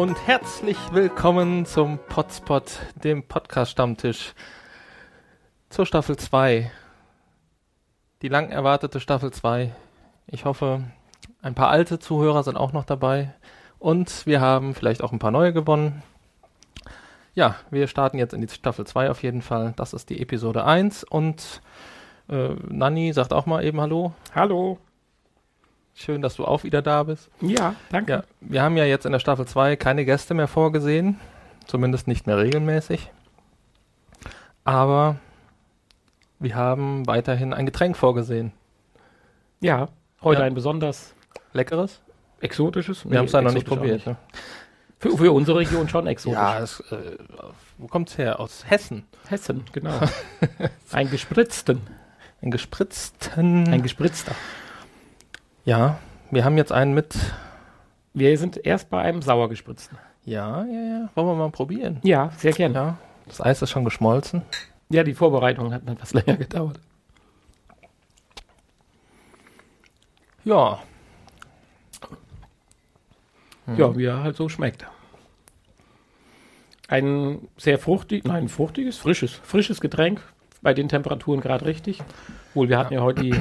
Und 0.00 0.26
herzlich 0.26 0.78
willkommen 0.92 1.66
zum 1.66 1.98
Potspot, 1.98 2.78
dem 3.04 3.22
Podcast-Stammtisch 3.22 4.32
zur 5.68 5.84
Staffel 5.84 6.16
2. 6.16 6.72
Die 8.22 8.28
lang 8.28 8.48
erwartete 8.48 8.98
Staffel 8.98 9.30
2. 9.30 9.74
Ich 10.26 10.46
hoffe, 10.46 10.84
ein 11.42 11.54
paar 11.54 11.68
alte 11.68 11.98
Zuhörer 11.98 12.42
sind 12.44 12.56
auch 12.56 12.72
noch 12.72 12.86
dabei 12.86 13.34
und 13.78 14.24
wir 14.24 14.40
haben 14.40 14.74
vielleicht 14.74 15.02
auch 15.02 15.12
ein 15.12 15.18
paar 15.18 15.32
neue 15.32 15.52
gewonnen. 15.52 16.02
Ja, 17.34 17.56
wir 17.70 17.86
starten 17.86 18.16
jetzt 18.16 18.32
in 18.32 18.40
die 18.40 18.48
Staffel 18.48 18.86
2 18.86 19.10
auf 19.10 19.22
jeden 19.22 19.42
Fall. 19.42 19.74
Das 19.76 19.92
ist 19.92 20.08
die 20.08 20.22
Episode 20.22 20.64
1 20.64 21.04
und 21.04 21.60
äh, 22.30 22.54
Nanni 22.70 23.12
sagt 23.12 23.34
auch 23.34 23.44
mal 23.44 23.62
eben 23.62 23.78
Hallo. 23.82 24.14
Hallo. 24.34 24.78
Schön, 25.94 26.22
dass 26.22 26.36
du 26.36 26.44
auch 26.46 26.64
wieder 26.64 26.82
da 26.82 27.02
bist. 27.02 27.30
Ja, 27.40 27.74
danke. 27.90 28.12
Ja, 28.12 28.24
wir 28.40 28.62
haben 28.62 28.76
ja 28.76 28.84
jetzt 28.84 29.04
in 29.06 29.12
der 29.12 29.18
Staffel 29.18 29.46
2 29.46 29.76
keine 29.76 30.04
Gäste 30.04 30.34
mehr 30.34 30.48
vorgesehen, 30.48 31.18
zumindest 31.66 32.08
nicht 32.08 32.26
mehr 32.26 32.38
regelmäßig. 32.38 33.10
Aber 34.64 35.16
wir 36.38 36.54
haben 36.54 37.06
weiterhin 37.06 37.52
ein 37.52 37.66
Getränk 37.66 37.96
vorgesehen. 37.96 38.52
Ja, 39.60 39.88
heute 40.22 40.40
Ja. 40.40 40.46
ein 40.46 40.54
besonders 40.54 41.14
Leckeres? 41.52 42.00
exotisches. 42.42 43.08
Wir 43.10 43.18
haben 43.18 43.26
es 43.26 43.32
ja 43.32 43.42
noch 43.42 43.52
nicht 43.52 43.66
probiert. 43.66 44.06
Ne? 44.06 44.16
Für, 44.98 45.14
für 45.14 45.30
unsere 45.32 45.58
Region 45.58 45.90
schon 45.90 46.06
exotisch. 46.06 46.38
Ja, 46.38 46.58
es, 46.60 46.80
äh, 46.90 47.18
wo 47.76 47.86
kommt's 47.86 48.16
her? 48.16 48.40
Aus 48.40 48.64
Hessen. 48.66 49.04
Hessen, 49.28 49.64
genau. 49.72 50.00
ein 50.92 51.10
gespritzten. 51.10 51.82
Ein 52.40 52.50
gespritzten. 52.50 53.68
Ein 53.68 53.82
gespritzter. 53.82 54.32
Ja, 55.64 55.98
wir 56.30 56.44
haben 56.44 56.56
jetzt 56.56 56.72
einen 56.72 56.94
mit. 56.94 57.16
Wir 58.12 58.36
sind 58.38 58.64
erst 58.64 58.90
bei 58.90 59.00
einem 59.02 59.22
sauer 59.22 59.48
gespritzten. 59.48 59.98
Ja, 60.24 60.64
ja, 60.64 60.80
ja. 60.80 61.08
Wollen 61.14 61.26
wir 61.28 61.34
mal 61.34 61.50
probieren? 61.50 61.98
Ja, 62.02 62.30
sehr 62.36 62.52
gerne. 62.52 62.74
Ja. 62.74 62.98
Das 63.26 63.40
Eis 63.40 63.62
ist 63.62 63.70
schon 63.70 63.84
geschmolzen. 63.84 64.42
Ja, 64.88 65.04
die 65.04 65.14
Vorbereitung 65.14 65.72
hat 65.72 65.88
etwas 65.88 66.12
länger 66.14 66.36
gedauert. 66.36 66.80
Ja. 70.44 70.80
Ja, 73.76 73.96
wie 73.96 74.06
er 74.06 74.22
halt 74.22 74.36
so 74.36 74.48
schmeckt. 74.48 74.84
Ein 76.88 77.46
sehr 77.56 77.78
fruchtig, 77.78 78.24
nein, 78.24 78.48
fruchtiges, 78.48 78.98
frisches, 78.98 79.32
frisches 79.32 79.80
Getränk. 79.80 80.20
Bei 80.60 80.74
den 80.74 80.88
Temperaturen 80.88 81.40
gerade 81.40 81.66
richtig. 81.66 82.02
Wohl, 82.52 82.68
wir 82.68 82.78
hatten 82.78 82.94
ja 82.94 83.00
heute 83.00 83.22
die 83.22 83.34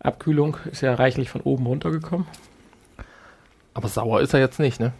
Abkühlung, 0.00 0.56
ist 0.70 0.80
ja 0.80 0.94
reichlich 0.94 1.30
von 1.30 1.42
oben 1.42 1.66
runtergekommen. 1.66 2.26
Aber 3.74 3.88
sauer 3.88 4.20
ist 4.20 4.34
er 4.34 4.40
jetzt 4.40 4.58
nicht, 4.58 4.80
ne? 4.80 4.92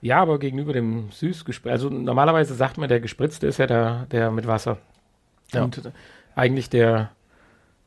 Ja, 0.00 0.20
aber 0.20 0.38
gegenüber 0.40 0.72
dem 0.72 1.10
süß 1.12 1.44
also 1.64 1.88
normalerweise 1.88 2.54
sagt 2.54 2.76
man, 2.76 2.88
der 2.88 3.00
gespritzte 3.00 3.46
ist 3.46 3.58
ja 3.58 3.66
der, 3.66 4.06
der 4.10 4.32
mit 4.32 4.48
Wasser. 4.48 4.78
Ja. 5.52 5.62
Und 5.62 5.92
eigentlich 6.34 6.68
der, 6.68 7.10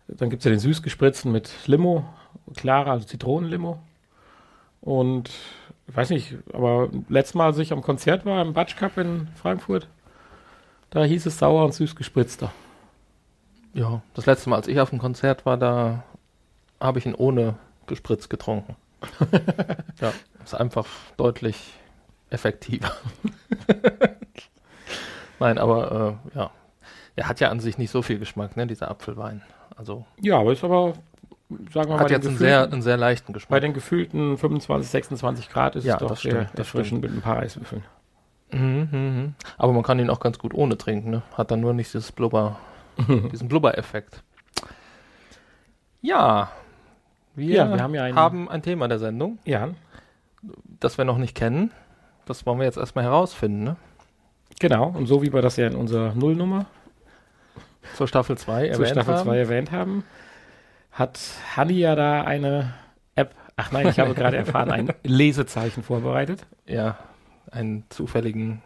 dann 0.07 0.29
gibt 0.29 0.41
es 0.41 0.45
ja 0.45 0.51
den 0.51 0.59
süß 0.59 0.81
gespritzten 0.81 1.31
mit 1.31 1.51
Limo, 1.67 2.05
klarer, 2.55 2.91
also 2.91 3.05
Zitronenlimo. 3.05 3.79
Und 4.79 5.29
ich 5.87 5.95
weiß 5.95 6.09
nicht, 6.11 6.37
aber 6.53 6.89
letztes 7.09 7.35
Mal, 7.35 7.47
als 7.47 7.57
ich 7.57 7.73
am 7.73 7.81
Konzert 7.81 8.25
war, 8.25 8.41
im 8.41 8.53
Batsch 8.53 8.77
Cup 8.77 8.97
in 8.97 9.27
Frankfurt, 9.35 9.89
da 10.89 11.03
hieß 11.03 11.25
es 11.25 11.37
sauer 11.37 11.65
und 11.65 11.73
süß 11.73 11.95
gespritzter. 11.97 12.53
Ja. 13.73 14.01
Das 14.13 14.25
letzte 14.25 14.49
Mal, 14.49 14.55
als 14.55 14.69
ich 14.69 14.79
auf 14.79 14.89
dem 14.89 14.99
Konzert 14.99 15.45
war, 15.45 15.57
da 15.57 16.03
habe 16.79 16.99
ich 16.99 17.05
ihn 17.05 17.15
ohne 17.15 17.55
gespritzt 17.87 18.29
getrunken. 18.29 18.75
ja, 20.01 20.11
ist 20.43 20.55
einfach 20.55 20.87
deutlich 21.17 21.73
effektiver. 22.29 22.91
Nein, 25.39 25.57
aber 25.57 26.19
äh, 26.33 26.37
ja. 26.37 26.51
Er 27.17 27.29
hat 27.29 27.39
ja 27.39 27.49
an 27.49 27.59
sich 27.61 27.77
nicht 27.77 27.91
so 27.91 28.01
viel 28.01 28.19
Geschmack, 28.19 28.57
ne, 28.57 28.67
dieser 28.67 28.89
Apfelwein. 28.91 29.41
Also 29.77 30.05
Ja, 30.19 30.39
aber 30.39 30.51
ist 30.51 30.63
aber, 30.63 30.93
sagen 31.73 31.89
wir 31.89 31.95
mal, 31.95 31.99
hat 31.99 32.11
jetzt 32.11 32.27
einen 32.27 32.37
sehr, 32.37 32.63
einen 32.63 32.81
sehr 32.81 32.97
leichten 32.97 33.31
bei 33.31 33.37
Geschmack. 33.37 33.61
den 33.61 33.73
gefühlten 33.73 34.37
25, 34.37 34.89
26 34.89 35.49
Grad 35.49 35.75
ist 35.75 35.85
Ja, 35.85 35.93
es 35.95 35.99
doch 35.99 36.09
das 36.09 36.21
sehr 36.21 36.31
stimmt, 36.31 36.49
das 36.53 36.59
erfrischend 36.59 37.01
mit 37.01 37.11
ein 37.11 37.21
paar 37.21 37.37
Eiswürfeln. 37.39 37.83
Mhm, 38.51 38.89
mhm. 38.91 39.35
Aber 39.57 39.71
man 39.73 39.83
kann 39.83 39.99
ihn 39.99 40.09
auch 40.09 40.19
ganz 40.19 40.39
gut 40.39 40.53
ohne 40.53 40.77
trinken, 40.77 41.09
ne? 41.09 41.21
Hat 41.37 41.51
dann 41.51 41.61
nur 41.61 41.73
nicht 41.73 41.93
dieses 41.93 42.11
Blubber, 42.11 42.57
diesen 43.31 43.47
Blubber-Effekt. 43.47 44.21
Ja. 46.01 46.51
Wir, 47.35 47.55
Ja, 47.55 47.73
wir 47.73 47.81
haben 47.83 47.93
ja 47.95 48.03
einen- 48.03 48.15
haben 48.17 48.49
ein 48.49 48.61
Thema 48.61 48.87
der 48.87 48.99
Sendung, 48.99 49.39
Ja, 49.45 49.69
das 50.79 50.97
wir 50.97 51.05
noch 51.05 51.17
nicht 51.17 51.35
kennen. 51.35 51.71
Das 52.25 52.45
wollen 52.45 52.57
wir 52.59 52.65
jetzt 52.65 52.77
erstmal 52.77 53.03
herausfinden, 53.03 53.63
ne? 53.63 53.75
genau. 54.59 54.87
Und 54.89 55.05
so 55.07 55.21
wie 55.21 55.31
wir 55.33 55.41
das 55.41 55.57
ja 55.57 55.67
in 55.67 55.75
unserer 55.75 56.13
Nullnummer 56.15 56.65
Zur 57.95 58.07
Staffel 58.07 58.37
2 58.37 58.69
zur 58.69 58.85
Staffel 58.85 59.15
haben. 59.15 59.25
2 59.25 59.37
erwähnt 59.37 59.71
haben, 59.71 60.03
hat 60.91 61.19
Hanni 61.55 61.73
ja 61.73 61.95
da 61.95 62.21
eine 62.23 62.73
App, 63.15 63.35
ach 63.57 63.71
nein, 63.71 63.87
ich 63.87 63.99
habe 63.99 64.13
gerade 64.15 64.37
erfahren, 64.37 64.71
ein 64.71 64.89
Lesezeichen 65.03 65.83
vorbereitet. 65.83 66.45
Ja, 66.65 66.97
einen 67.51 67.83
zufälligen 67.89 68.61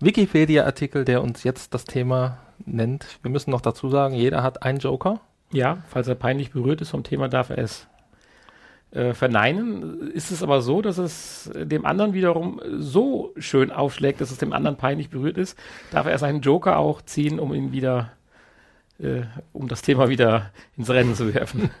Wikipedia-Artikel, 0.00 1.04
der 1.04 1.22
uns 1.22 1.42
jetzt 1.44 1.74
das 1.74 1.84
Thema 1.84 2.38
nennt. 2.64 3.18
Wir 3.22 3.30
müssen 3.30 3.50
noch 3.50 3.60
dazu 3.60 3.88
sagen, 3.90 4.14
jeder 4.14 4.42
hat 4.42 4.62
einen 4.62 4.78
Joker. 4.78 5.20
Ja, 5.52 5.82
falls 5.88 6.08
er 6.08 6.14
peinlich 6.14 6.50
berührt 6.50 6.80
ist 6.80 6.90
vom 6.90 7.04
Thema, 7.04 7.28
darf 7.28 7.50
er 7.50 7.58
es 7.58 7.86
äh, 8.90 9.14
verneinen. 9.14 10.10
Ist 10.10 10.30
es 10.30 10.42
aber 10.42 10.60
so, 10.62 10.82
dass 10.82 10.98
es 10.98 11.50
dem 11.54 11.86
anderen 11.86 12.12
wiederum 12.12 12.60
so 12.78 13.32
schön 13.38 13.70
aufschlägt, 13.70 14.20
dass 14.20 14.30
es 14.30 14.38
dem 14.38 14.52
anderen 14.52 14.76
peinlich 14.76 15.10
berührt 15.10 15.38
ist, 15.38 15.58
darf 15.90 16.06
er 16.06 16.18
seinen 16.18 16.40
Joker 16.40 16.78
auch 16.78 17.02
ziehen, 17.02 17.38
um 17.38 17.54
ihn 17.54 17.72
wieder, 17.72 18.12
äh, 18.98 19.22
um 19.52 19.68
das 19.68 19.82
Thema 19.82 20.08
wieder 20.08 20.52
ins 20.76 20.90
Rennen 20.90 21.14
zu 21.14 21.32
werfen. 21.34 21.70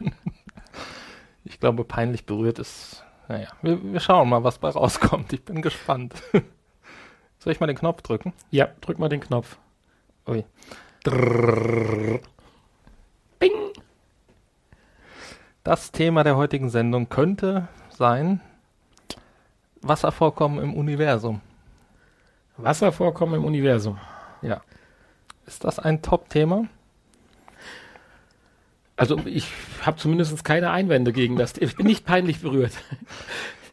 Ich 1.44 1.60
glaube, 1.60 1.82
peinlich 1.82 2.26
berührt 2.26 2.58
ist. 2.58 3.02
Naja, 3.26 3.48
wir, 3.62 3.82
wir 3.82 4.00
schauen 4.00 4.28
mal, 4.28 4.44
was 4.44 4.58
bei 4.58 4.68
rauskommt. 4.68 5.32
Ich 5.32 5.44
bin 5.46 5.62
gespannt. 5.62 6.22
Soll 7.38 7.52
ich 7.54 7.60
mal 7.60 7.66
den 7.66 7.78
Knopf 7.78 8.02
drücken? 8.02 8.34
ja, 8.50 8.68
drück 8.82 8.98
mal 8.98 9.08
den 9.08 9.20
Knopf. 9.20 9.56
Ui. 10.26 10.44
Bing! 13.38 13.72
Das 15.64 15.92
Thema 15.92 16.24
der 16.24 16.36
heutigen 16.36 16.70
Sendung 16.70 17.08
könnte 17.08 17.68
sein 17.90 18.40
Wasservorkommen 19.80 20.62
im 20.62 20.74
Universum. 20.74 21.40
Wasservorkommen 22.56 23.36
im 23.36 23.44
Universum. 23.44 23.98
Ja. 24.42 24.62
Ist 25.46 25.64
das 25.64 25.78
ein 25.78 26.02
Top-Thema? 26.02 26.66
Also 28.96 29.18
ich 29.26 29.46
habe 29.82 29.96
zumindest 29.96 30.44
keine 30.44 30.70
Einwände 30.70 31.12
gegen 31.12 31.36
das. 31.36 31.56
Ich 31.58 31.76
bin 31.76 31.86
nicht 31.86 32.04
peinlich 32.04 32.40
berührt. 32.40 32.72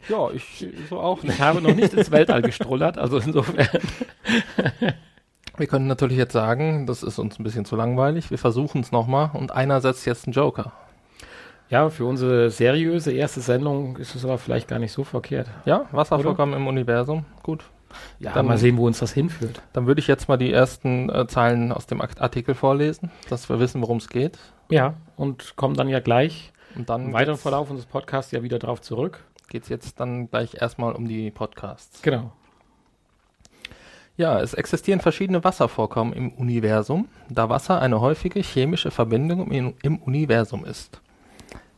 Ja, 0.08 0.30
ich 0.30 0.68
so 0.88 1.00
auch 1.00 1.24
Ich 1.24 1.40
habe 1.40 1.62
noch 1.62 1.74
nicht 1.74 1.94
ins 1.94 2.12
Weltall 2.12 2.44
gestrullert, 2.44 3.00
also 3.00 3.18
insofern. 3.18 3.68
Wir 5.58 5.68
können 5.68 5.88
natürlich 5.88 6.18
jetzt 6.18 6.34
sagen, 6.34 6.86
das 6.86 7.04
ist 7.04 7.18
uns 7.20 7.40
ein 7.40 7.44
bisschen 7.44 7.66
zu 7.66 7.76
langweilig. 7.76 8.30
Wir 8.32 8.38
versuchen 8.38 8.82
es 8.82 8.92
nochmal 8.92 9.30
und 9.34 9.52
einer 9.52 9.82
setzt 9.82 10.06
jetzt 10.06 10.26
einen 10.28 10.34
Joker. 10.34 10.74
Ja, 11.70 11.90
für 11.90 12.06
unsere 12.06 12.52
seriöse 12.52 13.12
erste 13.12 13.42
Sendung 13.42 13.98
ist 13.98 14.14
es 14.16 14.24
aber 14.24 14.38
vielleicht 14.38 14.68
gar 14.68 14.80
nicht 14.80 14.92
so 14.92 15.04
verkehrt. 15.04 15.48
Ja, 15.66 15.86
Wasservorkommen 15.92 16.56
im 16.56 16.68
Universum. 16.68 17.26
Gut. 17.42 17.64
Ja, 18.20 18.34
Dann- 18.34 18.46
mal 18.46 18.58
sehen, 18.58 18.78
wo 18.78 18.86
uns 18.86 19.00
das 19.00 19.14
hinführt. 19.14 19.62
Dann 19.74 19.88
würde 19.88 20.00
ich 20.00 20.08
jetzt 20.08 20.28
mal 20.28 20.38
die 20.38 20.52
ersten 20.52 21.10
äh, 21.10 21.26
Zeilen 21.28 21.72
aus 21.72 21.88
dem 21.88 22.02
Artikel 22.02 22.54
vorlesen, 22.54 23.10
dass 23.30 23.48
wir 23.50 23.60
wissen, 23.60 23.82
worum 23.82 23.98
es 23.98 24.10
geht. 24.10 24.38
Ja, 24.70 24.96
und 25.16 25.56
kommen 25.56 25.76
dann 25.76 25.88
ja 25.88 26.02
gleich 26.02 26.52
Und 26.76 26.90
dann 26.90 27.06
im 27.08 27.14
weiteren 27.14 27.38
Verlauf 27.38 27.70
unseres 27.70 27.88
Podcasts 27.88 28.32
ja 28.32 28.44
wieder 28.44 28.60
drauf 28.60 28.82
zurück. 28.82 29.24
geht's 29.48 29.70
jetzt 29.70 30.00
dann 30.00 30.30
gleich 30.30 30.56
erstmal 30.62 30.94
um 30.94 31.08
die 31.08 31.32
Podcasts. 31.32 32.02
Genau. 32.02 32.32
Ja, 34.18 34.40
es 34.40 34.54
existieren 34.54 35.02
verschiedene 35.02 35.44
Wasservorkommen 35.44 36.14
im 36.14 36.32
Universum, 36.32 37.10
da 37.30 37.50
Wasser 37.50 37.82
eine 37.82 38.00
häufige 38.00 38.40
chemische 38.40 38.90
Verbindung 38.90 39.52
im, 39.52 39.98
Universum 39.98 40.64
ist. 40.64 41.02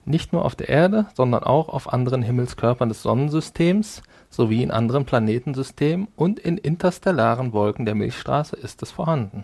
Nicht 0.05 0.33
nur 0.33 0.45
auf 0.45 0.55
der 0.55 0.69
Erde, 0.69 1.07
sondern 1.15 1.43
auch 1.43 1.67
auf 1.67 1.91
anderen 1.91 2.21
Himmelskörpern 2.21 2.89
des 2.89 3.01
Sonnensystems 3.01 4.03
sowie 4.29 4.61
in 4.61 4.69
anderen 4.69 5.05
Planetensystemen 5.05 6.07
und 6.15 6.37
in 6.37 6.57
interstellaren 6.59 7.53
Wolken 7.53 7.85
der 7.85 7.95
Milchstraße 7.95 8.55
ist 8.55 8.83
es 8.83 8.91
vorhanden. 8.91 9.43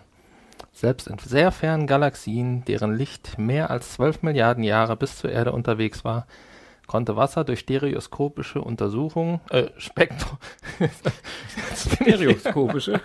Selbst 0.72 1.08
in 1.08 1.18
sehr 1.18 1.50
fernen 1.50 1.88
Galaxien, 1.88 2.64
deren 2.64 2.94
Licht 2.94 3.38
mehr 3.38 3.70
als 3.70 3.94
12 3.94 4.22
Milliarden 4.22 4.62
Jahre 4.62 4.96
bis 4.96 5.18
zur 5.18 5.30
Erde 5.30 5.52
unterwegs 5.52 6.04
war, 6.04 6.26
konnte 6.86 7.16
Wasser 7.16 7.44
durch 7.44 7.60
stereoskopische 7.60 8.60
Untersuchungen, 8.60 9.40
äh, 9.50 9.68
Spektro, 9.78 10.38
Stereoskopische. 11.76 13.00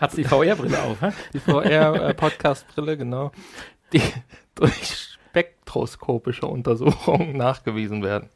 Hat's 0.00 0.14
die 0.14 0.24
VR-Brille 0.24 0.82
auf, 0.82 1.00
hä? 1.00 1.10
die 1.32 1.40
VR-Podcast-Brille, 1.40 2.96
genau, 2.96 3.32
die 3.92 4.02
durch 4.54 5.16
spektroskopische 5.30 6.46
Untersuchungen 6.46 7.36
nachgewiesen 7.36 8.02
werden. 8.02 8.28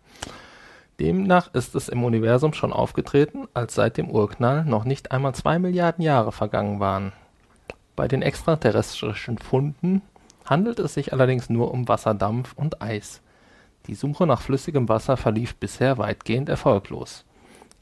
Demnach 0.98 1.52
ist 1.52 1.74
es 1.74 1.90
im 1.90 2.04
Universum 2.04 2.54
schon 2.54 2.72
aufgetreten, 2.72 3.46
als 3.52 3.74
seit 3.74 3.98
dem 3.98 4.10
Urknall 4.10 4.64
noch 4.64 4.84
nicht 4.84 5.12
einmal 5.12 5.34
zwei 5.34 5.58
Milliarden 5.58 6.02
Jahre 6.02 6.32
vergangen 6.32 6.80
waren. 6.80 7.12
Bei 7.96 8.08
den 8.08 8.22
extraterrestrischen 8.22 9.38
Funden 9.38 10.00
handelt 10.46 10.78
es 10.78 10.94
sich 10.94 11.12
allerdings 11.12 11.50
nur 11.50 11.70
um 11.72 11.88
Wasserdampf 11.88 12.54
und 12.56 12.80
Eis. 12.80 13.20
Die 13.86 13.94
Suche 13.94 14.26
nach 14.26 14.40
flüssigem 14.40 14.88
Wasser 14.88 15.16
verlief 15.16 15.54
bisher 15.54 15.98
weitgehend 15.98 16.48
erfolglos. 16.48 17.24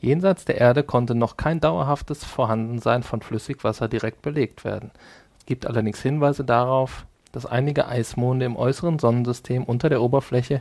Jenseits 0.00 0.44
der 0.44 0.58
Erde 0.58 0.82
konnte 0.82 1.14
noch 1.14 1.38
kein 1.38 1.60
dauerhaftes 1.60 2.24
Vorhandensein 2.24 3.02
von 3.02 3.22
Flüssigwasser 3.22 3.88
direkt 3.88 4.20
belegt 4.20 4.64
werden. 4.64 4.90
Es 5.38 5.46
gibt 5.46 5.66
allerdings 5.66 6.02
Hinweise 6.02 6.44
darauf, 6.44 7.06
dass 7.32 7.46
einige 7.46 7.88
Eismonde 7.88 8.44
im 8.44 8.56
äußeren 8.56 8.98
Sonnensystem 8.98 9.64
unter 9.64 9.88
der 9.88 10.02
Oberfläche 10.02 10.60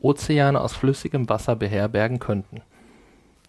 Ozeane 0.00 0.60
aus 0.60 0.74
flüssigem 0.74 1.28
Wasser 1.28 1.54
beherbergen 1.54 2.18
könnten. 2.18 2.62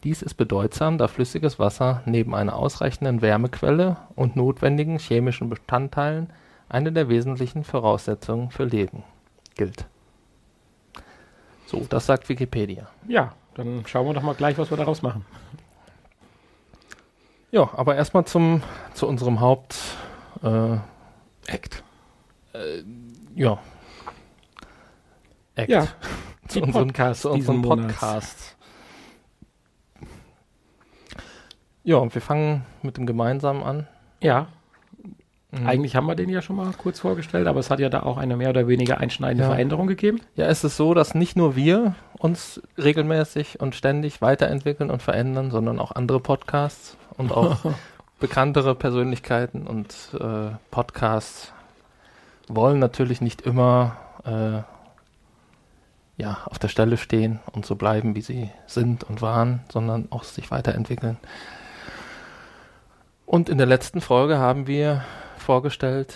Dies 0.03 0.21
ist 0.21 0.35
bedeutsam, 0.35 0.97
da 0.97 1.07
flüssiges 1.07 1.59
Wasser 1.59 2.01
neben 2.05 2.35
einer 2.35 2.55
ausreichenden 2.55 3.21
Wärmequelle 3.21 3.97
und 4.15 4.35
notwendigen 4.35 4.97
chemischen 4.97 5.49
Bestandteilen 5.49 6.31
eine 6.69 6.91
der 6.91 7.09
wesentlichen 7.09 7.63
Voraussetzungen 7.63 8.51
für 8.51 8.65
Leben 8.65 9.03
gilt. 9.55 9.85
So, 11.69 11.85
das 11.87 12.07
sagt 12.07 12.27
Wikipedia. 12.29 12.87
Ja, 13.07 13.33
dann 13.53 13.85
schauen 13.85 14.07
wir 14.07 14.15
doch 14.15 14.23
mal 14.23 14.33
gleich, 14.33 14.57
was 14.57 14.71
wir 14.71 14.77
daraus 14.77 15.03
machen. 15.03 15.23
Ja, 17.51 17.69
aber 17.73 17.95
erstmal 17.95 18.25
zum 18.25 18.63
zu 18.95 19.05
unserem 19.05 19.39
Haupt 19.39 19.77
äh, 20.41 20.77
Act. 21.45 21.83
äh, 22.53 22.81
ja. 23.35 23.59
Act. 25.53 25.69
Ja, 25.69 25.87
zu 26.47 26.59
unserem, 26.63 26.87
Podcast 26.87 27.21
zu 27.21 27.29
unserem. 27.29 27.61
Podcast. 27.61 28.57
Ja, 31.83 31.97
und 31.97 32.15
wir 32.15 32.21
fangen 32.23 32.65
mit 32.81 32.97
dem 32.97 33.05
Gemeinsamen 33.05 33.61
an. 33.61 33.87
Ja, 34.23 34.47
Mhm. 35.51 35.65
eigentlich 35.67 35.95
haben 35.95 36.05
wir 36.05 36.15
den 36.15 36.29
ja 36.29 36.43
schon 36.43 36.57
mal 36.57 36.71
kurz 36.77 36.99
vorgestellt, 36.99 37.47
aber 37.47 37.59
es 37.59 37.71
hat 37.71 37.79
ja 37.79 37.89
da 37.89 38.03
auch 38.03 38.17
eine 38.17 38.37
mehr 38.37 38.51
oder 38.51 38.67
weniger 38.67 38.99
einschneidende 38.99 39.45
Ja. 39.45 39.49
Veränderung 39.49 39.87
gegeben. 39.87 40.21
Ja, 40.35 40.45
es 40.45 40.63
ist 40.63 40.77
so, 40.77 40.93
dass 40.93 41.15
nicht 41.15 41.35
nur 41.35 41.55
wir 41.55 41.95
uns 42.19 42.61
regelmäßig 42.77 43.59
und 43.59 43.73
ständig 43.73 44.21
weiterentwickeln 44.21 44.91
und 44.91 45.01
verändern, 45.01 45.49
sondern 45.49 45.79
auch 45.79 45.91
andere 45.91 46.19
Podcasts 46.19 46.97
und 47.17 47.31
auch 47.31 47.57
bekanntere 48.19 48.75
Persönlichkeiten 48.75 49.65
und 49.65 49.95
äh, 50.19 50.51
Podcasts 50.69 51.51
wollen 52.47 52.77
natürlich 52.77 53.19
nicht 53.21 53.41
immer 53.41 53.97
äh, 54.25 54.61
ja, 56.21 56.39
auf 56.45 56.59
der 56.59 56.67
Stelle 56.67 56.97
stehen 56.97 57.39
und 57.53 57.65
so 57.65 57.75
bleiben, 57.75 58.13
wie 58.15 58.21
sie 58.21 58.51
sind 58.67 59.03
und 59.03 59.21
waren, 59.21 59.61
sondern 59.71 60.07
auch 60.11 60.23
sich 60.25 60.51
weiterentwickeln. 60.51 61.17
Und 63.25 63.47
in 63.49 63.57
der 63.57 63.67
letzten 63.67 64.01
Folge 64.01 64.37
haben 64.37 64.67
wir 64.67 65.03
vorgestellt, 65.49 66.13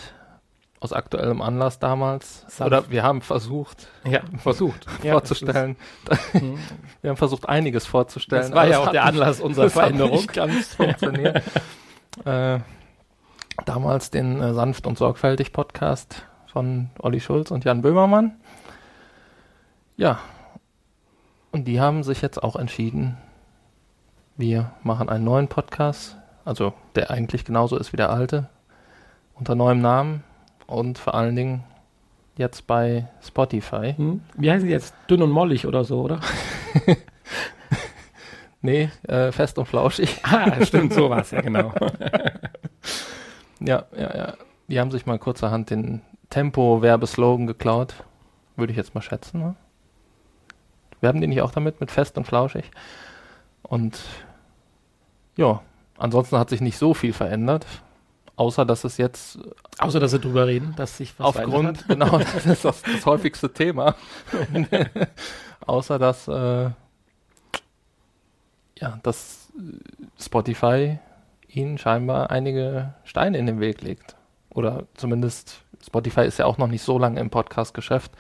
aus 0.79 0.93
aktuellem 0.93 1.41
Anlass 1.41 1.79
damals, 1.79 2.41
Sanft. 2.41 2.61
oder 2.61 2.91
wir 2.91 3.01
haben 3.01 3.23
versucht 3.23 3.87
Ja, 4.03 4.21
versucht. 4.37 4.85
Ja, 5.01 5.13
vorzustellen, 5.13 5.75
wir 7.01 7.09
haben 7.09 7.17
versucht, 7.17 7.49
einiges 7.49 7.87
vorzustellen. 7.87 8.43
Das 8.43 8.53
war 8.53 8.67
ja 8.67 8.79
es 8.81 8.87
auch 8.87 8.91
der 8.91 9.01
nicht- 9.05 9.13
Anlass 9.13 9.39
unserer 9.41 9.63
das 9.65 9.75
hat 9.75 9.81
Veränderung. 9.81 10.11
nicht 10.17 10.33
ganz 10.33 10.75
funktioniert. 10.75 11.41
äh, 12.25 12.59
damals 13.65 14.11
den 14.11 14.39
äh, 14.39 14.53
Sanft 14.53 14.85
und 14.85 14.99
Sorgfältig 14.99 15.51
Podcast 15.51 16.27
von 16.51 16.91
Olli 16.99 17.19
Schulz 17.19 17.49
und 17.49 17.65
Jan 17.65 17.81
Böhmermann. 17.81 18.35
Ja, 19.97 20.19
und 21.51 21.65
die 21.65 21.81
haben 21.81 22.03
sich 22.03 22.21
jetzt 22.21 22.43
auch 22.43 22.55
entschieden, 22.55 23.17
wir 24.37 24.73
machen 24.83 25.09
einen 25.09 25.23
neuen 25.23 25.47
Podcast, 25.47 26.17
also 26.45 26.73
der 26.93 27.09
eigentlich 27.09 27.45
genauso 27.45 27.77
ist 27.77 27.93
wie 27.93 27.97
der 27.97 28.11
alte, 28.11 28.47
unter 29.35 29.55
neuem 29.55 29.81
Namen 29.81 30.23
und 30.67 30.97
vor 30.97 31.15
allen 31.15 31.35
Dingen 31.35 31.63
jetzt 32.37 32.67
bei 32.67 33.07
Spotify. 33.21 33.93
Hm? 33.95 34.21
Wie 34.35 34.51
heißen 34.51 34.67
die 34.67 34.73
jetzt? 34.73 34.93
Dünn 35.09 35.21
und 35.21 35.31
mollig 35.31 35.67
oder 35.67 35.83
so, 35.83 36.01
oder? 36.01 36.19
Nee, 38.63 38.89
äh, 39.09 39.33
fest 39.33 39.59
und 39.59 39.65
flauschig. 39.67 40.21
Ah, 40.23 40.65
stimmt, 40.65 40.93
so 40.93 41.09
war 41.09 41.19
es 41.19 41.31
ja, 41.31 41.41
genau. 41.41 41.73
Ja, 43.59 43.85
ja, 43.95 44.17
ja. 44.17 44.33
Die 44.67 44.79
haben 44.79 44.91
sich 44.91 45.05
mal 45.05 45.19
kurzerhand 45.19 45.69
den 45.69 46.01
Tempo-Werbeslogan 46.29 47.47
geklaut. 47.47 47.93
Würde 48.55 48.71
ich 48.71 48.77
jetzt 48.77 48.95
mal 48.95 49.01
schätzen. 49.01 49.39
Ne? 49.39 49.55
Werben 51.01 51.21
die 51.21 51.27
nicht 51.27 51.41
auch 51.41 51.51
damit 51.51 51.79
mit 51.79 51.91
fest 51.91 52.17
und 52.17 52.25
flauschig? 52.25 52.71
Und 53.61 54.01
ja, 55.37 55.61
ansonsten 55.97 56.37
hat 56.37 56.49
sich 56.49 56.61
nicht 56.61 56.77
so 56.77 56.93
viel 56.93 57.13
verändert. 57.13 57.65
Außer 58.35 58.65
dass 58.65 58.83
es 58.83 58.97
jetzt 58.97 59.39
Außer, 59.77 59.99
dass 59.99 60.11
sie 60.11 60.19
drüber 60.19 60.47
reden, 60.47 60.73
dass 60.75 60.97
sich 60.97 61.17
was 61.19 61.27
aufgrund, 61.27 61.87
genau, 61.87 62.17
das 62.33 62.45
ist 62.45 62.65
das, 62.65 62.81
das 62.81 63.05
häufigste 63.05 63.51
Thema. 63.51 63.95
Außer 65.65 65.99
dass, 65.99 66.27
äh, 66.27 66.69
ja, 68.79 68.99
dass 69.03 69.51
Spotify 70.19 70.99
ihnen 71.47 71.77
scheinbar 71.77 72.31
einige 72.31 72.95
Steine 73.03 73.37
in 73.37 73.45
den 73.45 73.59
Weg 73.59 73.81
legt. 73.81 74.15
Oder 74.49 74.85
zumindest, 74.95 75.63
Spotify 75.85 76.21
ist 76.21 76.39
ja 76.39 76.45
auch 76.45 76.57
noch 76.57 76.67
nicht 76.67 76.83
so 76.83 76.97
lange 76.97 77.19
im 77.19 77.29
Podcast-Geschäft. 77.29 78.11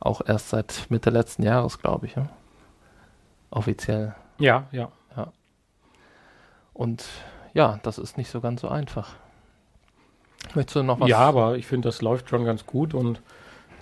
Auch 0.00 0.20
erst 0.26 0.50
seit 0.50 0.86
Mitte 0.90 1.10
letzten 1.10 1.44
Jahres, 1.44 1.78
glaube 1.78 2.06
ich. 2.06 2.16
Ja? 2.16 2.28
Offiziell. 3.50 4.14
Ja, 4.38 4.66
ja. 4.72 4.90
Und 6.72 7.04
ja, 7.54 7.78
das 7.82 7.98
ist 7.98 8.16
nicht 8.16 8.30
so 8.30 8.40
ganz 8.40 8.60
so 8.60 8.68
einfach. 8.68 9.14
Möchtest 10.54 10.76
du 10.76 10.82
noch 10.82 11.00
was? 11.00 11.08
Ja, 11.08 11.18
aber 11.18 11.56
ich 11.56 11.66
finde, 11.66 11.88
das 11.88 12.02
läuft 12.02 12.28
schon 12.28 12.44
ganz 12.44 12.66
gut 12.66 12.94
und 12.94 13.22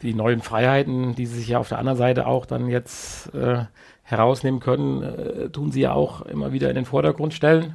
die 0.03 0.15
neuen 0.15 0.41
Freiheiten, 0.41 1.15
die 1.15 1.27
sie 1.27 1.39
sich 1.39 1.49
ja 1.49 1.59
auf 1.59 1.69
der 1.69 1.79
anderen 1.79 1.99
Seite 1.99 2.27
auch 2.27 2.47
dann 2.47 2.69
jetzt 2.69 3.35
äh, 3.35 3.65
herausnehmen 4.03 4.61
können, 4.61 5.03
äh, 5.03 5.51
tun 5.51 5.73
sie 5.73 5.83
ja 5.83 5.93
auch 5.93 6.23
immer 6.23 6.53
wieder 6.53 6.69
in 6.69 6.75
den 6.75 6.85
Vordergrund 6.85 7.35
stellen. 7.35 7.75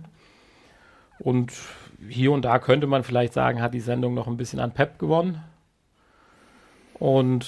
Und 1.20 1.54
hier 2.08 2.32
und 2.32 2.44
da 2.44 2.60
könnte 2.60 2.88
man 2.88 3.04
vielleicht 3.04 3.34
sagen, 3.34 3.62
hat 3.62 3.74
die 3.74 3.80
Sendung 3.80 4.14
noch 4.14 4.28
ein 4.28 4.38
bisschen 4.38 4.60
an 4.60 4.74
Pep 4.74 5.00
gewonnen. 5.00 5.44
Und 6.96 7.48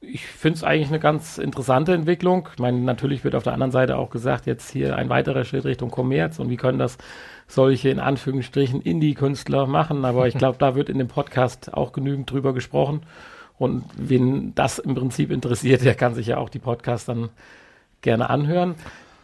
ich 0.00 0.26
finde 0.26 0.56
es 0.58 0.64
eigentlich 0.64 0.88
eine 0.88 1.00
ganz 1.00 1.38
interessante 1.38 1.92
Entwicklung. 1.92 2.48
Ich 2.52 2.60
meine, 2.60 2.78
natürlich 2.78 3.24
wird 3.24 3.34
auf 3.34 3.42
der 3.42 3.52
anderen 3.52 3.72
Seite 3.72 3.96
auch 3.96 4.10
gesagt, 4.10 4.46
jetzt 4.46 4.70
hier 4.70 4.96
ein 4.96 5.08
weiterer 5.08 5.44
Schritt 5.44 5.64
Richtung 5.64 5.90
Kommerz 5.90 6.38
und 6.38 6.50
wie 6.50 6.56
können 6.56 6.78
das 6.78 6.98
solche 7.48 7.88
in 7.88 7.98
Anführungsstrichen 7.98 8.80
Indie-Künstler 8.80 9.66
machen. 9.66 10.04
Aber 10.04 10.28
ich 10.28 10.34
glaube, 10.38 10.58
da 10.58 10.74
wird 10.74 10.88
in 10.88 10.98
dem 10.98 11.08
Podcast 11.08 11.74
auch 11.74 11.92
genügend 11.92 12.30
drüber 12.30 12.54
gesprochen. 12.54 13.02
Und 13.58 13.84
wen 13.96 14.54
das 14.54 14.78
im 14.78 14.94
Prinzip 14.94 15.32
interessiert, 15.32 15.84
der 15.84 15.96
kann 15.96 16.14
sich 16.14 16.28
ja 16.28 16.38
auch 16.38 16.48
die 16.48 16.60
Podcasts 16.60 17.06
dann 17.06 17.30
gerne 18.02 18.30
anhören. 18.30 18.76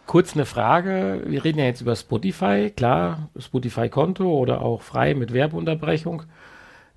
Kurz 0.06 0.34
eine 0.34 0.44
Frage. 0.44 1.22
Wir 1.26 1.44
reden 1.44 1.60
ja 1.60 1.66
jetzt 1.66 1.80
über 1.80 1.94
Spotify. 1.94 2.72
Klar, 2.74 3.30
Spotify-Konto 3.38 4.28
oder 4.28 4.60
auch 4.60 4.82
frei 4.82 5.14
mit 5.14 5.32
Werbeunterbrechung. 5.32 6.24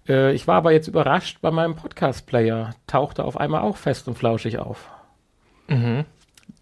Äh, 0.08 0.34
ich 0.34 0.48
war 0.48 0.56
aber 0.56 0.72
jetzt 0.72 0.88
überrascht 0.88 1.40
bei 1.42 1.52
meinem 1.52 1.76
Podcast-Player. 1.76 2.72
Tauchte 2.88 3.24
auf 3.24 3.38
einmal 3.38 3.62
auch 3.62 3.78
fest 3.78 4.08
und 4.08 4.18
flauschig 4.18 4.60
auf. 4.60 4.90
Mhm. 5.68 6.06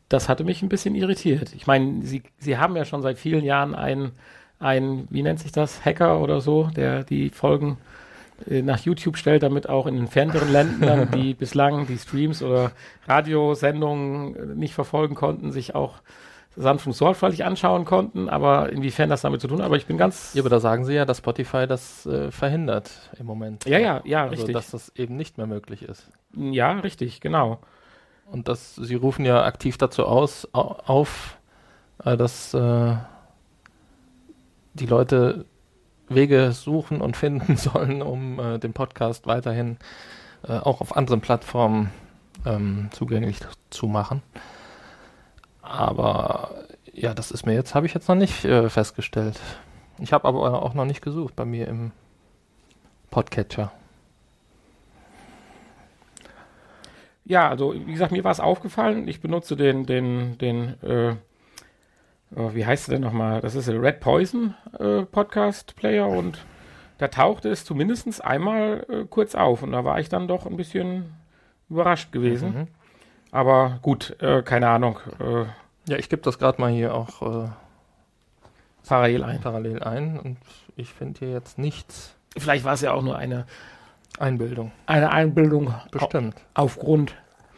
Das 0.09 0.29
hatte 0.29 0.43
mich 0.43 0.61
ein 0.61 0.69
bisschen 0.69 0.95
irritiert. 0.95 1.53
Ich 1.55 1.67
meine, 1.67 2.03
Sie, 2.03 2.23
Sie 2.37 2.57
haben 2.57 2.75
ja 2.75 2.85
schon 2.85 3.01
seit 3.01 3.17
vielen 3.17 3.43
Jahren 3.43 3.73
einen, 3.73 4.11
einen, 4.59 5.07
wie 5.09 5.23
nennt 5.23 5.39
sich 5.39 5.51
das, 5.51 5.83
Hacker 5.83 6.21
oder 6.21 6.41
so, 6.41 6.69
der 6.75 7.03
die 7.03 7.29
Folgen 7.29 7.77
äh, 8.47 8.61
nach 8.61 8.79
YouTube 8.79 9.17
stellt, 9.17 9.43
damit 9.43 9.67
auch 9.67 9.87
in 9.87 9.95
den 9.95 10.07
fernteren 10.07 10.51
Ländern, 10.51 11.09
die 11.15 11.33
bislang 11.33 11.87
die 11.87 11.97
Streams 11.97 12.43
oder 12.43 12.71
Radiosendungen 13.07 14.57
nicht 14.57 14.73
verfolgen 14.73 15.15
konnten, 15.15 15.51
sich 15.51 15.73
auch 15.73 15.95
sanft 16.55 16.87
und 16.87 16.93
sorgfältig 16.93 17.43
anschauen 17.43 17.85
konnten, 17.85 18.29
aber 18.29 18.71
inwiefern 18.71 19.09
das 19.09 19.21
damit 19.21 19.41
zu 19.41 19.47
tun 19.47 19.59
hat. 19.59 19.65
Aber 19.65 19.77
ich 19.77 19.85
bin 19.85 19.97
ganz. 19.97 20.33
Ja, 20.33 20.41
aber 20.41 20.49
da 20.49 20.59
sagen 20.59 20.85
sie 20.85 20.93
ja, 20.93 21.05
dass 21.05 21.17
Spotify 21.19 21.67
das 21.67 22.05
äh, 22.05 22.31
verhindert 22.31 22.91
im 23.19 23.25
Moment. 23.25 23.65
Ja, 23.65 23.77
ja, 23.77 24.01
ja, 24.05 24.23
also, 24.23 24.35
richtig. 24.35 24.53
dass 24.53 24.71
das 24.71 24.91
eben 24.95 25.15
nicht 25.17 25.37
mehr 25.37 25.47
möglich 25.47 25.83
ist. 25.83 26.07
ja, 26.33 26.71
richtig, 26.79 27.21
genau. 27.21 27.59
Und 28.31 28.47
das, 28.47 28.75
sie 28.75 28.95
rufen 28.95 29.25
ja 29.25 29.43
aktiv 29.43 29.77
dazu 29.77 30.05
aus, 30.05 30.47
au, 30.53 30.77
auf, 30.85 31.37
äh, 32.03 32.17
dass 32.17 32.53
äh, 32.53 32.95
die 34.73 34.87
Leute 34.87 35.45
Wege 36.07 36.51
suchen 36.51 37.01
und 37.01 37.17
finden 37.17 37.57
sollen, 37.57 38.01
um 38.01 38.39
äh, 38.39 38.59
den 38.59 38.73
Podcast 38.73 39.27
weiterhin 39.27 39.77
äh, 40.47 40.53
auch 40.53 40.81
auf 40.81 40.95
anderen 40.95 41.21
Plattformen 41.21 41.91
ähm, 42.45 42.89
zugänglich 42.91 43.39
zu 43.69 43.87
machen. 43.87 44.21
Aber 45.65 46.51
ja, 46.93 47.13
das 47.13 47.31
ist 47.31 47.45
mir 47.45 47.53
jetzt, 47.53 47.75
habe 47.75 47.85
ich 47.85 47.93
jetzt 47.93 48.07
noch 48.07 48.15
nicht 48.15 48.45
äh, 48.45 48.69
festgestellt. 48.69 49.39
Ich 49.99 50.13
habe 50.13 50.27
aber 50.27 50.61
auch 50.63 50.73
noch 50.73 50.85
nicht 50.85 51.01
gesucht 51.01 51.35
bei 51.35 51.45
mir 51.45 51.67
im 51.67 51.91
Podcatcher. 53.09 53.71
ja, 57.25 57.49
also 57.49 57.73
wie 57.73 57.91
gesagt, 57.91 58.11
mir 58.11 58.23
war 58.23 58.31
es 58.31 58.39
aufgefallen. 58.39 59.07
Ich 59.07 59.19
benutze 59.19 59.55
den, 59.55 59.85
den, 59.85 60.37
den, 60.37 60.81
äh, 60.83 61.15
oh, 62.35 62.51
wie 62.53 62.65
heißt 62.65 62.87
der 62.87 62.95
denn 62.95 63.01
nochmal? 63.01 63.41
Das 63.41 63.55
ist 63.55 63.67
der 63.67 63.81
Red 63.81 63.99
Poison 63.99 64.53
äh, 64.79 65.01
Podcast 65.01 65.75
Player 65.75 66.07
und 66.07 66.45
da 66.99 67.07
tauchte 67.07 67.49
es 67.49 67.65
zumindest 67.65 68.23
einmal 68.23 68.85
äh, 68.89 69.05
kurz 69.09 69.33
auf 69.35 69.63
und 69.63 69.71
da 69.71 69.83
war 69.83 69.99
ich 69.99 70.07
dann 70.07 70.27
doch 70.27 70.45
ein 70.45 70.55
bisschen 70.55 71.15
überrascht 71.69 72.11
gewesen. 72.11 72.53
Mhm. 72.53 72.67
Aber 73.31 73.79
gut, 73.81 74.15
äh, 74.21 74.41
keine 74.43 74.69
Ahnung. 74.69 74.99
Äh, 75.19 75.45
Ja, 75.87 75.97
ich 75.97 76.09
gebe 76.09 76.21
das 76.21 76.39
gerade 76.39 76.59
mal 76.61 76.71
hier 76.71 76.93
auch 76.95 77.21
äh, 77.45 77.49
parallel 78.87 79.23
ein. 79.23 79.41
parallel 79.41 79.83
ein 79.83 80.19
und 80.19 80.37
ich 80.75 80.91
finde 80.93 81.19
hier 81.19 81.29
jetzt 81.31 81.57
nichts 81.57 82.15
Vielleicht 82.37 82.65
war 82.65 82.73
es 82.73 82.81
ja 82.81 82.91
auch 82.91 83.01
nur 83.01 83.17
eine, 83.17 83.45
Einbildung. 84.19 84.71
eine 84.87 85.11
Einbildung 85.11 85.73
Bestimmt. 85.91 86.35
aufgrund 86.53 87.15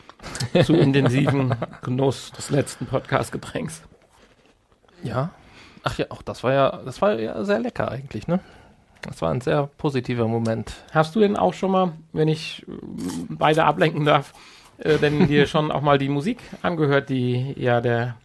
zu 0.64 0.74
intensiven 0.76 1.56
Genuss 1.82 2.32
des 2.34 2.50
letzten 2.52 2.86
Podcast-Getränks. 2.86 3.82
Ja. 5.04 5.32
Ach 5.84 5.98
ja, 5.98 6.06
auch 6.10 6.22
das 6.22 6.44
war 6.44 6.54
ja, 6.54 6.80
das 6.86 7.02
war 7.02 7.20
ja 7.20 7.44
sehr 7.44 7.60
lecker 7.60 7.90
eigentlich, 7.90 8.28
ne? 8.28 8.40
Das 9.02 9.22
war 9.22 9.32
ein 9.32 9.42
sehr 9.42 9.68
positiver 9.78 10.28
Moment. 10.28 10.74
Hast 10.92 11.16
du 11.16 11.20
denn 11.22 11.38
auch 11.38 11.54
schon 11.54 11.72
mal, 11.72 11.94
wenn 12.14 12.28
ich 12.28 12.66
äh, 12.68 12.72
beide 13.30 13.64
ablenken 13.66 14.06
darf, 14.06 14.34
äh, 14.80 14.98
denn 14.98 15.28
dir 15.28 15.48
schon 15.48 15.72
auch 15.72 15.82
mal 15.82 15.98
die 15.98 16.10
Musik 16.10 16.40
angehört, 16.62 17.10
die 17.10 17.54
ja 17.58 17.82
der 17.82 18.16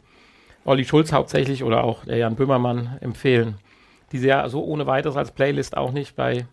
Olli 0.65 0.85
Schulz 0.85 1.13
hauptsächlich 1.13 1.65
oder 1.65 1.85
auch 1.85 2.05
der 2.05 2.19
Jan 2.19 2.37
Böhmermann 2.37 2.99
empfehlen, 3.01 3.57
die 4.13 4.19
sie 4.19 4.29
ja 4.29 4.49
so 4.49 4.65
ohne 4.65 4.87
weiteres 4.87 5.17
als 5.17 5.33
Playlist 5.33 5.77
auch 5.77 5.93
nicht 5.93 6.15
bei 6.15 6.47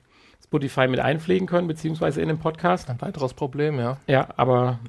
Spotify 0.43 0.87
mit 0.87 0.99
einpflegen 0.99 1.47
können, 1.47 1.67
beziehungsweise 1.67 2.21
in 2.21 2.27
dem 2.27 2.39
Podcast. 2.39 2.89
Ein 2.89 2.99
weiteres 3.01 3.33
Problem, 3.33 3.77
ja. 3.77 3.97
Ja, 4.07 4.29
aber 4.35 4.79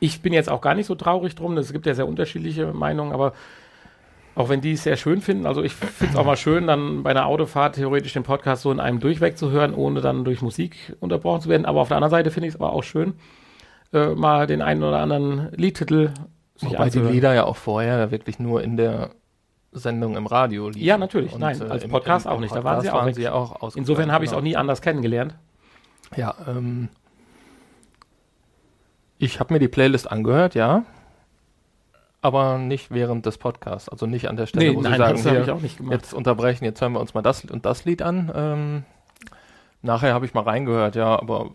ich 0.00 0.20
bin 0.20 0.32
jetzt 0.32 0.48
auch 0.48 0.60
gar 0.60 0.74
nicht 0.74 0.86
so 0.86 0.94
traurig 0.94 1.34
drum. 1.36 1.56
Es 1.58 1.72
gibt 1.72 1.86
ja 1.86 1.94
sehr 1.94 2.08
unterschiedliche 2.08 2.72
Meinungen, 2.72 3.12
aber 3.12 3.34
auch 4.34 4.48
wenn 4.48 4.60
die 4.60 4.72
es 4.72 4.82
sehr 4.82 4.96
schön 4.96 5.20
finden, 5.20 5.46
also 5.46 5.62
ich 5.62 5.74
finde 5.74 6.14
es 6.14 6.18
auch 6.18 6.24
mal 6.24 6.36
schön, 6.36 6.66
dann 6.66 7.02
bei 7.02 7.10
einer 7.10 7.26
Autofahrt 7.26 7.74
theoretisch 7.74 8.14
den 8.14 8.22
Podcast 8.22 8.62
so 8.62 8.72
in 8.72 8.80
einem 8.80 8.98
Durchweg 9.00 9.36
zu 9.36 9.50
hören, 9.50 9.74
ohne 9.74 10.00
dann 10.00 10.24
durch 10.24 10.40
Musik 10.40 10.96
unterbrochen 11.00 11.42
zu 11.42 11.48
werden. 11.48 11.66
Aber 11.66 11.80
auf 11.80 11.88
der 11.88 11.98
anderen 11.98 12.10
Seite 12.10 12.30
finde 12.30 12.48
ich 12.48 12.54
es 12.54 12.60
aber 12.60 12.72
auch 12.72 12.82
schön, 12.82 13.14
äh, 13.92 14.08
mal 14.14 14.46
den 14.46 14.62
einen 14.62 14.82
oder 14.82 14.98
anderen 15.00 15.50
Liedtitel 15.52 16.10
Wobei 16.60 16.90
die. 16.90 16.98
Lieder 16.98 17.32
ja 17.34 17.44
auch 17.44 17.56
vorher 17.56 18.10
wirklich 18.10 18.38
nur 18.38 18.62
in 18.62 18.76
der 18.76 19.10
Sendung 19.72 20.16
im 20.16 20.26
Radio 20.26 20.68
liefen. 20.68 20.84
Ja, 20.84 20.98
natürlich. 20.98 21.36
Nein, 21.38 21.60
als 21.70 21.84
im- 21.84 21.90
Podcast 21.90 22.26
im- 22.26 22.32
auch 22.32 22.40
nicht. 22.40 22.54
Da 22.54 22.64
waren 22.64 22.82
sie 22.82 22.90
auch 22.90 22.94
waren 22.96 23.14
sie 23.14 23.22
ja 23.22 23.32
auch 23.32 23.74
Insofern 23.76 24.12
habe 24.12 24.24
ich 24.24 24.28
es 24.28 24.32
genau. 24.32 24.40
auch 24.40 24.44
nie 24.44 24.56
anders 24.56 24.82
kennengelernt. 24.82 25.36
Ja, 26.16 26.34
ähm, 26.46 26.88
ich 29.18 29.40
habe 29.40 29.54
mir 29.54 29.60
die 29.60 29.68
Playlist 29.68 30.10
angehört, 30.10 30.54
ja. 30.54 30.84
Aber 32.22 32.58
nicht 32.58 32.90
während 32.90 33.24
des 33.24 33.38
Podcasts. 33.38 33.88
Also 33.88 34.06
nicht 34.06 34.28
an 34.28 34.36
der 34.36 34.46
Stelle, 34.46 34.74
wo 34.74 34.82
sie 34.82 34.88
sagen, 34.94 35.14
das 35.14 35.22
hier, 35.22 35.42
ich 35.42 35.50
auch 35.50 35.60
nicht 35.60 35.78
gemacht. 35.78 35.92
jetzt 35.94 36.12
unterbrechen, 36.12 36.64
jetzt 36.64 36.80
hören 36.80 36.92
wir 36.92 37.00
uns 37.00 37.14
mal 37.14 37.22
das 37.22 37.44
und 37.46 37.64
das 37.64 37.84
Lied 37.86 38.02
an. 38.02 38.30
Ähm, 38.34 38.82
nachher 39.80 40.12
habe 40.12 40.26
ich 40.26 40.34
mal 40.34 40.42
reingehört, 40.44 40.96
ja, 40.96 41.18
aber 41.18 41.50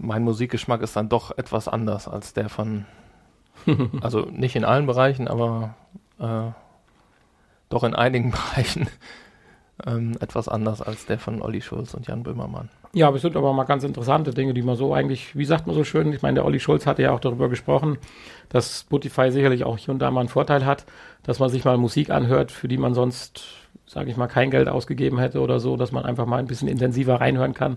mein 0.00 0.24
Musikgeschmack 0.24 0.82
ist 0.82 0.96
dann 0.96 1.08
doch 1.08 1.36
etwas 1.36 1.68
anders 1.68 2.08
als 2.08 2.32
der 2.32 2.48
von, 2.48 2.86
also 4.00 4.22
nicht 4.30 4.56
in 4.56 4.64
allen 4.64 4.86
Bereichen, 4.86 5.28
aber 5.28 5.74
äh, 6.18 6.50
doch 7.68 7.84
in 7.84 7.94
einigen 7.94 8.30
Bereichen 8.30 8.88
ähm, 9.86 10.16
etwas 10.20 10.48
anders 10.48 10.82
als 10.82 11.06
der 11.06 11.18
von 11.18 11.42
Olli 11.42 11.60
Schulz 11.60 11.94
und 11.94 12.06
Jan 12.06 12.22
Böhmermann. 12.22 12.70
Ja, 12.92 13.06
aber 13.06 13.16
es 13.16 13.22
sind 13.22 13.36
aber 13.36 13.52
mal 13.52 13.64
ganz 13.64 13.84
interessante 13.84 14.32
Dinge, 14.32 14.52
die 14.52 14.62
man 14.62 14.76
so 14.76 14.92
eigentlich, 14.92 15.36
wie 15.36 15.44
sagt 15.44 15.66
man 15.66 15.76
so 15.76 15.84
schön, 15.84 16.12
ich 16.12 16.22
meine, 16.22 16.36
der 16.36 16.44
Olli 16.44 16.60
Schulz 16.60 16.86
hatte 16.86 17.02
ja 17.02 17.12
auch 17.12 17.20
darüber 17.20 17.48
gesprochen, 17.48 17.98
dass 18.48 18.80
Spotify 18.80 19.30
sicherlich 19.30 19.64
auch 19.64 19.78
hier 19.78 19.92
und 19.92 20.00
da 20.00 20.10
mal 20.10 20.20
einen 20.20 20.28
Vorteil 20.28 20.66
hat, 20.66 20.86
dass 21.22 21.38
man 21.38 21.50
sich 21.50 21.64
mal 21.64 21.76
Musik 21.76 22.10
anhört, 22.10 22.50
für 22.50 22.68
die 22.68 22.78
man 22.78 22.94
sonst, 22.94 23.44
sage 23.86 24.10
ich 24.10 24.16
mal, 24.16 24.26
kein 24.26 24.50
Geld 24.50 24.68
ausgegeben 24.68 25.18
hätte 25.18 25.40
oder 25.40 25.60
so, 25.60 25.76
dass 25.76 25.92
man 25.92 26.04
einfach 26.04 26.26
mal 26.26 26.38
ein 26.38 26.46
bisschen 26.46 26.68
intensiver 26.68 27.20
reinhören 27.20 27.54
kann, 27.54 27.76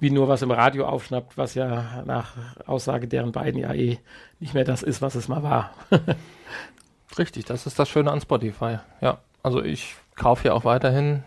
wie 0.00 0.10
nur 0.10 0.28
was 0.28 0.42
im 0.42 0.50
Radio 0.50 0.86
aufschnappt, 0.86 1.38
was 1.38 1.54
ja 1.54 2.02
nach 2.04 2.32
Aussage 2.66 3.08
deren 3.08 3.32
beiden 3.32 3.60
ja 3.60 3.72
eh 3.72 3.98
nicht 4.40 4.54
mehr 4.54 4.64
das 4.64 4.82
ist, 4.82 5.02
was 5.02 5.14
es 5.14 5.28
mal 5.28 5.42
war. 5.42 5.72
Richtig, 7.18 7.44
das 7.44 7.66
ist 7.66 7.78
das 7.78 7.88
Schöne 7.88 8.10
an 8.10 8.20
Spotify. 8.20 8.78
Ja, 9.00 9.18
also 9.42 9.62
ich 9.62 9.94
kaufe 10.16 10.48
ja 10.48 10.54
auch 10.54 10.64
weiterhin 10.64 11.22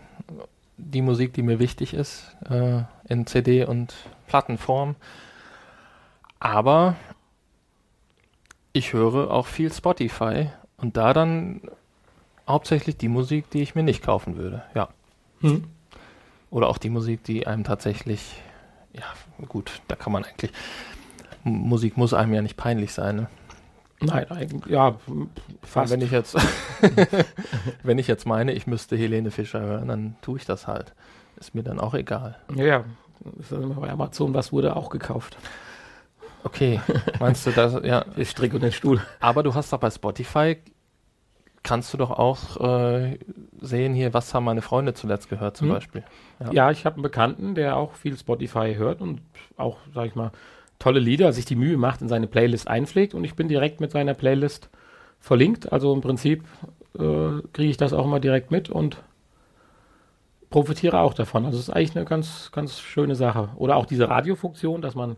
die 0.76 1.02
Musik, 1.02 1.32
die 1.32 1.42
mir 1.42 1.58
wichtig 1.58 1.94
ist, 1.94 2.36
äh, 2.48 2.82
in 3.08 3.26
CD 3.26 3.64
und 3.64 3.94
Plattenform. 4.26 4.96
Aber 6.38 6.96
ich 8.72 8.92
höre 8.92 9.30
auch 9.30 9.46
viel 9.46 9.72
Spotify 9.72 10.50
und 10.76 10.96
da 10.96 11.12
dann 11.12 11.62
hauptsächlich 12.46 12.96
die 12.96 13.08
Musik, 13.08 13.50
die 13.50 13.62
ich 13.62 13.74
mir 13.74 13.82
nicht 13.82 14.02
kaufen 14.02 14.36
würde. 14.36 14.62
Ja. 14.74 14.88
Oder 16.50 16.68
auch 16.68 16.78
die 16.78 16.90
Musik, 16.90 17.24
die 17.24 17.46
einem 17.46 17.64
tatsächlich, 17.64 18.40
ja, 18.98 19.44
gut, 19.46 19.80
da 19.88 19.96
kann 19.96 20.12
man 20.12 20.24
eigentlich, 20.24 20.52
Musik 21.44 21.96
muss 21.96 22.14
einem 22.14 22.34
ja 22.34 22.42
nicht 22.42 22.56
peinlich 22.56 22.92
sein, 22.92 23.16
ne? 23.16 23.26
Nein, 24.00 24.30
eigentlich, 24.30 24.72
ja, 24.72 24.96
fast. 25.62 25.92
Wenn 25.92 26.00
ich 26.00 26.12
jetzt, 26.12 26.36
wenn 27.82 27.98
ich 27.98 28.06
jetzt 28.06 28.26
meine, 28.26 28.52
ich 28.52 28.66
müsste 28.66 28.96
Helene 28.96 29.30
Fischer 29.32 29.60
hören, 29.60 29.88
dann 29.88 30.16
tue 30.22 30.38
ich 30.38 30.44
das 30.44 30.66
halt. 30.68 30.94
Ist 31.36 31.54
mir 31.54 31.62
dann 31.64 31.80
auch 31.80 31.94
egal. 31.94 32.36
ja, 32.54 32.64
ja, 32.64 32.84
ist 33.40 33.50
immer 33.52 33.74
bei 33.74 33.90
Amazon, 33.90 34.34
was 34.34 34.52
wurde 34.52 34.76
auch 34.76 34.90
gekauft? 34.90 35.36
Okay, 36.44 36.80
meinst 37.18 37.44
du 37.46 37.50
das? 37.50 37.74
Ja, 37.84 38.04
Der 38.16 38.24
Strick 38.24 38.54
und 38.54 38.62
den 38.62 38.72
Stuhl. 38.72 39.00
aber 39.18 39.42
du 39.42 39.54
hast 39.54 39.72
doch 39.72 39.80
bei 39.80 39.90
Spotify, 39.90 40.58
kannst 41.62 41.92
du 41.92 41.98
doch 41.98 42.10
auch 42.10 42.56
äh, 42.60 43.18
sehen 43.60 43.92
hier, 43.94 44.14
was 44.14 44.32
haben 44.32 44.44
meine 44.44 44.62
Freunde 44.62 44.94
zuletzt 44.94 45.28
gehört 45.28 45.56
zum 45.56 45.68
Hm. 45.68 45.74
Beispiel. 45.74 46.04
Ja. 46.40 46.52
Ja, 46.52 46.70
ich 46.70 46.86
habe 46.86 46.94
einen 46.96 47.02
Bekannten, 47.02 47.54
der 47.54 47.76
auch 47.76 47.94
viel 47.94 48.16
Spotify 48.16 48.74
hört 48.76 49.00
und 49.00 49.20
auch, 49.56 49.78
sag 49.94 50.06
ich 50.06 50.14
mal, 50.14 50.30
tolle 50.78 51.00
Lieder, 51.00 51.32
sich 51.32 51.44
die 51.44 51.56
Mühe 51.56 51.76
macht, 51.76 52.00
in 52.02 52.08
seine 52.08 52.26
Playlist 52.28 52.68
einpflegt 52.68 53.12
und 53.14 53.24
ich 53.24 53.34
bin 53.34 53.48
direkt 53.48 53.80
mit 53.80 53.90
seiner 53.90 54.14
Playlist 54.14 54.70
verlinkt. 55.18 55.72
Also 55.72 55.92
im 55.92 56.00
Prinzip 56.00 56.44
äh, 56.96 57.42
kriege 57.52 57.70
ich 57.70 57.76
das 57.76 57.92
auch 57.92 58.04
immer 58.04 58.20
direkt 58.20 58.50
mit 58.52 58.70
und 58.70 59.02
profitiere 60.50 61.00
auch 61.00 61.14
davon. 61.14 61.44
Also 61.44 61.58
es 61.58 61.68
ist 61.68 61.74
eigentlich 61.74 61.96
eine 61.96 62.04
ganz, 62.04 62.50
ganz 62.52 62.80
schöne 62.80 63.14
Sache. 63.14 63.50
Oder 63.56 63.76
auch 63.76 63.86
diese 63.86 64.08
Radiofunktion, 64.08 64.80
dass 64.80 64.94
man 64.94 65.16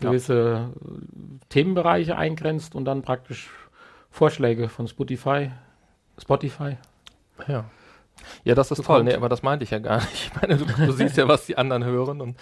Ja. 0.00 0.10
gewisse 0.10 0.68
äh, 0.74 1.46
Themenbereiche 1.48 2.16
eingrenzt 2.18 2.74
und 2.74 2.84
dann 2.84 3.02
praktisch 3.02 3.48
Vorschläge 4.10 4.68
von 4.68 4.86
Spotify, 4.88 5.50
Spotify. 6.20 6.76
Ja. 7.48 7.64
Ja, 8.44 8.54
das 8.54 8.70
ist 8.70 8.84
toll. 8.84 9.04
Nee, 9.04 9.14
aber 9.14 9.28
das 9.28 9.42
meinte 9.42 9.64
ich 9.64 9.70
ja 9.70 9.78
gar 9.78 9.96
nicht. 10.00 10.30
Ich 10.32 10.40
meine, 10.40 10.56
du, 10.56 10.64
du 10.64 10.92
siehst 10.92 11.16
ja, 11.16 11.28
was 11.28 11.46
die 11.46 11.58
anderen 11.58 11.84
hören 11.84 12.20
und 12.20 12.36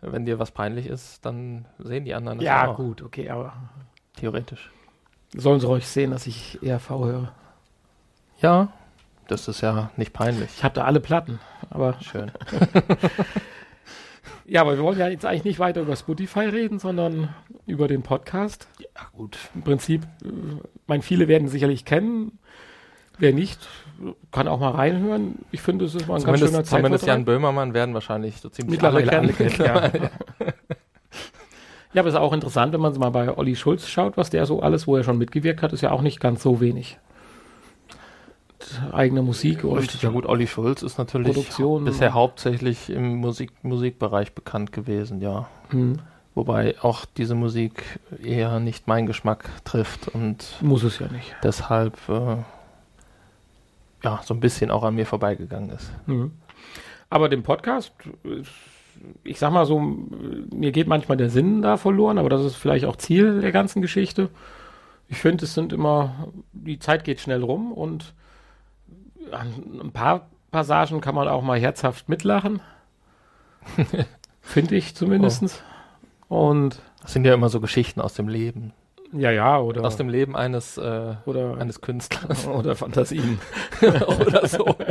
wenn 0.00 0.24
dir 0.24 0.38
was 0.38 0.52
peinlich 0.52 0.86
ist, 0.86 1.24
dann 1.26 1.64
sehen 1.78 2.04
die 2.04 2.14
anderen 2.14 2.38
das 2.38 2.46
Ja, 2.46 2.68
auch. 2.68 2.76
gut, 2.76 3.02
okay, 3.02 3.28
aber 3.30 3.52
Theoretisch. 4.16 4.70
sollen 5.34 5.58
sie 5.60 5.66
ruhig 5.66 5.86
sehen, 5.88 6.12
dass 6.12 6.26
ich 6.28 6.62
ERV 6.62 6.90
höre. 6.90 7.32
Ja, 8.40 8.68
das 9.26 9.48
ist 9.48 9.60
ja 9.60 9.90
nicht 9.96 10.12
peinlich. 10.12 10.50
Ich 10.56 10.62
habe 10.62 10.74
da 10.74 10.84
alle 10.84 11.00
Platten, 11.00 11.40
aber 11.68 11.96
Schön. 12.00 12.30
ja, 14.46 14.60
aber 14.60 14.76
wir 14.76 14.82
wollen 14.84 14.98
ja 14.98 15.08
jetzt 15.08 15.24
eigentlich 15.26 15.44
nicht 15.44 15.58
weiter 15.58 15.80
über 15.82 15.96
Spotify 15.96 16.40
reden, 16.46 16.78
sondern 16.78 17.34
über 17.66 17.88
den 17.88 18.02
Podcast. 18.02 18.68
Ja, 18.78 19.02
gut. 19.12 19.36
Im 19.54 19.62
Prinzip, 19.62 20.04
äh, 20.24 20.28
mein 20.86 21.02
viele 21.02 21.28
werden 21.28 21.48
sicherlich 21.48 21.84
kennen. 21.84 22.38
Wer 23.18 23.32
nicht, 23.32 23.58
kann 24.30 24.48
auch 24.48 24.60
mal 24.60 24.70
reinhören. 24.70 25.36
Ich 25.50 25.60
finde, 25.60 25.84
es 25.84 25.94
ist 25.94 26.06
mal 26.06 26.16
ein 26.16 26.22
ganz 26.22 26.38
schöner 26.38 26.50
Zumindest, 26.50 26.70
zumindest 26.70 27.06
Jan. 27.06 27.24
Böhmermann 27.24 27.74
werden 27.74 27.94
wahrscheinlich 27.94 28.40
so 28.40 28.48
ziemlich 28.48 28.72
Mittlerweile 28.80 29.10
alle 29.10 29.20
alle 29.20 29.32
kennen. 29.32 29.50
kennen. 29.50 29.68
Ja. 29.68 29.90
ja, 31.92 32.02
aber 32.02 32.08
es 32.08 32.14
ist 32.14 32.20
auch 32.20 32.32
interessant, 32.32 32.72
wenn 32.72 32.80
man 32.80 32.96
mal 32.98 33.10
bei 33.10 33.36
Olli 33.36 33.56
Schulz 33.56 33.88
schaut, 33.88 34.16
was 34.16 34.30
der 34.30 34.46
so 34.46 34.60
alles, 34.60 34.86
wo 34.86 34.96
er 34.96 35.04
schon 35.04 35.18
mitgewirkt 35.18 35.62
hat, 35.62 35.72
ist 35.72 35.80
ja 35.80 35.90
auch 35.90 36.02
nicht 36.02 36.20
ganz 36.20 36.42
so 36.42 36.60
wenig. 36.60 36.98
Eigene 38.92 39.22
Musik 39.22 39.64
und 39.64 39.78
Richtig, 39.78 40.02
ja 40.02 40.10
gut, 40.10 40.26
Olli 40.26 40.46
Schulz 40.46 40.82
ist 40.82 40.98
natürlich 40.98 41.32
Produktion. 41.34 41.84
bisher 41.84 42.12
hauptsächlich 42.12 42.90
im 42.90 43.16
Musik 43.16 43.52
Musikbereich 43.62 44.32
bekannt 44.34 44.72
gewesen, 44.72 45.20
ja. 45.20 45.48
Hm, 45.70 46.00
Wobei 46.34 46.76
auch 46.82 47.04
diese 47.04 47.34
Musik 47.34 47.98
eher 48.22 48.60
nicht 48.60 48.86
meinen 48.86 49.06
Geschmack 49.06 49.48
trifft 49.64 50.08
und 50.08 50.56
muss 50.60 50.82
es 50.82 50.98
ja 50.98 51.08
nicht. 51.08 51.34
deshalb 51.42 51.96
äh, 52.08 52.36
ja 54.02 54.20
so 54.22 54.34
ein 54.34 54.40
bisschen 54.40 54.70
auch 54.70 54.82
an 54.82 54.94
mir 54.94 55.06
vorbeigegangen 55.06 55.70
ist. 55.70 55.90
Mhm. 56.06 56.32
Aber 57.10 57.28
dem 57.28 57.42
Podcast, 57.42 57.92
ich 59.24 59.38
sag 59.38 59.52
mal 59.52 59.66
so, 59.66 59.78
mir 59.80 60.72
geht 60.72 60.88
manchmal 60.88 61.16
der 61.16 61.30
Sinn 61.30 61.62
da 61.62 61.76
verloren, 61.76 62.18
aber 62.18 62.28
das 62.28 62.44
ist 62.44 62.56
vielleicht 62.56 62.84
auch 62.84 62.96
Ziel 62.96 63.40
der 63.40 63.52
ganzen 63.52 63.80
Geschichte. 63.82 64.28
Ich 65.08 65.18
finde, 65.18 65.44
es 65.44 65.54
sind 65.54 65.72
immer, 65.72 66.28
die 66.52 66.78
Zeit 66.78 67.04
geht 67.04 67.20
schnell 67.20 67.42
rum 67.42 67.72
und 67.72 68.14
an 69.32 69.80
ein 69.82 69.92
paar 69.92 70.28
Passagen 70.50 71.00
kann 71.00 71.14
man 71.14 71.28
auch 71.28 71.42
mal 71.42 71.58
herzhaft 71.58 72.08
mitlachen. 72.08 72.60
finde 74.40 74.76
ich 74.76 74.94
zumindest. 74.94 75.62
Und 76.28 76.80
Das 77.02 77.12
sind 77.12 77.24
ja 77.24 77.34
immer 77.34 77.48
so 77.48 77.60
Geschichten 77.60 78.00
aus 78.00 78.14
dem 78.14 78.28
Leben. 78.28 78.72
Ja, 79.12 79.30
ja, 79.30 79.58
oder, 79.58 79.84
Aus 79.84 79.96
dem 79.96 80.08
Leben 80.08 80.36
eines, 80.36 80.76
äh, 80.78 81.14
oder, 81.24 81.56
eines 81.58 81.80
Künstlers. 81.80 82.46
oder 82.46 82.76
Fantasien. 82.76 83.38
oder 83.80 84.46
so. 84.46 84.76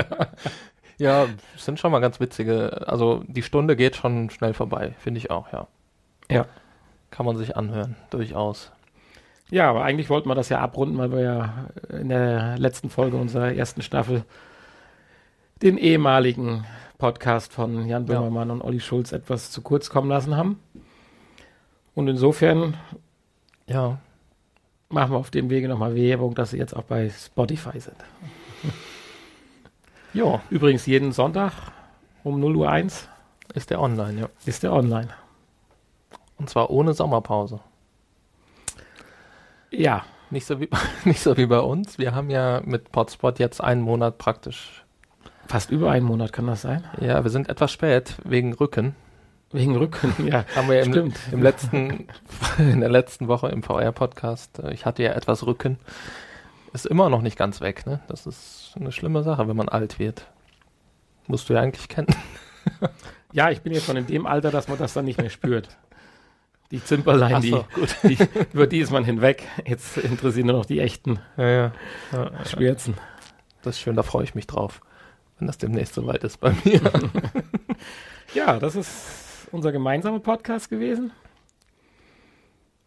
Ja, 1.00 1.28
sind 1.58 1.80
schon 1.80 1.92
mal 1.92 2.00
ganz 2.00 2.20
witzige. 2.20 2.88
Also 2.88 3.24
die 3.28 3.44
Stunde 3.44 3.76
geht 3.76 3.96
schon 3.96 4.32
schnell 4.32 4.56
vorbei, 4.56 4.96
finde 4.98 5.20
ich 5.20 5.30
auch, 5.30 5.54
ja. 5.54 5.68
Ja. 6.32 6.48
Kann 7.12 7.26
man 7.28 7.38
sich 7.38 7.56
anhören, 7.56 7.96
durchaus. 8.10 8.72
Ja, 9.52 9.70
aber 9.70 9.84
eigentlich 9.84 10.10
wollten 10.10 10.28
wir 10.28 10.34
das 10.34 10.50
ja 10.50 10.60
abrunden, 10.60 10.98
weil 10.98 11.12
wir 11.12 11.22
ja 11.22 11.54
in 11.90 12.10
der 12.10 12.58
letzten 12.58 12.90
Folge 12.90 13.16
unserer 13.18 13.54
ersten 13.54 13.84
Staffel 13.84 14.26
den 15.62 15.78
ehemaligen 15.78 16.66
Podcast 16.98 17.54
von 17.54 17.88
Jan 17.88 18.08
Ja. 18.08 18.16
Böhmermann 18.20 18.50
und 18.50 18.62
Olli 18.64 18.80
Schulz 18.80 19.12
etwas 19.12 19.52
zu 19.52 19.62
kurz 19.62 19.92
kommen 19.92 20.10
lassen 20.10 20.36
haben. 20.36 20.60
Und 21.94 22.08
insofern 22.08 22.76
Ja, 23.68 24.00
machen 24.90 25.12
wir 25.12 25.18
auf 25.18 25.32
dem 25.32 25.50
Wege 25.50 25.68
nochmal 25.68 25.96
Werbung, 25.96 26.36
dass 26.36 26.52
sie 26.52 26.58
jetzt 26.58 26.76
auch 26.76 26.84
bei 26.84 27.10
Spotify 27.10 27.80
sind. 27.80 27.98
ja, 30.14 30.42
Übrigens 30.50 30.86
jeden 30.86 31.12
Sonntag 31.12 31.54
um 32.24 32.40
0 32.40 32.56
Uhr 32.56 32.70
1 32.70 33.08
ist 33.54 33.70
der 33.70 33.82
online, 33.82 34.22
ja. 34.22 34.30
ist 34.46 34.64
der 34.64 34.74
online. 34.74 35.10
Und 36.38 36.50
zwar 36.50 36.70
ohne 36.70 36.94
Sommerpause. 36.94 37.60
Ja, 39.72 40.06
Nicht 40.30 40.46
so 40.46 40.60
wie, 40.60 40.70
nicht 41.06 41.22
so 41.22 41.38
wie 41.38 41.46
bei 41.46 41.60
uns. 41.60 41.98
Wir 41.98 42.14
haben 42.14 42.30
ja 42.30 42.62
mit 42.64 42.92
Potspot 42.92 43.40
jetzt 43.40 43.62
einen 43.62 43.82
Monat 43.82 44.18
praktisch. 44.18 44.84
fast 45.48 45.72
über 45.72 45.92
einen 45.92 46.06
Monat 46.06 46.34
kann 46.34 46.48
das 46.48 46.62
sein. 46.62 46.84
Ja, 47.00 47.24
wir 47.24 47.32
sind 47.32 47.50
etwas 47.50 47.72
spät 47.72 48.16
wegen 48.26 48.54
Rücken. 48.54 48.96
Wegen 49.52 49.76
Rücken, 49.78 50.14
ja. 50.28 50.46
Haben 50.56 50.70
wir 50.70 50.82
im, 50.82 50.92
Stimmt. 50.92 51.18
im 51.32 51.42
letzten, 51.42 52.08
in 52.58 52.82
der 52.82 52.90
letzten 52.90 53.28
Woche 53.28 53.48
im 53.48 53.64
VR-Podcast. 53.64 54.60
äh, 54.60 54.74
Ich 54.74 54.86
hatte 54.86 55.04
ja 55.04 55.14
etwas 55.14 55.46
Rücken. 55.46 55.78
Ist 56.74 56.86
immer 56.86 57.10
noch 57.10 57.22
nicht 57.22 57.38
ganz 57.38 57.62
weg, 57.62 57.86
ne? 57.86 58.02
Das 58.10 58.26
ist 58.28 58.74
eine 58.76 58.92
schlimme 58.92 59.24
Sache, 59.24 59.48
wenn 59.48 59.56
man 59.56 59.70
alt 59.70 60.00
wird. 60.00 60.28
Musst 61.28 61.50
du 61.50 61.54
ja 61.54 61.62
eigentlich 61.62 61.88
kennen. 61.88 62.08
Ja, 63.34 63.52
ich 63.52 63.62
bin 63.62 63.74
jetzt 63.74 63.86
schon 63.86 63.98
in 63.98 64.08
dem 64.08 64.26
Alter, 64.26 64.52
dass 64.52 64.70
man 64.70 64.78
das 64.78 64.94
dann 64.94 65.04
nicht 65.04 65.20
mehr 65.20 65.30
spürt. 65.30 65.68
Die 66.72 66.82
Zimperlein, 66.84 67.42
die, 67.42 67.50
so, 67.50 67.66
gut. 67.76 67.96
die, 68.04 68.18
über 68.54 68.68
die 68.68 68.80
ist 68.80 68.90
man 68.90 69.04
hinweg. 69.04 69.44
Jetzt 69.66 69.98
interessieren 69.98 70.48
nur 70.48 70.56
noch 70.58 70.66
die 70.66 70.80
echten 70.80 71.20
ja. 71.36 71.48
ja, 71.48 71.72
ja. 72.14 72.46
Schmerzen. 72.46 72.96
Das 73.64 73.76
ist 73.76 73.82
schön, 73.82 73.98
da 73.98 74.04
freue 74.04 74.24
ich 74.24 74.34
mich 74.34 74.48
drauf. 74.48 74.80
Wenn 75.38 75.48
das 75.48 75.58
demnächst 75.58 75.94
soweit 75.94 76.24
ist 76.24 76.40
bei 76.40 76.54
mir. 76.64 76.82
Ja, 78.34 78.60
das 78.60 78.76
ist 78.76 78.96
unser 79.52 79.72
gemeinsamer 79.72 80.20
Podcast 80.20 80.70
gewesen. 80.70 81.12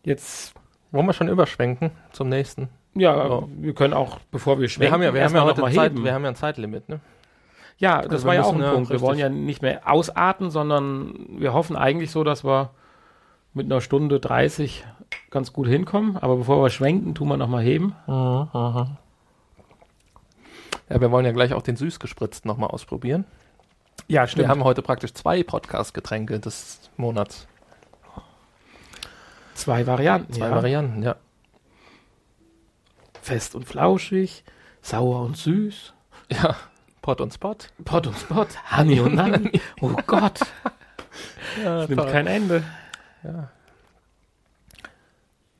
Jetzt, 0.02 0.54
Wollen 0.92 1.06
wir 1.06 1.12
schon 1.12 1.28
überschwenken 1.28 1.90
zum 2.12 2.28
nächsten? 2.28 2.68
ja, 2.94 3.16
Ja. 3.28 3.42
wir 3.58 3.74
können 3.74 3.94
auch, 3.94 4.18
bevor 4.30 4.56
wir 4.58 4.62
Wir 4.62 4.68
schwenken, 4.68 4.94
haben 4.94 5.02
ja, 5.02 5.14
wir 5.14 5.24
haben 5.24 5.34
ja 5.34 5.44
heute 5.44 5.62
Zeit, 5.62 5.92
heben. 5.92 6.04
wir 6.04 6.14
haben 6.14 6.22
ja 6.24 6.30
ein 6.30 6.36
Zeitlimit, 6.36 6.88
ne? 6.88 7.00
Ja, 7.78 8.02
das 8.02 8.12
Also 8.12 8.26
war 8.26 8.34
wir 8.34 8.40
ja 8.40 8.44
auch 8.46 8.52
ein 8.54 8.60
ja, 8.60 8.72
Punkt. 8.72 8.88
Wir 8.88 8.94
richtig. 8.94 9.08
wollen 9.08 9.18
ja 9.18 9.28
nicht 9.28 9.62
mehr 9.62 9.90
ausarten, 9.90 10.50
sondern 10.50 11.14
wir 11.38 11.52
hoffen 11.54 11.76
eigentlich 11.76 12.10
so, 12.10 12.24
dass 12.24 12.44
wir 12.44 12.70
mit 13.54 13.66
einer 13.66 13.80
Stunde 13.80 14.20
30 14.20 14.84
ganz 15.30 15.52
gut 15.52 15.66
hinkommen. 15.66 16.16
Aber 16.18 16.36
bevor 16.36 16.62
wir 16.62 16.70
schwenken, 16.70 17.14
tun 17.14 17.28
wir 17.28 17.36
nochmal 17.36 17.62
heben. 17.62 17.94
Ja, 18.06 18.96
wir 21.00 21.10
wollen 21.10 21.24
ja 21.24 21.32
gleich 21.32 21.54
auch 21.54 21.62
den 21.62 21.76
süßgespritzten 21.76 22.48
nochmal 22.48 22.70
ausprobieren. 22.70 23.24
Ja, 24.08 24.26
Wir 24.36 24.48
haben 24.48 24.64
heute 24.64 24.82
praktisch 24.82 25.14
zwei 25.14 25.42
Podcast-Getränke 25.42 26.40
des 26.40 26.90
Monats. 26.96 27.46
zwei 29.54 29.86
Varianten. 29.86 30.32
Zwei 30.32 30.48
ja. 30.48 30.54
Varianten, 30.54 31.02
ja. 31.02 31.16
Fest 33.22 33.54
und 33.54 33.66
flauschig, 33.66 34.44
sauer 34.82 35.20
und 35.20 35.36
süß, 35.36 35.92
Ja, 36.30 36.56
Pot 37.02 37.20
und 37.20 37.32
Spot. 37.34 37.54
Pot 37.84 38.06
und 38.06 38.16
Spot, 38.16 38.46
Honey 38.76 39.00
und 39.00 39.14
Nanny. 39.14 39.60
Oh 39.80 39.94
Gott, 40.06 40.40
Ja, 41.62 41.80
das 41.80 41.88
nimmt 41.88 42.06
kein 42.08 42.26
Ende. 42.26 42.64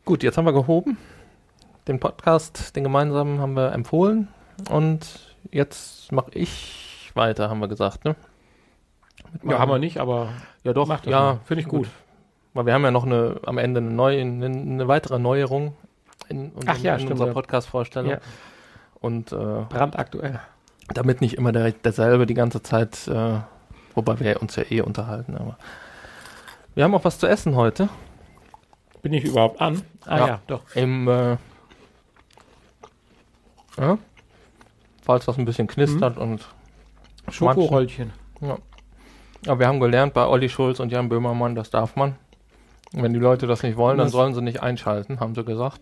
Gut, 0.05 0.23
jetzt 0.23 0.39
haben 0.39 0.47
wir 0.47 0.53
gehoben. 0.53 0.97
Den 1.87 2.01
Podcast, 2.01 2.75
den 2.77 2.85
gemeinsamen, 2.85 3.41
haben 3.41 3.55
wir 3.55 3.73
empfohlen. 3.73 4.29
Und 4.71 5.35
jetzt 5.51 6.11
mache 6.13 6.31
ich 6.33 7.11
weiter, 7.15 7.51
haben 7.51 7.61
wir 7.61 7.69
gesagt, 7.69 8.05
ne? 8.05 8.17
Ja, 9.45 9.59
haben 9.59 9.71
wir 9.71 9.79
nicht, 9.79 9.99
aber 9.99 10.29
Ja, 10.65 10.73
doch, 10.73 10.89
ja. 11.07 11.39
Finde 11.45 11.63
ich 11.63 11.69
gut. 11.69 11.89
Weil 12.55 12.67
wir 12.67 12.75
haben 12.75 12.83
ja 12.83 12.91
noch 12.91 13.05
eine, 13.07 13.41
am 13.47 13.59
Ende 13.59 13.79
eine 13.81 13.91
neue, 13.91 14.21
eine, 14.21 14.47
eine 14.47 14.89
weitere 14.89 15.19
Neuerung 15.19 15.75
in, 16.29 16.51
unserem- 16.51 16.69
Ach 16.69 16.79
ja, 16.79 16.95
in 16.95 16.99
stimmt, 17.01 17.13
unserer 17.13 17.29
ja. 17.29 17.33
Podcast-Vorstellung. 17.35 18.11
Ja. 18.11 18.19
Und 19.01 19.33
äh, 19.33 19.37
brandaktuell. 19.69 20.41
damit 20.93 21.21
nicht 21.21 21.35
immer 21.39 21.53
der, 21.53 21.73
derselbe 21.73 22.27
die 22.27 22.35
ganze 22.35 22.63
Zeit, 22.63 23.07
äh, 23.09 23.39
wobei 23.95 24.19
wir 24.21 24.43
uns 24.43 24.57
ja 24.57 24.65
eh 24.69 24.81
unterhalten. 24.83 25.37
Aber 25.37 25.57
wir 26.75 26.85
haben 26.85 26.95
auch 26.95 27.05
was 27.05 27.19
zu 27.19 27.27
essen 27.27 27.55
heute. 27.57 27.89
Bin 29.03 29.13
ich 29.15 29.25
überhaupt 29.25 29.61
an? 29.61 29.83
Ah 30.05 30.19
Ja. 30.19 30.27
ja, 30.27 30.41
doch. 30.47 30.63
Im, 30.75 31.09
äh, 31.09 31.37
ja, 33.79 33.97
falls 35.03 35.25
das 35.27 35.39
ein 35.39 35.45
bisschen 35.45 35.67
knistert 35.69 36.17
Mhm. 36.17 36.23
und 36.23 36.49
Schokoröllchen. 37.31 38.13
Aber 39.47 39.61
wir 39.61 39.69
haben 39.69 39.81
gelernt 39.81 40.15
bei 40.15 40.27
Olli 40.27 40.49
Schulz 40.49 40.81
und 40.81 40.93
Jan 40.93 41.09
Böhmermann, 41.09 41.55
das 41.55 41.71
darf 41.71 41.97
man. 41.97 42.17
Wenn 42.93 43.13
die 43.13 43.21
Leute 43.21 43.47
das 43.47 43.63
nicht 43.63 43.77
wollen, 43.77 43.99
dann 43.99 44.09
sollen 44.09 44.35
sie 44.35 44.43
nicht 44.43 44.63
einschalten, 44.63 45.21
haben 45.21 45.35
sie 45.35 45.45
gesagt. 45.45 45.81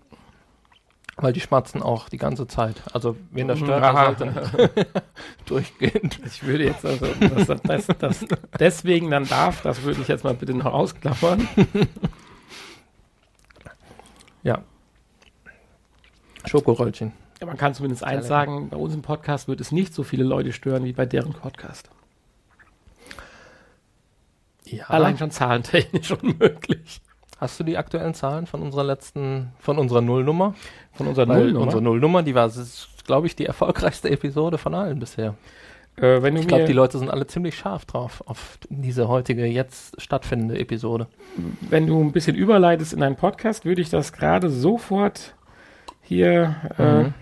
Weil 1.16 1.32
die 1.32 1.40
schmatzen 1.40 1.82
auch 1.82 2.08
die 2.08 2.18
ganze 2.18 2.46
Zeit. 2.46 2.76
Also 2.92 3.16
wen 3.32 3.48
das 3.48 3.58
stört, 3.58 3.82
der 3.82 4.14
sollte 4.14 4.90
durchgehend. 5.46 6.20
Ich 6.24 6.46
würde 6.46 6.64
jetzt 6.64 6.86
also, 6.86 7.06
dass 7.06 7.60
das, 7.62 7.86
das, 7.98 8.26
deswegen 8.60 9.10
dann 9.10 9.26
darf, 9.26 9.62
das 9.62 9.82
würde 9.82 10.00
ich 10.00 10.06
jetzt 10.06 10.22
mal 10.22 10.34
bitte 10.34 10.54
noch 10.54 10.72
ausklappern. 10.72 11.48
Ja. 14.44 14.62
Schokoröllchen. 16.46 17.12
Ja, 17.40 17.46
man 17.46 17.56
kann 17.56 17.74
zumindest 17.74 18.02
eins 18.02 18.26
sagen, 18.26 18.68
bei 18.70 18.76
uns 18.76 18.94
im 18.94 19.02
Podcast 19.02 19.48
wird 19.48 19.60
es 19.60 19.72
nicht 19.72 19.92
so 19.92 20.02
viele 20.04 20.24
Leute 20.24 20.52
stören 20.52 20.84
wie 20.84 20.92
bei 20.92 21.04
deren 21.04 21.32
Podcast. 21.32 21.90
Ja. 24.70 24.84
Allein 24.86 25.16
schon 25.18 25.30
zahlentechnisch 25.30 26.10
unmöglich. 26.22 27.00
Hast 27.38 27.60
du 27.60 27.64
die 27.64 27.76
aktuellen 27.76 28.14
Zahlen 28.14 28.46
von 28.46 28.62
unserer 28.62 28.84
letzten, 28.84 29.52
von 29.60 29.78
unserer 29.78 30.00
Nullnummer? 30.00 30.54
Von 30.92 31.06
unserer 31.06 31.28
Weil 31.28 31.38
Nullnummer. 31.44 31.64
Unsere 31.66 31.82
Nullnummer, 31.82 32.22
die 32.24 32.34
war, 32.34 32.50
glaube 33.06 33.26
ich, 33.28 33.36
die 33.36 33.46
erfolgreichste 33.46 34.10
Episode 34.10 34.58
von 34.58 34.74
allen 34.74 34.98
bisher. 34.98 35.34
äh, 35.96 36.20
wenn 36.20 36.34
du 36.34 36.40
Ich 36.40 36.48
glaube, 36.48 36.64
die 36.64 36.72
Leute 36.72 36.98
sind 36.98 37.10
alle 37.10 37.26
ziemlich 37.28 37.56
scharf 37.56 37.84
drauf 37.86 38.24
auf 38.26 38.58
diese 38.68 39.06
heutige, 39.08 39.46
jetzt 39.46 40.00
stattfindende 40.02 40.58
Episode. 40.58 41.06
wenn 41.60 41.86
du 41.86 42.02
ein 42.02 42.10
bisschen 42.12 42.34
überleitest 42.36 42.92
in 42.92 43.00
deinen 43.00 43.16
Podcast, 43.16 43.64
würde 43.64 43.82
ich 43.82 43.90
das 43.90 44.12
gerade 44.12 44.50
sofort 44.50 45.34
hier 46.02 46.56
äh, 46.76 47.02
Mhm. 47.04 47.14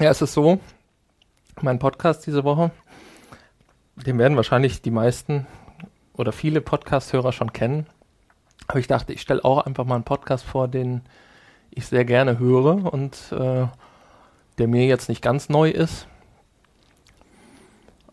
Ja, 0.00 0.10
es 0.10 0.22
ist 0.22 0.32
so, 0.32 0.60
mein 1.60 1.78
Podcast 1.78 2.26
diese 2.26 2.42
Woche, 2.44 2.70
den 4.06 4.18
werden 4.18 4.36
wahrscheinlich 4.36 4.82
die 4.82 4.90
meisten 4.90 5.46
oder 6.14 6.32
viele 6.32 6.60
Podcast-Hörer 6.60 7.32
schon 7.32 7.52
kennen. 7.52 7.86
Aber 8.66 8.78
ich 8.78 8.86
dachte, 8.86 9.12
ich 9.12 9.20
stelle 9.20 9.44
auch 9.44 9.66
einfach 9.66 9.84
mal 9.84 9.96
einen 9.96 10.04
Podcast 10.04 10.44
vor, 10.44 10.68
den 10.68 11.02
ich 11.70 11.86
sehr 11.86 12.04
gerne 12.04 12.38
höre 12.38 12.92
und 12.92 13.32
äh, 13.32 13.66
der 14.58 14.68
mir 14.68 14.86
jetzt 14.86 15.08
nicht 15.08 15.22
ganz 15.22 15.48
neu 15.48 15.70
ist. 15.70 16.06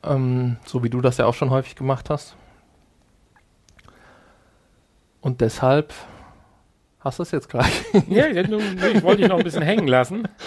Ähm, 0.04 0.58
so 0.66 0.84
wie 0.84 0.90
du 0.90 1.02
das 1.02 1.18
ja 1.18 1.26
auch 1.26 1.34
schon 1.34 1.50
häufig 1.50 1.76
gemacht 1.76 2.10
hast. 2.10 2.36
Und 5.22 5.42
deshalb 5.42 5.94
hast 7.00 7.20
du 7.20 7.24
es 7.24 7.32
jetzt 7.32 7.50
gleich. 7.50 7.84
Ja, 8.08 8.28
ich 8.28 9.04
wollte 9.04 9.22
dich 9.22 9.28
noch 9.28 9.38
ein 9.38 9.44
bisschen 9.44 9.64
hängen 9.64 9.88
lassen. 9.88 10.28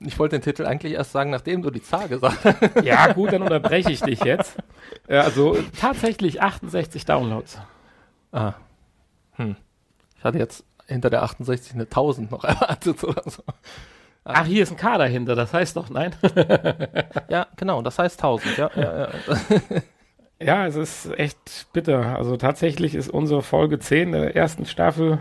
Ich 0.00 0.18
wollte 0.18 0.36
den 0.38 0.42
Titel 0.42 0.64
eigentlich 0.64 0.92
erst 0.92 1.12
sagen, 1.12 1.30
nachdem 1.30 1.62
du 1.62 1.70
die 1.70 1.82
Zahl 1.82 2.08
gesagt 2.08 2.44
hast. 2.44 2.84
Ja, 2.84 3.12
gut, 3.12 3.32
dann 3.32 3.42
unterbreche 3.42 3.90
ich 3.90 4.00
dich 4.00 4.20
jetzt. 4.22 4.56
Äh, 5.08 5.16
Also 5.18 5.56
tatsächlich 5.80 6.40
68 6.40 7.04
Downloads. 7.04 7.58
Ah. 8.30 8.54
Hm. 9.32 9.56
Ich 10.16 10.24
hatte 10.24 10.38
jetzt 10.38 10.64
hinter 10.86 11.10
der 11.10 11.22
68 11.24 11.74
eine 11.74 11.84
1000 11.84 12.30
noch 12.30 12.44
erwartet 12.44 13.02
oder 13.02 13.22
so. 13.26 13.42
Ach, 14.24 14.46
hier 14.46 14.62
ist 14.62 14.70
ein 14.70 14.76
K 14.76 14.98
dahinter, 14.98 15.34
das 15.34 15.52
heißt 15.52 15.76
doch, 15.76 15.88
nein. 15.90 16.14
Ja, 17.28 17.46
genau, 17.56 17.82
das 17.82 17.98
heißt 17.98 18.18
1000. 18.20 18.56
Ja, 18.56 18.70
ja, 18.76 18.98
ja. 19.00 19.08
Ja, 20.40 20.66
es 20.68 20.76
ist 20.76 21.18
echt 21.18 21.66
bitter. 21.72 22.16
Also 22.16 22.36
tatsächlich 22.36 22.94
ist 22.94 23.10
unsere 23.10 23.42
Folge 23.42 23.80
10 23.80 24.12
der 24.12 24.36
ersten 24.36 24.66
Staffel 24.66 25.18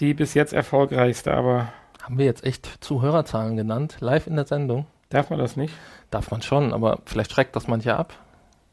die 0.00 0.12
bis 0.14 0.34
jetzt 0.34 0.52
erfolgreichste, 0.52 1.32
aber 1.32 1.72
Haben 2.04 2.18
wir 2.18 2.26
jetzt 2.26 2.44
echt 2.44 2.84
Zuhörerzahlen 2.84 3.56
genannt, 3.56 3.96
live 4.00 4.26
in 4.26 4.36
der 4.36 4.46
Sendung? 4.46 4.86
darf 5.10 5.30
man 5.30 5.38
das 5.38 5.56
nicht? 5.56 5.72
Darf 6.10 6.30
man 6.32 6.42
schon, 6.42 6.72
aber 6.72 6.98
vielleicht 7.06 7.30
schreckt 7.32 7.54
das 7.54 7.68
manche 7.68 7.94
ab. 7.96 8.14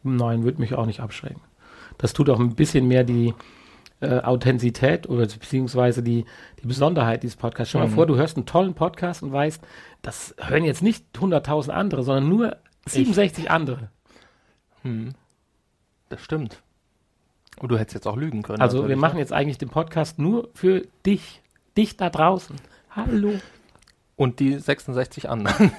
Nein, 0.02 0.44
würde 0.44 0.60
mich 0.60 0.74
auch 0.74 0.88
nicht 0.88 1.00
abschrecken. 1.00 1.40
Das 2.00 2.14
tut 2.14 2.30
auch 2.32 2.40
ein 2.40 2.56
bisschen 2.56 2.88
mehr 2.88 3.04
die 3.04 3.36
äh, 4.00 4.20
Authentizität 4.22 5.08
oder 5.08 5.28
beziehungsweise 5.28 6.02
die, 6.02 6.26
die 6.62 6.68
Besonderheit 6.68 7.22
dieses 7.22 7.36
Podcasts. 7.36 7.70
Stell 7.70 7.82
dir 7.82 7.86
Mhm. 7.88 7.92
mal 7.92 7.96
vor, 7.96 8.08
du 8.08 8.16
hörst 8.16 8.38
einen 8.38 8.48
tollen 8.48 8.74
Podcast 8.74 9.22
und 9.22 9.32
weißt, 9.32 9.62
das 10.02 10.34
hören 10.40 10.64
jetzt 10.64 10.82
nicht 10.82 11.06
100.000 11.16 11.70
andere, 11.70 12.02
sondern 12.02 12.28
nur 12.28 12.58
67 12.88 13.52
andere. 13.52 13.90
Hm. 14.82 15.14
Das 16.10 16.22
stimmt. 16.22 16.64
Und 17.60 17.70
du 17.70 17.78
hättest 17.78 17.94
jetzt 17.94 18.08
auch 18.08 18.18
lügen 18.18 18.42
können. 18.42 18.62
Also 18.62 18.90
wir 18.90 18.98
machen 18.98 19.20
jetzt 19.20 19.32
eigentlich 19.32 19.60
den 19.60 19.70
Podcast 19.70 20.18
nur 20.18 20.50
für 20.56 20.88
dich, 21.06 21.42
dich 21.78 21.96
da 21.98 22.10
draußen. 22.10 22.56
Hallo. 22.96 23.34
Und 24.16 24.40
die 24.40 24.58
66 24.58 25.30
anderen. 25.30 25.72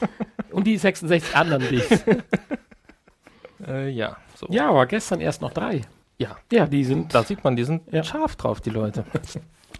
Und 0.50 0.66
die 0.66 0.76
66 0.76 1.34
anderen 1.36 1.68
dich. 1.68 1.84
äh, 3.66 3.88
ja, 3.90 4.16
so. 4.34 4.46
ja, 4.50 4.68
aber 4.68 4.86
gestern 4.86 5.20
erst 5.20 5.40
noch 5.42 5.52
drei. 5.52 5.82
ja. 6.18 6.36
Ja, 6.50 6.66
die 6.66 6.84
sind. 6.84 7.14
Da 7.14 7.22
sieht 7.22 7.44
man, 7.44 7.56
die 7.56 7.64
sind 7.64 7.82
Ja. 7.92 8.02
scharf 8.02 8.36
drauf, 8.36 8.60
die 8.60 8.70
Leute. 8.70 9.04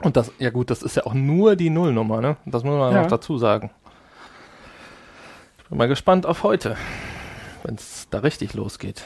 Und 0.03 0.17
das, 0.17 0.31
ja 0.39 0.51
gut, 0.51 0.71
das 0.71 0.83
ist 0.83 0.97
ja 0.97 1.07
auch 1.07 1.15
nur 1.15 1.57
die 1.57 1.71
Nullnummer, 1.71 2.21
ne? 2.21 2.37
Das 2.47 2.63
muss 2.65 2.77
man 2.79 2.93
Ja. 2.95 3.03
noch 3.03 3.09
dazu 3.09 3.39
sagen. 3.39 3.71
Ich 5.59 5.65
bin 5.69 5.79
mal 5.79 5.89
gespannt 5.89 6.27
auf 6.27 6.43
heute, 6.43 6.77
wenn 7.65 7.75
es 7.75 8.07
da 8.11 8.19
richtig 8.21 8.55
losgeht. 8.55 9.05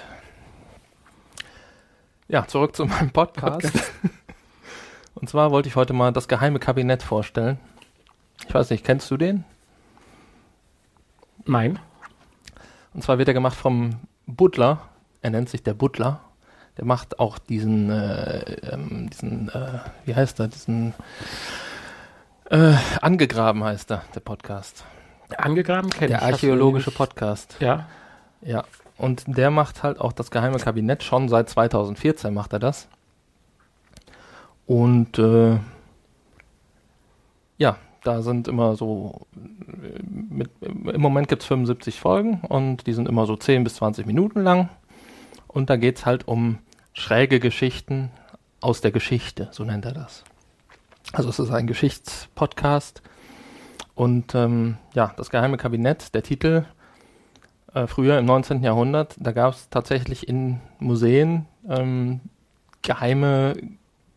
Ja, 2.29 2.47
zurück 2.47 2.77
zu 2.77 2.85
meinem 2.85 3.11
Podcast. 3.11 3.73
Und 5.15 5.29
zwar 5.29 5.51
wollte 5.51 5.69
ich 5.69 5.77
heute 5.77 5.93
mal 5.93 6.13
das 6.13 6.29
geheime 6.29 6.59
Kabinett 6.59 7.03
vorstellen. 7.03 7.59
Ich 8.47 8.55
weiß 8.55 8.71
nicht, 8.71 8.85
kennst 8.85 9.11
du 9.11 9.17
den? 9.17 9.45
Nein. 11.47 11.79
Und 12.95 13.03
zwar 13.03 13.19
wird 13.19 13.29
er 13.29 13.35
gemacht 13.35 13.57
vom 13.57 13.97
Butler. 14.27 14.81
Er 15.23 15.31
nennt 15.31 15.49
sich 15.49 15.63
der 15.63 15.75
Butler. 15.75 16.21
Der 16.77 16.85
macht 16.85 17.19
auch 17.19 17.39
diesen, 17.39 17.91
äh, 17.91 18.41
ähm, 18.73 19.11
diesen, 19.11 19.49
äh, 19.51 19.81
wie 20.05 20.15
heißt 20.15 20.41
er, 20.41 20.49
diesen, 20.49 20.95
äh, 22.51 22.75
angegraben 23.01 23.63
heißt 23.63 23.91
er, 23.91 24.03
der 24.15 24.21
Podcast. 24.21 24.85
Angegraben 25.37 25.91
kenne 25.91 26.07
ich. 26.07 26.19
Der 26.19 26.23
archäologische 26.23 26.91
Podcast. 26.91 27.57
Ja. 27.61 27.87
Ja. 28.41 28.65
Und 28.97 29.25
der 29.27 29.51
macht 29.51 29.83
halt 29.83 30.01
auch 30.01 30.13
das 30.13 30.31
geheime 30.31 30.59
Kabinett. 30.59 31.03
Schon 31.03 31.29
seit 31.29 31.49
2014 31.49 32.35
macht 32.35 32.53
er 32.53 32.59
das. 32.59 32.89
Und 34.67 35.19
äh, 35.19 35.59
ja, 37.57 37.77
da 38.03 38.23
sind 38.23 38.49
immer 38.49 38.77
so, 38.77 39.27
mit, 40.03 40.51
im 40.61 41.01
Moment 41.01 41.29
gibt 41.29 41.43
es 41.43 41.49
75 41.49 42.01
Folgen 42.01 42.41
und 42.49 42.87
die 42.87 42.93
sind 42.93 43.09
immer 43.09 43.27
so 43.27 43.37
10 43.37 43.65
bis 43.65 43.75
20 43.77 44.07
Minuten 44.07 44.43
lang. 44.43 44.69
Und 45.47 45.71
da 45.71 45.77
geht 45.77 45.99
es 45.99 46.07
halt 46.07 46.29
um 46.29 46.59
schräge 46.93 47.41
Geschichten 47.41 48.11
aus 48.61 48.81
der 48.81 48.93
Geschichte, 48.93 49.49
so 49.53 49.65
nennt 49.65 49.85
er 49.85 49.93
das. 49.93 50.25
Also 51.13 51.29
es 51.29 51.39
ist 51.39 51.51
ein 51.51 51.67
Geschichtspodcast. 51.67 53.03
Und 53.95 54.35
ähm, 54.35 54.77
ja, 54.95 55.13
das 55.17 55.31
geheime 55.31 55.57
Kabinett, 55.57 56.15
der 56.15 56.23
Titel, 56.23 56.65
äh, 57.75 57.87
früher 57.87 58.19
im 58.19 58.25
19. 58.25 58.63
Jahrhundert, 58.63 59.17
da 59.19 59.33
gab 59.33 59.55
es 59.55 59.69
tatsächlich 59.69 60.29
in 60.29 60.61
Museen 60.79 61.47
ähm, 61.69 62.21
geheime 62.83 63.55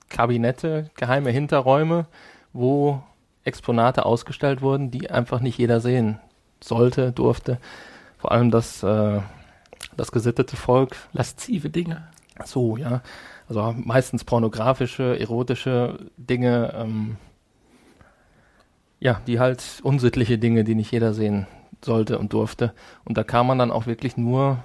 Kabinette, 0.10 0.90
geheime 0.96 1.32
Hinterräume, 1.32 2.06
wo 2.54 3.04
Exponate 3.44 4.06
ausgestellt 4.06 4.62
wurden, 4.62 4.92
die 4.92 5.10
einfach 5.10 5.40
nicht 5.40 5.58
jeder 5.58 5.80
sehen 5.80 6.20
sollte, 6.62 7.12
durfte. 7.12 7.60
Vor 8.18 8.32
allem 8.32 8.52
das, 8.52 8.84
äh, 8.84 9.22
das 9.98 10.12
gesittete 10.12 10.56
Volk. 10.56 10.96
Laszive 11.12 11.70
Dinge. 11.70 12.08
So, 12.46 12.78
ja. 12.78 13.02
Also 13.50 13.76
meistens 13.78 14.24
pornografische, 14.24 15.20
erotische 15.20 16.00
Dinge. 16.18 16.74
Ähm, 16.76 17.18
ja, 19.04 19.20
die 19.28 19.40
halt 19.40 19.82
unsittliche 19.84 20.38
Dinge, 20.38 20.64
die 20.64 20.76
nicht 20.76 20.92
jeder 20.92 21.14
sehen 21.14 21.46
sollte 21.84 22.18
und 22.18 22.32
durfte. 22.32 22.74
Und 23.04 23.18
da 23.18 23.26
kam 23.26 23.48
man 23.48 23.60
dann 23.60 23.72
auch 23.72 23.86
wirklich 23.86 24.16
nur 24.16 24.60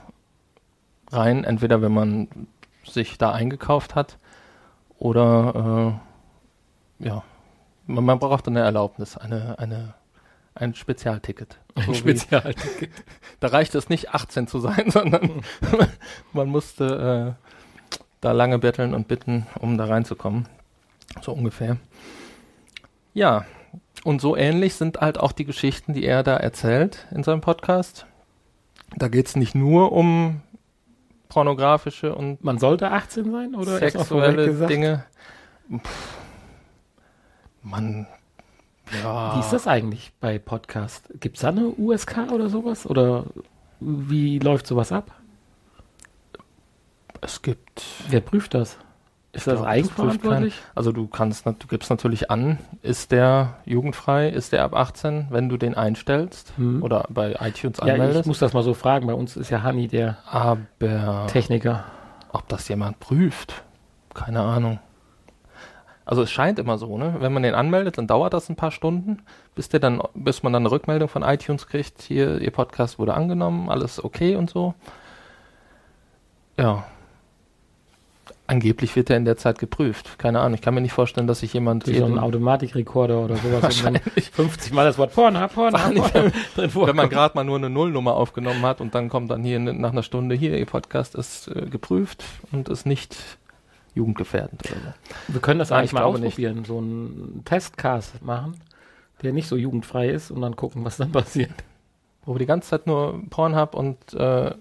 rein, 1.10 1.42
entweder 1.42 1.82
wenn 1.82 1.92
man 1.92 2.28
sich 2.84 3.18
da 3.18 3.32
eingekauft 3.32 3.96
hat 3.96 4.16
oder 4.98 5.98
äh, 7.00 7.06
ja, 7.06 7.24
man, 7.88 8.04
man 8.04 8.18
brauchte 8.20 8.50
eine 8.50 8.60
Erlaubnis, 8.60 9.16
eine, 9.16 9.58
eine, 9.58 9.94
ein 10.54 10.74
Spezialticket. 10.74 11.58
So 11.76 11.92
wie- 11.92 11.96
Spezialticket. 11.96 12.90
da 13.40 13.48
reicht 13.48 13.74
es 13.74 13.88
nicht 13.88 14.14
18 14.14 14.46
zu 14.46 14.60
sein, 14.60 14.90
sondern 14.90 15.42
man 16.32 16.48
musste 16.48 17.36
äh, 17.36 17.98
da 18.20 18.32
lange 18.32 18.58
betteln 18.58 18.94
und 18.94 19.08
bitten, 19.08 19.46
um 19.58 19.76
da 19.78 19.86
reinzukommen. 19.86 20.46
So 21.22 21.32
ungefähr. 21.32 21.78
Ja, 23.14 23.44
und 24.04 24.20
so 24.20 24.36
ähnlich 24.36 24.74
sind 24.74 25.00
halt 25.00 25.18
auch 25.18 25.32
die 25.32 25.44
Geschichten, 25.44 25.92
die 25.92 26.04
er 26.04 26.22
da 26.22 26.36
erzählt 26.36 27.06
in 27.10 27.24
seinem 27.24 27.40
Podcast. 27.40 28.06
Da 28.96 29.08
geht 29.08 29.26
es 29.26 29.36
nicht 29.36 29.54
nur 29.54 29.92
um 29.92 30.42
pornografische 31.28 32.14
und 32.14 32.42
Man 32.44 32.58
sollte 32.58 32.90
18 32.90 33.30
sein 33.32 33.54
oder 33.54 33.78
sexuelle? 33.78 34.66
Dinge. 34.66 35.04
Pff, 35.70 36.17
man, 37.62 38.06
ja. 39.02 39.36
Wie 39.36 39.40
ist 39.40 39.52
das 39.52 39.66
eigentlich 39.66 40.12
bei 40.20 40.38
Podcast? 40.38 41.04
Gibt 41.20 41.36
es 41.36 41.42
da 41.42 41.48
eine 41.48 41.66
USK 41.76 42.30
oder 42.32 42.48
sowas? 42.48 42.86
Oder 42.86 43.24
wie 43.80 44.38
läuft 44.38 44.66
sowas 44.66 44.92
ab? 44.92 45.10
Es 47.20 47.42
gibt 47.42 47.82
Wer 48.08 48.20
prüft 48.20 48.54
das? 48.54 48.76
Ist 49.32 49.46
das 49.46 49.54
glaub, 49.56 49.64
das 49.66 49.66
eigenverantwortlich? 49.66 50.54
Also 50.74 50.90
du 50.90 51.06
kannst, 51.06 51.44
du 51.46 51.66
gibst 51.68 51.90
natürlich 51.90 52.30
an, 52.30 52.58
ist 52.82 53.12
der 53.12 53.58
jugendfrei, 53.66 54.28
ist 54.30 54.52
der 54.52 54.64
ab 54.64 54.74
18, 54.74 55.26
wenn 55.30 55.48
du 55.48 55.58
den 55.58 55.74
einstellst 55.74 56.52
Hm. 56.56 56.82
oder 56.82 57.04
bei 57.10 57.32
iTunes 57.40 57.78
Ja, 57.78 57.86
ich 57.88 57.92
anmeldest. 57.92 58.26
muss 58.26 58.38
das 58.38 58.52
mal 58.54 58.62
so 58.62 58.72
fragen. 58.74 59.06
Bei 59.06 59.12
uns 59.14 59.36
ist 59.36 59.50
ja 59.50 59.62
Hanni 59.62 59.86
der 59.86 60.16
aber 60.26 61.26
Techniker. 61.30 61.84
ob 62.32 62.48
das 62.48 62.68
jemand 62.68 63.00
prüft, 63.00 63.62
keine 64.14 64.40
Ahnung. 64.40 64.78
Also 66.10 66.22
es 66.22 66.30
scheint 66.30 66.58
immer 66.58 66.78
so, 66.78 66.96
ne? 66.96 67.16
Wenn 67.18 67.34
man 67.34 67.42
den 67.42 67.54
anmeldet, 67.54 67.98
dann 67.98 68.06
dauert 68.06 68.32
das 68.32 68.48
ein 68.48 68.56
paar 68.56 68.70
Stunden, 68.70 69.18
bis 69.54 69.68
der 69.68 69.78
dann, 69.78 70.00
bis 70.14 70.42
man 70.42 70.54
dann 70.54 70.62
eine 70.62 70.70
Rückmeldung 70.70 71.06
von 71.10 71.22
iTunes 71.22 71.66
kriegt, 71.66 72.00
hier, 72.00 72.40
ihr 72.40 72.50
Podcast 72.50 72.98
wurde 72.98 73.12
angenommen, 73.12 73.68
alles 73.68 74.02
okay 74.02 74.34
und 74.34 74.48
so. 74.48 74.72
Ja. 76.56 76.84
Angeblich 78.46 78.96
wird 78.96 79.10
er 79.10 79.18
in 79.18 79.26
der 79.26 79.36
Zeit 79.36 79.58
geprüft. 79.58 80.18
Keine 80.18 80.40
Ahnung. 80.40 80.54
Ich 80.54 80.62
kann 80.62 80.72
mir 80.72 80.80
nicht 80.80 80.94
vorstellen, 80.94 81.26
dass 81.26 81.40
sich 81.40 81.52
jemand 81.52 81.86
Durch 81.86 81.98
so 81.98 82.06
jeden- 82.06 82.18
Automatikrekorder 82.18 83.20
oder 83.20 83.36
sowas. 83.36 83.62
Wahrscheinlich. 83.62 84.30
50 84.32 84.72
Mal 84.72 84.86
das 84.86 84.96
Wort 84.96 85.14
Wahrscheinlich. 85.14 86.02
Pornhub 86.10 86.32
drin 86.54 86.72
wenn 86.74 86.96
man 86.96 87.10
gerade 87.10 87.34
mal 87.34 87.44
nur 87.44 87.56
eine 87.58 87.68
Nullnummer 87.68 88.14
aufgenommen 88.14 88.62
hat 88.62 88.80
und 88.80 88.94
dann 88.94 89.10
kommt 89.10 89.30
dann 89.30 89.42
hier 89.42 89.58
nach 89.58 89.92
einer 89.92 90.02
Stunde 90.02 90.34
hier, 90.34 90.56
ihr 90.56 90.64
Podcast 90.64 91.14
ist 91.14 91.48
äh, 91.48 91.66
geprüft 91.66 92.24
und 92.50 92.70
ist 92.70 92.86
nicht 92.86 93.18
jugendgefährdend 93.98 94.62
oder 94.70 94.80
so. 94.80 95.34
Wir 95.34 95.40
können 95.40 95.58
das 95.58 95.70
Nein, 95.70 95.80
eigentlich 95.80 95.90
ich 95.90 95.92
mal 95.94 96.00
glaube 96.00 96.18
nicht. 96.20 96.28
ausprobieren. 96.28 96.64
So 96.64 96.78
einen 96.78 97.42
Testcast 97.44 98.22
machen, 98.22 98.60
der 99.22 99.32
nicht 99.32 99.48
so 99.48 99.56
jugendfrei 99.56 100.08
ist 100.08 100.30
und 100.30 100.40
dann 100.40 100.56
gucken, 100.56 100.84
was 100.84 100.96
dann 100.96 101.12
passiert. 101.12 101.50
Wo 102.24 102.34
wir 102.34 102.38
die 102.38 102.46
ganze 102.46 102.70
Zeit 102.70 102.86
nur 102.86 103.22
Pornhub 103.30 103.74
und 103.74 104.14
äh, 104.14 104.54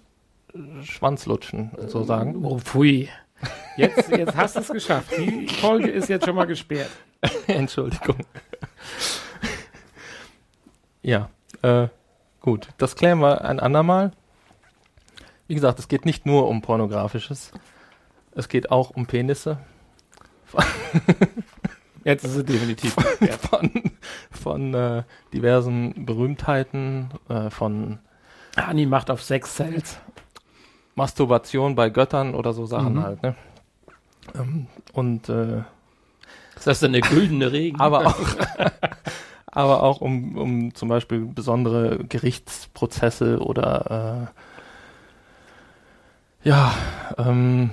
Schwanzlutschen 0.83 1.71
und 1.77 1.89
so 1.89 2.03
sagen. 2.03 2.43
Oh, 2.43 2.57
pfui. 2.57 3.09
Jetzt, 3.75 4.09
jetzt 4.09 4.35
hast 4.35 4.55
du 4.55 4.61
es 4.61 4.69
geschafft. 4.69 5.11
Die 5.17 5.47
Folge 5.47 5.89
ist 5.89 6.09
jetzt 6.09 6.25
schon 6.25 6.35
mal 6.35 6.47
gesperrt. 6.47 6.89
Entschuldigung. 7.47 8.17
ja, 11.03 11.29
äh, 11.61 11.87
gut. 12.41 12.69
Das 12.77 12.95
klären 12.95 13.19
wir 13.19 13.45
ein 13.45 13.59
andermal. 13.59 14.11
Wie 15.47 15.53
gesagt, 15.55 15.77
es 15.79 15.87
geht 15.87 16.05
nicht 16.05 16.25
nur 16.25 16.47
um 16.47 16.61
Pornografisches. 16.61 17.51
Es 18.37 18.49
geht 18.49 18.69
auch 18.71 18.91
um 18.91 19.07
Penisse. 19.07 19.57
Jetzt 22.03 22.23
ist 22.23 22.35
es 22.35 22.45
definitiv 22.45 22.93
von, 23.49 23.71
von 24.31 24.73
äh, 24.73 25.03
diversen 25.33 26.05
Berühmtheiten, 26.05 27.09
äh, 27.29 27.49
von 27.49 27.99
Anni 28.55 28.85
macht 28.85 29.09
auf 29.11 29.21
Sex 29.23 29.55
Cells. 29.55 29.97
Masturbation 30.95 31.75
bei 31.75 31.89
Göttern 31.89 32.33
oder 32.35 32.53
so 32.53 32.65
Sachen 32.65 32.93
Mhm. 32.95 33.03
halt. 33.03 33.23
Ne? 33.23 33.35
Ähm, 34.35 34.67
und 34.93 35.29
äh, 35.29 35.59
Ist 36.55 36.65
das 36.67 36.79
denn 36.79 36.93
der 36.93 37.01
güldene 37.01 37.51
Regen? 37.51 37.79
aber 37.81 38.05
auch, 38.07 38.15
aber 39.47 39.83
auch 39.83 39.99
um, 40.01 40.37
um 40.37 40.75
zum 40.75 40.89
Beispiel 40.89 41.19
besondere 41.25 42.03
Gerichtsprozesse 42.05 43.39
oder 43.39 44.29
äh, 46.43 46.47
ja, 46.49 46.73
ähm, 47.17 47.71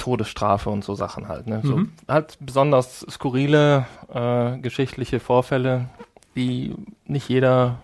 Todesstrafe 0.00 0.70
und 0.70 0.82
so 0.84 0.94
Sachen 0.94 1.28
halt. 1.28 1.46
Ne? 1.46 1.60
So, 1.62 1.76
Mhm. 1.76 1.92
halt 2.08 2.36
besonders 2.40 3.00
skurrile 3.10 3.86
äh, 4.12 4.58
geschichtliche 4.58 5.20
Vorfälle, 5.20 5.88
die 6.36 6.74
nicht 7.06 7.28
jeder 7.28 7.76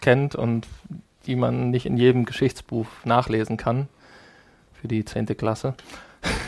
kennt 0.00 0.34
und 0.34 0.66
die 1.26 1.36
man 1.36 1.70
nicht 1.70 1.86
in 1.86 1.96
jedem 1.96 2.24
Geschichtsbuch 2.24 2.86
nachlesen 3.04 3.56
kann. 3.56 3.88
für 4.80 4.86
die 4.88 5.04
10. 5.04 5.26
Klasse. 5.36 5.74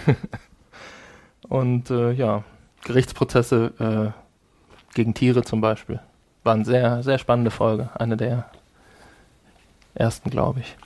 und 1.48 1.90
äh, 1.90 2.12
ja, 2.12 2.44
Gerichtsprozesse 2.84 4.14
äh, 4.14 4.94
gegen 4.94 5.14
Tiere 5.14 5.42
zum 5.42 5.60
Beispiel. 5.60 5.98
War 6.44 6.54
eine 6.54 6.64
sehr, 6.64 7.02
sehr 7.02 7.18
spannende 7.18 7.50
Folge. 7.50 7.90
Eine 7.94 8.16
der 8.16 8.48
ersten, 9.94 10.30
glaube 10.30 10.60
ich. 10.60 10.76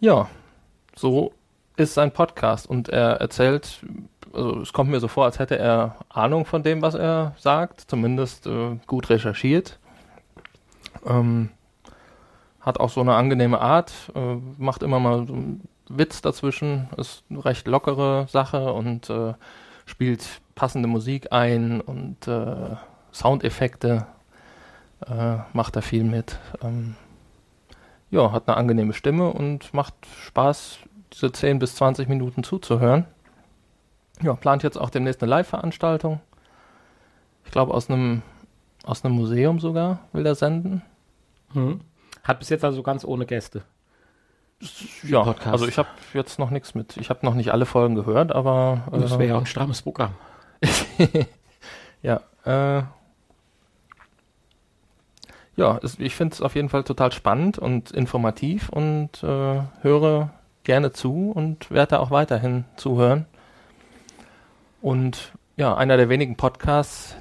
Ja, 0.00 0.28
so 0.94 1.32
ist 1.76 1.94
sein 1.94 2.12
Podcast 2.12 2.68
und 2.68 2.88
er 2.88 3.20
erzählt, 3.20 3.80
also 4.32 4.60
es 4.60 4.72
kommt 4.72 4.90
mir 4.90 5.00
so 5.00 5.08
vor, 5.08 5.24
als 5.24 5.38
hätte 5.38 5.58
er 5.58 5.96
Ahnung 6.08 6.44
von 6.44 6.62
dem, 6.62 6.82
was 6.82 6.94
er 6.94 7.34
sagt, 7.38 7.82
zumindest 7.82 8.46
äh, 8.46 8.78
gut 8.86 9.10
recherchiert. 9.10 9.78
Ähm, 11.06 11.50
hat 12.60 12.78
auch 12.78 12.90
so 12.90 13.00
eine 13.00 13.14
angenehme 13.14 13.60
Art, 13.60 13.92
äh, 14.14 14.36
macht 14.58 14.82
immer 14.82 15.00
mal 15.00 15.26
so 15.26 15.32
einen 15.32 15.68
Witz 15.88 16.22
dazwischen, 16.22 16.88
ist 16.96 17.24
eine 17.28 17.44
recht 17.44 17.66
lockere 17.66 18.26
Sache 18.28 18.72
und 18.72 19.10
äh, 19.10 19.34
spielt 19.84 20.40
passende 20.54 20.88
Musik 20.88 21.32
ein 21.32 21.80
und 21.80 22.28
äh, 22.28 22.76
Soundeffekte 23.12 24.06
äh, 25.06 25.36
macht 25.52 25.76
er 25.76 25.82
viel 25.82 26.04
mit. 26.04 26.38
Ähm, 26.62 26.96
ja, 28.12 28.30
hat 28.30 28.46
eine 28.46 28.56
angenehme 28.56 28.92
Stimme 28.92 29.30
und 29.30 29.74
macht 29.74 29.94
Spaß, 30.26 30.78
diese 31.12 31.32
10 31.32 31.58
bis 31.58 31.74
20 31.74 32.08
Minuten 32.08 32.44
zuzuhören. 32.44 33.06
Ja, 34.22 34.34
plant 34.34 34.62
jetzt 34.62 34.78
auch 34.78 34.90
demnächst 34.90 35.22
eine 35.22 35.30
Live-Veranstaltung. 35.30 36.20
Ich 37.44 37.50
glaube, 37.50 37.74
aus 37.74 37.90
einem 37.90 38.22
aus 38.84 39.04
einem 39.04 39.14
Museum 39.14 39.60
sogar 39.60 40.00
will 40.12 40.26
er 40.26 40.34
senden. 40.34 40.82
Mhm. 41.54 41.80
Hat 42.22 42.38
bis 42.38 42.50
jetzt 42.50 42.64
also 42.64 42.82
ganz 42.82 43.04
ohne 43.04 43.26
Gäste. 43.26 43.62
Ja, 45.02 45.22
Podcast. 45.22 45.48
also 45.48 45.66
ich 45.66 45.78
habe 45.78 45.88
jetzt 46.12 46.38
noch 46.38 46.50
nichts 46.50 46.74
mit. 46.74 46.96
Ich 46.96 47.10
habe 47.10 47.24
noch 47.24 47.34
nicht 47.34 47.52
alle 47.52 47.66
Folgen 47.66 47.94
gehört, 47.94 48.32
aber. 48.32 48.82
Äh, 48.92 49.00
das 49.00 49.12
wäre 49.12 49.26
ja 49.30 49.36
auch 49.36 49.40
ein 49.40 49.46
strammes 49.46 49.82
Programm. 49.82 50.14
ja, 52.02 52.20
äh, 52.44 52.82
ja, 55.56 55.78
es, 55.82 55.98
ich 55.98 56.14
finde 56.14 56.34
es 56.34 56.40
auf 56.40 56.54
jeden 56.54 56.68
Fall 56.68 56.84
total 56.84 57.12
spannend 57.12 57.58
und 57.58 57.90
informativ 57.90 58.68
und 58.68 59.22
äh, 59.22 59.62
höre 59.82 60.30
gerne 60.64 60.92
zu 60.92 61.30
und 61.34 61.70
werde 61.70 62.00
auch 62.00 62.10
weiterhin 62.10 62.64
zuhören. 62.76 63.26
Und 64.80 65.32
ja, 65.56 65.76
einer 65.76 65.96
der 65.96 66.08
wenigen 66.08 66.36
Podcasts, 66.36 67.16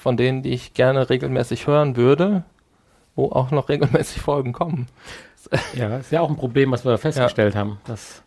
von 0.00 0.16
denen 0.16 0.42
die 0.42 0.50
ich 0.50 0.74
gerne 0.74 1.08
regelmäßig 1.08 1.66
hören 1.66 1.96
würde, 1.96 2.44
wo 3.16 3.32
auch 3.32 3.50
noch 3.50 3.68
regelmäßig 3.68 4.20
Folgen 4.20 4.52
kommen. 4.52 4.86
Ja, 5.74 5.96
ist 5.96 6.12
ja 6.12 6.20
auch 6.20 6.28
ein 6.28 6.36
Problem, 6.36 6.70
was 6.72 6.84
wir 6.84 6.98
festgestellt 6.98 7.54
ja. 7.54 7.60
haben, 7.60 7.80
dass 7.86 8.22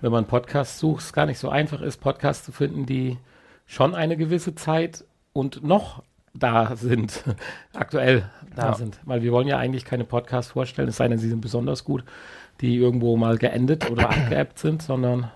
wenn 0.00 0.12
man 0.12 0.26
Podcasts 0.26 0.78
sucht, 0.78 1.02
es 1.02 1.12
gar 1.12 1.26
nicht 1.26 1.38
so 1.38 1.48
einfach 1.48 1.80
ist, 1.80 1.98
Podcasts 1.98 2.44
zu 2.44 2.52
finden, 2.52 2.86
die 2.86 3.18
schon 3.66 3.94
eine 3.94 4.16
gewisse 4.16 4.54
Zeit 4.54 5.04
und 5.32 5.62
noch 5.62 6.02
da 6.34 6.76
sind, 6.76 7.24
aktuell 7.74 8.24
da 8.54 8.68
ja. 8.68 8.74
sind. 8.74 8.98
Weil 9.04 9.22
wir 9.22 9.32
wollen 9.32 9.48
ja 9.48 9.58
eigentlich 9.58 9.84
keine 9.84 10.04
Podcasts 10.04 10.52
vorstellen, 10.52 10.88
es 10.88 10.96
sei 10.96 11.08
denn, 11.08 11.18
sie 11.18 11.28
sind 11.28 11.40
besonders 11.40 11.84
gut, 11.84 12.04
die 12.60 12.76
irgendwo 12.76 13.16
mal 13.16 13.38
geendet 13.38 13.90
oder 13.90 14.10
abgeappt 14.10 14.58
sind, 14.58 14.82
sondern 14.82 15.30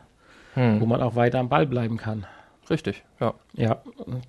hm. 0.54 0.80
wo 0.80 0.86
man 0.86 1.02
auch 1.02 1.16
weiter 1.16 1.38
am 1.38 1.48
Ball 1.48 1.66
bleiben 1.66 1.96
kann. 1.96 2.26
Richtig, 2.70 3.04
ja. 3.20 3.34
Ja, 3.52 3.82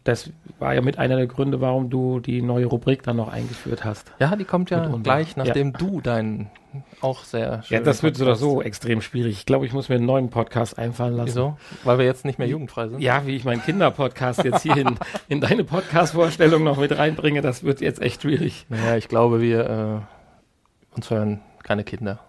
das 0.04 0.32
war 0.60 0.74
ja 0.74 0.82
mit 0.82 1.00
einer 1.00 1.16
der 1.16 1.28
Gründe, 1.28 1.62
warum 1.62 1.90
du 1.90 2.20
die 2.20 2.42
neue 2.42 2.66
Rubrik 2.66 3.04
dann 3.04 3.18
noch 3.18 3.30
eingeführt 3.30 3.86
hast. 3.86 4.12
Ja, 4.20 4.36
die 4.36 4.44
kommt 4.44 4.70
ja 4.70 4.86
gleich, 5.02 5.38
nachdem 5.38 5.72
ja. 5.72 5.78
du 5.78 6.02
deinen 6.02 6.50
auch 7.02 7.24
sehr 7.24 7.64
schön. 7.64 7.78
Ja, 7.78 7.84
das 7.84 8.04
wird 8.04 8.18
so 8.18 8.26
oder 8.26 8.36
so 8.36 8.62
extrem 8.62 9.02
schwierig. 9.02 9.38
Ich 9.38 9.46
glaube, 9.46 9.66
ich 9.66 9.74
muss 9.74 9.90
mir 9.90 9.96
einen 9.96 10.06
neuen 10.06 10.30
Podcast 10.30 10.78
einfallen 10.78 11.16
lassen. 11.16 11.28
Wieso? 11.28 11.58
Weil 11.84 12.00
wir 12.00 12.06
jetzt 12.06 12.26
nicht 12.26 12.40
mehr 12.40 12.48
jugendfrei 12.48 12.90
sind? 12.90 13.00
Ja, 13.02 13.26
wie 13.26 13.36
ich 13.36 13.46
meinen 13.46 13.62
Kinderpodcast 13.62 14.44
jetzt 14.44 14.64
hier 14.64 14.78
in, 14.78 14.96
in 15.30 15.42
deine 15.42 15.64
Podcast-Vorstellung 15.64 16.64
noch 16.64 16.78
mit 16.78 16.98
reinbringe, 16.98 17.42
das 17.42 17.64
wird 17.64 17.82
jetzt 17.82 18.02
echt 18.02 18.24
schwierig. 18.24 18.66
Naja, 18.70 18.98
ich 18.98 19.08
glaube, 19.08 19.42
wir 19.42 19.70
äh, 19.70 20.96
uns 20.96 21.10
hören 21.10 21.42
keine 21.64 21.84
Kinder. 21.84 22.20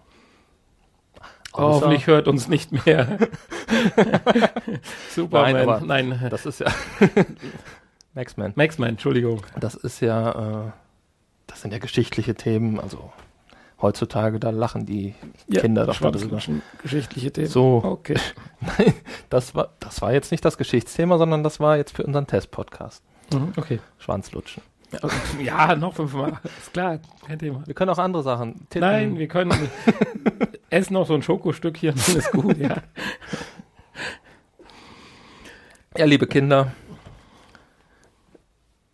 Außer 1.53 1.85
Hoffentlich 1.85 2.07
hört 2.07 2.27
uns 2.27 2.47
nicht 2.47 2.85
mehr. 2.85 3.17
Superman. 5.09 5.87
Nein, 5.87 6.09
Nein, 6.09 6.27
das 6.29 6.45
ist 6.45 6.59
ja 6.59 6.67
Maxman. 8.13 8.53
Maxman, 8.55 8.89
Entschuldigung. 8.89 9.41
Das 9.59 9.75
ist 9.75 9.99
ja, 10.01 10.65
äh, 10.65 10.71
das 11.47 11.61
sind 11.61 11.71
ja 11.71 11.79
geschichtliche 11.79 12.35
Themen, 12.35 12.79
also 12.79 13.11
heutzutage, 13.81 14.39
da 14.39 14.49
lachen 14.49 14.85
die 14.85 15.13
ja, 15.47 15.61
Kinder 15.61 15.85
doch 15.85 15.99
darüber. 15.99 16.39
Geschichtliche 16.81 17.31
Themen. 17.31 17.47
So. 17.47 17.81
Okay. 17.83 18.17
Nein, 18.61 18.93
das 19.29 19.55
war, 19.55 19.69
das 19.79 20.01
war 20.01 20.13
jetzt 20.13 20.31
nicht 20.31 20.43
das 20.43 20.57
Geschichtsthema, 20.57 21.17
sondern 21.17 21.43
das 21.43 21.59
war 21.59 21.77
jetzt 21.77 21.95
für 21.95 22.03
unseren 22.03 22.27
Test-Podcast. 22.27 23.03
Mhm, 23.33 23.53
okay. 23.55 23.79
Schwanzlutschen. 23.99 24.63
Ja, 25.41 25.75
noch 25.75 25.93
fünfmal. 25.93 26.39
Ist 26.59 26.73
klar, 26.73 26.99
kein 27.25 27.39
Thema. 27.39 27.63
Wir 27.65 27.73
können 27.73 27.91
auch 27.91 27.97
andere 27.97 28.23
Sachen. 28.23 28.67
Titten. 28.69 28.79
Nein, 28.81 29.17
wir 29.17 29.27
können 29.27 29.53
essen 30.69 30.93
noch 30.93 31.07
so 31.07 31.13
ein 31.13 31.21
Schokostückchen, 31.21 31.93
dann 31.95 32.15
ist 32.15 32.31
gut, 32.31 32.57
ja. 32.57 32.77
Ja, 35.97 36.05
liebe 36.05 36.27
Kinder, 36.27 36.73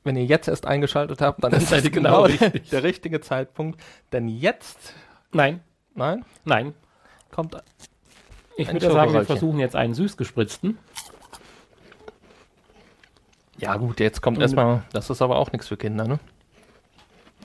wenn 0.04 0.16
ihr 0.16 0.26
jetzt 0.26 0.48
erst 0.48 0.66
eingeschaltet 0.66 1.22
habt, 1.22 1.44
dann, 1.44 1.52
dann 1.52 1.62
ist 1.62 1.72
das 1.72 1.84
genau, 1.92 2.24
genau 2.24 2.38
der, 2.38 2.50
der, 2.60 2.84
richtige 2.84 3.22
Zeitpunkt. 3.22 3.80
Denn 4.12 4.28
jetzt. 4.28 4.94
Nein. 5.32 5.62
Nein? 5.96 6.26
Nein. 6.46 6.74
Kommt. 7.32 7.58
Ich 8.58 8.72
würde 8.72 8.92
sagen, 8.92 9.14
wir 9.14 9.26
versuchen 9.26 9.60
jetzt 9.60 9.76
einen 9.76 9.94
süßgespritzten. 9.94 10.78
Ja, 13.64 13.78
gut, 13.78 14.00
jetzt 14.00 14.22
kommt 14.22 14.40
erstmal. 14.40 14.84
Das 14.92 15.10
ist 15.10 15.22
aber 15.22 15.38
auch 15.38 15.52
nichts 15.52 15.68
für 15.68 15.78
Kinder, 15.78 16.08
ne? 16.08 16.20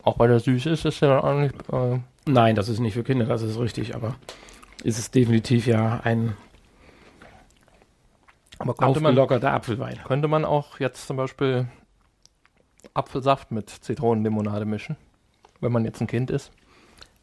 Auch 0.03 0.19
weil 0.19 0.29
der 0.29 0.41
süß 0.41 0.67
ist, 0.67 0.85
ist 0.85 1.01
ja 1.01 1.23
auch 1.23 1.39
nicht. 1.39 1.55
Äh 1.73 2.01
Nein, 2.27 2.55
das 2.55 2.69
ist 2.69 2.81
nicht 2.81 2.95
für 2.95 3.05
Kinder, 3.05 3.27
das 3.27 3.43
ist 3.43 3.59
richtig, 3.59 3.95
aber 3.95 4.17
ist 4.83 4.99
es 4.99 5.11
definitiv 5.11 5.67
ja 5.67 6.01
ein 6.05 6.37
aber 8.59 8.75
könnte 8.75 9.01
man, 9.01 9.17
Apfelwein. 9.17 9.99
Könnte 10.05 10.29
man 10.29 10.45
auch 10.45 10.81
jetzt 10.81 11.07
zum 11.07 11.17
Beispiel 11.17 11.69
Apfelsaft 12.95 13.53
mit 13.53 13.71
Zitronenlimonade 13.71 14.65
mischen, 14.65 14.97
wenn 15.61 15.73
man 15.73 15.85
jetzt 15.85 16.01
ein 16.01 16.09
Kind 16.09 16.31
ist? 16.31 16.51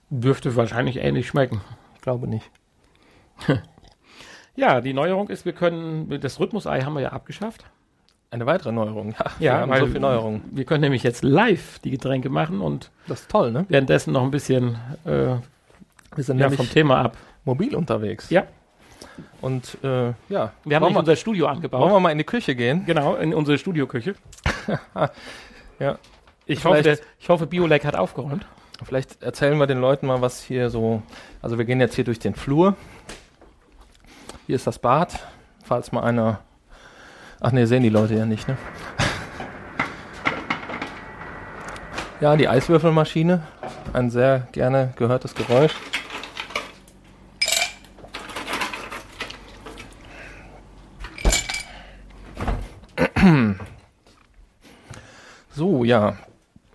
Dürfte 0.10 0.56
wahrscheinlich 0.56 0.98
ähnlich 0.98 1.28
schmecken. 1.28 1.62
Ich 1.96 2.02
glaube 2.02 2.28
nicht. 2.28 2.50
ja, 4.56 4.80
die 4.80 4.94
Neuerung 4.94 5.28
ist, 5.28 5.44
wir 5.46 5.54
können, 5.54 6.22
das 6.22 6.40
Rhythmusei 6.40 6.82
haben 6.82 6.94
wir 6.94 7.02
ja 7.02 7.10
abgeschafft. 7.12 7.66
Eine 8.36 8.46
weitere 8.46 8.74
Neuerung, 8.74 9.12
ja. 9.20 9.26
Ja, 9.26 9.40
wir 9.40 9.54
haben 9.62 9.70
weil 9.70 9.80
so 9.80 9.88
viel 9.88 10.00
Neuerung. 10.02 10.42
Wir 10.52 10.66
können 10.66 10.82
nämlich 10.82 11.04
jetzt 11.04 11.24
live 11.24 11.80
die 11.80 11.92
Getränke 11.92 12.30
machen 12.30 12.60
und 12.60 12.92
das 13.08 13.22
ist 13.22 13.32
toll, 13.32 13.52
ne? 13.52 13.66
Währenddessen 13.70 14.12
noch 14.12 14.24
ein 14.24 14.32
bisschen 14.32 14.76
äh, 15.06 15.38
wir 16.16 16.24
sind 16.24 16.40
ja, 16.40 16.50
vom 16.50 16.70
Thema 16.70 17.02
ab. 17.02 17.18
Mobil 17.46 17.76
unterwegs. 17.76 18.30
Ja. 18.30 18.44
Und 19.40 19.78
äh, 19.84 20.14
ja, 20.28 20.52
wir 20.66 20.76
haben 20.76 20.96
unser 20.96 21.16
Studio 21.16 21.48
angebaut. 21.48 21.80
Wollen 21.80 21.94
wir 21.94 22.00
mal 22.02 22.12
in 22.12 22.18
die 22.18 22.26
Küche 22.26 22.56
gehen? 22.56 22.86
Genau, 22.86 23.16
in 23.16 23.34
unsere 23.34 23.58
Studioküche. 23.58 24.16
Ja. 25.78 26.00
Ich 26.46 26.64
hoffe, 26.64 26.84
der, 26.84 26.98
ich 27.20 27.28
hoffe, 27.28 27.48
Biolek 27.48 27.84
hat 27.84 27.98
aufgeräumt. 27.98 28.46
Vielleicht 28.82 29.22
erzählen 29.22 29.58
wir 29.58 29.68
den 29.68 29.82
Leuten 29.82 30.08
mal, 30.08 30.22
was 30.22 30.42
hier 30.42 30.70
so. 30.70 31.04
Also, 31.42 31.58
wir 31.58 31.66
gehen 31.66 31.82
jetzt 31.82 31.96
hier 31.96 32.06
durch 32.06 32.18
den 32.18 32.34
Flur. 32.34 32.78
Hier 34.48 34.56
ist 34.56 34.66
das 34.66 34.80
Bad, 34.80 35.20
falls 35.66 35.92
mal 35.92 36.04
einer. 36.04 36.40
Ach 37.48 37.52
ne, 37.52 37.68
sehen 37.68 37.84
die 37.84 37.90
Leute 37.90 38.16
ja 38.16 38.26
nicht, 38.26 38.48
ne? 38.48 38.58
Ja, 42.20 42.36
die 42.38 42.48
Eiswürfelmaschine. 42.50 43.44
Ein 43.94 44.10
sehr 44.10 44.48
gerne 44.52 44.94
gehörtes 44.96 45.36
Geräusch. 45.36 45.76
So, 55.52 55.84
ja. 55.84 56.18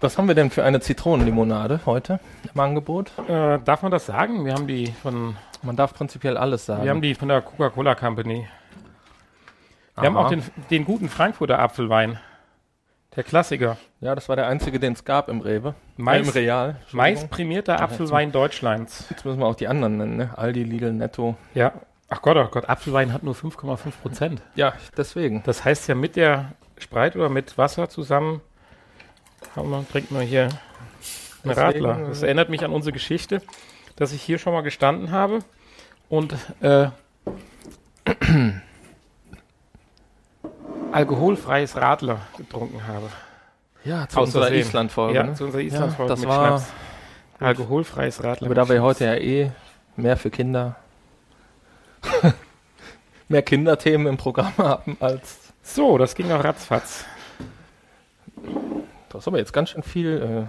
Was 0.00 0.16
haben 0.16 0.28
wir 0.28 0.36
denn 0.36 0.50
für 0.50 0.62
eine 0.62 0.80
Zitronenlimonade 0.80 1.80
heute 1.84 2.20
im 2.54 2.60
Angebot? 2.60 3.10
Äh, 3.28 3.58
darf 3.58 3.82
man 3.82 3.90
das 3.90 4.06
sagen? 4.06 4.44
Wir 4.46 4.54
haben 4.54 4.68
die 4.68 4.94
von. 5.02 5.36
Man 5.62 5.74
darf 5.74 5.94
prinzipiell 5.94 6.36
alles 6.38 6.64
sagen. 6.64 6.84
Wir 6.84 6.90
haben 6.90 7.02
die 7.02 7.16
von 7.16 7.26
der 7.28 7.42
Coca-Cola 7.42 7.96
Company. 7.96 8.46
Wir 10.00 10.08
Aha. 10.10 10.16
haben 10.16 10.16
auch 10.16 10.30
den, 10.30 10.42
den 10.70 10.84
guten 10.84 11.08
Frankfurter 11.08 11.58
Apfelwein. 11.58 12.18
Der 13.16 13.24
Klassiker. 13.24 13.76
Ja, 14.00 14.14
das 14.14 14.28
war 14.28 14.36
der 14.36 14.46
einzige, 14.46 14.78
den 14.78 14.92
es 14.92 15.04
gab 15.04 15.28
im 15.28 15.40
Rewe. 15.40 15.74
Mais, 15.96 16.18
äh, 16.18 16.28
Im 16.28 16.28
Real. 16.30 16.76
Meist 16.92 17.28
prämierter 17.28 17.80
Apfelwein 17.80 18.30
Deutschlands. 18.30 19.06
Jetzt 19.10 19.24
müssen 19.24 19.40
wir 19.40 19.46
auch 19.46 19.56
die 19.56 19.66
anderen 19.66 19.96
nennen, 19.96 20.16
ne? 20.16 20.30
Aldi, 20.36 20.62
Lidl, 20.62 20.92
Netto. 20.92 21.36
Ja. 21.54 21.72
Ach 22.08 22.22
Gott, 22.22 22.36
ach 22.36 22.50
Gott, 22.50 22.68
Apfelwein 22.68 23.12
hat 23.12 23.22
nur 23.22 23.34
5,5 23.34 23.78
Prozent. 24.02 24.42
Ja, 24.54 24.74
deswegen. 24.96 25.42
Das 25.44 25.64
heißt 25.64 25.88
ja 25.88 25.94
mit 25.94 26.16
der 26.16 26.52
Spreit 26.78 27.14
oder 27.16 27.28
mit 27.28 27.58
Wasser 27.58 27.88
zusammen 27.88 28.40
man, 29.56 29.88
trinkt 29.88 30.10
man 30.10 30.22
hier 30.22 30.48
einen 31.44 31.52
Radler. 31.52 32.08
Das 32.08 32.22
erinnert 32.22 32.48
mich 32.48 32.64
an 32.64 32.72
unsere 32.72 32.92
Geschichte, 32.92 33.42
dass 33.96 34.12
ich 34.12 34.22
hier 34.22 34.38
schon 34.38 34.52
mal 34.52 34.62
gestanden 34.62 35.10
habe 35.10 35.40
und 36.08 36.34
äh, 36.60 36.88
alkoholfreies 40.92 41.76
Radler 41.76 42.20
getrunken 42.36 42.86
habe. 42.86 43.08
Ja, 43.84 44.08
zu 44.08 44.18
Aus 44.20 44.28
unserer. 44.28 44.52
Island-Folge. 44.52 45.14
Ja, 45.14 45.22
ne? 45.24 45.34
zu 45.34 45.44
unserer 45.44 45.62
Island-Folge 45.62 46.10
das 46.10 46.20
mit 46.20 46.28
war, 46.28 46.46
Schnaps. 46.58 46.72
Alkoholfreies 47.38 48.22
Radler. 48.22 48.46
aber 48.46 48.54
da 48.54 48.68
wir 48.68 48.82
heute 48.82 49.06
ja 49.06 49.14
eh 49.14 49.50
mehr 49.96 50.16
für 50.16 50.30
Kinder, 50.30 50.76
mehr 53.28 53.42
Kinderthemen 53.42 54.06
im 54.06 54.16
Programm 54.18 54.52
haben 54.58 54.96
als, 55.00 55.38
So, 55.62 55.96
das 55.96 56.14
ging 56.14 56.30
auch 56.32 56.44
ratzfatz. 56.44 57.04
du 58.36 59.14
hast 59.14 59.26
aber 59.26 59.38
jetzt 59.38 59.52
ganz 59.52 59.70
schön 59.70 59.82
viel 59.82 60.46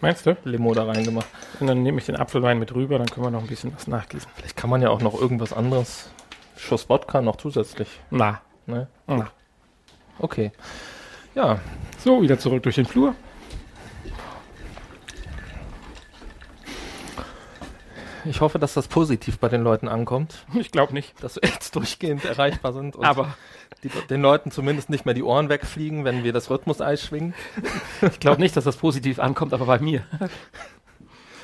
Meinst 0.00 0.26
du? 0.26 0.30
äh, 0.30 0.36
Limo 0.44 0.74
da 0.74 0.84
reingemacht. 0.84 1.26
Und 1.60 1.66
dann 1.68 1.82
nehme 1.82 1.98
ich 1.98 2.06
den 2.06 2.16
Apfelwein 2.16 2.58
mit 2.58 2.74
rüber, 2.74 2.98
dann 2.98 3.06
können 3.06 3.26
wir 3.26 3.30
noch 3.30 3.40
ein 3.42 3.46
bisschen 3.46 3.72
was 3.74 3.86
nachgießen. 3.86 4.28
Vielleicht 4.34 4.56
kann 4.56 4.68
man 4.70 4.82
ja 4.82 4.90
auch 4.90 5.00
noch 5.00 5.18
irgendwas 5.18 5.52
anderes, 5.52 6.10
Schuss 6.56 6.88
Wodka 6.88 7.20
noch 7.22 7.36
zusätzlich, 7.36 7.88
Na, 8.10 8.40
ne? 8.66 8.88
na. 9.06 9.30
Okay. 10.18 10.52
Ja, 11.34 11.60
So, 11.98 12.22
wieder 12.22 12.38
zurück 12.38 12.62
durch 12.62 12.76
den 12.76 12.86
Flur. 12.86 13.14
ich 18.26 18.40
hoffe, 18.40 18.58
dass 18.58 18.72
das 18.74 18.88
positiv 18.88 19.38
bei 19.38 19.48
den 19.48 19.62
Leuten 19.62 19.86
ankommt, 19.88 20.46
Ich 20.54 20.70
glaube 20.70 20.94
nicht. 20.94 21.22
dass 21.22 21.36
wir 21.36 21.48
jetzt 21.48 21.76
durchgehend 21.76 22.24
erreichbar 22.24 22.72
sind 22.72 22.96
und 22.96 23.04
Aber 23.04 23.34
die, 23.82 23.90
den 24.08 24.22
Leuten 24.22 24.50
zumindest 24.50 24.88
nicht 24.88 25.04
mehr 25.04 25.14
die 25.14 25.22
Ohren 25.22 25.48
wegfliegen, 25.50 26.04
wenn 26.04 26.24
wir 26.24 26.32
das 26.32 26.48
Rhythmus-Eis 26.50 27.02
schwingen. 27.04 27.34
ich 28.02 28.20
glaube 28.20 28.40
nicht, 28.40 28.56
dass 28.56 28.64
das 28.64 28.76
positiv 28.76 29.18
ankommt, 29.18 29.52
aber 29.52 29.66
bei 29.66 29.78
mir. 29.78 30.04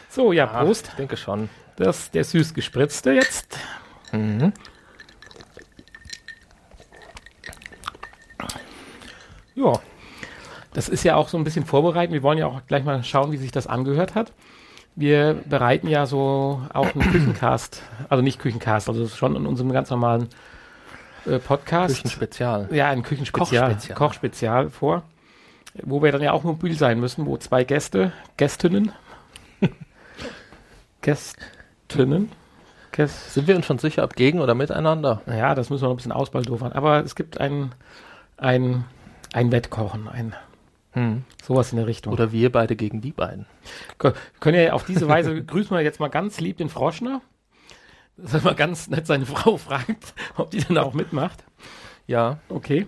So, 0.09 0.33
ja, 0.33 0.51
Ah, 0.51 0.65
Prost. 0.65 0.89
Ich 0.89 0.95
denke 0.95 1.17
schon. 1.19 1.51
Das 1.77 2.11
der 2.11 2.25
süß 2.25 2.55
gespritzte 2.55 3.13
jetzt. 3.13 3.59
Mhm. 4.13 4.53
Ja. 9.61 9.79
Das 10.73 10.89
ist 10.89 11.05
ja 11.05 11.17
auch 11.17 11.29
so 11.29 11.37
ein 11.37 11.45
bisschen 11.45 11.67
vorbereiten. 11.67 12.13
Wir 12.13 12.23
wollen 12.23 12.39
ja 12.39 12.47
auch 12.47 12.61
gleich 12.67 12.85
mal 12.85 13.03
schauen, 13.03 13.33
wie 13.33 13.37
sich 13.37 13.51
das 13.51 13.67
angehört 13.67 14.15
hat. 14.15 14.33
Wir 14.97 15.35
bereiten 15.49 15.89
ja 15.89 16.07
so 16.07 16.63
auch 16.73 16.95
einen 16.95 17.11
Küchencast, 17.11 17.83
also 18.09 18.23
nicht 18.23 18.39
Küchencast, 18.39 18.89
also 18.89 19.07
schon 19.09 19.37
in 19.37 19.47
unserem 19.47 19.73
ganz 19.73 19.91
normalen 19.91 20.29
äh, 21.27 21.39
Podcast. 21.39 21.97
Küchenspezial. 21.97 22.69
Ja, 22.71 22.89
ein 22.89 23.03
Küchenspezial, 23.03 23.71
Kochspezial. 23.71 23.97
Kochspezial 23.97 24.71
vor, 24.71 25.03
wo 25.83 26.03
wir 26.03 26.13
dann 26.13 26.23
ja 26.23 26.33
auch 26.33 26.45
mobil 26.45 26.77
sein 26.77 27.01
müssen, 27.01 27.27
wo 27.27 27.37
zwei 27.37 27.65
Gäste, 27.65 28.13
Gästinnen, 28.37 28.93
Gästinnen, 31.03 32.31
Gäst, 32.93 33.35
Sind 33.35 33.47
wir 33.47 33.57
uns 33.57 33.67
schon 33.67 33.79
sicher, 33.79 34.03
ob 34.03 34.17
gegen 34.17 34.41
oder 34.41 34.55
miteinander? 34.55 35.23
naja, 35.27 35.55
das 35.55 35.71
müssen 35.71 35.83
wir 35.83 35.87
noch 35.89 35.95
ein 35.95 35.97
bisschen 35.97 36.13
ausbaldofern, 36.13 36.73
aber 36.73 37.05
es 37.05 37.15
gibt 37.15 37.39
ein, 37.39 37.73
ein, 39.33 39.53
Wettkochen, 39.53 40.09
ein, 40.09 40.35
Hm. 40.93 41.25
sowas 41.43 41.71
in 41.71 41.77
der 41.79 41.87
Richtung. 41.87 42.13
Oder 42.13 42.33
wir 42.33 42.51
beide 42.51 42.75
gegen 42.75 43.01
die 43.01 43.13
beiden. 43.13 43.47
Wir 44.01 44.15
können 44.41 44.59
ja 44.61 44.73
auf 44.73 44.85
diese 44.85 45.07
Weise, 45.07 45.45
grüßen 45.45 45.71
wir 45.77 45.83
jetzt 45.83 46.01
mal 46.01 46.09
ganz 46.09 46.41
lieb 46.41 46.57
den 46.57 46.69
Froschner, 46.69 47.21
dass 48.17 48.35
er 48.35 48.43
mal 48.43 48.55
ganz 48.57 48.89
nett 48.89 49.07
seine 49.07 49.25
Frau 49.27 49.57
fragt, 49.57 50.15
ob 50.37 50.51
die 50.51 50.59
dann 50.59 50.79
auch 50.79 50.93
mitmacht. 50.95 51.45
Ja, 52.09 52.39
Okay, 52.49 52.87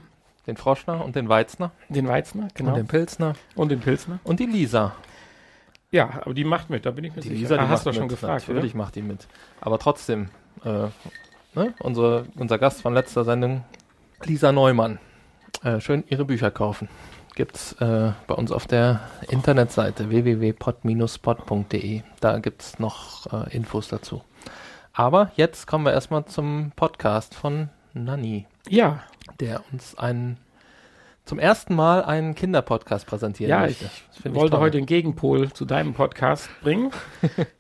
den 0.48 0.57
Froschner 0.57 1.05
und 1.05 1.14
den 1.14 1.28
Weizner 1.28 1.70
den 1.88 2.09
Weizner, 2.09 2.48
genau, 2.55 2.70
und 2.70 2.76
den 2.76 2.87
Pilzner 2.88 3.35
und 3.55 3.70
den 3.70 3.78
Pilsner. 3.78 4.18
und 4.24 4.40
die 4.40 4.46
Lisa. 4.46 4.96
Ja, 5.92 6.22
aber 6.22 6.35
die 6.35 6.42
macht 6.44 6.70
mit, 6.70 6.85
da 6.87 6.90
bin 6.90 7.05
ich 7.05 7.14
mir 7.14 7.20
Die 7.22 7.28
sicher. 7.28 7.40
Lisa, 7.40 7.55
die 7.57 7.61
Ah, 7.61 7.68
hast 7.68 7.87
du 7.87 7.92
schon 7.92 8.09
gefragt, 8.09 8.44
oder? 8.46 8.55
Natürlich 8.55 8.74
macht 8.74 8.96
die 8.96 9.02
mit. 9.02 9.28
Aber 9.61 9.78
trotzdem, 9.78 10.31
äh, 10.64 10.88
ne? 11.55 11.74
unsere, 11.78 12.26
unser 12.35 12.59
Gast 12.59 12.81
von 12.83 12.94
letzter 12.94 13.24
Sendung, 13.24 13.62
Lisa 14.24 14.50
Neumann. 14.50 14.98
Äh, 15.62 15.81
schön 15.81 16.03
ihre 16.09 16.25
Bücher 16.25 16.51
kaufen. 16.51 16.88
Gibt's 17.35 17.73
äh, 17.81 18.12
bei 18.27 18.35
uns 18.35 18.51
auf 18.53 18.67
der 18.67 19.01
Internetseite 19.29 20.09
www.pod-pod.de. 20.11 22.03
Da 22.21 22.38
gibt's 22.41 22.79
noch 22.79 23.27
äh, 23.33 23.55
Infos 23.57 23.88
dazu. 23.88 24.23
Aber 24.93 25.31
jetzt 25.37 25.67
kommen 25.67 25.85
wir 25.87 25.93
erstmal 25.93 26.25
zum 26.27 26.73
Podcast 26.77 27.35
von 27.35 27.71
Nanni, 27.95 28.47
Ja, 28.69 29.03
der 29.41 29.62
uns 29.73 29.97
einen 29.97 30.37
zum 31.25 31.38
ersten 31.38 31.75
Mal 31.77 32.05
einen 32.05 32.35
Kinderpodcast 32.35 33.07
präsentieren 33.07 33.49
ja, 33.51 33.61
möchte. 33.61 33.88
ich 34.12 34.35
wollte 34.35 34.51
toll. 34.53 34.61
heute 34.61 34.79
den 34.79 34.87
Gegenpol 34.87 35.53
zu 35.53 35.65
deinem 35.65 35.95
Podcast 35.95 36.51
bringen. 36.62 36.91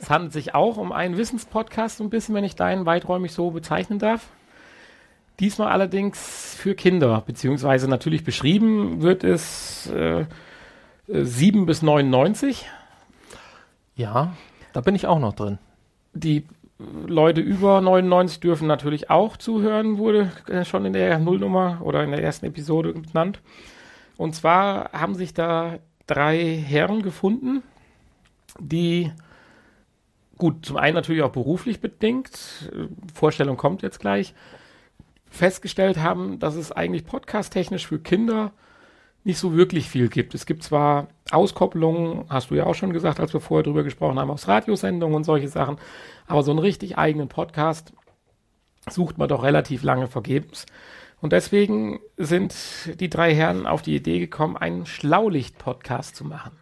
es 0.00 0.10
handelt 0.10 0.32
sich 0.32 0.54
auch 0.54 0.76
um 0.76 0.90
einen 0.90 1.16
Wissenspodcast, 1.16 1.98
so 1.98 2.04
ein 2.04 2.10
bisschen, 2.10 2.34
wenn 2.34 2.42
ich 2.44 2.56
deinen 2.56 2.84
weiträumig 2.86 3.32
so 3.32 3.52
bezeichnen 3.52 4.00
darf. 4.00 4.26
Diesmal 5.42 5.72
allerdings 5.72 6.54
für 6.56 6.76
Kinder, 6.76 7.24
beziehungsweise 7.26 7.88
natürlich 7.88 8.22
beschrieben 8.22 9.02
wird 9.02 9.24
es 9.24 9.90
äh, 9.90 10.20
äh, 10.20 10.26
7 11.08 11.66
bis 11.66 11.82
99. 11.82 12.64
Ja, 13.96 14.36
da 14.72 14.80
bin 14.80 14.94
ich 14.94 15.08
auch 15.08 15.18
noch 15.18 15.32
drin. 15.32 15.58
Die 16.14 16.36
äh, 16.36 16.44
Leute 17.08 17.40
über 17.40 17.80
99 17.80 18.38
dürfen 18.38 18.68
natürlich 18.68 19.10
auch 19.10 19.36
zuhören, 19.36 19.98
wurde 19.98 20.30
äh, 20.46 20.64
schon 20.64 20.84
in 20.84 20.92
der 20.92 21.18
Nullnummer 21.18 21.80
oder 21.82 22.04
in 22.04 22.12
der 22.12 22.22
ersten 22.22 22.46
Episode 22.46 22.92
genannt. 22.92 23.40
Und 24.16 24.36
zwar 24.36 24.92
haben 24.92 25.16
sich 25.16 25.34
da 25.34 25.80
drei 26.06 26.54
Herren 26.54 27.02
gefunden, 27.02 27.64
die 28.60 29.10
gut, 30.42 30.66
zum 30.66 30.76
einen 30.76 30.94
natürlich 30.94 31.22
auch 31.22 31.30
beruflich 31.30 31.80
bedingt, 31.80 32.70
äh, 32.72 32.86
Vorstellung 33.14 33.56
kommt 33.56 33.82
jetzt 33.82 33.98
gleich, 33.98 34.34
festgestellt 35.32 35.98
haben, 35.98 36.38
dass 36.38 36.54
es 36.54 36.72
eigentlich 36.72 37.06
podcast-technisch 37.06 37.86
für 37.86 37.98
Kinder 37.98 38.52
nicht 39.24 39.38
so 39.38 39.56
wirklich 39.56 39.88
viel 39.88 40.08
gibt. 40.08 40.34
Es 40.34 40.46
gibt 40.46 40.62
zwar 40.62 41.08
Auskopplungen, 41.30 42.24
hast 42.28 42.50
du 42.50 42.54
ja 42.54 42.66
auch 42.66 42.74
schon 42.74 42.92
gesagt, 42.92 43.18
als 43.18 43.32
wir 43.32 43.40
vorher 43.40 43.62
drüber 43.62 43.82
gesprochen 43.82 44.18
haben, 44.18 44.30
aus 44.30 44.48
Radiosendungen 44.48 45.16
und 45.16 45.24
solche 45.24 45.48
Sachen, 45.48 45.78
aber 46.26 46.42
so 46.42 46.50
einen 46.50 46.58
richtig 46.58 46.98
eigenen 46.98 47.28
Podcast 47.28 47.92
sucht 48.90 49.16
man 49.18 49.28
doch 49.28 49.42
relativ 49.42 49.82
lange 49.82 50.08
vergebens. 50.08 50.66
Und 51.20 51.32
deswegen 51.32 52.00
sind 52.16 52.54
die 52.98 53.08
drei 53.08 53.32
Herren 53.32 53.66
auf 53.66 53.80
die 53.80 53.94
Idee 53.94 54.18
gekommen, 54.18 54.56
einen 54.56 54.86
Schlaulicht-Podcast 54.86 56.16
zu 56.16 56.24
machen. 56.24 56.58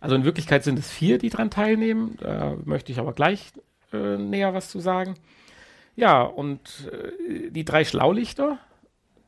Also 0.00 0.16
in 0.16 0.24
Wirklichkeit 0.24 0.64
sind 0.64 0.78
es 0.78 0.90
vier, 0.90 1.16
die 1.16 1.30
daran 1.30 1.50
teilnehmen. 1.50 2.18
Da 2.20 2.56
möchte 2.64 2.92
ich 2.92 2.98
aber 2.98 3.14
gleich 3.14 3.52
äh, 3.92 4.18
näher 4.18 4.52
was 4.52 4.68
zu 4.68 4.80
sagen. 4.80 5.14
Ja, 5.96 6.22
und 6.22 6.90
äh, 6.92 7.50
die 7.50 7.64
drei 7.64 7.84
Schlaulichter. 7.84 8.58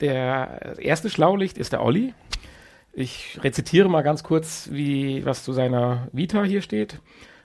Der 0.00 0.76
erste 0.78 1.10
Schlaulicht 1.10 1.58
ist 1.58 1.72
der 1.72 1.84
Olli. 1.84 2.14
Ich 2.92 3.38
rezitiere 3.42 3.88
mal 3.88 4.02
ganz 4.02 4.22
kurz, 4.22 4.68
wie 4.72 5.24
was 5.24 5.44
zu 5.44 5.52
seiner 5.52 6.08
Vita 6.12 6.42
hier 6.44 6.60
steht. 6.60 7.00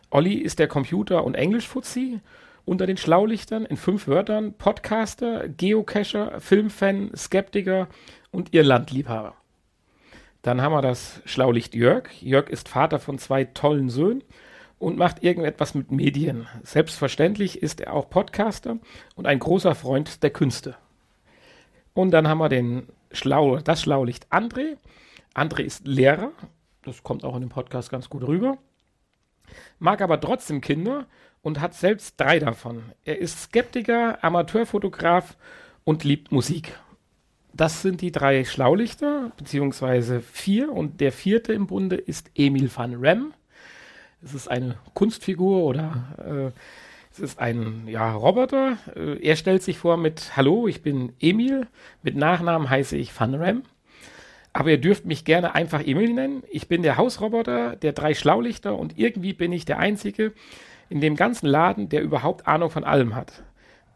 Olli 0.09 0.33
ist 0.33 0.59
der 0.59 0.67
Computer- 0.67 1.23
und 1.23 1.35
Englisch-Fuzzi 1.35 2.19
unter 2.65 2.85
den 2.85 2.97
Schlaulichtern 2.97 3.65
in 3.65 3.77
fünf 3.77 4.07
Wörtern 4.07 4.53
Podcaster, 4.53 5.47
Geocacher, 5.47 6.41
Filmfan, 6.41 7.11
Skeptiker 7.15 7.87
und 8.31 8.53
Irlandliebhaber. 8.53 9.35
Dann 10.41 10.61
haben 10.61 10.73
wir 10.73 10.81
das 10.81 11.21
Schlaulicht 11.25 11.75
Jörg. 11.75 12.09
Jörg 12.21 12.49
ist 12.49 12.69
Vater 12.69 12.99
von 12.99 13.17
zwei 13.19 13.45
tollen 13.45 13.89
Söhnen 13.89 14.23
und 14.79 14.97
macht 14.97 15.23
irgendetwas 15.23 15.73
mit 15.73 15.91
Medien. 15.91 16.47
Selbstverständlich 16.63 17.61
ist 17.61 17.81
er 17.81 17.93
auch 17.93 18.09
Podcaster 18.09 18.77
und 19.15 19.27
ein 19.27 19.39
großer 19.39 19.75
Freund 19.75 20.23
der 20.23 20.29
Künste. 20.29 20.75
Und 21.93 22.11
dann 22.11 22.27
haben 22.27 22.37
wir 22.37 22.49
den 22.49 22.87
Schlau, 23.11 23.57
das 23.57 23.81
Schlaulicht 23.81 24.31
André. 24.31 24.77
André 25.33 25.61
ist 25.61 25.87
Lehrer. 25.87 26.31
Das 26.83 27.03
kommt 27.03 27.23
auch 27.23 27.35
in 27.35 27.41
dem 27.41 27.49
Podcast 27.49 27.89
ganz 27.89 28.09
gut 28.09 28.23
rüber. 28.23 28.57
Mag 29.79 30.01
aber 30.01 30.19
trotzdem 30.19 30.61
Kinder 30.61 31.07
und 31.41 31.59
hat 31.59 31.73
selbst 31.73 32.19
drei 32.19 32.39
davon. 32.39 32.83
Er 33.03 33.19
ist 33.19 33.43
Skeptiker, 33.43 34.23
Amateurfotograf 34.23 35.37
und 35.83 36.03
liebt 36.03 36.31
Musik. 36.31 36.77
Das 37.53 37.81
sind 37.81 38.01
die 38.01 38.11
drei 38.11 38.45
Schlaulichter, 38.45 39.31
beziehungsweise 39.37 40.21
vier. 40.21 40.71
Und 40.71 41.01
der 41.01 41.11
vierte 41.11 41.53
im 41.53 41.65
Bunde 41.65 41.95
ist 41.95 42.29
Emil 42.35 42.69
van 42.73 42.93
Rem. 42.93 43.33
Es 44.27 44.33
ist 44.33 44.49
eine 44.49 44.75
Kunstfigur 44.93 45.63
oder 45.63 46.03
äh, 46.17 46.59
es 47.13 47.19
ist 47.19 47.39
ein 47.39 47.87
ja, 47.87 48.11
Roboter. 48.13 48.77
Äh, 48.93 49.25
er 49.25 49.37
stellt 49.37 49.63
sich 49.63 49.77
vor 49.77 49.95
mit 49.95 50.35
Hallo, 50.35 50.67
ich 50.67 50.81
bin 50.81 51.13
Emil. 51.21 51.67
Mit 52.03 52.17
Nachnamen 52.17 52.69
heiße 52.69 52.97
ich 52.97 53.17
Van 53.17 53.35
Rem. 53.35 53.63
Aber 54.51 54.69
ihr 54.69 54.81
dürft 54.81 55.05
mich 55.05 55.23
gerne 55.23 55.55
einfach 55.55 55.79
Emil 55.79 56.13
nennen. 56.13 56.43
Ich 56.51 56.67
bin 56.67 56.81
der 56.81 56.97
Hausroboter 56.97 57.77
der 57.77 57.93
drei 57.93 58.13
Schlaulichter 58.13 58.77
und 58.77 58.97
irgendwie 58.97 59.31
bin 59.31 59.53
ich 59.53 59.63
der 59.63 59.79
Einzige 59.79 60.33
in 60.89 60.99
dem 60.99 61.15
ganzen 61.15 61.47
Laden, 61.47 61.87
der 61.87 62.01
überhaupt 62.01 62.47
Ahnung 62.47 62.69
von 62.69 62.83
allem 62.83 63.15
hat. 63.15 63.43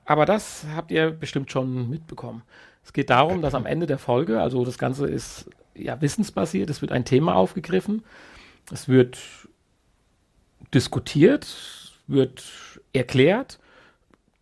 Aber 0.06 0.26
das 0.26 0.66
habt 0.74 0.92
ihr 0.92 1.12
bestimmt 1.12 1.52
schon 1.52 1.90
mitbekommen. 1.90 2.44
Es 2.86 2.94
geht 2.94 3.10
darum, 3.10 3.42
dass 3.42 3.54
am 3.54 3.66
Ende 3.66 3.86
der 3.86 3.98
Folge, 3.98 4.42
also 4.42 4.64
das 4.64 4.78
Ganze 4.78 5.08
ist 5.08 5.50
ja 5.76 6.00
wissensbasiert, 6.00 6.70
es 6.70 6.82
wird 6.82 6.94
ein 6.94 7.04
Thema 7.04 7.36
aufgegriffen, 7.36 8.06
es 8.72 8.88
wird 8.88 9.20
diskutiert, 10.74 11.92
wird 12.08 12.44
erklärt, 12.94 13.60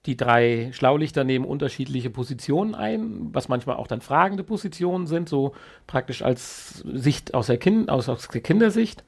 die 0.06 0.16
drei 0.16 0.70
Schlaulichter 0.72 1.24
nehmen 1.24 1.46
unterschiedliche 1.46 2.10
Positionen 2.10 2.74
ein, 2.74 3.30
was 3.34 3.50
manchmal 3.50 3.76
auch 3.76 3.88
dann 3.88 4.02
fragende 4.02 4.44
Positionen 4.44 5.08
sind, 5.08 5.28
so 5.28 5.54
praktisch 5.88 6.22
als 6.22 6.80
Sicht 6.80 7.34
aus 7.34 7.48
der, 7.48 7.58
kind, 7.58 7.90
aus, 7.90 8.08
aus 8.08 8.28
der 8.28 8.42
Kindersicht. 8.42 9.04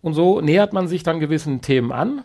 Und 0.00 0.14
so 0.14 0.40
nähert 0.40 0.72
man 0.72 0.86
sich 0.86 1.02
dann 1.02 1.18
gewissen 1.18 1.60
Themen 1.60 1.92
an. 1.92 2.24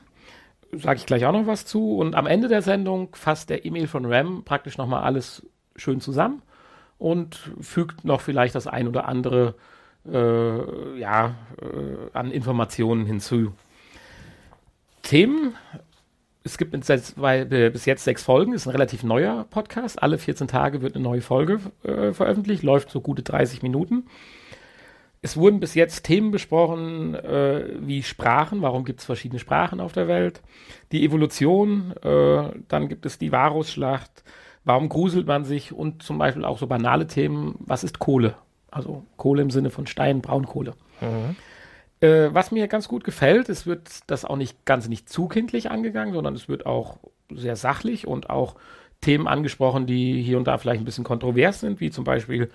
Sage 0.71 0.97
ich 0.97 1.05
gleich 1.05 1.25
auch 1.25 1.31
noch 1.31 1.47
was 1.47 1.65
zu. 1.65 1.97
Und 1.97 2.15
am 2.15 2.27
Ende 2.27 2.49
der 2.49 2.61
Sendung 2.61 3.15
fasst 3.15 3.49
der 3.49 3.65
E-Mail 3.65 3.87
von 3.87 4.05
Ram 4.05 4.43
praktisch 4.43 4.77
nochmal 4.77 5.03
alles 5.03 5.45
schön 5.75 6.01
zusammen 6.01 6.41
und 6.99 7.51
fügt 7.61 8.05
noch 8.05 8.21
vielleicht 8.21 8.53
das 8.53 8.67
ein 8.67 8.87
oder 8.87 9.07
andere 9.07 9.55
äh, 10.05 10.99
ja, 10.99 11.35
äh, 11.61 12.15
an 12.17 12.31
Informationen 12.31 13.05
hinzu. 13.05 13.53
Themen. 15.03 15.55
Es 16.43 16.57
gibt 16.57 16.71
bis 16.71 17.85
jetzt 17.85 18.03
sechs 18.03 18.23
Folgen, 18.23 18.53
ist 18.53 18.65
ein 18.65 18.71
relativ 18.71 19.03
neuer 19.03 19.45
Podcast. 19.49 20.01
Alle 20.01 20.17
14 20.17 20.47
Tage 20.47 20.81
wird 20.81 20.95
eine 20.95 21.03
neue 21.03 21.21
Folge 21.21 21.59
äh, 21.83 22.11
veröffentlicht, 22.11 22.63
läuft 22.63 22.89
so 22.89 22.99
gute 22.99 23.21
30 23.21 23.61
Minuten. 23.61 24.07
Es 25.21 25.37
wurden 25.37 25.61
bis 25.61 25.73
jetzt 25.73 26.03
Themen 26.03 26.31
besprochen 26.31 27.15
äh, 27.15 27.65
wie 27.79 28.03
Sprachen, 28.03 28.61
warum 28.61 28.83
gibt 28.83 28.99
es 28.99 29.05
verschiedene 29.05 29.39
Sprachen 29.39 29.79
auf 29.79 29.93
der 29.93 30.09
Welt, 30.09 30.41
die 30.91 31.05
Evolution, 31.05 31.93
äh, 32.01 32.49
dann 32.67 32.89
gibt 32.89 33.05
es 33.05 33.19
die 33.19 33.31
Varusschlacht, 33.31 34.23
warum 34.65 34.89
gruselt 34.89 35.25
man 35.25 35.45
sich 35.45 35.71
und 35.71 36.03
zum 36.03 36.17
Beispiel 36.17 36.43
auch 36.43 36.57
so 36.57 36.67
banale 36.67 37.07
Themen, 37.07 37.55
was 37.59 37.85
ist 37.85 37.99
Kohle? 37.99 38.35
Also 38.69 39.05
Kohle 39.15 39.43
im 39.43 39.49
Sinne 39.49 39.69
von 39.69 39.87
Stein, 39.87 40.21
Braunkohle. 40.21 40.73
Mhm. 40.99 41.37
Äh, 42.03 42.33
was 42.33 42.51
mir 42.51 42.67
ganz 42.67 42.89
gut 42.89 43.05
gefällt, 43.05 43.47
es 43.47 43.65
wird 43.65 44.01
das 44.07 44.25
auch 44.25 44.35
nicht 44.35 44.65
ganz 44.65 44.89
nicht 44.89 45.07
zu 45.07 45.29
kindlich 45.29 45.71
angegangen, 45.71 46.13
sondern 46.13 46.35
es 46.35 46.49
wird 46.49 46.65
auch 46.65 46.97
sehr 47.33 47.55
sachlich 47.55 48.05
und 48.05 48.29
auch 48.29 48.55
Themen 48.99 49.25
angesprochen, 49.25 49.85
die 49.85 50.21
hier 50.21 50.37
und 50.37 50.45
da 50.45 50.57
vielleicht 50.57 50.81
ein 50.81 50.85
bisschen 50.85 51.05
kontrovers 51.05 51.61
sind, 51.61 51.79
wie 51.79 51.91
zum 51.91 52.03
Beispiel 52.03 52.49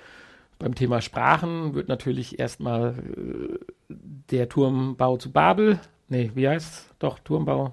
beim 0.59 0.75
Thema 0.75 1.01
Sprachen 1.01 1.73
wird 1.73 1.89
natürlich 1.89 2.39
erstmal 2.39 2.95
äh, 2.99 3.95
der 4.31 4.51
Turmbau 4.51 5.17
zu 5.17 5.33
Babel, 5.33 5.81
nee, 6.09 6.31
wie 6.35 6.47
heißt 6.47 6.71
es? 6.71 6.95
Doch, 6.99 7.19
Turmbau 7.19 7.73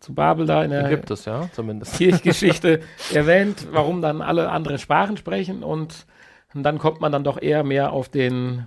zu 0.00 0.14
Babel 0.14 0.46
da 0.46 0.64
in 0.64 0.70
der 0.70 0.88
gibt 0.88 1.10
es 1.10 1.26
ja 1.26 1.50
zumindest 1.52 1.98
Kirchgeschichte 1.98 2.80
erwähnt, 3.12 3.68
warum 3.70 4.00
dann 4.00 4.22
alle 4.22 4.48
andere 4.48 4.78
Sprachen 4.78 5.18
sprechen 5.18 5.62
und, 5.62 6.06
und 6.54 6.62
dann 6.62 6.78
kommt 6.78 7.02
man 7.02 7.12
dann 7.12 7.24
doch 7.24 7.42
eher 7.42 7.64
mehr 7.64 7.92
auf 7.92 8.08
den 8.08 8.66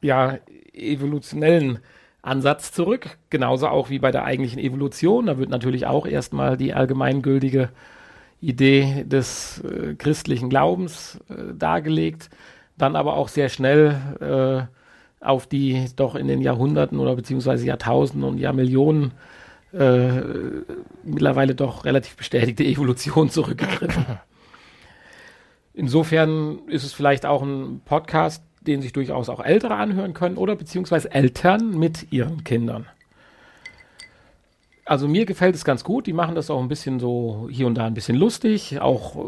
ja 0.00 0.38
evolutionellen 0.72 1.80
Ansatz 2.22 2.72
zurück. 2.72 3.18
Genauso 3.30 3.68
auch 3.68 3.90
wie 3.90 3.98
bei 3.98 4.10
der 4.10 4.24
eigentlichen 4.24 4.58
Evolution. 4.58 5.26
Da 5.26 5.38
wird 5.38 5.50
natürlich 5.50 5.86
auch 5.86 6.06
erstmal 6.06 6.56
die 6.56 6.74
allgemeingültige 6.74 7.70
Idee 8.40 9.04
des 9.06 9.62
äh, 9.64 9.94
christlichen 9.94 10.48
Glaubens 10.48 11.18
äh, 11.28 11.54
dargelegt. 11.54 12.30
Dann 12.78 12.96
aber 12.96 13.16
auch 13.16 13.28
sehr 13.28 13.48
schnell 13.48 14.68
äh, 15.20 15.24
auf 15.24 15.46
die 15.46 15.86
doch 15.96 16.14
in 16.14 16.28
den 16.28 16.40
Jahrhunderten 16.40 16.98
oder 16.98 17.14
beziehungsweise 17.14 17.66
Jahrtausenden 17.66 18.28
und 18.28 18.38
Jahrmillionen 18.38 19.12
äh, 19.72 20.22
mittlerweile 21.04 21.54
doch 21.54 21.84
relativ 21.84 22.16
bestätigte 22.16 22.64
Evolution 22.64 23.30
zurückgegriffen. 23.30 24.06
Insofern 25.74 26.60
ist 26.66 26.84
es 26.84 26.92
vielleicht 26.92 27.24
auch 27.26 27.42
ein 27.42 27.80
Podcast, 27.84 28.42
den 28.60 28.82
sich 28.82 28.92
durchaus 28.92 29.28
auch 29.28 29.40
Ältere 29.40 29.74
anhören 29.74 30.14
können 30.14 30.36
oder 30.36 30.56
beziehungsweise 30.56 31.12
Eltern 31.12 31.78
mit 31.78 32.12
ihren 32.12 32.44
Kindern. 32.44 32.86
Also 34.90 35.06
mir 35.06 35.24
gefällt 35.24 35.54
es 35.54 35.64
ganz 35.64 35.84
gut. 35.84 36.08
Die 36.08 36.12
machen 36.12 36.34
das 36.34 36.50
auch 36.50 36.60
ein 36.60 36.66
bisschen 36.66 36.98
so 36.98 37.48
hier 37.48 37.68
und 37.68 37.76
da 37.76 37.86
ein 37.86 37.94
bisschen 37.94 38.16
lustig. 38.16 38.80
Auch 38.80 39.14
äh, 39.14 39.20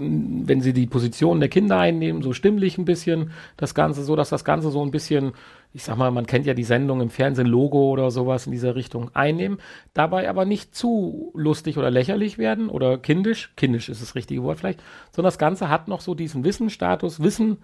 wenn 0.00 0.60
sie 0.60 0.72
die 0.72 0.88
Position 0.88 1.38
der 1.38 1.48
Kinder 1.48 1.78
einnehmen, 1.78 2.20
so 2.20 2.32
stimmlich 2.32 2.78
ein 2.78 2.84
bisschen 2.84 3.30
das 3.56 3.76
Ganze, 3.76 4.02
so 4.02 4.16
dass 4.16 4.28
das 4.28 4.44
Ganze 4.44 4.72
so 4.72 4.82
ein 4.82 4.90
bisschen, 4.90 5.34
ich 5.72 5.84
sag 5.84 5.98
mal, 5.98 6.10
man 6.10 6.26
kennt 6.26 6.46
ja 6.46 6.54
die 6.54 6.64
Sendung 6.64 7.00
im 7.00 7.10
Fernsehen, 7.10 7.46
Logo 7.46 7.90
oder 7.90 8.10
sowas 8.10 8.46
in 8.46 8.50
dieser 8.50 8.74
Richtung 8.74 9.12
einnehmen. 9.14 9.58
Dabei 9.94 10.28
aber 10.28 10.44
nicht 10.44 10.74
zu 10.74 11.30
lustig 11.36 11.78
oder 11.78 11.92
lächerlich 11.92 12.36
werden 12.36 12.68
oder 12.68 12.98
kindisch. 12.98 13.52
Kindisch 13.54 13.88
ist 13.88 14.02
das 14.02 14.16
richtige 14.16 14.42
Wort 14.42 14.58
vielleicht. 14.58 14.80
Sondern 15.12 15.28
das 15.28 15.38
Ganze 15.38 15.68
hat 15.68 15.86
noch 15.86 16.00
so 16.00 16.16
diesen 16.16 16.42
Wissensstatus, 16.42 17.22
Wissen 17.22 17.58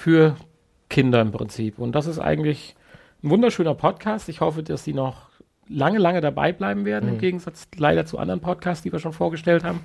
für 0.00 0.34
Kinder 0.88 1.20
im 1.20 1.30
Prinzip. 1.30 1.78
Und 1.78 1.92
das 1.92 2.06
ist 2.06 2.18
eigentlich 2.18 2.74
ein 3.22 3.28
wunderschöner 3.28 3.74
Podcast. 3.74 4.30
Ich 4.30 4.40
hoffe, 4.40 4.62
dass 4.62 4.82
die 4.82 4.94
noch 4.94 5.28
lange, 5.68 5.98
lange 5.98 6.22
dabei 6.22 6.52
bleiben 6.52 6.86
werden, 6.86 7.10
mhm. 7.10 7.14
im 7.16 7.20
Gegensatz 7.20 7.68
leider 7.76 8.06
zu 8.06 8.18
anderen 8.18 8.40
Podcasts, 8.40 8.82
die 8.82 8.92
wir 8.92 8.98
schon 8.98 9.12
vorgestellt 9.12 9.62
haben. 9.62 9.80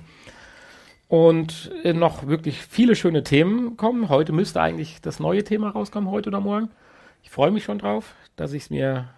Und 1.08 1.70
äh, 1.84 1.92
noch 1.92 2.26
wirklich 2.26 2.62
viele 2.62 2.96
schöne 2.96 3.24
Themen 3.24 3.76
kommen. 3.76 4.08
Heute 4.08 4.32
müsste 4.32 4.62
eigentlich 4.62 5.02
das 5.02 5.20
neue 5.20 5.44
Thema 5.44 5.68
rauskommen, 5.68 6.10
heute 6.10 6.30
oder 6.30 6.40
morgen. 6.40 6.70
Ich 7.22 7.28
freue 7.28 7.50
mich 7.50 7.64
schon 7.64 7.78
drauf, 7.78 8.14
dass 8.36 8.54
ich 8.54 8.62
es 8.64 8.70
mir 8.70 9.10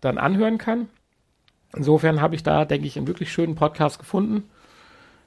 dann 0.00 0.16
anhören 0.16 0.56
kann. 0.56 0.88
Insofern 1.76 2.22
habe 2.22 2.34
ich 2.34 2.42
da, 2.42 2.64
denke 2.64 2.86
ich, 2.86 2.96
einen 2.96 3.06
wirklich 3.06 3.30
schönen 3.30 3.56
Podcast 3.56 3.98
gefunden, 3.98 4.44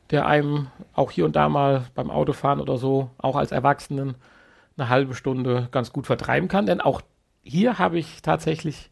der 0.10 0.26
einem 0.26 0.70
auch 0.96 1.12
hier 1.12 1.26
und 1.26 1.36
da 1.36 1.50
mal 1.50 1.86
beim 1.94 2.10
Autofahren 2.10 2.60
oder 2.60 2.78
so, 2.80 3.12
auch 3.20 3.36
als 3.36 3.52
Erwachsenen, 3.52 4.16
eine 4.78 4.90
halbe 4.90 5.16
Stunde 5.16 5.68
ganz 5.72 5.94
gut 5.94 6.06
vertreiben 6.06 6.48
kann. 6.48 6.66
Denn 6.66 6.82
auch 6.82 7.02
hier 7.44 7.78
habe 7.80 8.00
ich 8.00 8.22
tatsächlich 8.22 8.90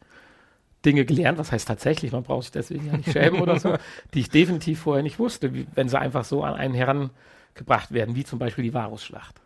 Dinge 0.86 1.06
gelernt, 1.06 1.38
was 1.38 1.52
heißt 1.52 1.68
tatsächlich, 1.68 2.12
man 2.12 2.24
braucht 2.24 2.44
sich 2.44 2.52
deswegen 2.52 2.88
ja 2.88 2.98
nicht 2.98 3.12
schämen 3.14 3.42
oder 3.42 3.60
so, 3.60 3.76
die 4.14 4.22
ich 4.22 4.30
definitiv 4.30 4.82
vorher 4.82 5.04
nicht 5.04 5.20
wusste, 5.20 5.54
wie, 5.54 5.68
wenn 5.76 5.90
sie 5.90 6.00
einfach 6.00 6.24
so 6.24 6.44
an 6.44 6.56
einen 6.56 6.74
herangebracht 6.74 7.92
werden, 7.92 8.16
wie 8.16 8.24
zum 8.24 8.40
Beispiel 8.40 8.64
die 8.64 8.74
Varusschlacht. 8.74 9.42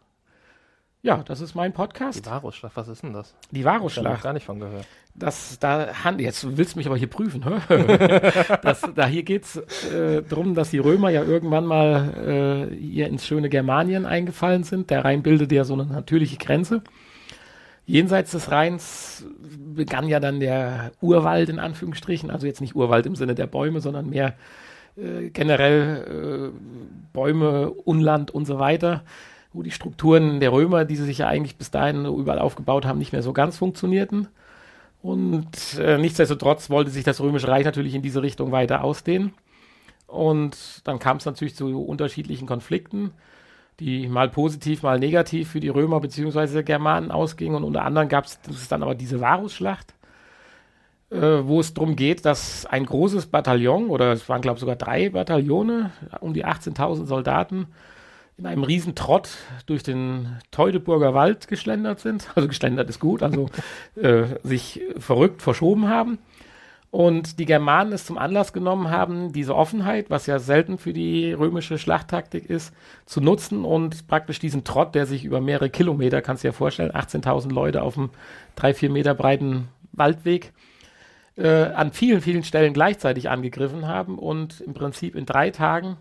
Ja, 1.05 1.21
das 1.23 1.39
ist 1.39 1.53
mein 1.53 1.71
Podcast. 1.71 2.25
Die 2.25 2.27
Varusschlacht, 2.27 2.75
was 2.75 2.87
ist 2.87 3.03
denn 3.03 3.13
das? 3.13 3.35
Die 3.51 3.63
Varusschlacht. 3.63 4.17
Ich 4.17 4.23
gar 4.23 4.33
nicht 4.33 4.47
von 4.47 4.59
gehört. 4.59 4.87
Das, 5.13 5.59
da, 5.59 5.91
jetzt 6.17 6.57
willst 6.57 6.73
du 6.73 6.79
mich 6.79 6.87
aber 6.87 6.97
hier 6.97 7.07
prüfen. 7.07 7.45
das, 8.63 8.81
da 8.95 9.05
hier 9.05 9.21
geht 9.21 9.43
es 9.43 9.57
äh, 9.85 10.23
darum, 10.23 10.55
dass 10.55 10.71
die 10.71 10.79
Römer 10.79 11.11
ja 11.11 11.23
irgendwann 11.23 11.67
mal 11.67 12.71
äh, 12.71 12.75
hier 12.75 13.05
ins 13.05 13.27
schöne 13.27 13.49
Germanien 13.49 14.07
eingefallen 14.07 14.63
sind. 14.63 14.89
Der 14.89 15.05
Rhein 15.05 15.21
bildet 15.21 15.51
ja 15.51 15.63
so 15.63 15.75
eine 15.75 15.85
natürliche 15.85 16.37
Grenze. 16.37 16.81
Jenseits 17.85 18.31
des 18.31 18.49
Rheins 18.49 19.27
begann 19.75 20.07
ja 20.07 20.19
dann 20.19 20.39
der 20.39 20.91
Urwald 21.01 21.49
in 21.49 21.59
Anführungsstrichen, 21.59 22.31
also 22.31 22.47
jetzt 22.47 22.61
nicht 22.61 22.75
Urwald 22.75 23.05
im 23.05 23.15
Sinne 23.15 23.35
der 23.35 23.45
Bäume, 23.45 23.79
sondern 23.79 24.09
mehr 24.09 24.33
äh, 24.97 25.29
generell 25.29 26.51
äh, 26.51 26.59
Bäume, 27.13 27.69
Unland 27.69 28.31
und 28.31 28.47
so 28.47 28.57
weiter, 28.57 29.03
wo 29.55 29.63
die 29.63 29.71
Strukturen 29.71 30.39
der 30.39 30.51
Römer, 30.51 30.85
die 30.85 30.95
sie 30.95 31.05
sich 31.05 31.19
ja 31.19 31.27
eigentlich 31.27 31.57
bis 31.57 31.71
dahin 31.71 32.05
überall 32.05 32.39
aufgebaut 32.39 32.85
haben, 32.85 32.99
nicht 32.99 33.13
mehr 33.13 33.23
so 33.23 33.33
ganz 33.33 33.57
funktionierten. 33.57 34.27
Und 35.01 35.77
äh, 35.79 35.97
nichtsdestotrotz 35.97 36.69
wollte 36.69 36.91
sich 36.91 37.03
das 37.03 37.21
Römische 37.21 37.47
Reich 37.47 37.65
natürlich 37.65 37.95
in 37.95 38.01
diese 38.01 38.21
Richtung 38.21 38.51
weiter 38.51 38.83
ausdehnen. 38.83 39.33
Und 40.07 40.81
dann 40.83 40.99
kam 40.99 41.17
es 41.17 41.25
natürlich 41.25 41.55
zu 41.55 41.83
unterschiedlichen 41.83 42.47
Konflikten 42.47 43.11
die 43.79 44.07
mal 44.07 44.29
positiv, 44.29 44.83
mal 44.83 44.99
negativ 44.99 45.49
für 45.49 45.59
die 45.59 45.69
Römer 45.69 45.99
bzw. 45.99 46.63
Germanen 46.63 47.11
ausgingen. 47.11 47.55
Und 47.55 47.63
unter 47.63 47.83
anderem 47.83 48.07
gab 48.07 48.25
es 48.25 48.39
dann 48.69 48.83
aber 48.83 48.95
diese 48.95 49.19
Varusschlacht, 49.19 49.93
äh, 51.09 51.19
wo 51.43 51.59
es 51.59 51.73
darum 51.73 51.95
geht, 51.95 52.25
dass 52.25 52.65
ein 52.65 52.85
großes 52.85 53.27
Bataillon, 53.27 53.89
oder 53.89 54.13
es 54.13 54.29
waren 54.29 54.41
glaube 54.41 54.55
ich 54.57 54.61
sogar 54.61 54.75
drei 54.75 55.09
Bataillone, 55.09 55.91
um 56.21 56.33
die 56.33 56.45
18.000 56.45 57.05
Soldaten, 57.05 57.67
in 58.37 58.45
einem 58.45 58.63
riesen 58.63 58.95
Trott 58.95 59.29
durch 59.65 59.83
den 59.83 60.39
Teutoburger 60.51 61.13
Wald 61.13 61.47
geschlendert 61.47 61.99
sind. 61.99 62.27
Also 62.35 62.47
geschlendert 62.47 62.89
ist 62.89 62.99
gut, 62.99 63.23
also 63.23 63.49
äh, 63.95 64.25
sich 64.43 64.81
verrückt 64.97 65.41
verschoben 65.41 65.87
haben 65.87 66.19
und 66.95 67.39
die 67.39 67.45
Germanen 67.45 67.91
es 67.91 68.05
zum 68.05 68.17
Anlass 68.17 68.53
genommen 68.53 68.89
haben, 68.89 69.33
diese 69.33 69.53
Offenheit, 69.53 70.09
was 70.09 70.27
ja 70.27 70.39
selten 70.39 70.77
für 70.77 70.93
die 70.93 71.33
römische 71.33 71.77
Schlachttaktik 71.77 72.49
ist, 72.49 72.73
zu 73.05 73.19
nutzen 73.19 73.65
und 73.65 74.07
praktisch 74.07 74.39
diesen 74.39 74.63
Trott, 74.63 74.95
der 74.95 75.05
sich 75.05 75.25
über 75.25 75.41
mehrere 75.41 75.69
Kilometer, 75.69 76.21
kannst 76.21 76.45
du 76.45 76.47
dir 76.47 76.53
vorstellen, 76.53 76.91
18.000 76.91 77.51
Leute 77.51 77.81
auf 77.81 77.97
einem 77.97 78.11
drei, 78.55 78.73
vier 78.73 78.89
Meter 78.89 79.13
breiten 79.13 79.67
Waldweg, 79.91 80.53
äh, 81.35 81.65
an 81.65 81.91
vielen, 81.91 82.21
vielen 82.21 82.45
Stellen 82.45 82.73
gleichzeitig 82.73 83.29
angegriffen 83.29 83.85
haben 83.89 84.17
und 84.17 84.61
im 84.61 84.73
Prinzip 84.73 85.15
in 85.15 85.25
drei 85.25 85.49
Tagen 85.49 85.97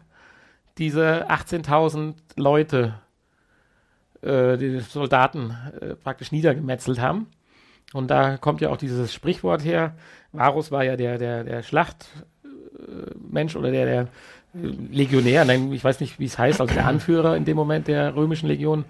diese 0.78 1.30
18.000 1.30 2.14
Leute, 2.36 2.94
äh, 4.22 4.56
die 4.56 4.80
Soldaten 4.80 5.56
äh, 5.80 5.94
praktisch 5.94 6.32
niedergemetzelt 6.32 7.00
haben. 7.00 7.28
Und 7.92 8.10
da 8.10 8.36
kommt 8.38 8.60
ja 8.60 8.70
auch 8.70 8.76
dieses 8.76 9.14
Sprichwort 9.14 9.64
her. 9.64 9.94
Varus 10.32 10.72
war 10.72 10.84
ja 10.84 10.96
der, 10.96 11.18
der, 11.18 11.44
der 11.44 11.62
Schlachtmensch 11.62 13.54
oder 13.54 13.70
der, 13.70 13.84
der 13.84 14.08
Legionär, 14.52 15.44
nein, 15.44 15.72
ich 15.72 15.82
weiß 15.82 16.00
nicht, 16.00 16.18
wie 16.20 16.26
es 16.26 16.38
heißt, 16.38 16.60
also 16.60 16.72
der 16.72 16.86
Anführer 16.86 17.36
in 17.36 17.44
dem 17.44 17.56
Moment 17.56 17.88
der 17.88 18.14
römischen 18.14 18.48
Legion. 18.48 18.84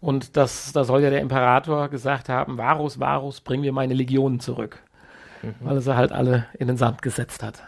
Und 0.00 0.36
das, 0.36 0.72
da 0.72 0.84
soll 0.84 1.02
ja 1.02 1.10
der 1.10 1.20
Imperator 1.20 1.88
gesagt 1.88 2.28
haben, 2.28 2.58
Varus, 2.58 3.00
Varus, 3.00 3.40
bring 3.40 3.60
mir 3.60 3.72
meine 3.72 3.94
Legionen 3.94 4.40
zurück. 4.40 4.78
Mhm. 5.42 5.54
Weil 5.60 5.76
er 5.76 5.80
sie 5.80 5.96
halt 5.96 6.12
alle 6.12 6.46
in 6.58 6.66
den 6.66 6.76
Sand 6.76 7.00
gesetzt 7.00 7.42
hat. 7.42 7.62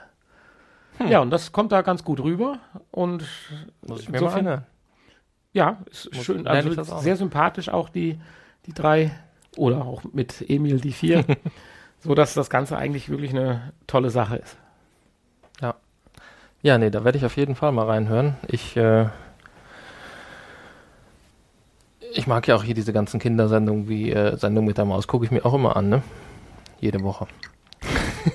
Ja, 1.09 1.21
und 1.21 1.31
das 1.31 1.53
kommt 1.53 1.73
da 1.73 1.83
ganz 1.83 2.05
gut 2.05 2.21
rüber. 2.21 2.59
Und 2.91 3.25
Muss 3.87 4.01
ich 4.03 4.09
mir 4.09 4.13
mal 4.13 4.19
insofern- 4.25 4.39
anhören. 4.47 4.67
ja, 5.53 5.79
ist 5.91 6.15
Muss- 6.15 6.25
schön. 6.25 6.47
Also 6.47 6.71
ich 6.71 6.77
das 6.77 6.91
auch. 6.91 7.01
sehr 7.01 7.17
sympathisch 7.17 7.69
auch 7.69 7.89
die, 7.89 8.19
die 8.67 8.73
drei 8.73 9.11
oder 9.57 9.85
auch 9.85 10.05
mit 10.13 10.45
Emil 10.49 10.81
die 10.81 10.93
vier. 10.93 11.25
so 12.01 12.15
dass 12.15 12.35
das 12.35 12.51
Ganze 12.51 12.77
eigentlich 12.77 13.09
wirklich 13.09 13.31
eine 13.33 13.73
tolle 13.87 14.11
Sache 14.11 14.37
ist. 14.37 14.57
Ja, 16.63 16.79
nee, 16.79 16.91
da 16.91 17.05
werde 17.05 17.17
ich 17.19 17.25
auf 17.25 17.37
jeden 17.37 17.55
Fall 17.55 17.71
mal 17.71 17.85
reinhören. 17.87 18.35
Ich, 18.49 18.77
äh, 18.77 19.07
ich 22.13 22.27
mag 22.27 22.49
ja 22.49 22.57
auch 22.57 22.65
hier 22.65 22.75
diese 22.75 22.93
ganzen 22.93 23.21
Kindersendungen 23.21 23.89
wie 23.89 24.11
äh, 24.11 24.37
Sendung 24.37 24.65
mit 24.65 24.79
der 24.79 24.85
Maus, 24.85 25.07
gucke 25.07 25.25
ich 25.25 25.31
mir 25.31 25.45
auch 25.45 25.55
immer 25.55 25.77
an, 25.77 25.89
ne? 25.89 26.03
Jede 26.81 27.03
Woche. 27.03 27.27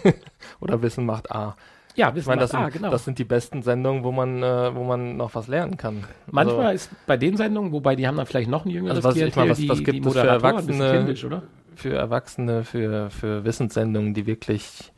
Oder 0.62 0.82
Wissen 0.82 1.06
macht 1.06 1.32
A. 1.32 1.56
Ja, 1.96 2.10
Ich 2.10 2.16
wissen 2.16 2.30
meine, 2.30 2.40
wir, 2.40 2.44
das, 2.44 2.52
sind, 2.52 2.60
ah, 2.62 2.70
genau. 2.70 2.90
das 2.90 3.06
sind 3.06 3.20
die 3.20 3.24
besten 3.24 3.62
Sendungen, 3.64 4.04
wo 4.04 4.12
man, 4.12 4.42
äh, 4.44 4.74
wo 4.76 4.84
man 4.84 5.18
noch 5.18 5.36
was 5.36 5.48
lernen 5.48 5.78
kann. 5.78 6.04
Manchmal 6.30 6.66
Also, 6.68 6.76
ist 6.76 6.90
bei 7.06 7.18
den 7.18 7.36
Sendungen, 7.38 7.72
wobei 7.72 7.96
die 7.96 8.08
haben 8.08 8.18
dann 8.18 8.26
vielleicht 8.26 8.50
noch 8.50 8.66
ein 8.66 8.72
jüngeres 8.72 8.98
Also 8.98 9.10
was- 9.10 9.16
ich 9.16 9.22
Klientel, 9.22 9.40
meine, 9.40 9.52
was- 9.52 9.58
die, 9.58 9.70
was 9.70 9.84
gibt 9.84 10.06
es 10.06 10.14
für 10.14 10.20
Erwachsene- 10.28 10.92
kindisch, 10.92 11.26
oder? 11.26 11.44
für 11.76 11.94
Erwachsene, 11.96 12.64
für, 12.64 13.10
für 13.10 13.44
Wissenssendungen, 13.44 14.14
die 14.14 14.26
wirklich 14.26 14.92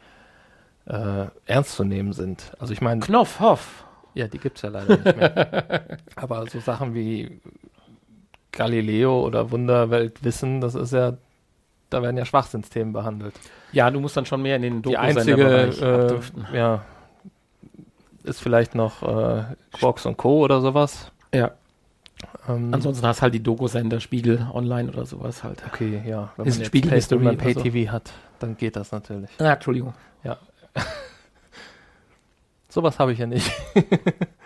äh, 0.86 1.28
ernst 1.46 1.76
zu 1.76 1.84
nehmen 1.86 2.12
sind. 2.14 2.52
Also 2.60 2.74
ich 2.74 2.82
meine, 2.82 3.00
Knopf, 3.02 3.40
Hoff. 3.40 3.86
Ja, 4.16 4.28
die 4.28 4.38
gibt's 4.38 4.62
ja 4.64 4.70
leider 4.70 4.98
nicht 4.98 5.06
mehr. 5.18 5.98
Aber 6.16 6.46
so 6.48 6.60
Sachen 6.60 6.94
wie 6.94 7.40
Galileo 8.52 9.26
oder 9.26 9.50
Wunderweltwissen, 9.52 10.62
das 10.62 10.76
ist 10.76 10.92
ja, 10.94 11.14
da 11.94 12.02
werden 12.02 12.18
ja 12.18 12.26
Schwachsinnsthemen 12.26 12.92
behandelt. 12.94 13.34
Ja, 13.72 13.90
du 13.92 14.00
musst 14.00 14.18
dann 14.18 14.26
schon 14.26 14.42
mehr 14.42 14.56
in 14.58 14.62
den 14.64 14.82
Die 14.82 14.98
einzige, 14.98 16.22
äh, 16.52 16.58
ja, 16.58 16.84
ist 18.24 18.42
vielleicht 18.42 18.76
noch 18.76 19.02
äh, 19.04 19.44
Quarks 19.74 20.06
und 20.06 20.18
Co. 20.18 20.44
oder 20.44 20.62
sowas. 20.62 21.12
Ja, 21.34 21.52
Ähm, 22.48 22.74
ansonsten 22.74 23.06
hast 23.06 23.22
halt 23.22 23.34
die 23.34 23.44
Doku-Sender, 23.44 24.00
Spiegel, 24.00 24.48
Online 24.54 24.90
oder 24.90 25.06
sowas 25.06 25.44
halt. 25.44 25.64
okay, 25.68 26.02
ja. 26.06 26.32
Wenn 26.38 26.46
Ist 26.46 26.58
man 26.58 26.66
Spiegel 26.66 26.90
Pay, 26.92 26.98
History 26.98 27.20
wenn 27.20 27.26
man 27.26 27.36
oder 27.36 27.54
so. 27.54 27.62
Pay-TV 27.62 27.92
hat, 27.92 28.12
dann 28.40 28.56
geht 28.58 28.76
das 28.76 28.92
natürlich. 28.92 29.30
Ah, 29.40 29.54
Entschuldigung. 29.54 29.94
Sowas 32.70 32.98
habe 32.98 33.14
ich 33.14 33.20
ja 33.20 33.28
nicht. 33.28 33.52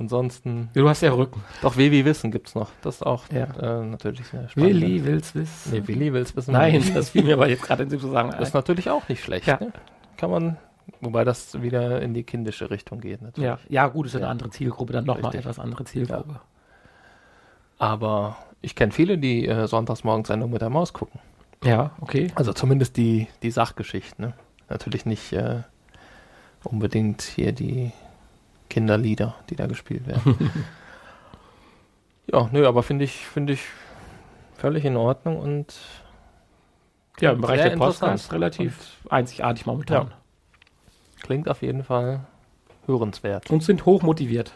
Ansonsten, 0.00 0.70
Du 0.74 0.88
hast 0.88 1.02
ja 1.02 1.12
Rücken. 1.12 1.42
doch 1.62 1.76
Willi 1.76 2.04
Wissen 2.06 2.30
gibt's 2.32 2.54
noch. 2.54 2.70
Das 2.82 2.96
ist 2.96 3.02
auch 3.02 3.24
Ja. 3.30 3.44
äh, 3.80 3.84
natürlich 3.84 4.32
eine 4.32 4.48
spannende. 4.48 4.80
Willi 4.80 5.04
will's 5.04 5.34
wissen. 5.34 5.72
Nee, 5.72 5.82
Willi 5.86 6.12
will's 6.12 6.34
wissen. 6.34 6.52
Nein, 6.52 6.82
das 6.94 7.10
fiel 7.10 7.22
mir 7.22 7.34
aber 7.34 7.48
jetzt 7.48 7.62
gerade 7.62 7.82
in 7.82 7.90
dem 7.90 8.00
Zusammenhang 8.00 8.38
Das 8.38 8.48
ist 8.48 8.54
natürlich 8.54 8.88
auch 8.90 9.06
nicht 9.08 9.22
schlecht. 9.22 9.46
Ja. 9.46 9.58
Ne? 9.60 9.72
Kann 10.16 10.30
man, 10.30 10.56
wobei 11.02 11.24
das 11.24 11.60
wieder 11.62 12.00
in 12.00 12.14
die 12.14 12.22
kindische 12.24 12.70
Richtung 12.70 13.00
geht 13.00 13.20
natürlich. 13.20 13.46
Ja, 13.46 13.58
ja, 13.68 13.86
gut, 13.88 14.06
ist 14.06 14.14
eine 14.16 14.24
Ja. 14.24 14.30
andere 14.30 14.48
Zielgruppe, 14.50 14.94
dann 14.94 15.04
nochmal 15.04 15.34
etwas 15.36 15.58
andere 15.58 15.84
Zielgruppe. 15.84 16.40
Aber 17.78 18.36
ich 18.62 18.74
kenne 18.74 18.92
viele, 18.92 19.18
die 19.18 19.46
äh, 19.46 19.66
Sonntagsmorgensendung 19.66 20.50
mit 20.50 20.62
der 20.62 20.70
Maus 20.70 20.92
gucken. 20.92 21.20
Ja, 21.64 21.90
okay. 22.00 22.28
Also 22.34 22.52
zumindest 22.52 22.96
die, 22.96 23.28
die 23.42 23.50
Sachgeschichten. 23.50 24.24
Ne? 24.26 24.32
Natürlich 24.68 25.04
nicht 25.06 25.32
äh, 25.34 25.56
unbedingt 26.64 27.22
hier 27.22 27.52
die 27.52 27.92
Kinderlieder, 28.70 29.34
die 29.50 29.56
da 29.56 29.66
gespielt 29.66 30.06
werden. 30.06 30.50
ja, 32.32 32.48
nö, 32.50 32.66
aber 32.66 32.82
finde 32.82 33.04
ich, 33.04 33.26
finde 33.26 33.52
ich 33.52 33.60
völlig 34.56 34.84
in 34.84 34.96
Ordnung 34.96 35.38
und 35.38 35.74
Ja, 37.20 37.32
im 37.32 37.40
Bereich 37.42 37.62
der 37.62 37.76
Podcasts 37.76 38.32
relativ 38.32 38.96
einzigartig 39.10 39.66
momentan. 39.66 40.08
Ja. 40.08 40.12
klingt 41.22 41.48
auf 41.50 41.60
jeden 41.60 41.84
Fall 41.84 42.20
hörenswert. 42.86 43.50
Und 43.50 43.62
sind 43.62 43.84
hoch 43.84 44.02
motiviert. 44.02 44.52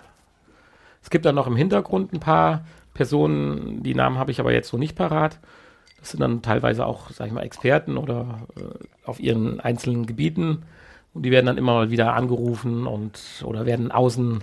Es 1.02 1.10
gibt 1.10 1.26
dann 1.26 1.34
noch 1.34 1.46
im 1.46 1.56
Hintergrund 1.56 2.14
ein 2.14 2.20
paar 2.20 2.64
Personen, 2.94 3.82
die 3.82 3.94
Namen 3.94 4.18
habe 4.18 4.30
ich 4.30 4.40
aber 4.40 4.52
jetzt 4.52 4.68
so 4.68 4.78
nicht 4.78 4.96
parat. 4.96 5.38
Das 5.98 6.10
sind 6.10 6.20
dann 6.20 6.42
teilweise 6.42 6.86
auch, 6.86 7.10
sag 7.10 7.26
ich 7.26 7.32
mal, 7.32 7.42
Experten 7.42 7.96
oder 7.96 8.46
äh, 8.56 8.62
auf 9.04 9.20
ihren 9.20 9.60
einzelnen 9.60 10.06
Gebieten. 10.06 10.62
Und 11.14 11.22
die 11.22 11.30
werden 11.30 11.46
dann 11.46 11.58
immer 11.58 11.74
mal 11.74 11.90
wieder 11.90 12.14
angerufen 12.14 12.86
und 12.86 13.18
oder 13.44 13.64
werden 13.66 13.90
außen 13.92 14.42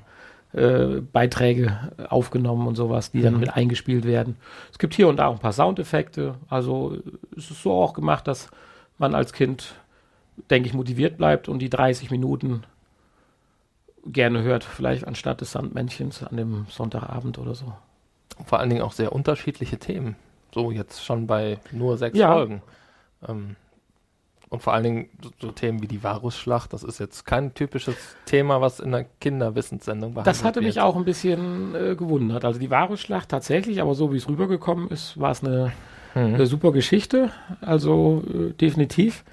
äh, 0.54 1.02
Beiträge 1.14 1.78
aufgenommen 2.10 2.68
und 2.68 2.76
sowas, 2.76 3.12
die 3.12 3.22
dann 3.22 3.36
Mhm. 3.36 3.40
mit 3.42 3.54
eingespielt 3.54 4.06
werden. 4.06 4.36
Es 4.72 4.80
gibt 4.80 4.94
hier 4.94 5.08
und 5.08 5.18
da 5.18 5.28
auch 5.28 5.34
ein 5.34 5.40
paar 5.40 5.54
Soundeffekte. 5.54 6.36
Also 6.50 6.98
es 7.38 7.52
ist 7.52 7.62
so 7.62 7.72
auch 7.74 7.94
gemacht, 7.94 8.28
dass 8.28 8.50
man 8.98 9.16
als 9.16 9.32
Kind, 9.34 9.76
denke 10.50 10.68
ich, 10.68 10.74
motiviert 10.74 11.18
bleibt 11.18 11.48
und 11.50 11.60
die 11.60 11.70
30 11.70 12.10
Minuten 12.12 12.64
gerne 14.06 14.42
hört, 14.44 14.64
vielleicht 14.64 15.06
anstatt 15.08 15.42
des 15.42 15.52
Sandmännchens 15.52 16.24
an 16.24 16.36
dem 16.38 16.66
Sonntagabend 16.70 17.38
oder 17.38 17.54
so. 17.56 17.72
Vor 18.46 18.60
allen 18.60 18.70
Dingen 18.70 18.82
auch 18.82 18.94
sehr 18.94 19.14
unterschiedliche 19.14 19.78
Themen. 19.78 20.16
So 20.54 20.72
jetzt 20.72 21.04
schon 21.06 21.28
bei 21.28 21.60
nur 21.72 21.98
sechs 21.98 22.18
Ja. 22.18 22.34
Folgen. 22.34 22.62
Ähm, 23.28 23.56
und 24.52 24.62
vor 24.62 24.74
allen 24.74 24.84
Dingen 24.84 25.10
so, 25.42 25.50
Themen 25.52 25.82
wie 25.82 25.88
die 25.88 26.04
Varusschlacht, 26.04 26.72
das 26.74 26.84
ist 26.84 27.00
jetzt 27.00 27.26
kein 27.26 27.54
typisches 27.56 27.96
Thema, 28.26 28.62
was 28.62 28.80
in 28.80 28.94
einer 28.94 29.06
Kinderwissenssendung 29.20 30.14
behandelt 30.14 30.28
Das 30.36 30.44
hatte 30.44 30.58
wird. 30.60 30.66
mich 30.68 30.80
auch 30.82 30.96
ein 30.96 31.06
bisschen 31.06 31.74
äh, 31.74 31.96
gewundert. 31.96 32.46
Also 32.46 32.60
die 32.60 32.70
Varusschlacht 32.70 33.30
tatsächlich, 33.30 33.82
aber 33.82 33.96
so 33.96 34.14
wie 34.14 34.18
es 34.18 34.30
rübergekommen 34.30 34.90
ist, 34.90 35.20
war 35.20 35.32
es 35.32 35.44
eine, 35.44 35.72
Mhm. 36.14 36.36
eine 36.36 36.46
super 36.46 36.72
Geschichte. 36.74 37.32
Also 37.62 38.22
äh, 38.28 38.52
definitiv. 38.52 39.24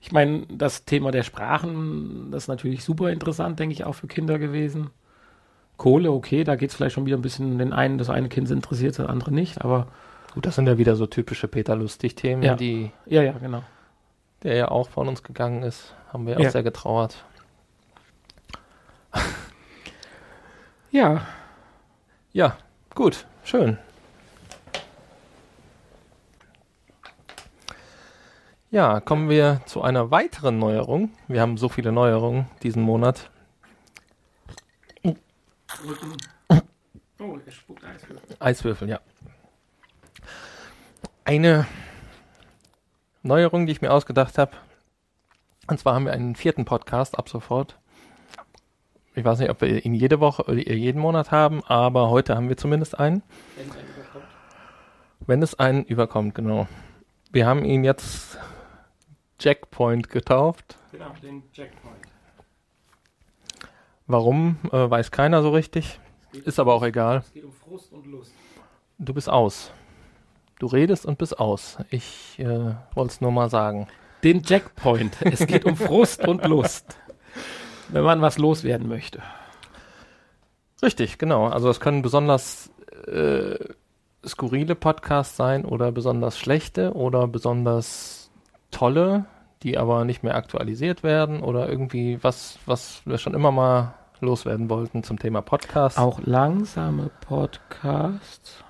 Ich 0.00 0.12
meine, 0.12 0.46
das 0.48 0.84
Thema 0.84 1.10
der 1.10 1.24
Sprachen, 1.24 2.28
das 2.30 2.44
ist 2.44 2.48
natürlich 2.48 2.84
super 2.84 3.10
interessant, 3.10 3.58
denke 3.58 3.72
ich, 3.72 3.84
auch 3.84 3.94
für 3.96 4.06
Kinder 4.06 4.38
gewesen. 4.38 4.90
Kohle, 5.76 6.12
okay, 6.12 6.44
da 6.44 6.54
geht 6.54 6.70
es 6.70 6.76
vielleicht 6.76 6.94
schon 6.94 7.06
wieder 7.06 7.16
ein 7.16 7.22
bisschen 7.22 7.58
den 7.58 7.72
einen, 7.72 7.98
das 7.98 8.10
eine 8.10 8.28
Kind 8.28 8.48
interessiert, 8.50 8.98
das 8.98 9.06
andere 9.08 9.32
nicht, 9.32 9.60
aber 9.64 9.88
Gut, 10.34 10.46
das 10.46 10.54
sind 10.56 10.66
ja 10.68 10.76
wieder 10.78 10.94
so 10.94 11.06
typische 11.06 11.48
Peter 11.48 11.74
Lustig-Themen, 11.74 12.42
Ja. 12.44 12.54
die 12.54 12.90
ja, 13.06 13.22
ja, 13.22 13.32
genau. 13.32 13.62
Der 14.42 14.56
ja 14.56 14.68
auch 14.70 14.88
von 14.88 15.08
uns 15.08 15.22
gegangen 15.22 15.62
ist. 15.62 15.94
Haben 16.12 16.26
wir 16.26 16.38
Ja. 16.40 16.46
auch 16.48 16.52
sehr 16.52 16.62
getrauert. 16.62 17.24
Ja, 20.90 21.26
Ja, 22.32 22.56
gut, 22.94 23.26
schön. 23.44 23.78
Ja, 28.70 29.00
kommen 29.00 29.28
wir 29.28 29.60
zu 29.66 29.82
einer 29.82 30.10
weiteren 30.10 30.58
Neuerung. 30.58 31.10
Wir 31.26 31.40
haben 31.42 31.56
so 31.58 31.68
viele 31.68 31.92
Neuerungen 31.92 32.46
diesen 32.62 32.82
Monat. 32.82 33.30
Oh, 37.20 37.38
er 37.44 37.52
spuckt 37.52 37.84
Eiswürfel. 37.84 38.36
Eiswürfel, 38.38 38.88
ja. 38.88 39.00
Eine 41.24 41.66
Neuerung, 43.22 43.66
die 43.66 43.72
ich 43.72 43.80
mir 43.80 43.92
ausgedacht 43.92 44.38
habe. 44.38 44.52
Und 45.66 45.78
zwar 45.78 45.94
haben 45.94 46.06
wir 46.06 46.12
einen 46.12 46.34
vierten 46.34 46.64
Podcast 46.64 47.18
ab 47.18 47.28
sofort. 47.28 47.78
Ich 49.14 49.24
weiß 49.24 49.40
nicht, 49.40 49.50
ob 49.50 49.60
wir 49.60 49.84
ihn 49.84 49.94
jede 49.94 50.20
Woche 50.20 50.44
oder 50.44 50.54
jeden 50.54 51.00
Monat 51.00 51.30
haben, 51.32 51.64
aber 51.64 52.08
heute 52.08 52.36
haben 52.36 52.48
wir 52.48 52.56
zumindest 52.56 52.98
einen. 52.98 53.22
Wenn 53.56 53.68
es 53.68 53.76
einen 53.76 53.88
überkommt. 53.88 54.24
Wenn 55.26 55.42
es 55.42 55.58
einen 55.58 55.84
überkommt, 55.84 56.34
genau. 56.34 56.68
Wir 57.32 57.46
haben 57.46 57.64
ihn 57.64 57.84
jetzt 57.84 58.38
Jackpoint 59.40 60.08
getauft. 60.08 60.78
Genau, 60.92 61.12
den 61.22 61.42
Jackpoint. 61.52 61.96
Warum, 64.06 64.56
äh, 64.72 64.88
weiß 64.88 65.10
keiner 65.10 65.42
so 65.42 65.50
richtig. 65.50 66.00
Ist 66.32 66.58
aber 66.58 66.74
auch 66.74 66.82
egal. 66.82 67.18
Es 67.18 67.32
geht 67.32 67.44
um 67.44 67.52
Frust 67.52 67.92
und 67.92 68.06
Lust. 68.06 68.32
Du 68.98 69.12
bist 69.12 69.28
aus. 69.28 69.70
Du 70.58 70.66
redest 70.66 71.06
und 71.06 71.18
bist 71.18 71.38
aus. 71.38 71.78
Ich 71.90 72.38
äh, 72.38 72.74
wollte 72.94 73.12
es 73.12 73.20
nur 73.20 73.30
mal 73.30 73.48
sagen. 73.48 73.86
Den 74.24 74.42
Jackpoint. 74.44 75.16
Es 75.22 75.46
geht 75.46 75.64
um 75.64 75.76
Frust 75.76 76.26
und 76.26 76.44
Lust. 76.44 76.98
Wenn 77.88 78.02
man 78.02 78.20
was 78.20 78.38
loswerden 78.38 78.88
möchte. 78.88 79.22
Richtig, 80.82 81.18
genau. 81.18 81.46
Also 81.46 81.70
es 81.70 81.80
können 81.80 82.02
besonders 82.02 82.70
äh, 83.06 83.56
skurrile 84.26 84.74
Podcasts 84.74 85.36
sein 85.36 85.64
oder 85.64 85.92
besonders 85.92 86.38
schlechte 86.38 86.92
oder 86.94 87.28
besonders 87.28 88.30
tolle, 88.70 89.26
die 89.62 89.78
aber 89.78 90.04
nicht 90.04 90.22
mehr 90.22 90.34
aktualisiert 90.34 91.02
werden 91.02 91.40
oder 91.40 91.68
irgendwie 91.68 92.18
was, 92.22 92.58
was 92.66 93.02
wir 93.04 93.18
schon 93.18 93.34
immer 93.34 93.52
mal 93.52 93.94
loswerden 94.20 94.68
wollten 94.68 95.04
zum 95.04 95.18
Thema 95.18 95.40
Podcast. 95.40 95.98
Auch 95.98 96.20
langsame 96.24 97.10
Podcasts. 97.20 98.64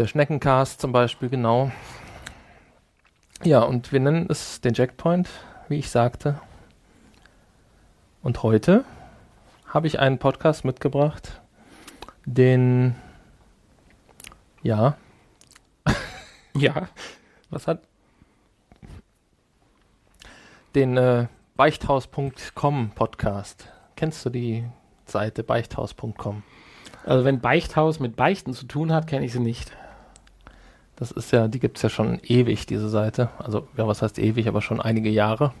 Der 0.00 0.06
Schneckencast 0.06 0.80
zum 0.80 0.92
Beispiel, 0.92 1.28
genau. 1.28 1.70
Ja, 3.44 3.60
und 3.60 3.92
wir 3.92 4.00
nennen 4.00 4.28
es 4.30 4.62
den 4.62 4.72
Jackpoint, 4.72 5.28
wie 5.68 5.76
ich 5.76 5.90
sagte. 5.90 6.40
Und 8.22 8.42
heute 8.42 8.86
habe 9.66 9.86
ich 9.88 9.98
einen 10.00 10.16
Podcast 10.16 10.64
mitgebracht, 10.64 11.42
den, 12.24 12.96
ja, 14.62 14.96
Ja. 16.56 16.88
was 17.50 17.66
hat, 17.66 17.82
den 20.74 20.96
äh, 20.96 21.26
Beichthaus.com 21.56 22.92
Podcast. 22.94 23.68
kennst 23.96 24.24
du 24.24 24.30
die 24.30 24.64
Seite 25.04 25.42
beichthaus.com? 25.42 26.42
Also 27.04 27.26
wenn 27.26 27.40
Beichthaus 27.42 28.00
mit 28.00 28.16
Beichten 28.16 28.54
zu 28.54 28.64
tun 28.64 28.94
hat, 28.94 29.06
kenne 29.06 29.26
ich 29.26 29.32
sie 29.32 29.40
nicht. 29.40 29.76
Das 31.00 31.10
ist 31.10 31.32
ja, 31.32 31.48
die 31.48 31.60
gibt 31.60 31.78
es 31.78 31.82
ja 31.82 31.88
schon 31.88 32.20
ewig, 32.22 32.66
diese 32.66 32.90
Seite. 32.90 33.30
Also, 33.38 33.66
ja, 33.74 33.86
was 33.86 34.02
heißt 34.02 34.18
ewig, 34.18 34.46
aber 34.46 34.60
schon 34.60 34.82
einige 34.82 35.08
Jahre. 35.08 35.54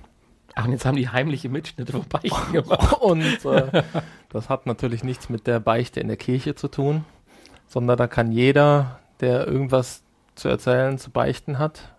Ach, 0.54 0.66
und 0.66 0.72
jetzt 0.72 0.84
haben 0.84 0.96
die 0.96 1.08
heimliche 1.08 1.48
Mitschnitte 1.48 1.92
von 1.92 2.04
Beichten 2.06 2.52
gemacht. 2.52 3.00
Und 3.00 3.44
äh, 3.46 3.82
das 4.28 4.50
hat 4.50 4.66
natürlich 4.66 5.02
nichts 5.02 5.30
mit 5.30 5.46
der 5.46 5.58
Beichte 5.58 5.98
in 5.98 6.08
der 6.08 6.18
Kirche 6.18 6.54
zu 6.56 6.68
tun, 6.68 7.06
sondern 7.66 7.96
da 7.96 8.06
kann 8.06 8.32
jeder, 8.32 9.00
der 9.20 9.46
irgendwas 9.46 10.02
zu 10.34 10.48
erzählen, 10.48 10.98
zu 10.98 11.10
beichten 11.10 11.58
hat, 11.58 11.94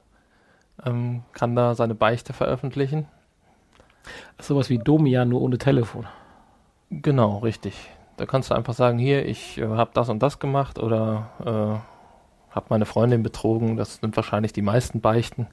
ähm, 0.85 1.23
kann 1.33 1.55
da 1.55 1.73
seine 1.73 1.95
Beichte 1.95 2.33
veröffentlichen. 2.33 3.07
Sowas 4.39 4.69
wie 4.69 4.77
Domian, 4.77 5.29
nur 5.29 5.41
ohne 5.41 5.57
Telefon. 5.57 6.05
Genau, 6.91 7.39
richtig. 7.39 7.73
Da 8.17 8.27
kannst 8.27 8.51
du 8.51 8.53
einfach 8.53 8.75
sagen, 8.75 8.99
hier, 8.99 9.25
ich 9.25 9.57
äh, 9.57 9.67
habe 9.67 9.89
das 9.95 10.09
und 10.09 10.21
das 10.21 10.37
gemacht 10.37 10.77
oder 10.77 11.81
äh, 11.83 12.00
habe 12.51 12.67
meine 12.69 12.85
Freundin 12.85 13.23
betrogen. 13.23 13.77
Das 13.77 13.95
sind 13.95 14.15
wahrscheinlich 14.15 14.53
die 14.53 14.61
meisten 14.61 15.01
Beichten. 15.01 15.47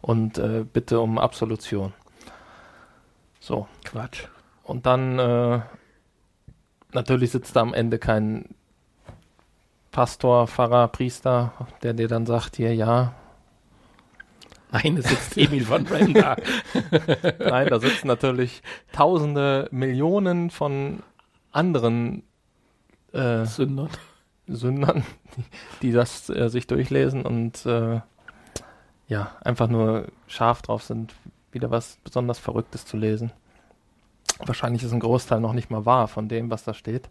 Und 0.00 0.38
äh, 0.38 0.64
bitte 0.70 1.00
um 1.00 1.18
Absolution. 1.18 1.92
So. 3.40 3.68
Quatsch. 3.84 4.26
Und 4.62 4.86
dann 4.86 5.18
äh, 5.18 5.60
natürlich 6.92 7.30
sitzt 7.30 7.54
da 7.56 7.60
am 7.60 7.74
Ende 7.74 7.98
kein 7.98 8.54
Pastor, 9.90 10.48
Pfarrer, 10.48 10.88
Priester, 10.88 11.52
der 11.82 11.92
dir 11.92 12.08
dann 12.08 12.26
sagt, 12.26 12.56
hier 12.56 12.74
ja. 12.74 13.14
Nein, 14.72 14.96
es 14.96 15.08
sitzt 15.08 15.36
Emil 15.36 15.64
von 15.64 15.84
Brenda. 15.84 16.36
Nein, 17.38 17.68
da 17.68 17.78
sitzen 17.78 18.08
natürlich 18.08 18.62
Tausende, 18.92 19.68
Millionen 19.70 20.50
von 20.50 21.02
anderen 21.52 22.24
äh, 23.12 23.44
Sündern. 23.44 23.90
Sündern, 24.46 25.04
die, 25.82 25.92
das 25.92 26.28
äh, 26.30 26.48
sich 26.48 26.66
durchlesen 26.66 27.24
und 27.24 27.64
äh, 27.66 28.00
ja, 29.06 29.32
einfach 29.42 29.68
nur 29.68 30.06
scharf 30.26 30.62
drauf 30.62 30.82
sind, 30.82 31.14
wieder 31.52 31.70
was 31.70 31.98
besonders 32.04 32.38
Verrücktes 32.38 32.86
zu 32.86 32.96
lesen. 32.96 33.32
Wahrscheinlich 34.38 34.82
ist 34.82 34.92
ein 34.92 35.00
Großteil 35.00 35.40
noch 35.40 35.52
nicht 35.52 35.70
mal 35.70 35.86
wahr 35.86 36.08
von 36.08 36.28
dem, 36.28 36.50
was 36.50 36.64
da 36.64 36.74
steht. 36.74 37.08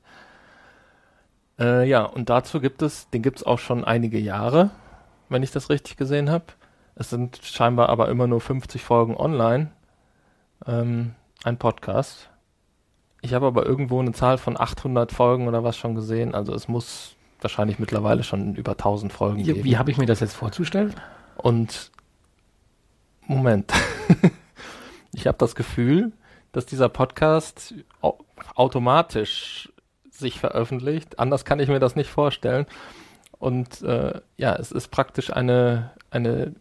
Äh, 1.59 1.87
ja, 1.87 2.03
und 2.03 2.29
dazu 2.29 2.59
gibt 2.59 2.81
es, 2.81 3.09
den 3.11 3.21
gibt 3.21 3.37
es 3.37 3.45
auch 3.45 3.59
schon 3.59 3.83
einige 3.83 4.19
Jahre, 4.19 4.71
wenn 5.29 5.43
ich 5.43 5.51
das 5.51 5.69
richtig 5.69 5.97
gesehen 5.97 6.29
habe. 6.29 6.45
Es 6.95 7.09
sind 7.09 7.39
scheinbar 7.41 7.89
aber 7.89 8.09
immer 8.09 8.27
nur 8.27 8.41
50 8.41 8.83
Folgen 8.83 9.15
online. 9.15 9.71
Ähm, 10.65 11.15
ein 11.43 11.57
Podcast. 11.57 12.29
Ich 13.21 13.33
habe 13.33 13.47
aber 13.47 13.65
irgendwo 13.65 13.99
eine 13.99 14.11
Zahl 14.11 14.37
von 14.37 14.59
800 14.59 15.11
Folgen 15.11 15.47
oder 15.47 15.63
was 15.63 15.77
schon 15.77 15.95
gesehen. 15.95 16.35
Also 16.35 16.53
es 16.53 16.67
muss 16.67 17.15
wahrscheinlich 17.43 17.79
mittlerweile 17.79 18.23
schon 18.23 18.55
über 18.55 18.71
1000 18.71 19.13
Folgen 19.13 19.39
Wie, 19.39 19.43
geben. 19.43 19.63
wie 19.63 19.77
habe 19.77 19.91
ich 19.91 19.97
mir 19.97 20.05
das 20.05 20.19
jetzt 20.19 20.35
vorzustellen? 20.35 20.93
Und 21.37 21.91
Moment. 23.27 23.71
ich 25.13 25.27
habe 25.27 25.37
das 25.37 25.55
Gefühl, 25.55 26.11
dass 26.51 26.65
dieser 26.65 26.89
Podcast 26.89 27.73
au 28.01 28.17
automatisch 28.55 29.71
sich 30.09 30.39
veröffentlicht. 30.39 31.19
Anders 31.19 31.45
kann 31.45 31.59
ich 31.59 31.69
mir 31.69 31.79
das 31.79 31.95
nicht 31.95 32.09
vorstellen. 32.09 32.65
Und 33.39 33.81
äh, 33.81 34.21
ja, 34.37 34.55
es 34.55 34.71
ist 34.71 34.89
praktisch 34.89 35.31
eine, 35.33 35.91
eine, 36.11 36.53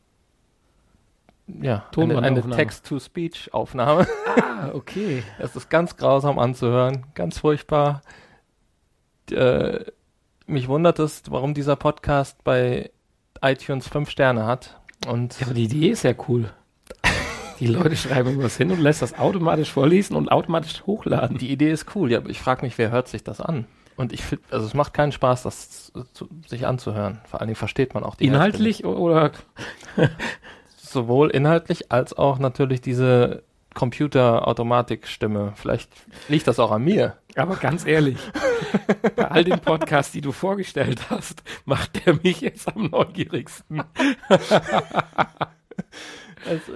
ja, 1.47 1.85
eine, 1.97 2.19
eine. 2.19 2.51
Text-to-Speech-Aufnahme. 2.51 4.07
Ah, 4.37 4.71
okay. 4.73 5.23
Es 5.39 5.55
ist 5.55 5.69
ganz 5.69 5.97
grausam 5.97 6.39
anzuhören, 6.39 7.07
ganz 7.15 7.39
furchtbar. 7.39 8.03
Äh, 9.31 9.85
mich 10.47 10.69
wundert 10.69 10.99
es, 10.99 11.23
warum 11.29 11.55
dieser 11.55 11.77
Podcast 11.77 12.43
bei 12.45 12.91
iTunes 13.41 13.89
fünf 13.89 14.11
Sterne 14.11 14.47
hat. 14.47 14.81
Und 15.07 15.39
Ja, 15.41 15.47
aber 15.47 15.55
die 15.55 15.65
Idee 15.65 15.89
ist 15.89 16.05
ja 16.05 16.13
cool. 16.29 16.51
Die 17.59 17.67
Leute 17.67 17.97
schreiben 17.97 18.31
irgendwas 18.31 18.57
hin 18.57 18.71
und 18.73 18.81
lässt 18.81 19.03
das 19.03 19.17
automatisch 19.19 19.71
vorlesen 19.71 20.17
und 20.17 20.33
automatisch 20.33 20.83
hochladen. 20.85 21.39
die 21.39 21.51
Idee 21.51 21.71
ist 21.71 21.95
cool, 21.95 22.11
ja, 22.11 22.19
aber 22.19 22.29
ich 22.31 22.41
frage 22.41 22.65
mich, 22.65 22.77
wer 22.79 22.91
hört 22.91 23.09
sich 23.09 23.23
das 23.23 23.41
an? 23.41 23.67
Und 23.97 24.13
ich 24.13 24.23
finde, 24.23 24.45
also 24.51 24.67
es 24.67 24.75
macht 24.75 24.95
keinen 24.95 25.13
Spaß, 25.13 25.43
das 25.45 25.93
zu, 26.13 26.29
sich 26.49 26.67
anzuhören. 26.67 27.21
Vor 27.25 27.41
allen 27.41 27.49
Dingen 27.49 27.57
versteht 27.57 27.95
man 27.95 28.05
auch 28.05 28.17
die 28.17 28.25
Hälfte 28.25 28.37
Inhaltlich 28.37 28.85
o- 28.85 28.95
oder. 28.95 29.33
Sowohl 30.77 31.31
inhaltlich 31.31 31.93
als 31.93 32.13
auch 32.17 32.39
natürlich 32.39 32.81
diese 32.81 33.43
Computer-Automatik-Stimme. 33.75 35.53
Vielleicht 35.57 35.91
liegt 36.29 36.47
das 36.47 36.59
auch 36.59 36.71
an 36.71 36.85
mir. 36.85 37.17
aber 37.37 37.57
ganz 37.57 37.87
ehrlich, 37.87 38.19
bei 39.17 39.29
all 39.31 39.45
den 39.45 39.61
Podcasts, 39.61 40.13
die 40.13 40.21
du 40.21 40.33
vorgestellt 40.33 41.11
hast, 41.11 41.43
macht 41.65 42.05
der 42.05 42.15
mich 42.23 42.41
jetzt 42.41 42.69
am 42.75 42.87
neugierigsten. 42.87 43.83
Also, 46.45 46.73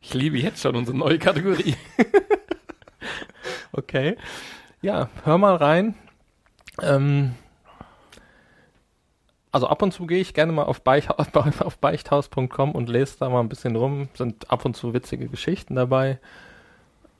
Ich 0.00 0.14
liebe 0.14 0.38
jetzt 0.38 0.62
schon 0.62 0.74
unsere 0.76 0.96
neue 0.96 1.18
Kategorie. 1.18 1.74
Okay. 3.72 4.16
Ja, 4.80 5.08
hör 5.24 5.38
mal 5.38 5.56
rein. 5.56 5.94
Ähm, 6.80 7.34
also 9.52 9.66
ab 9.68 9.82
und 9.82 9.92
zu 9.92 10.06
gehe 10.06 10.20
ich 10.20 10.34
gerne 10.34 10.52
mal 10.52 10.64
auf, 10.64 10.82
Beich, 10.82 11.08
auf 11.10 11.78
beichthaus.com 11.78 12.72
und 12.72 12.88
lese 12.88 13.16
da 13.20 13.28
mal 13.28 13.40
ein 13.40 13.48
bisschen 13.48 13.76
rum. 13.76 14.08
Sind 14.14 14.50
ab 14.50 14.64
und 14.64 14.76
zu 14.76 14.94
witzige 14.94 15.28
Geschichten 15.28 15.74
dabei. 15.74 16.18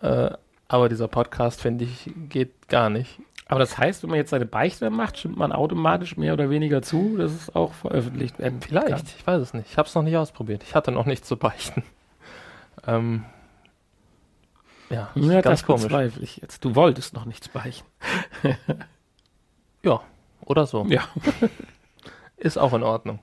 Äh, 0.01 0.31
aber 0.69 0.89
dieser 0.89 1.09
Podcast, 1.09 1.63
finde 1.63 1.85
ich, 1.85 2.11
geht 2.29 2.69
gar 2.69 2.91
nicht. 2.91 3.19
Aber 3.47 3.61
das 3.61 3.79
heißt, 3.79 4.03
wenn 4.03 4.11
man 4.11 4.19
jetzt 4.19 4.29
seine 4.31 4.45
Beichte 4.45 4.91
macht, 4.91 5.19
stimmt 5.19 5.39
man 5.39 5.53
automatisch 5.53 6.19
mehr 6.19 6.35
oder 6.35 6.51
weniger 6.51 6.83
zu, 6.83 7.17
dass 7.17 7.33
es 7.33 7.55
auch 7.57 7.73
veröffentlicht 7.73 8.39
werden 8.39 8.61
kann. 8.61 8.69
Vielleicht, 8.69 9.07
ich 9.19 9.27
weiß 9.27 9.41
es 9.41 9.55
nicht. 9.55 9.71
Ich 9.71 9.79
habe 9.79 9.89
es 9.89 9.95
noch 9.95 10.03
nicht 10.03 10.19
ausprobiert. 10.19 10.63
Ich 10.63 10.75
hatte 10.75 10.91
noch 10.93 11.07
nichts 11.07 11.27
zu 11.29 11.37
beichten. 11.37 11.83
Ähm, 12.87 13.25
ja, 14.89 15.11
Ja, 15.17 15.41
ganz 15.41 15.61
das 15.61 15.67
komisch. 15.67 15.83
bezweifle 15.83 16.23
ich 16.23 16.37
jetzt. 16.37 16.65
Du 16.65 16.77
wolltest 16.77 17.13
noch 17.13 17.25
nichts 17.25 17.49
beichten. 17.49 17.87
Ja, 19.83 20.01
oder 20.45 20.65
so. 20.67 20.87
Ja. 20.89 21.03
Ist 22.39 22.57
auch 22.57 22.73
in 22.73 22.83
Ordnung. 22.83 23.19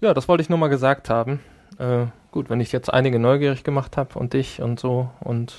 Ja, 0.00 0.14
das 0.14 0.28
wollte 0.28 0.42
ich 0.42 0.48
nur 0.48 0.58
mal 0.58 0.68
gesagt 0.68 1.10
haben. 1.10 1.40
Äh, 1.78 2.06
gut, 2.30 2.48
wenn 2.50 2.60
ich 2.60 2.72
jetzt 2.72 2.92
einige 2.92 3.18
neugierig 3.18 3.64
gemacht 3.64 3.96
habe 3.96 4.18
und 4.18 4.32
dich 4.32 4.62
und 4.62 4.80
so 4.80 5.10
und 5.20 5.54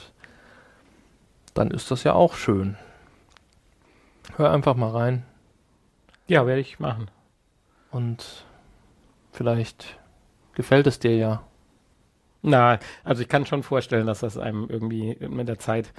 dann 1.53 1.70
ist 1.72 1.91
das 1.91 2.03
ja 2.03 2.14
auch 2.14 2.36
schön. 2.36 2.78
Hör 4.38 4.51
einfach 4.51 4.76
mal 4.76 4.89
rein 4.91 5.24
Ja, 6.28 6.45
werde 6.47 6.62
ich 6.62 6.80
machen. 6.80 7.09
und 7.91 8.45
vielleicht 9.32 9.99
gefällt 10.53 10.88
es 10.88 10.99
dir 10.99 11.16
ja. 11.16 11.43
Na, 12.41 12.80
also 13.03 13.22
ich 13.22 13.28
kann 13.30 13.45
schon 13.45 13.62
vorstellen, 13.64 14.07
dass 14.07 14.22
das 14.22 14.38
einem 14.38 14.68
irgendwie 14.70 15.18
mit 15.28 15.47
der 15.47 15.59
Zeit 15.59 15.93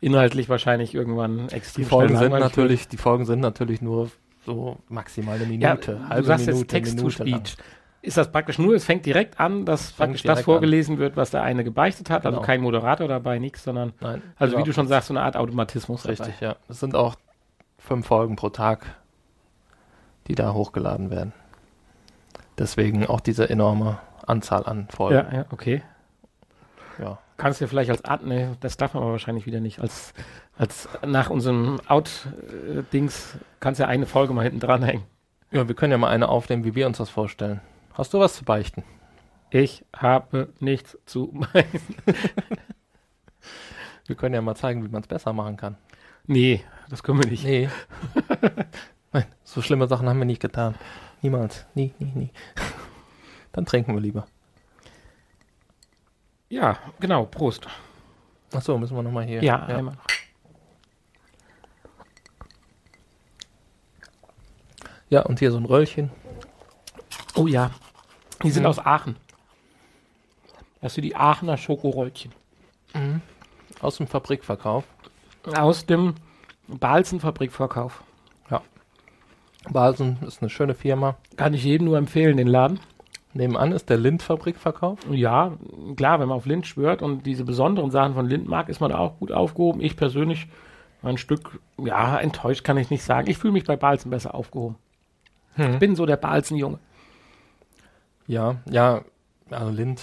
inhaltlich 0.00 0.48
wahrscheinlich 0.48 0.94
irgendwann 0.94 1.48
Die 1.48 1.54
extrem 1.54 1.84
Folgen 1.84 2.16
schnell 2.16 2.30
sind 2.30 2.40
natürlich, 2.40 2.88
die 2.88 2.96
Folgen 2.96 3.24
sind 3.26 3.40
natürlich 3.40 3.82
nur 3.82 4.10
so 4.44 4.78
maximal 4.88 5.36
eine 5.36 5.48
wird. 5.48 5.62
Ja, 5.62 5.70
Minute, 5.74 6.00
du 6.16 6.22
sagst 6.24 6.46
jetzt 6.46 6.68
Text 6.68 6.98
to 6.98 7.04
Minute 7.04 7.24
lang. 7.24 7.44
Speech. 7.46 7.56
Ist 8.04 8.16
das 8.16 8.32
praktisch 8.32 8.58
nur, 8.58 8.74
es 8.74 8.84
fängt 8.84 9.06
direkt 9.06 9.38
an, 9.38 9.64
dass 9.64 9.92
praktisch 9.92 10.24
das 10.24 10.40
vorgelesen 10.42 10.98
wird, 10.98 11.16
was 11.16 11.30
der 11.30 11.42
eine 11.44 11.62
gebeichtet 11.62 12.10
hat, 12.10 12.26
also 12.26 12.38
Genau. 12.38 12.46
kein 12.46 12.60
Moderator 12.60 13.06
dabei, 13.06 13.38
nichts, 13.38 13.62
sondern, 13.62 13.92
Nein, 14.00 14.22
also 14.36 14.58
wie 14.58 14.64
du 14.64 14.72
schon 14.72 14.88
sagst, 14.88 15.06
so 15.08 15.14
eine 15.14 15.22
Art 15.22 15.36
Automatismus. 15.36 16.08
Richtig, 16.08 16.40
ja. 16.40 16.56
Es 16.68 16.80
sind 16.80 16.96
auch 16.96 17.14
fünf 17.78 18.06
Folgen 18.06 18.34
pro 18.34 18.48
Tag, 18.48 18.86
die 20.26 20.34
da 20.34 20.52
hochgeladen 20.52 21.10
werden. 21.10 21.32
Deswegen 22.58 23.06
auch 23.06 23.20
diese 23.20 23.48
enorme 23.48 23.98
Anzahl 24.26 24.66
an 24.66 24.88
Folgen. 24.90 25.14
Ja, 25.30 25.38
ja, 25.38 25.44
okay. 25.50 25.82
Ja. 26.98 27.18
Kannst 27.42 27.60
du 27.60 27.66
vielleicht 27.66 27.90
als 27.90 28.04
Art, 28.04 28.24
ne, 28.24 28.56
das 28.60 28.76
darf 28.76 28.94
man 28.94 29.02
aber 29.02 29.10
wahrscheinlich 29.10 29.46
wieder 29.46 29.58
nicht, 29.58 29.80
als, 29.80 30.14
als 30.56 30.88
nach 31.04 31.28
unserem 31.28 31.80
Out-Dings 31.88 33.36
kannst 33.58 33.80
du 33.80 33.82
ja 33.82 33.88
eine 33.88 34.06
Folge 34.06 34.32
mal 34.32 34.44
hinten 34.44 34.60
dranhängen. 34.60 35.02
ja, 35.50 35.66
wir 35.66 35.74
können 35.74 35.90
ja 35.90 35.98
mal 35.98 36.10
eine 36.10 36.28
aufnehmen, 36.28 36.64
wie 36.64 36.76
wir 36.76 36.86
uns 36.86 36.98
das 36.98 37.10
vorstellen. 37.10 37.60
Hast 37.94 38.14
du 38.14 38.20
was 38.20 38.36
zu 38.36 38.44
beichten? 38.44 38.84
Ich 39.50 39.84
habe 39.92 40.52
nichts 40.60 40.96
zu 41.04 41.30
meinen. 41.32 41.82
Wir 44.06 44.14
können 44.14 44.36
ja 44.36 44.40
mal 44.40 44.54
zeigen, 44.54 44.84
wie 44.84 44.88
man 44.88 45.02
es 45.02 45.08
besser 45.08 45.32
machen 45.32 45.56
kann. 45.56 45.76
Nee, 46.28 46.62
das 46.90 47.02
können 47.02 47.20
wir 47.24 47.28
nicht. 47.28 47.42
Nee. 47.42 47.68
Nein, 49.12 49.24
so 49.42 49.62
schlimme 49.62 49.88
Sachen 49.88 50.08
haben 50.08 50.18
wir 50.20 50.26
nicht 50.26 50.42
getan. 50.42 50.76
Niemals. 51.22 51.66
Nie, 51.74 51.92
nie, 51.98 52.12
nie. 52.14 52.30
Dann 53.50 53.66
trinken 53.66 53.94
wir 53.94 54.00
lieber. 54.00 54.28
Ja, 56.52 56.76
genau, 57.00 57.24
Prost. 57.24 57.66
Achso, 58.52 58.76
müssen 58.76 58.94
wir 58.94 59.02
nochmal 59.02 59.24
hier. 59.24 59.42
Ja, 59.42 59.64
einmal. 59.64 59.96
Ja, 65.08 65.22
und 65.22 65.38
hier 65.38 65.50
so 65.50 65.56
ein 65.56 65.64
Röllchen. 65.64 66.10
Oh 67.34 67.46
ja, 67.46 67.70
die 68.42 68.50
sind 68.50 68.64
Mhm. 68.64 68.68
aus 68.68 68.78
Aachen. 68.78 69.16
Das 70.82 70.92
sind 70.94 71.04
die 71.04 71.16
Aachener 71.16 71.56
Schokoröllchen. 71.56 72.32
Aus 73.80 73.96
dem 73.96 74.06
Fabrikverkauf. 74.06 74.84
Aus 75.56 75.86
dem 75.86 76.14
Balzen-Fabrikverkauf. 76.68 78.02
Balsen 79.70 80.18
ist 80.26 80.42
eine 80.42 80.50
schöne 80.50 80.74
Firma. 80.74 81.14
Kann 81.36 81.54
ich 81.54 81.62
jedem 81.62 81.84
nur 81.86 81.96
empfehlen, 81.96 82.36
den 82.36 82.48
Laden. 82.48 82.80
Nebenan 83.34 83.72
ist 83.72 83.88
der 83.88 83.96
Lind-Fabrikverkauf. 83.96 84.98
Ja, 85.10 85.52
klar, 85.96 86.20
wenn 86.20 86.28
man 86.28 86.36
auf 86.36 86.46
Lind 86.46 86.66
schwört 86.66 87.02
und 87.02 87.24
diese 87.24 87.44
besonderen 87.44 87.90
Sachen 87.90 88.14
von 88.14 88.26
Lind 88.26 88.46
mag, 88.46 88.68
ist 88.68 88.80
man 88.80 88.90
da 88.90 88.98
auch 88.98 89.18
gut 89.18 89.32
aufgehoben. 89.32 89.80
Ich 89.80 89.96
persönlich 89.96 90.48
ein 91.02 91.18
Stück, 91.18 91.60
ja, 91.78 92.18
enttäuscht 92.18 92.64
kann 92.64 92.76
ich 92.76 92.90
nicht 92.90 93.02
sagen. 93.02 93.28
Ich 93.28 93.38
fühle 93.38 93.54
mich 93.54 93.64
bei 93.64 93.76
Balzen 93.76 94.10
besser 94.10 94.34
aufgehoben. 94.34 94.76
Ich 95.56 95.78
bin 95.78 95.96
so 95.96 96.06
der 96.06 96.16
Balzen-Junge. 96.16 96.78
Ja, 98.26 98.56
ja, 98.70 99.02
also 99.50 99.70
Lind 99.70 100.00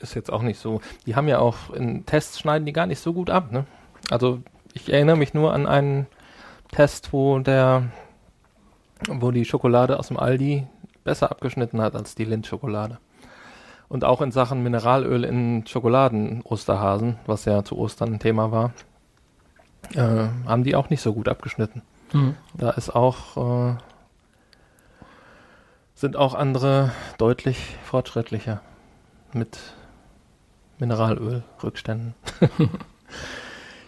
ist 0.00 0.14
jetzt 0.14 0.32
auch 0.32 0.42
nicht 0.42 0.58
so. 0.58 0.80
Die 1.06 1.16
haben 1.16 1.28
ja 1.28 1.38
auch 1.38 1.70
in 1.70 2.04
Tests 2.04 2.40
schneiden 2.40 2.66
die 2.66 2.72
gar 2.72 2.86
nicht 2.86 3.00
so 3.00 3.12
gut 3.12 3.30
ab, 3.30 3.52
ne? 3.52 3.64
Also 4.10 4.40
ich 4.74 4.92
erinnere 4.92 5.16
mich 5.16 5.32
nur 5.32 5.54
an 5.54 5.66
einen 5.66 6.06
Test, 6.70 7.12
wo 7.12 7.38
der, 7.38 7.84
wo 9.08 9.30
die 9.30 9.44
Schokolade 9.44 9.98
aus 9.98 10.08
dem 10.08 10.18
Aldi 10.18 10.66
besser 11.06 11.30
abgeschnitten 11.30 11.80
hat 11.80 11.94
als 11.96 12.14
die 12.14 12.24
Lind-Schokolade. 12.26 12.98
Und 13.88 14.04
auch 14.04 14.20
in 14.20 14.32
Sachen 14.32 14.62
Mineralöl 14.62 15.24
in 15.24 15.64
Schokoladen-Osterhasen, 15.66 17.16
was 17.26 17.44
ja 17.46 17.64
zu 17.64 17.78
Ostern 17.78 18.14
ein 18.14 18.18
Thema 18.18 18.50
war, 18.50 18.72
äh, 19.94 20.26
haben 20.46 20.64
die 20.64 20.74
auch 20.74 20.90
nicht 20.90 21.00
so 21.00 21.14
gut 21.14 21.28
abgeschnitten. 21.28 21.82
Da 22.54 22.70
ist 22.70 22.90
auch, 22.94 23.70
äh, 23.72 23.76
sind 25.94 26.16
auch 26.16 26.34
andere 26.34 26.92
deutlich 27.18 27.76
fortschrittlicher 27.84 28.60
mit 29.32 29.58
Mineralölrückständen. 30.78 32.14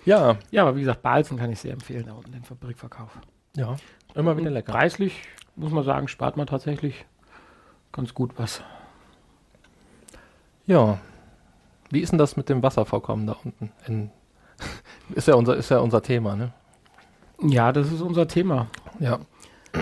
ja, 0.05 0.37
Ja, 0.51 0.63
aber 0.63 0.77
wie 0.77 0.81
gesagt, 0.81 1.03
Balzen 1.03 1.39
kann 1.39 1.51
ich 1.53 1.61
sehr 1.61 1.73
empfehlen, 1.73 2.07
da 2.07 2.13
unten 2.13 2.33
den 2.33 2.45
Fabrikverkauf. 2.45 3.11
ja, 3.57 3.77
immer 4.15 4.37
wieder 4.37 4.51
lecker. 4.51 4.73
Preislich, 4.73 5.23
muss 5.59 5.73
man 5.73 5.85
sagen, 5.85 6.09
spart 6.09 6.37
man 6.37 6.47
tatsächlich 6.47 7.05
ganz 7.93 8.15
gut 8.15 8.33
was. 8.39 8.63
Ja. 10.67 10.99
Wie 11.91 12.01
ist 12.01 12.11
denn 12.13 12.19
das 12.19 12.37
mit 12.37 12.49
dem 12.49 12.63
Wasservorkommen 12.63 13.27
da 13.27 13.37
unten? 13.45 13.73
In, 13.87 14.11
ist 15.15 15.29
ja 15.29 15.35
unser, 15.35 15.57
ist 15.57 15.71
ja 15.71 15.79
unser 15.79 16.03
Thema, 16.03 16.37
ne? 16.37 16.53
Ja, 17.41 17.73
das 17.73 17.91
ist 17.93 18.01
unser 18.03 18.29
Thema. 18.29 18.67
Ja. 18.99 19.21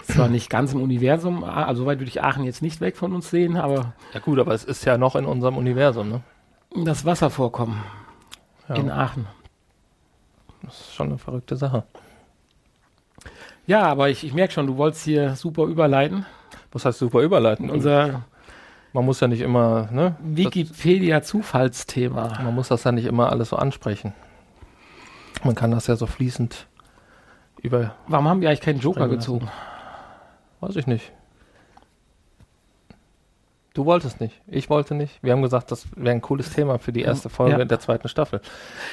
Zwar 0.05 0.29
nicht 0.29 0.51
ganz 0.51 0.73
im 0.73 0.83
Universum, 0.83 1.45
also 1.45 1.87
weit 1.87 2.01
würde 2.01 2.09
ich 2.09 2.23
Aachen 2.23 2.45
jetzt 2.45 2.61
nicht 2.61 2.81
weg 2.81 2.97
von 2.97 3.15
uns 3.15 3.31
sehen, 3.31 3.57
aber 3.57 3.95
Ja 4.13 4.21
gut, 4.21 4.39
aber 4.39 4.53
es 4.53 4.65
ist 4.65 4.85
ja 4.85 4.99
noch 4.99 5.15
in 5.17 5.25
unserem 5.25 5.57
Universum, 5.57 6.09
ne? 6.09 6.23
das 6.85 7.05
Wasservorkommen 7.05 7.83
Ja, 8.69 8.75
in 8.75 8.91
Aachen. 8.91 9.27
das 10.63 10.81
ist 10.81 10.95
schon 10.95 11.09
eine 11.09 11.19
verrückte 11.19 11.57
Sache. 11.57 11.85
Ja, 13.67 13.83
aber 13.83 14.09
ich, 14.11 14.25
ich 14.25 14.35
merke 14.35 14.53
schon, 14.53 14.67
du 14.67 14.77
wolltest 14.77 15.05
hier 15.05 15.37
super 15.37 15.63
überleiten. 15.65 16.27
Was 16.73 16.85
heißt 16.85 16.99
super 16.99 17.21
überleiten? 17.21 17.71
Unser 17.71 18.25
man 18.93 19.05
muss 19.05 19.21
ja 19.21 19.29
nicht 19.29 19.43
immer, 19.43 19.89
ne? 19.93 20.17
Wikipedia-Zufallsthema. 20.23 22.41
Man 22.43 22.55
muss 22.55 22.69
das 22.69 22.85
ja 22.85 22.93
nicht 22.93 23.05
immer 23.05 23.31
alles 23.31 23.51
so 23.51 23.57
ansprechen. 23.57 24.15
Man 25.45 25.55
kann 25.55 25.71
das 25.71 25.87
ja 25.87 25.97
so 25.97 26.07
fließend 26.07 26.67
über, 27.61 27.95
Warum 28.07 28.27
haben 28.29 28.41
wir 28.41 28.49
eigentlich 28.49 28.63
keinen 28.63 28.81
Joker 28.81 29.07
gezogen? 29.09 29.51
weiß 30.61 30.77
ich 30.77 30.87
nicht. 30.87 31.13
Du 33.75 33.85
wolltest 33.85 34.23
nicht. 34.23 34.41
Ich 34.47 34.71
wollte 34.71 34.95
nicht. 34.95 35.23
Wir 35.23 35.33
haben 35.33 35.43
gesagt, 35.43 35.71
das 35.71 35.87
wäre 35.95 36.15
ein 36.15 36.23
cooles 36.23 36.49
Thema 36.55 36.79
für 36.79 36.93
die 36.93 37.03
erste 37.03 37.29
Folge 37.29 37.59
Ja. 37.59 37.65
der 37.67 37.81
zweiten 37.81 38.09
Staffel. 38.09 38.41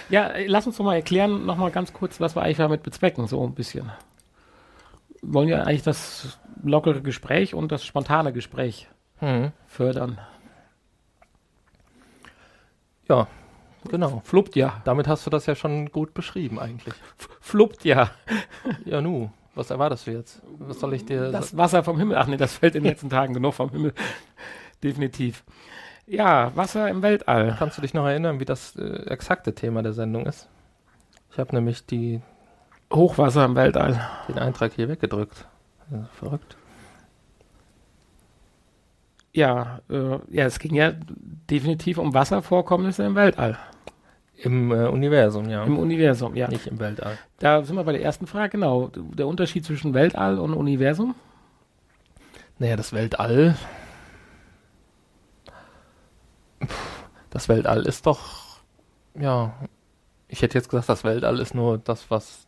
Ja, 0.09 0.32
lass 0.47 0.67
uns 0.67 0.76
doch 0.76 0.84
mal 0.84 0.95
erklären, 0.95 1.45
noch 1.45 1.55
mal 1.55 1.71
ganz 1.71 1.93
kurz, 1.93 2.19
was 2.19 2.36
wir 2.36 2.41
eigentlich 2.41 2.57
damit 2.57 2.84
bezwecken, 2.84 3.26
so 3.28 3.41
ein 3.47 3.53
bisschen. 3.53 3.89
Wollen 5.24 5.47
ja 5.49 5.63
eigentlich 5.63 5.84
das 5.84 6.38
lockere 6.61 7.01
Gespräch 7.01 7.53
und 7.55 7.71
das 7.71 7.84
spontane 7.86 8.34
Gespräch 8.34 8.88
Mhm. 9.21 9.51
fördern. 9.67 10.19
Ja, 13.07 13.28
genau. 13.89 14.21
Fluppt 14.26 14.55
ja. 14.55 14.82
Damit 14.86 15.07
hast 15.07 15.26
du 15.26 15.30
das 15.30 15.45
ja 15.45 15.55
schon 15.55 15.91
gut 15.91 16.13
beschrieben 16.13 16.59
eigentlich. 16.59 16.93
Fluppt 17.41 17.86
ja. 17.86 18.11
Ja, 18.86 19.01
nu, 19.01 19.30
was 19.55 19.69
erwartest 19.69 20.07
du 20.07 20.11
jetzt? 20.11 20.41
Was 20.59 20.80
soll 20.80 20.93
ich 20.93 21.05
dir 21.05 21.32
Das 21.32 21.55
Wasser 21.57 21.84
vom 21.84 21.97
Himmel. 21.99 22.17
Ach 22.17 22.28
nee, 22.28 22.38
das 22.38 22.57
fällt 22.57 22.76
in 22.76 22.84
den 22.84 22.91
letzten 22.91 23.09
Tagen 23.09 23.34
genug 23.34 23.53
vom 23.53 23.69
Himmel. 23.69 23.93
Definitiv. 24.84 25.43
Ja, 26.05 26.53
Wasser 26.55 26.89
im 26.89 27.01
Weltall. 27.01 27.55
Kannst 27.57 27.78
du 27.78 27.82
dich 27.82 27.93
noch 27.93 28.05
erinnern, 28.05 28.39
wie 28.39 28.45
das 28.45 28.76
äh, 28.76 29.05
exakte 29.09 29.55
Thema 29.55 29.84
der 29.84 29.93
Sendung 29.93 30.26
ist? 30.26 30.49
Ich 31.32 31.39
habe 31.39 31.55
nämlich 31.55 31.86
die, 31.86 32.21
Hochwasser 32.94 33.46
im 33.46 33.56
Weltall. 33.56 34.00
den 34.28 34.39
Eintrag 34.39 34.74
hier 34.74 34.88
weggedrückt. 34.88 35.48
Ja, 35.91 36.10
verrückt. 36.14 36.58
Ja, 39.34 39.82
äh, 39.89 40.20
ja, 40.30 40.46
es 40.46 40.60
ging 40.60 40.76
ja 40.76 40.94
definitiv 41.50 41.98
um 41.98 42.14
Wasservorkommnisse 42.14 43.04
im 43.04 43.16
Weltall. 43.16 43.58
Im 44.36 44.72
äh, 44.72 44.88
Universum, 44.88 45.50
ja. 45.50 45.64
Im 45.64 45.80
Universum, 45.80 46.36
ja. 46.36 46.48
Nicht 46.48 46.68
im 46.68 46.80
Weltall. 46.80 47.18
Da 47.39 47.64
sind 47.64 47.76
wir 47.76 47.84
bei 47.84 47.94
der 47.94 48.04
ersten 48.04 48.28
Frage, 48.28 48.50
genau. 48.50 48.91
Der 48.96 49.28
Unterschied 49.28 49.66
zwischen 49.66 49.94
Weltall 49.94 50.38
und 50.38 50.54
Universum. 50.54 51.16
Naja, 52.60 52.76
das 52.76 52.94
Weltall. 52.94 53.56
Das 57.30 57.50
Weltall 57.50 57.86
ist 57.86 58.06
doch. 58.06 58.60
Ja. 59.20 59.54
Ich 60.28 60.41
hätte 60.41 60.58
jetzt 60.58 60.70
gesagt, 60.70 60.89
das 60.89 61.04
Weltall 61.04 61.39
ist 61.39 61.56
nur 61.56 61.78
das, 61.80 62.10
was 62.12 62.48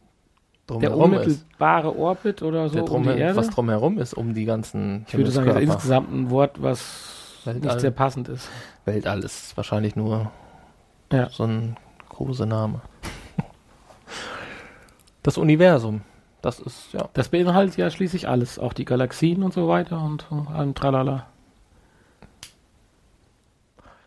Der 0.68 0.78
drumherum 0.90 1.14
ist. 1.14 1.20
unmittelbare 1.26 1.96
Orbit 1.96 2.42
oder 2.42 2.68
so 2.70 2.74
Der 2.76 2.84
um 2.84 2.90
drum, 2.90 3.04
die 3.04 3.10
Erde. 3.20 3.36
was 3.36 3.50
drumherum 3.50 3.98
ist, 4.00 4.14
um 4.16 4.34
die 4.34 4.46
ganzen. 4.46 5.06
ich 5.08 5.16
würde 5.16 5.30
sagen, 5.32 5.48
das 5.48 5.58
ist 5.58 5.64
insgesamt 5.64 6.12
ein 6.12 6.30
Wort, 6.32 6.62
was 6.62 7.42
Weltall. 7.46 7.62
nicht 7.74 7.82
sehr 7.82 7.92
passend 7.92 8.30
ist. 8.30 8.50
Weltall 8.86 9.24
ist 9.24 9.56
wahrscheinlich 9.58 9.96
nur 9.96 10.32
Ja. 11.12 11.30
so 11.30 11.44
ein 11.44 11.78
großer 12.10 12.46
Name. 12.48 12.82
Das 15.22 15.38
Universum, 15.38 16.02
das 16.42 16.60
ist, 16.60 16.94
ja. 16.94 17.10
Das 17.14 17.30
beinhaltet 17.30 17.78
ja 17.78 17.90
schließlich 17.90 18.28
alles, 18.28 18.58
auch 18.60 18.74
die 18.74 18.86
Galaxien 18.86 19.44
und 19.44 19.54
so 19.54 19.68
weiter 19.68 20.02
und 20.04 20.28
allem 20.54 20.74
Tralala. 20.76 21.28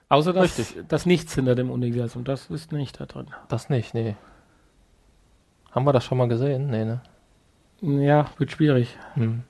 Außer 0.09 0.33
das, 0.33 0.75
das 0.89 1.07
Nichts 1.07 1.35
hinter 1.35 1.55
dem 1.55 1.71
Universum, 1.71 2.25
das 2.25 2.47
ist 2.51 2.73
nicht 2.73 2.99
da 3.01 3.07
drin. 3.07 3.27
Das 3.49 3.69
nicht, 3.69 3.93
nee. 3.95 4.17
Haben 5.79 5.87
wir 5.87 5.93
das 5.93 6.07
schon 6.07 6.19
mal 6.19 6.27
gesehen? 6.27 6.71
Nee, 6.71 6.85
ne? 6.85 7.01
Ja, 8.05 8.33
wird 8.37 8.51
schwierig. 8.51 8.99
Hm. 9.15 9.43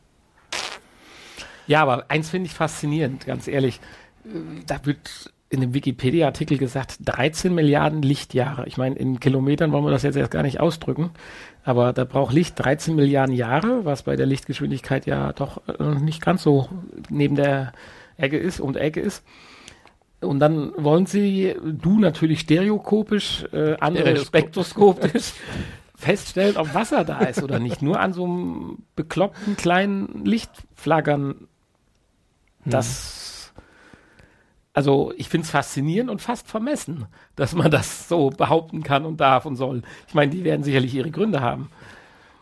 Ja, 1.67 1.81
aber 1.81 2.05
eins 2.11 2.29
finde 2.29 2.49
ich 2.49 2.53
faszinierend, 2.53 3.25
ganz 3.25 3.49
ehrlich. 3.49 3.81
Da 4.67 4.85
wird 4.85 5.33
in 5.49 5.63
dem 5.63 5.73
Wikipedia-Artikel 5.73 6.59
gesagt, 6.59 6.99
13 7.07 7.55
Milliarden 7.55 8.03
Lichtjahre. 8.03 8.67
Ich 8.67 8.77
meine, 8.77 8.97
in 8.97 9.21
Kilometern 9.21 9.73
wollen 9.73 9.87
wir 9.87 9.91
das 9.91 10.03
jetzt 10.03 10.17
erst 10.17 10.31
gar 10.31 10.43
nicht 10.43 10.61
ausdrücken, 10.61 11.13
aber 11.65 11.95
da 11.95 12.05
braucht 12.05 12.35
Licht 12.35 12.59
13 12.59 12.95
Milliarden 12.95 13.35
Jahre, 13.35 13.87
was 13.87 14.03
bei 14.03 14.15
der 14.15 14.27
Lichtgeschwindigkeit 14.27 15.07
ja 15.07 15.33
doch 15.33 15.63
äh, 15.79 15.95
nicht 15.95 16.21
ganz 16.21 16.43
so 16.43 16.69
neben 17.09 17.37
der 17.37 17.73
Ecke 18.19 18.37
ist, 18.37 18.61
um 18.61 18.75
die 18.75 18.81
Ecke 18.81 19.01
ist. 19.01 19.25
Und 20.21 20.41
dann 20.41 20.73
wollen 20.77 21.07
sie, 21.07 21.55
du 21.65 21.99
natürlich 21.99 22.41
stereokopisch, 22.41 23.47
äh, 23.51 23.77
andere 23.81 24.15
spektroskopisch 24.19 25.33
feststellen, 25.99 26.57
ob 26.57 26.75
Wasser 26.75 27.05
da 27.05 27.19
ist 27.21 27.43
oder 27.43 27.59
nicht. 27.59 27.83
Nur 27.83 27.99
an 27.99 28.13
so 28.13 28.25
einem 28.25 28.79
bekloppten 28.95 29.57
kleinen 29.57 30.25
Lichtflaggern. 30.25 31.49
Das, 32.65 33.53
also 34.75 35.13
ich 35.17 35.29
finde 35.29 35.45
es 35.45 35.51
faszinierend 35.51 36.09
und 36.11 36.23
fast 36.23 36.47
vermessen, 36.47 37.07
dass 37.35 37.55
man 37.55 37.71
das 37.71 38.09
so 38.09 38.31
behaupten 38.31 38.83
kann 38.83 39.05
und 39.05 39.19
darf 39.21 39.45
und 39.45 39.57
soll. 39.57 39.83
Ich 40.07 40.15
meine, 40.15 40.31
die 40.31 40.45
werden 40.45 40.63
sicherlich 40.63 40.95
ihre 40.95 41.11
Gründe 41.11 41.41
haben. 41.41 41.71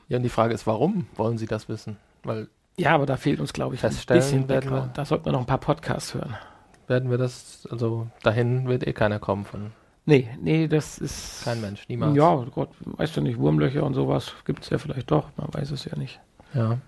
Ja, 0.09 0.19
und 0.19 0.23
die 0.23 0.29
Frage 0.29 0.53
ist, 0.53 0.67
warum 0.67 1.07
wollen 1.17 1.39
sie 1.39 1.47
das 1.47 1.69
wissen? 1.69 1.97
Weil 2.25 2.49
Ja, 2.77 2.95
aber 2.95 3.07
da 3.07 3.17
fehlt 3.17 3.41
uns, 3.41 3.53
glaube 3.55 3.75
ich, 3.75 3.85
ein 3.85 3.91
bisschen 4.07 4.47
Background. 4.47 4.99
Da 4.99 5.05
sollten 5.07 5.25
wir 5.25 5.33
noch 5.33 5.41
ein 5.41 5.47
paar 5.47 5.59
Podcasts 5.59 6.13
hören. 6.15 6.37
werden 6.89 7.11
wir 7.11 7.19
das, 7.19 7.67
also 7.71 8.07
dahin 8.23 8.69
wird 8.69 8.87
eh 8.87 8.93
keiner 8.93 9.19
kommen 9.19 9.45
von 9.47 9.73
Nee, 10.07 10.29
nee, 10.41 10.69
das 10.69 10.99
ist. 10.99 11.43
kein 11.45 11.61
Mensch, 11.61 11.89
niemals. 11.89 12.17
Ja, 12.17 12.45
Gott, 12.55 12.71
weißt 12.81 13.17
du 13.17 13.21
nicht, 13.21 13.39
Wurmlöcher 13.39 13.83
und 13.83 13.95
sowas 13.95 14.33
gibt 14.45 14.63
es 14.63 14.71
ja 14.71 14.79
vielleicht 14.79 15.11
doch, 15.11 15.31
man 15.37 15.53
weiß 15.53 15.73
es 15.73 15.85
ja 15.85 15.97
nicht. 15.97 16.21
Ja. 16.55 16.79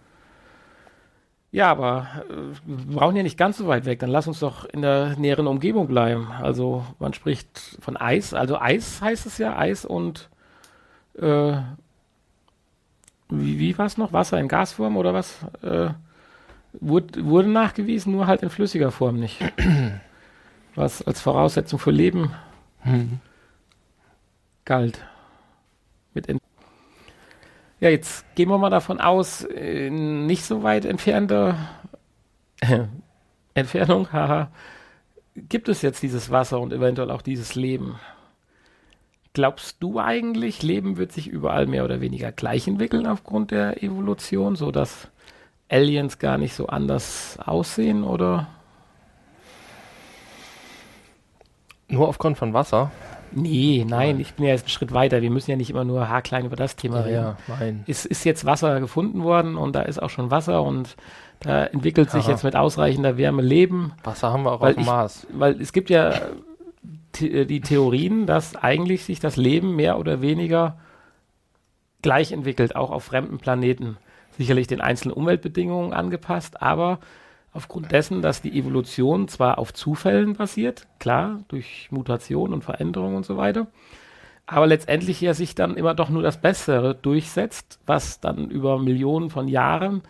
Ja, 1.51 1.71
aber 1.71 2.07
äh, 2.29 2.35
wir 2.65 2.97
brauchen 2.97 3.17
ja 3.17 3.23
nicht 3.23 3.39
ganz 3.39 3.59
so 3.59 3.67
weit 3.67 3.87
weg. 3.87 4.01
Dann 4.01 4.11
lass 4.11 4.29
uns 4.29 4.41
doch 4.41 4.67
in 4.67 4.83
der 4.83 5.17
näheren 5.17 5.47
Umgebung 5.47 5.87
bleiben. 5.87 6.29
Also 6.43 6.85
man 6.99 7.15
spricht 7.15 7.79
von 7.81 7.97
Eis. 7.97 8.35
Also 8.35 8.61
Eis 8.61 9.01
heißt 9.01 9.27
es 9.27 9.39
ja, 9.39 9.57
Eis 9.57 9.85
und 9.87 10.29
äh, 11.19 11.57
wie, 13.31 13.59
wie 13.59 13.79
war 13.79 13.87
es 13.87 13.97
noch? 13.97 14.13
Wasser 14.13 14.39
in 14.39 14.49
Gasform 14.49 14.97
oder 14.97 15.15
was? 15.15 15.39
Äh, 15.63 15.91
wurde, 16.75 17.25
wurde 17.25 17.49
nachgewiesen, 17.49 18.13
nur 18.13 18.27
halt 18.27 18.43
in 18.43 18.51
flüssiger 18.51 18.91
Form 18.91 19.19
nicht. 19.19 19.41
Was 20.75 21.03
als 21.03 21.21
Voraussetzung 21.21 21.81
für 21.81 21.91
Leben 21.91 22.31
Hm. 22.83 23.21
galt. 24.65 25.05
Mit 26.15 26.29
Ent 26.29 26.41
ja, 27.81 27.91
jetzt 27.91 28.25
gehen 28.35 28.49
wir 28.49 28.59
mal 28.59 28.71
davon 28.71 29.01
aus, 29.01 29.43
in 29.43 30.27
nicht 30.27 30.45
so 30.45 30.63
weit 30.65 30.85
entfernter 30.85 31.57
äh, 32.61 32.85
Entfernung, 33.55 34.13
haha, 34.13 34.51
gibt 35.37 35.69
es 35.69 35.83
jetzt 35.83 36.03
dieses 36.03 36.31
Wasser 36.31 36.61
und 36.61 36.73
eventuell 36.73 37.11
auch 37.11 37.23
dieses 37.23 37.55
Leben. 37.55 37.99
Glaubst 39.33 39.77
du 39.81 40.01
eigentlich, 40.01 40.63
Leben 40.63 40.97
wird 40.97 41.13
sich 41.13 41.29
überall 41.29 41.67
mehr 41.67 41.85
oder 41.85 42.01
weniger 42.01 42.33
gleich 42.33 42.67
entwickeln 42.67 43.07
aufgrund 43.07 43.53
der 43.53 43.83
Evolution, 43.83 44.57
sodass 44.57 45.09
Aliens 45.69 46.19
gar 46.19 46.39
nicht 46.39 46.55
so 46.55 46.67
anders 46.67 47.39
aussehen 47.45 48.03
oder? 48.05 48.49
Nur 51.89 52.09
aufgrund 52.09 52.37
von 52.39 52.53
Wasser? 52.53 52.91
Nee, 53.33 53.85
nein, 53.87 54.21
ich 54.21 54.35
bin 54.35 54.47
ja 54.47 54.53
jetzt 54.53 54.63
einen 54.63 54.71
Schritt 54.71 54.93
weiter. 54.93 55.21
Wir 55.21 55.31
müssen 55.31 55.51
ja 55.51 55.57
nicht 55.57 55.69
immer 55.71 55.85
nur 55.85 56.09
haarklein 56.09 56.47
über 56.47 56.57
das 56.57 56.77
Thema 56.77 57.01
reden. 57.01 57.15
ja, 57.15 57.37
nein. 57.47 57.85
Es 57.87 58.07
ist 58.07 58.25
jetzt 58.25 58.45
Wasser 58.47 58.81
gefunden 58.81 59.23
worden 59.23 59.57
und 59.57 59.75
da 59.77 59.83
ist 59.83 60.01
auch 60.03 60.09
schon 60.11 60.31
Wasser 60.31 60.63
und 60.63 60.97
da 61.41 61.65
entwickelt 61.65 62.11
sich 62.11 62.25
Aha. 62.25 62.31
jetzt 62.33 62.43
mit 62.45 62.57
ausreichender 62.57 63.17
Wärme 63.19 63.43
Leben. 63.43 63.93
Wasser 64.03 64.33
haben 64.33 64.45
wir 64.45 64.53
auch 64.53 64.61
auf 64.63 64.73
dem 64.73 64.81
ich- 64.81 64.87
Mars. 64.87 65.27
Weil 65.33 65.61
es 65.61 65.73
gibt 65.73 65.91
ja 65.91 66.15
the 67.17 67.47
die 67.47 67.61
Theorien, 67.61 68.27
dass 68.27 68.57
eigentlich 68.57 69.05
sich 69.05 69.21
das 69.21 69.37
Leben 69.37 69.77
mehr 69.77 69.99
oder 69.99 70.21
weniger 70.23 70.79
gleich 72.03 72.33
entwickelt, 72.33 72.77
auch 72.77 72.91
auf 72.91 73.05
fremden 73.05 73.39
Planeten. 73.39 73.99
Sicherlich 74.39 74.69
den 74.69 74.81
einzelnen 74.81 75.15
Umweltbedingungen 75.15 75.93
angepasst, 75.93 76.63
aber 76.63 76.99
aufgrund 77.59 77.91
dessen, 77.91 78.23
dass 78.23 78.41
die 78.41 78.57
Evolution 78.57 79.27
zwar 79.27 79.59
auf 79.59 79.75
Zufällen 79.75 80.35
basiert, 80.35 80.87
klar, 81.01 81.41
durch 81.49 81.89
Mutation 81.91 82.53
und 82.53 82.63
Veränderung 82.63 83.17
und 83.17 83.27
so 83.27 83.37
weiter, 83.37 83.67
aber 84.47 84.69
letztendlich 84.69 85.21
ja 85.21 85.35
sich 85.35 85.57
dann 85.57 85.77
immer 85.77 85.93
doch 85.95 86.09
nur 86.09 86.23
das 86.23 86.41
Bessere 86.41 86.95
durchsetzt, 86.95 87.81
was 87.85 88.21
dann 88.21 88.49
über 88.49 88.79
Millionen 88.79 89.29
von 89.29 89.49
Jahren 89.49 90.03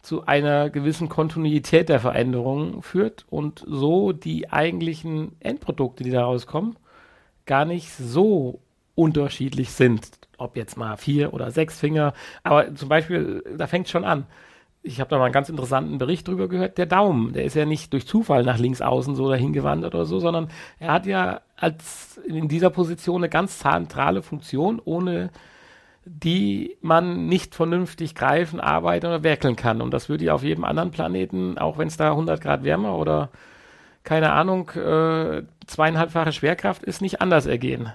zu 0.00 0.24
einer 0.26 0.70
gewissen 0.70 1.08
Kontinuität 1.08 1.88
der 1.88 1.98
Veränderungen 1.98 2.82
führt 2.82 3.26
und 3.30 3.64
so 3.66 4.12
die 4.12 4.52
eigentlichen 4.52 5.32
Endprodukte, 5.40 6.04
die 6.04 6.12
daraus 6.12 6.46
kommen, 6.46 6.76
gar 7.46 7.64
nicht 7.64 7.90
so 7.90 8.60
unterschiedlich 8.94 9.72
sind. 9.72 10.08
Ob 10.38 10.56
jetzt 10.56 10.76
mal 10.76 10.96
vier 10.96 11.34
oder 11.34 11.50
sechs 11.50 11.80
Finger, 11.80 12.12
aber 12.44 12.72
zum 12.76 12.88
Beispiel, 12.88 13.42
da 13.58 13.66
fängt 13.66 13.88
schon 13.88 14.04
an. 14.04 14.26
Ich 14.86 15.00
habe 15.00 15.10
da 15.10 15.18
mal 15.18 15.24
einen 15.24 15.32
ganz 15.32 15.48
interessanten 15.48 15.98
Bericht 15.98 16.28
drüber 16.28 16.48
gehört. 16.48 16.78
Der 16.78 16.86
Daumen, 16.86 17.32
der 17.32 17.44
ist 17.44 17.54
ja 17.54 17.64
nicht 17.64 17.92
durch 17.92 18.06
Zufall 18.06 18.44
nach 18.44 18.58
links 18.58 18.80
außen 18.80 19.16
so 19.16 19.28
dahin 19.28 19.52
gewandert 19.52 19.94
oder 19.94 20.06
so, 20.06 20.20
sondern 20.20 20.48
er 20.78 20.92
hat 20.92 21.06
ja 21.06 21.40
als 21.56 22.18
in 22.26 22.46
dieser 22.48 22.70
Position 22.70 23.22
eine 23.22 23.28
ganz 23.28 23.58
zentrale 23.58 24.22
Funktion, 24.22 24.80
ohne 24.84 25.30
die 26.04 26.76
man 26.82 27.26
nicht 27.26 27.56
vernünftig 27.56 28.14
greifen, 28.14 28.60
arbeiten 28.60 29.06
oder 29.06 29.24
werkeln 29.24 29.56
kann. 29.56 29.82
Und 29.82 29.90
das 29.90 30.08
würde 30.08 30.24
ja 30.24 30.34
auf 30.34 30.44
jedem 30.44 30.64
anderen 30.64 30.92
Planeten, 30.92 31.58
auch 31.58 31.78
wenn 31.78 31.88
es 31.88 31.96
da 31.96 32.10
100 32.10 32.40
Grad 32.40 32.62
wärmer 32.62 32.96
oder 32.96 33.30
keine 34.04 34.32
Ahnung, 34.32 34.70
äh, 34.70 35.42
zweieinhalbfache 35.66 36.30
Schwerkraft 36.30 36.84
ist, 36.84 37.02
nicht 37.02 37.20
anders 37.20 37.46
ergehen. 37.46 37.92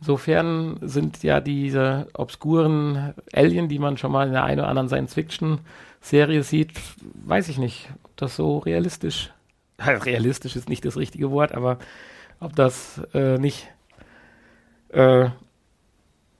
Insofern 0.00 0.78
sind 0.80 1.22
ja 1.22 1.38
diese 1.38 2.08
obskuren 2.14 3.14
Alien, 3.32 3.68
die 3.68 3.78
man 3.78 3.98
schon 3.98 4.10
mal 4.10 4.26
in 4.26 4.32
der 4.32 4.42
einen 4.42 4.58
oder 4.58 4.68
anderen 4.68 4.88
Science-Fiction-Serie 6.02 6.42
sieht, 6.42 6.72
weiß 7.26 7.48
ich 7.48 7.58
nicht, 7.58 7.88
ob 8.04 8.16
das 8.16 8.36
so 8.36 8.58
realistisch, 8.58 9.30
realistisch 9.78 10.56
ist 10.56 10.68
nicht 10.68 10.84
das 10.84 10.96
richtige 10.96 11.30
Wort, 11.30 11.52
aber 11.54 11.78
ob 12.40 12.54
das 12.56 13.00
äh, 13.14 13.38
nicht 13.38 13.68
äh, 14.92 15.28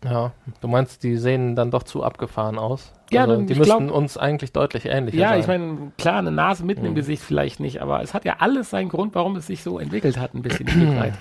Ja, 0.04 0.32
du 0.60 0.68
meinst, 0.68 1.02
die 1.04 1.16
sehen 1.16 1.54
dann 1.54 1.70
doch 1.70 1.84
zu 1.84 2.02
abgefahren 2.02 2.58
aus? 2.58 2.92
Ja, 3.10 3.22
also, 3.22 3.36
dann- 3.36 3.46
die 3.46 3.54
müssten 3.54 3.86
glaub- 3.86 3.96
uns 3.96 4.16
eigentlich 4.16 4.52
deutlich 4.52 4.86
ähnlicher 4.86 5.16
Ja, 5.18 5.28
sein. 5.30 5.40
ich 5.40 5.46
meine, 5.46 5.92
klar, 5.96 6.18
eine 6.18 6.32
Nase 6.32 6.64
mitten 6.64 6.84
im 6.84 6.92
Mhm. 6.92 6.96
Gesicht 6.96 7.22
vielleicht 7.22 7.60
nicht, 7.60 7.80
aber 7.80 8.02
es 8.02 8.14
hat 8.14 8.24
ja 8.24 8.36
alles 8.40 8.70
seinen 8.70 8.88
Grund, 8.88 9.14
warum 9.14 9.36
es 9.36 9.46
sich 9.46 9.62
so 9.62 9.78
entwickelt 9.78 10.18
hat, 10.18 10.34
ein 10.34 10.42
bisschen 10.42 10.68
Stück 10.68 10.96
weit. 10.96 11.14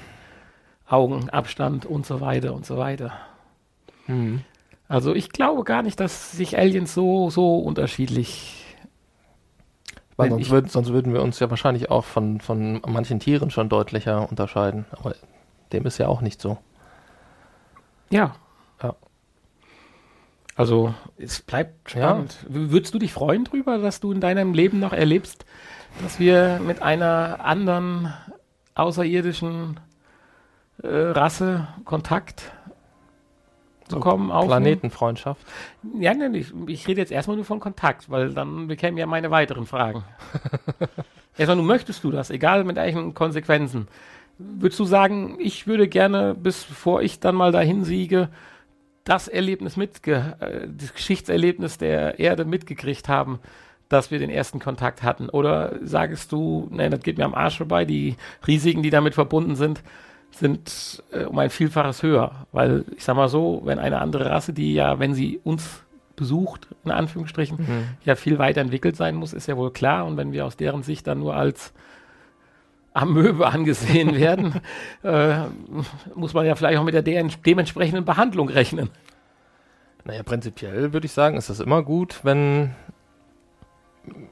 Augen, 0.88 1.30
Abstand 1.30 1.86
und 1.86 2.06
so 2.06 2.20
weiter 2.22 2.54
und 2.54 2.66
so 2.66 2.78
weiter. 2.78 3.14
Hm. 4.08 4.42
Also 4.92 5.16
ich 5.16 5.30
glaube 5.30 5.64
gar 5.64 5.84
nicht, 5.84 6.00
dass 6.02 6.34
sich 6.34 6.58
Aliens 6.58 6.94
so, 6.94 7.30
so 7.30 7.60
unterschiedlich. 7.60 8.58
Weil 10.18 10.30
sonst, 10.32 10.42
ich- 10.48 10.52
würd, 10.52 10.70
sonst 10.70 10.90
würden 10.92 11.14
wir 11.14 11.22
uns 11.22 11.40
ja 11.40 11.50
wahrscheinlich 11.50 11.90
auch 11.90 12.04
von, 12.04 12.42
von 12.42 12.82
manchen 12.86 13.20
Tieren 13.22 13.52
schon 13.52 13.70
deutlicher 13.70 14.30
unterscheiden. 14.30 14.86
Aber 14.92 15.16
dem 15.72 15.86
ist 15.86 15.98
ja 15.98 16.10
auch 16.10 16.20
nicht 16.20 16.42
so. 16.42 16.58
Ja. 18.10 18.36
Ja. 18.84 18.96
Also 20.58 20.94
es 21.18 21.42
bleibt 21.42 21.92
spannend. 21.92 22.46
W- 22.50 22.72
Würdest 22.72 22.94
du 22.94 23.00
dich 23.00 23.14
freuen 23.14 23.46
drüber, 23.46 23.78
dass 23.78 24.02
du 24.02 24.12
in 24.12 24.20
deinem 24.20 24.54
Leben 24.54 24.80
noch 24.80 24.92
erlebst, 24.92 25.46
dass 26.04 26.20
wir 26.20 26.60
mit 26.66 26.82
einer 26.82 27.40
anderen 27.46 28.14
außerirdischen 28.76 29.80
äh, 30.84 30.88
Rasse 30.88 31.70
Kontakt 31.86 32.52
bekommen? 33.92 34.32
aufnehmen? 34.32 34.64
Planetenfreundschaft. 34.64 35.42
Ja, 36.00 36.14
nein, 36.14 36.34
ich, 36.34 36.54
ich 36.68 36.88
rede 36.88 37.02
jetzt 37.02 37.12
erstmal 37.12 37.36
nur 37.36 37.46
von 37.46 37.60
Kontakt, 37.60 38.10
weil 38.10 38.34
dann 38.34 38.68
bekämen 38.68 38.98
ja 38.98 39.06
meine 39.06 39.32
weiteren 39.32 39.66
Fragen. 39.66 40.04
erstmal 41.38 41.58
nur 41.58 41.66
möchtest 41.66 42.04
du 42.04 42.12
das, 42.12 42.30
egal 42.30 42.64
mit 42.64 42.76
welchen 42.76 43.14
Konsequenzen. 43.14 43.88
Würdest 44.38 44.80
du 44.80 44.86
sagen, 44.86 45.38
ich 45.40 45.68
würde 45.68 45.88
gerne, 45.88 46.34
bis 46.34 46.64
bevor 46.64 47.02
ich 47.02 47.20
dann 47.20 47.36
mal 47.36 47.52
dahin 47.52 47.84
siege, 47.84 48.30
das 49.04 49.28
Erlebnis 49.28 49.78
mitge, 49.78 50.36
äh, 50.40 50.68
das 50.68 50.94
Geschichtserlebnis 50.94 51.78
der 51.78 52.20
Erde 52.20 52.46
mitgekriegt 52.46 53.10
haben, 53.10 53.40
dass 53.90 54.10
wir 54.10 54.20
den 54.20 54.30
ersten 54.30 54.60
Kontakt 54.60 55.04
hatten? 55.04 55.30
Oder 55.30 55.76
sagst 55.84 56.32
du, 56.32 56.68
nein, 56.72 56.92
das 56.92 57.02
geht 57.02 57.18
mir 57.18 57.26
am 57.26 57.36
Arsch 57.36 57.58
vorbei, 57.58 57.86
die 57.86 58.16
Risiken, 58.48 58.84
die 58.84 58.90
damit 58.90 59.16
verbunden 59.16 59.56
sind, 59.56 59.84
sind 60.32 61.04
äh, 61.12 61.26
um 61.26 61.38
ein 61.40 61.50
Vielfaches 61.50 62.04
höher. 62.04 62.48
Weil, 62.52 62.86
ich 62.96 63.04
sag 63.04 63.16
mal 63.16 63.30
so, 63.30 63.62
wenn 63.66 63.80
eine 63.80 64.00
andere 64.00 64.30
Rasse, 64.30 64.54
die 64.54 64.74
ja, 64.74 65.00
wenn 65.00 65.14
sie 65.14 65.40
uns 65.44 65.84
besucht, 66.16 66.68
in 66.86 66.92
Anführungsstrichen, 66.92 67.58
Mhm. 67.58 67.84
ja 68.06 68.16
viel 68.16 68.38
weiter 68.40 68.62
entwickelt 68.62 68.96
sein 68.96 69.16
muss, 69.16 69.34
ist 69.34 69.48
ja 69.48 69.58
wohl 69.58 69.72
klar. 69.72 70.06
Und 70.06 70.18
wenn 70.18 70.32
wir 70.32 70.46
aus 70.46 70.58
deren 70.58 70.84
Sicht 70.84 71.08
dann 71.08 71.20
nur 71.20 71.36
als 71.36 71.74
Amöbe 72.94 73.48
angesehen 73.52 74.16
werden, 74.16 74.62
äh, 75.04 75.46
muss 76.16 76.34
man 76.34 76.46
ja 76.46 76.56
vielleicht 76.56 76.78
auch 76.80 76.84
mit 76.84 76.94
der 76.94 77.02
de 77.02 77.28
dementsprechenden 77.46 78.06
Behandlung 78.06 78.50
rechnen. 78.50 78.90
Naja, 80.04 80.24
prinzipiell 80.24 80.94
würde 80.94 81.06
ich 81.06 81.12
sagen, 81.12 81.38
ist 81.38 81.50
es 81.50 81.60
immer 81.60 81.84
gut, 81.84 82.22
wenn, 82.24 82.72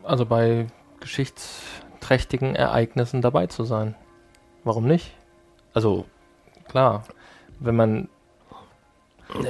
also 0.04 0.26
bei 0.26 0.66
geschichtsträchtigen 1.00 2.56
Ereignissen 2.56 3.22
dabei 3.22 3.48
zu 3.48 3.64
sein. 3.64 3.96
Warum 4.64 4.88
nicht? 4.88 5.16
Also, 5.80 6.04
klar, 6.68 7.06
wenn 7.62 7.74
man, 7.78 8.10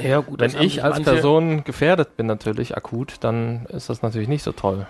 Ja, 0.04 0.20
gut, 0.20 0.40
wenn 0.40 0.56
ich 0.62 0.84
als 0.84 1.02
Person 1.02 1.64
gefährdet 1.64 2.18
bin 2.18 2.28
natürlich 2.28 2.78
akut, 2.78 3.16
dann 3.22 3.66
ist 3.70 3.90
das 3.90 4.04
natürlich 4.04 4.28
nicht 4.28 4.44
so 4.44 4.52
toll. 4.52 4.86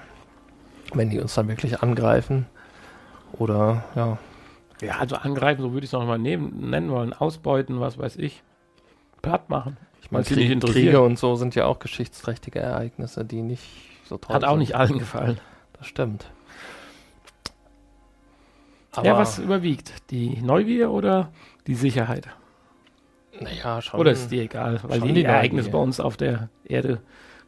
Wenn 0.93 1.09
die 1.09 1.17
uns 1.17 1.35
dann 1.35 1.47
wirklich 1.47 1.81
angreifen 1.81 2.45
oder, 3.31 3.85
ja, 3.95 4.17
Ja, 4.81 4.97
also 4.97 5.15
angreifen, 5.15 5.61
so 5.61 5.71
würde 5.71 5.85
ich 5.85 5.89
es 5.89 5.93
noch 5.93 6.05
mal 6.05 6.17
nehmen, 6.19 6.69
nennen 6.71 6.91
wollen. 6.91 7.13
Ausbeuten, 7.13 7.79
was 7.79 7.97
weiß 7.97 8.17
ich. 8.17 8.43
Platt 9.21 9.49
machen. 9.49 9.77
ich 10.01 10.11
meine, 10.11 10.25
Krieg. 10.25 10.59
Kriege 10.59 10.99
und 10.99 11.17
so 11.17 11.35
sind 11.35 11.55
ja 11.55 11.67
auch 11.67 11.79
geschichtsträchtige 11.79 12.59
Ereignisse, 12.59 13.23
die 13.23 13.41
nicht 13.43 13.63
so 14.09 14.17
toll 14.17 14.35
Hat 14.35 14.43
auch 14.43 14.49
sind. 14.51 14.59
nicht 14.59 14.75
allen 14.75 14.99
gefallen. 14.99 15.39
Das 15.77 15.87
stimmt. 15.87 16.29
Ja, 19.03 19.17
was 19.17 19.39
überwiegt? 19.39 19.93
Die 20.11 20.41
Neugier 20.41 20.91
oder 20.91 21.31
die 21.67 21.75
Sicherheit? 21.75 22.27
Naja, 23.39 23.81
schon. 23.81 23.99
Oder 23.99 24.11
ist 24.11 24.29
dir 24.29 24.43
egal, 24.43 24.79
weil 24.83 25.01
die, 25.01 25.13
die 25.13 25.23
Ereignisse 25.23 25.69
bei 25.69 25.77
uns 25.77 25.99
auf 25.99 26.17
der 26.17 26.49
Erde 26.65 26.99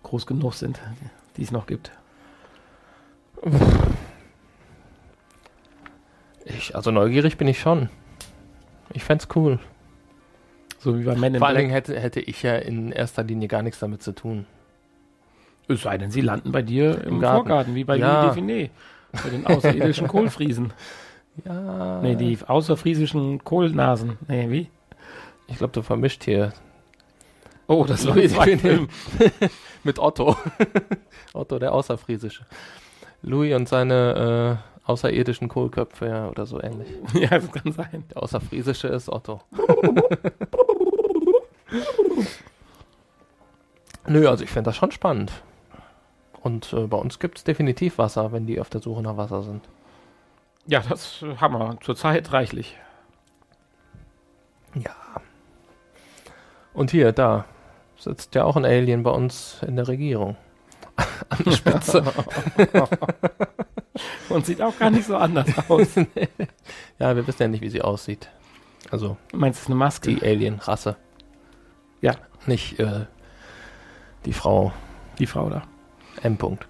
groß 0.04 0.26
genug 0.26 0.54
sind, 0.54 0.80
die 1.38 1.44
es 1.44 1.52
noch 1.52 1.68
gibt. 1.68 1.92
Ich, 6.46 6.76
also 6.76 6.92
neugierig 6.92 7.38
bin 7.38 7.48
ich 7.48 7.60
schon. 7.60 7.90
Ich 8.94 9.04
fänd's 9.04 9.28
cool. 9.36 9.60
So 10.80 10.98
wie 10.98 11.04
bei 11.04 11.16
Men 11.16 11.36
in 11.36 11.40
Vor 11.40 11.48
allen. 11.48 11.58
Dingen 11.58 11.72
hätte, 11.72 12.00
hätte 12.00 12.20
ich 12.20 12.42
ja 12.44 12.56
in 12.56 12.92
erster 12.92 13.24
Linie 13.24 13.48
gar 13.48 13.62
nichts 13.62 13.80
damit 13.80 14.02
zu 14.02 14.14
tun. 14.14 14.46
Es 15.68 15.84
sei 15.84 15.98
denn, 15.98 16.12
sie 16.12 16.22
landen 16.22 16.52
bei 16.52 16.62
dir 16.64 17.04
im, 17.04 17.16
Im 17.16 17.20
Garten. 17.22 17.48
Vorgarten, 17.48 17.76
wie 17.76 17.84
bei 17.84 17.98
Ja. 17.98 18.24
Louis 18.24 18.36
Define. 18.36 18.70
Bei 19.12 19.30
den 19.30 19.46
außerirdischen 19.46 20.08
Kohlfriesen. 20.08 20.74
Ja. 21.46 22.02
Nee, 22.02 22.16
die 22.16 22.38
außerfriesischen 22.46 23.44
Kohlnasen. 23.44 24.18
Nee, 24.28 24.50
wie? 24.50 24.70
Ich 25.48 25.58
glaube, 25.58 25.74
du 25.74 25.82
vermischt 25.82 26.24
hier 26.24 26.54
Oh, 27.72 27.86
das 27.86 28.06
war 28.06 28.16
Louis 28.16 28.38
ein 28.38 28.50
Define. 28.50 28.60
Film. 28.60 28.90
mit 29.86 29.98
Otto. 29.98 30.36
Otto, 31.34 31.58
der 31.58 31.74
Außerfriesische. 31.74 32.46
Louis 33.22 33.56
und 33.56 33.70
seine 33.70 34.60
äh, 34.86 34.90
außerirdischen 34.90 35.48
Kohlköpfe 35.48 36.08
ja, 36.08 36.28
oder 36.28 36.46
so 36.46 36.62
ähnlich. 36.62 36.90
ja, 37.14 37.30
das 37.30 37.50
kann 37.50 37.72
sein. 37.72 38.04
Der 38.14 38.22
Außerfriesische 38.22 38.90
ist 38.90 39.08
Otto. 39.08 39.40
Nö, 44.06 44.28
also 44.28 44.44
ich 44.44 44.50
finde 44.50 44.68
das 44.70 44.76
schon 44.76 44.92
spannend. 44.92 45.32
Und 46.42 46.74
äh, 46.74 46.88
bei 46.88 46.98
uns 46.98 47.20
gibt 47.20 47.38
es 47.38 47.46
definitiv 47.46 48.00
Wasser, 48.00 48.34
wenn 48.34 48.48
die 48.48 48.60
auf 48.60 48.70
der 48.70 48.82
Suche 48.82 49.02
nach 49.02 49.16
Wasser 49.16 49.44
sind. 49.44 49.62
Ja, 50.68 50.82
das 50.88 51.22
äh, 51.22 51.36
haben 51.38 51.58
wir 51.58 51.78
zurzeit 51.82 52.32
reichlich. 52.34 52.78
Ja. 54.76 54.96
Und 56.74 56.92
hier, 56.92 57.12
da 57.12 57.46
sitzt 57.98 58.36
ja 58.36 58.44
auch 58.46 58.56
ein 58.56 58.66
Alien 58.66 59.04
bei 59.04 59.12
uns 59.12 59.62
in 59.68 59.76
der 59.76 59.88
Regierung. 59.88 60.38
An 61.30 61.40
der 61.46 61.52
Spitze. 61.52 62.04
Und 64.30 64.46
sieht 64.46 64.62
auch 64.62 64.78
gar 64.80 64.90
nicht 64.90 65.06
so 65.06 65.18
anders 65.18 65.48
aus. 65.70 65.96
ja, 67.00 67.16
wir 67.16 67.28
wissen 67.28 67.42
ja 67.42 67.48
nicht, 67.50 67.62
wie 67.62 67.70
sie 67.70 67.82
aussieht. 67.82 68.30
Also 68.90 69.18
Du 69.32 69.38
meinst, 69.38 69.58
es 69.60 69.64
ist 69.64 69.68
eine 69.70 69.76
Maske? 69.76 70.14
die 70.16 70.22
Alien-Rasse. 70.26 70.96
Ja. 72.02 72.16
Nicht 72.46 72.80
äh, 72.80 73.06
die 74.26 74.34
Frau 74.34 74.72
Die 75.20 75.28
Frau 75.28 75.50
da. 75.50 75.64
M. 76.24 76.38
-Punkt. 76.38 76.62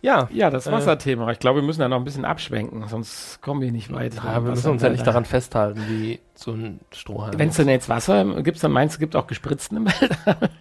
Ja, 0.00 0.28
Ja, 0.32 0.50
das 0.50 0.66
Äh, 0.66 0.72
Wasserthema. 0.72 1.30
Ich 1.32 1.38
glaube, 1.38 1.60
wir 1.60 1.66
müssen 1.66 1.80
da 1.80 1.88
noch 1.88 1.96
ein 1.98 2.04
bisschen 2.04 2.24
abschwenken, 2.24 2.86
sonst 2.88 3.40
kommen 3.42 3.60
wir 3.60 3.72
nicht 3.72 3.92
weit. 3.92 4.14
ja, 4.14 4.42
wir 4.44 4.50
müssen 4.50 4.70
uns 4.70 4.82
ja 4.82 4.90
nicht 4.90 5.06
daran 5.06 5.24
festhalten, 5.24 5.82
wie 5.88 6.20
so 6.34 6.52
ein 6.52 6.80
Strohhalm. 6.92 7.38
Wenn 7.38 7.48
es 7.48 7.56
denn 7.56 7.68
jetzt 7.68 7.88
Wasser 7.88 8.24
gibt, 8.42 8.62
dann 8.62 8.72
meinst 8.72 8.94
du, 8.94 8.96
es 8.96 9.00
gibt 9.00 9.16
auch 9.16 9.26
gespritzten 9.26 9.78
im 9.78 9.86
Wald? 9.86 10.50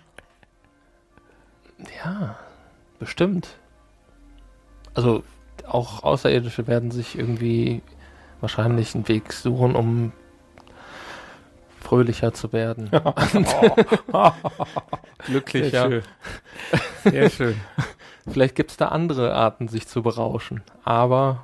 Ja, 2.03 2.35
bestimmt. 2.99 3.49
Also 4.95 5.23
auch 5.67 6.03
Außerirdische 6.03 6.65
werden 6.67 6.89
sich 6.89 7.17
irgendwie 7.17 7.83
wahrscheinlich 8.41 8.95
einen 8.95 9.07
Weg 9.07 9.31
suchen, 9.31 9.75
um 9.75 10.11
fröhlicher 11.79 12.33
zu 12.33 12.51
werden. 12.53 12.89
Glücklicher. 15.25 15.69
Sehr 15.69 15.89
schön. 15.89 16.01
Sehr 17.03 17.29
schön. 17.29 17.55
Vielleicht 18.29 18.55
gibt 18.55 18.71
es 18.71 18.77
da 18.77 18.89
andere 18.89 19.33
Arten, 19.33 19.67
sich 19.67 19.87
zu 19.87 20.03
berauschen. 20.03 20.63
Aber 20.83 21.43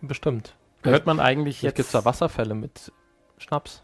bestimmt. 0.00 0.54
Hört 0.82 1.06
man 1.06 1.20
eigentlich 1.20 1.62
Jetzt 1.62 1.76
gibt 1.76 1.86
es 1.86 1.92
da 1.92 2.04
Wasserfälle 2.04 2.54
mit 2.54 2.92
Schnaps. 3.38 3.82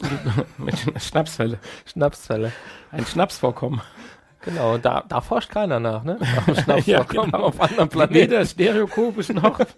mit 0.58 0.76
Schnapsfälle. 1.02 1.58
Schnapsfälle. 1.84 2.52
Ein 2.92 3.04
Schnapsvorkommen. 3.06 3.80
Genau, 4.42 4.78
da, 4.78 5.04
da 5.08 5.20
forscht 5.20 5.50
keiner 5.50 5.80
nach, 5.80 6.04
ne? 6.04 6.18
Nach 6.46 6.56
Schnaps 6.62 6.86
Ja, 6.86 7.02
genau. 7.02 7.38
auf 7.44 7.60
anderen 7.60 7.90
Weder 7.92 8.06
Planeten. 8.06 8.46
stereokopisch 8.46 9.30
noch. 9.30 9.58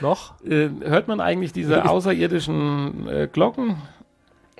Noch 0.00 0.40
äh, 0.44 0.68
hört 0.80 1.08
man 1.08 1.20
eigentlich 1.20 1.52
diese 1.52 1.88
außerirdischen 1.88 3.08
äh, 3.08 3.28
Glocken? 3.32 3.76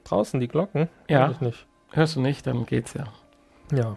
draußen 0.05 0.41
die 0.41 0.49
Glocken? 0.49 0.89
Ja. 1.09 1.29
Weiß 1.29 1.37
ich 1.37 1.41
nicht. 1.41 1.67
Hörst 1.93 2.17
du 2.17 2.21
nicht, 2.21 2.47
dann 2.47 2.67
geht's 2.67 2.95
ja. 2.95 3.05
Ja. 3.73 3.97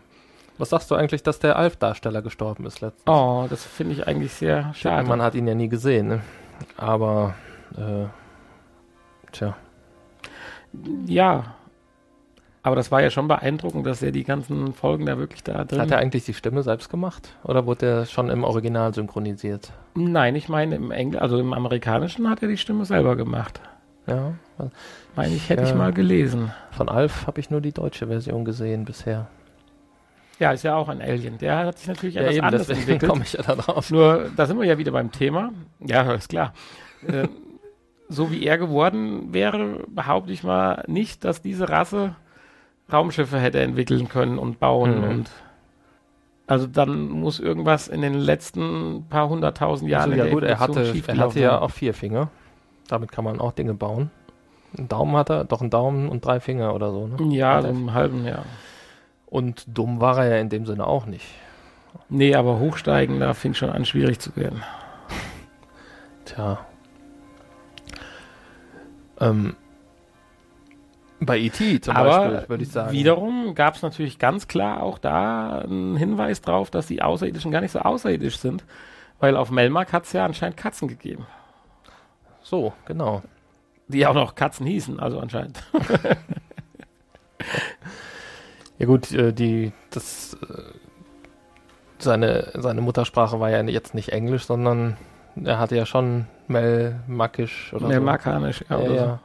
Was 0.57 0.69
sagst 0.69 0.89
du 0.89 0.95
eigentlich, 0.95 1.21
dass 1.21 1.39
der 1.39 1.57
Alf-Darsteller 1.57 2.21
gestorben 2.21 2.65
ist 2.65 2.79
letztens? 2.81 3.03
Oh, 3.07 3.45
das 3.49 3.65
finde 3.65 3.93
ich 3.93 4.07
eigentlich 4.07 4.33
sehr 4.33 4.73
schade. 4.73 5.07
Man 5.07 5.21
hat 5.21 5.35
ihn 5.35 5.47
ja 5.47 5.53
nie 5.55 5.67
gesehen, 5.67 6.07
ne? 6.07 6.21
Aber, 6.77 7.35
äh, 7.77 8.05
tja. 9.33 9.55
Ja. 11.05 11.55
Aber 12.63 12.75
das 12.75 12.89
war 12.91 13.01
ja 13.01 13.09
schon 13.11 13.27
beeindruckend, 13.27 13.85
dass 13.85 14.01
er 14.01 14.11
die 14.11 14.23
ganzen 14.23 14.73
Folgen 14.73 15.05
da 15.05 15.17
wirklich 15.19 15.43
da 15.43 15.65
drin 15.65 15.79
Hat 15.81 15.91
er 15.91 15.99
eigentlich 15.99 16.25
die 16.25 16.33
Stimme 16.33 16.63
selbst 16.63 16.89
gemacht? 16.89 17.35
Oder 17.43 17.65
wurde 17.67 17.85
er 17.85 18.05
schon 18.05 18.29
im 18.29 18.43
Original 18.43 18.93
synchronisiert? 18.93 19.71
Nein, 19.93 20.35
ich 20.35 20.49
meine 20.49 20.75
im 20.75 20.89
Engl 20.89 21.19
also 21.19 21.37
im 21.37 21.53
Amerikanischen 21.53 22.29
hat 22.29 22.41
er 22.41 22.47
die 22.47 22.57
Stimme 22.57 22.85
selber 22.85 23.15
gemacht. 23.15 23.59
Ja. 24.07 24.33
Meine 25.15 25.35
ich, 25.35 25.49
hätte 25.49 25.63
Ja. 25.63 25.69
ich 25.69 25.75
mal 25.75 25.91
gelesen. 25.93 26.51
Von 26.71 26.89
Alf 26.89 27.27
habe 27.27 27.39
ich 27.39 27.49
nur 27.51 27.61
die 27.61 27.71
deutsche 27.73 28.07
Version 28.07 28.45
gesehen 28.45 28.85
bisher. 28.85 29.27
Ja, 30.39 30.51
ist 30.51 30.63
ja 30.63 30.75
auch 30.75 30.89
ein 30.89 31.01
Alien. 31.01 31.37
Der 31.37 31.57
hat 31.65 31.77
sich 31.79 31.87
natürlich 31.87 32.17
etwas 32.17 32.35
eben, 32.35 32.45
anders 32.45 32.67
deswegen 32.67 32.81
entwickelt. 32.81 33.09
komme 33.09 33.23
ich 33.23 33.33
ja 33.33 33.41
da 33.43 33.55
drauf. 33.55 33.89
Nur, 33.89 34.29
da 34.35 34.45
sind 34.45 34.59
wir 34.59 34.65
ja 34.65 34.77
wieder 34.77 34.91
beim 34.91 35.11
Thema. 35.11 35.51
Ja, 35.79 36.11
ist 36.13 36.29
klar. 36.29 36.53
äh, 37.07 37.27
so 38.09 38.31
wie 38.31 38.43
er 38.45 38.57
geworden 38.57 39.33
wäre, 39.33 39.83
behaupte 39.87 40.31
ich 40.33 40.43
mal 40.43 40.83
nicht, 40.87 41.23
dass 41.23 41.41
diese 41.41 41.69
Rasse 41.69 42.15
Raumschiffe 42.91 43.39
hätte 43.39 43.59
entwickeln 43.61 44.09
können 44.09 44.37
und 44.37 44.59
bauen 44.59 44.97
Mhm. 44.99 45.09
und 45.09 45.29
also 46.47 46.67
dann 46.67 47.09
muss 47.09 47.39
irgendwas 47.39 47.87
in 47.87 48.01
den 48.03 48.13
letzten 48.13 49.05
paar 49.09 49.27
hunderttausend 49.29 49.89
Jahren 49.89 50.11
Also, 50.11 50.23
ja 50.25 50.31
gut, 50.31 50.43
er 50.43 50.59
hatte, 50.59 50.93
er 51.07 51.17
hatte 51.17 51.39
ja 51.39 51.59
auch 51.59 51.71
vier 51.71 51.95
Finger. 51.95 52.29
Damit 52.87 53.11
kann 53.11 53.23
man 53.23 53.39
auch 53.39 53.51
Dinge 53.53 53.73
bauen. 53.73 54.11
Einen 54.77 54.87
Daumen 54.87 55.15
hat 55.15 55.31
er, 55.31 55.43
doch 55.45 55.61
einen 55.61 55.71
Daumen 55.71 56.07
und 56.07 56.23
drei 56.23 56.39
Finger 56.39 56.75
oder 56.75 56.91
so. 56.91 57.07
Ne? 57.07 57.33
ja, 57.35 57.59
so 57.63 57.69
einen 57.69 57.93
halben, 57.95 58.25
ja. 58.27 58.43
Und 59.25 59.65
dumm 59.67 59.99
war 60.01 60.19
er 60.23 60.35
ja 60.35 60.37
in 60.41 60.49
dem 60.49 60.65
Sinne 60.65 60.85
auch 60.87 61.05
nicht. 61.05 61.25
Nee, 62.09 62.35
aber 62.35 62.59
hochsteigen, 62.59 63.19
da 63.19 63.33
fing 63.33 63.53
schon 63.53 63.69
an, 63.69 63.85
schwierig 63.85 64.19
zu 64.19 64.35
werden. 64.35 64.63
Tja. 66.25 66.65
Ähm, 69.19 69.55
bei 71.19 71.39
E.T. 71.39 71.81
zum 71.81 71.95
aber 71.95 72.29
Beispiel, 72.29 72.49
würde 72.49 72.63
ich 72.63 72.71
sagen. 72.71 72.91
wiederum 72.91 73.55
gab 73.55 73.75
es 73.75 73.81
natürlich 73.81 74.19
ganz 74.19 74.47
klar 74.47 74.83
auch 74.83 74.99
da 74.99 75.59
einen 75.59 75.95
Hinweis 75.95 76.41
drauf, 76.41 76.69
dass 76.69 76.87
die 76.87 77.01
Außerirdischen 77.01 77.51
gar 77.51 77.61
nicht 77.61 77.71
so 77.71 77.79
außerirdisch 77.79 78.37
sind, 78.37 78.65
weil 79.19 79.37
auf 79.37 79.49
Melmark 79.49 79.93
hat 79.93 80.03
es 80.03 80.13
ja 80.13 80.25
anscheinend 80.25 80.57
Katzen 80.57 80.87
gegeben, 80.87 81.25
So, 82.43 82.73
genau. 82.85 83.23
die 83.87 84.05
auch 84.05 84.13
noch 84.13 84.35
Katzen 84.35 84.65
hießen, 84.65 84.99
also 84.99 85.19
anscheinend. 85.19 85.63
Ja 88.77 88.85
gut, 88.85 89.11
äh, 89.11 89.33
die, 89.33 89.71
das, 89.89 90.35
äh, 90.41 90.61
seine, 91.99 92.51
seine 92.55 92.81
Muttersprache 92.81 93.39
war 93.39 93.49
ja 93.49 93.61
jetzt 93.63 93.93
nicht 93.93 94.09
Englisch, 94.09 94.45
sondern 94.45 94.97
er 95.43 95.59
hatte 95.59 95.75
ja 95.75 95.85
schon 95.85 96.27
Melmakisch 96.47 97.73
oder 97.73 97.83
so. 97.83 97.87
Melmarkanisch, 97.87 98.63
ja, 98.69 98.79
Ja, 98.79 98.85
oder 98.85 98.95
ja. 98.95 99.19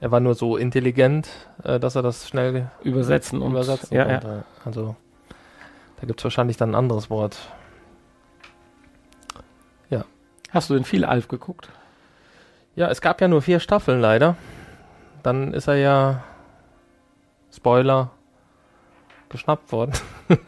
Er 0.00 0.12
war 0.12 0.20
nur 0.20 0.34
so 0.34 0.56
intelligent, 0.56 1.28
äh, 1.64 1.80
dass 1.80 1.96
er 1.96 2.02
das 2.02 2.28
schnell 2.28 2.68
so. 2.82 2.88
übersetzen 2.88 3.42
und 3.42 3.52
übersetzen 3.52 3.96
ja, 3.96 4.08
ja. 4.08 4.18
konnte. 4.20 4.44
Also 4.64 4.96
da 6.00 6.06
gibt 6.06 6.20
es 6.20 6.24
wahrscheinlich 6.24 6.56
dann 6.56 6.70
ein 6.70 6.74
anderes 6.76 7.10
Wort. 7.10 7.36
Hast 10.50 10.70
du 10.70 10.74
denn 10.74 10.84
viel 10.84 11.04
Alf 11.04 11.28
geguckt? 11.28 11.68
Ja, 12.74 12.88
es 12.88 13.00
gab 13.00 13.20
ja 13.20 13.28
nur 13.28 13.42
vier 13.42 13.60
Staffeln 13.60 14.00
leider. 14.00 14.36
Dann 15.22 15.52
ist 15.52 15.68
er 15.68 15.76
ja 15.76 16.24
Spoiler 17.54 18.10
geschnappt 19.30 19.72
worden. 19.72 19.92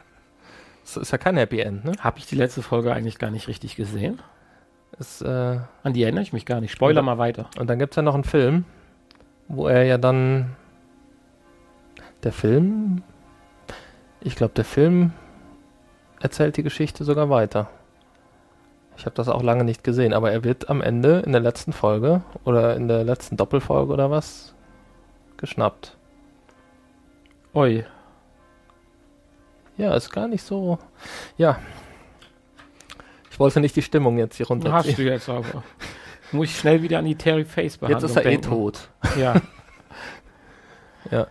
Das 0.83 0.97
ist 0.97 1.12
ja 1.12 1.18
kein 1.18 1.37
Happy 1.37 1.61
End, 1.61 1.85
ne? 1.85 1.93
Habe 2.01 2.18
ich 2.18 2.26
die 2.26 2.35
letzte 2.35 2.62
Folge 2.62 2.93
eigentlich 2.93 3.20
gar 3.20 3.31
nicht 3.31 3.47
richtig 3.47 3.76
gesehen? 3.76 4.20
Ist, 4.99 5.22
äh, 5.22 5.61
An 5.85 5.93
die 5.93 6.03
erinnere 6.03 6.22
ich 6.24 6.33
mich 6.33 6.45
gar 6.45 6.61
nicht. 6.61 6.72
Spoiler 6.72 7.03
mal 7.03 7.16
weiter. 7.16 7.49
und 7.61 7.70
dann 7.70 7.78
gibt 7.78 7.93
es 7.93 7.97
ja 7.97 8.03
noch 8.03 8.14
einen 8.14 8.24
Film, 8.24 8.64
wo 9.47 9.68
er 9.68 9.85
ja 9.85 9.99
dann. 9.99 10.57
Der 12.24 12.33
Film. 12.33 13.05
Ich 14.20 14.35
glaube, 14.35 14.55
der 14.55 14.64
Film 14.64 15.12
erzählt 16.20 16.57
die 16.57 16.64
Geschichte 16.64 17.05
sogar 17.05 17.31
weiter. 17.31 17.70
Ich 18.97 19.07
habe 19.07 19.14
das 19.14 19.28
auch 19.28 19.45
lange 19.45 19.62
nicht 19.62 19.85
gesehen, 19.85 20.12
aber 20.12 20.33
er 20.33 20.43
wird 20.43 20.68
am 20.70 20.81
Ende 20.81 21.20
in 21.20 21.31
der 21.31 21.41
letzten 21.41 21.72
Folge 21.72 22.22
oder 22.45 22.74
in 22.74 22.89
der 22.89 23.05
letzten 23.05 23.37
Doppelfolge 23.37 23.93
oder 23.93 24.11
was 24.11 24.55
geschnappt. 25.37 25.97
Oi. 27.55 27.85
Ja, 29.81 29.95
ist 29.95 30.11
gar 30.11 30.28
nicht 30.28 30.43
so. 30.45 30.78
Ja. 31.39 31.59
Ich 33.31 33.39
wollte 33.41 33.61
nicht 33.61 33.74
die 33.76 33.83
Stimmung 33.83 34.18
jetzt 34.18 34.37
hier 34.37 34.45
Hast 34.45 34.51
runterziehen. 34.51 34.97
du 34.97 35.03
jetzt 35.05 35.28
aber. 35.28 35.62
Muss 36.33 36.49
ich 36.49 36.59
schnell 36.59 36.83
wieder 36.83 36.99
an 36.99 37.07
die 37.07 37.14
Terry 37.16 37.45
Face 37.45 37.72
Jetzt 37.74 37.81
Behandlung 37.81 38.11
ist 38.11 38.16
er 38.16 38.26
eh 38.26 38.31
denken. 38.31 38.49
tot. 38.49 38.89
Ja. 41.11 41.26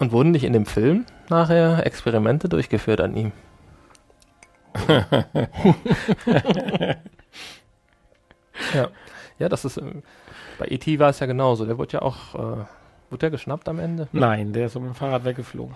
Und 0.00 0.10
wurden 0.10 0.32
nicht 0.32 0.42
in 0.42 0.52
dem 0.52 0.66
Film 0.66 1.06
nachher 1.28 1.86
Experimente 1.86 2.48
durchgeführt 2.48 3.00
an 3.00 3.14
ihm? 3.16 3.32
ja. 8.74 8.88
Ja, 9.38 9.48
das 9.48 9.64
ist. 9.64 9.76
ähm, 9.78 10.02
Bei 10.58 10.66
E.T. 10.66 10.98
war 10.98 11.10
es 11.10 11.20
ja 11.20 11.26
genauso. 11.26 11.64
Der 11.64 11.78
wurde 11.78 11.92
ja 11.94 12.02
auch. 12.02 12.34
Äh, 12.34 12.64
wurde 13.10 13.18
der 13.20 13.30
geschnappt 13.30 13.68
am 13.68 13.78
Ende? 13.78 14.08
Nein, 14.12 14.52
der 14.52 14.66
ist 14.66 14.74
mit 14.74 14.84
dem 14.84 14.94
Fahrrad 14.94 15.24
weggeflogen. 15.24 15.74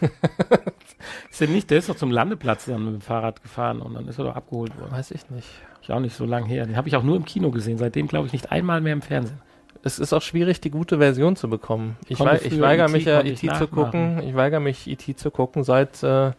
ist 1.30 1.40
der 1.40 1.48
nicht, 1.48 1.70
der 1.70 1.78
ist 1.78 1.88
doch 1.88 1.96
zum 1.96 2.10
Landeplatz 2.10 2.66
dann 2.66 2.84
mit 2.84 2.94
dem 2.94 3.00
Fahrrad 3.00 3.42
gefahren 3.42 3.80
und 3.80 3.94
dann 3.94 4.08
ist 4.08 4.18
er 4.18 4.24
doch 4.24 4.36
abgeholt 4.36 4.78
worden. 4.78 4.92
Weiß 4.92 5.10
ich 5.10 5.28
nicht. 5.30 5.48
Ist 5.80 5.90
auch 5.90 6.00
nicht 6.00 6.16
so 6.16 6.24
lange 6.24 6.46
her. 6.46 6.66
Den 6.66 6.76
habe 6.76 6.88
ich 6.88 6.96
auch 6.96 7.02
nur 7.02 7.16
im 7.16 7.24
Kino 7.24 7.50
gesehen. 7.50 7.78
Seitdem 7.78 8.08
glaube 8.08 8.26
ich 8.26 8.32
nicht 8.32 8.50
einmal 8.50 8.80
mehr 8.80 8.92
im 8.92 9.02
Fernsehen. 9.02 9.40
Es 9.82 9.98
ist 10.00 10.12
auch 10.12 10.22
schwierig, 10.22 10.60
die 10.60 10.70
gute 10.70 10.98
Version 10.98 11.36
zu 11.36 11.48
bekommen. 11.48 11.96
Ich, 12.08 12.18
wei 12.18 12.40
ich 12.42 12.60
weigere 12.60 12.86
E.T. 12.86 12.92
mich 12.92 13.04
ja, 13.04 13.20
ich 13.22 13.44
E.T. 13.44 13.54
zu 13.54 13.68
gucken. 13.68 14.20
Ich 14.24 14.34
weigere 14.34 14.58
mich, 14.58 14.88
E.T. 14.88 15.14
zu 15.14 15.30
gucken, 15.30 15.62
seit 15.62 16.02
äh, 16.02 16.32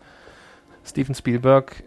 Steven 0.83 1.15
Spielberg 1.15 1.83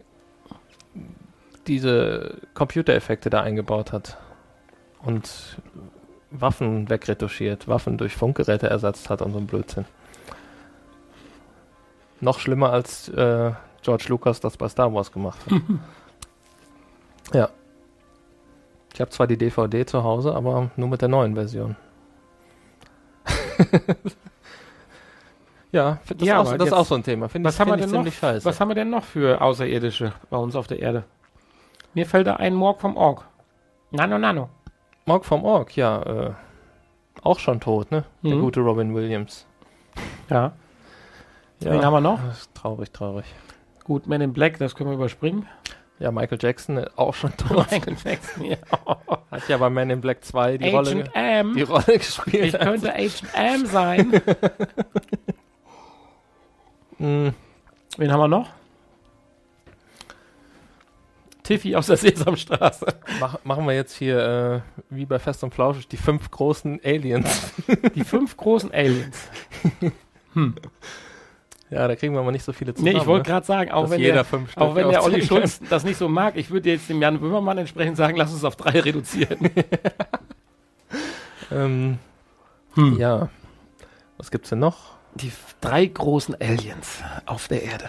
diese 1.66 2.38
Computereffekte 2.54 3.28
da 3.28 3.42
eingebaut 3.42 3.92
hat 3.92 4.16
und 5.02 5.58
Waffen 6.30 6.88
wegretuschiert, 6.88 7.68
Waffen 7.68 7.98
durch 7.98 8.16
Funkgeräte 8.16 8.68
ersetzt 8.68 9.10
hat 9.10 9.20
und 9.20 9.32
so 9.32 9.38
ein 9.38 9.46
Blödsinn. 9.46 9.84
Noch 12.20 12.38
schlimmer 12.38 12.70
als 12.72 13.08
äh, 13.08 13.52
George 13.82 14.04
Lucas 14.08 14.40
das 14.40 14.56
bei 14.56 14.68
Star 14.68 14.92
Wars 14.92 15.10
gemacht 15.12 15.38
hat. 15.46 15.60
ja. 17.34 17.48
Ich 18.92 19.00
habe 19.00 19.10
zwar 19.10 19.26
die 19.26 19.38
DVD 19.38 19.86
zu 19.86 20.02
Hause, 20.04 20.34
aber 20.34 20.70
nur 20.76 20.88
mit 20.88 21.00
der 21.00 21.08
neuen 21.08 21.34
Version. 21.34 21.76
ja, 25.72 25.98
das, 26.08 26.26
Ja, 26.26 26.42
ist, 26.42 26.48
auch, 26.48 26.56
das 26.56 26.66
ist 26.68 26.72
auch 26.72 26.84
so 26.86 26.94
ein 26.96 27.02
Thema. 27.02 27.28
Finde 27.28 27.46
Was 27.48 27.54
ich, 27.54 27.60
haben 27.60 27.68
wir 27.70 27.76
denn 27.76 27.86
noch? 27.90 27.98
ziemlich 27.98 28.16
scheiße. 28.18 28.44
Was 28.44 28.60
haben 28.60 28.68
wir 28.68 28.74
denn 28.74 28.90
noch 28.90 29.04
für 29.04 29.40
Außerirdische 29.40 30.12
bei 30.28 30.36
uns 30.36 30.56
auf 30.56 30.66
der 30.66 30.80
Erde? 30.80 31.04
Mir 31.94 32.06
fällt 32.06 32.26
da 32.26 32.34
ein 32.36 32.54
Morg 32.54 32.80
vom 32.80 32.96
Org. 32.96 33.26
Nano 33.90 34.18
Nano. 34.18 34.48
Morg 35.06 35.24
vom 35.24 35.44
Org, 35.44 35.76
ja, 35.76 36.02
äh, 36.02 36.32
auch 37.22 37.38
schon 37.38 37.60
tot, 37.60 37.90
ne? 37.90 38.04
Der 38.22 38.36
Mhm. 38.36 38.40
gute 38.42 38.60
Robin 38.60 38.94
Williams. 38.94 39.46
Ja. 40.28 40.52
Wen 41.60 41.84
haben 41.84 41.92
wir 41.92 42.00
noch? 42.00 42.18
Das 42.24 42.42
ist 42.42 42.54
traurig, 42.54 42.90
traurig. 42.90 43.26
Gut, 43.84 44.06
Man 44.06 44.20
in 44.20 44.32
Black, 44.32 44.58
das 44.58 44.74
können 44.74 44.90
wir 44.90 44.94
überspringen. 44.94 45.46
Ja, 45.98 46.10
Michael 46.10 46.38
Jackson 46.40 46.78
äh, 46.78 46.86
auch 46.96 47.14
schon 47.14 47.36
tot. 47.36 47.70
Michael 47.70 47.96
Jackson, 48.02 48.44
ja. 48.44 48.56
Hat 49.30 49.48
ja 49.48 49.58
bei 49.58 49.68
Man 49.68 49.90
in 49.90 50.00
Black 50.00 50.24
2 50.24 50.56
die, 50.56 50.70
Rolle, 50.70 50.90
Agent 50.90 51.10
M. 51.14 51.54
die 51.54 51.62
Rolle 51.62 51.98
gespielt. 51.98 52.54
Ich 52.54 52.58
könnte 52.58 52.92
Agent 52.94 53.24
M 53.34 53.66
sein. 53.66 54.22
Mm, 56.98 57.28
Wen 57.98 58.12
haben 58.12 58.20
wir 58.20 58.28
noch? 58.28 58.48
Tiffy 61.42 61.74
aus 61.74 61.88
der 61.88 61.96
Sesamstraße. 61.96 62.86
mach, 63.18 63.44
machen 63.44 63.66
wir 63.66 63.74
jetzt 63.74 63.94
hier, 63.94 64.62
äh, 64.64 64.84
wie 64.88 65.04
bei 65.04 65.18
Fest 65.18 65.42
und 65.44 65.52
Flauschig, 65.52 65.88
die 65.88 65.96
fünf 65.96 66.30
großen 66.30 66.80
Aliens. 66.84 67.52
Die 67.94 68.04
fünf 68.04 68.36
großen 68.36 68.72
Aliens. 68.72 69.28
Ja, 71.70 71.86
da 71.86 71.94
kriegen 71.94 72.14
wir 72.14 72.22
mal 72.22 72.32
nicht 72.32 72.44
so 72.44 72.52
viele 72.52 72.72
Nee, 72.72 72.76
zusammen. 72.78 72.96
ich 72.96 73.06
wollte 73.06 73.28
ne? 73.28 73.32
gerade 73.32 73.46
sagen, 73.46 73.70
auch 73.70 73.82
Dass 73.82 73.90
wenn, 73.92 74.00
jeder 74.00 74.24
der, 74.24 74.40
auch 74.56 74.74
wenn 74.74 74.88
der 74.88 75.04
Olli 75.04 75.22
Schulz 75.24 75.60
das 75.70 75.84
nicht 75.84 75.98
so 75.98 76.08
mag, 76.08 76.36
ich 76.36 76.50
würde 76.50 76.68
jetzt 76.70 76.88
dem 76.88 77.00
Jan 77.00 77.20
Böhmermann 77.20 77.58
entsprechend 77.58 77.96
sagen, 77.96 78.16
lass 78.16 78.32
uns 78.32 78.44
auf 78.44 78.56
drei 78.56 78.80
reduzieren. 78.80 79.50
Ähm, 81.52 81.98
Hm. 82.74 82.96
Ja. 82.96 83.28
Was 84.18 84.30
gibt's 84.30 84.50
denn 84.50 84.60
noch? 84.60 84.92
Die 85.14 85.32
drei 85.60 85.84
großen 85.86 86.36
Aliens 86.40 87.02
auf 87.26 87.48
der 87.48 87.64
Erde. 87.64 87.88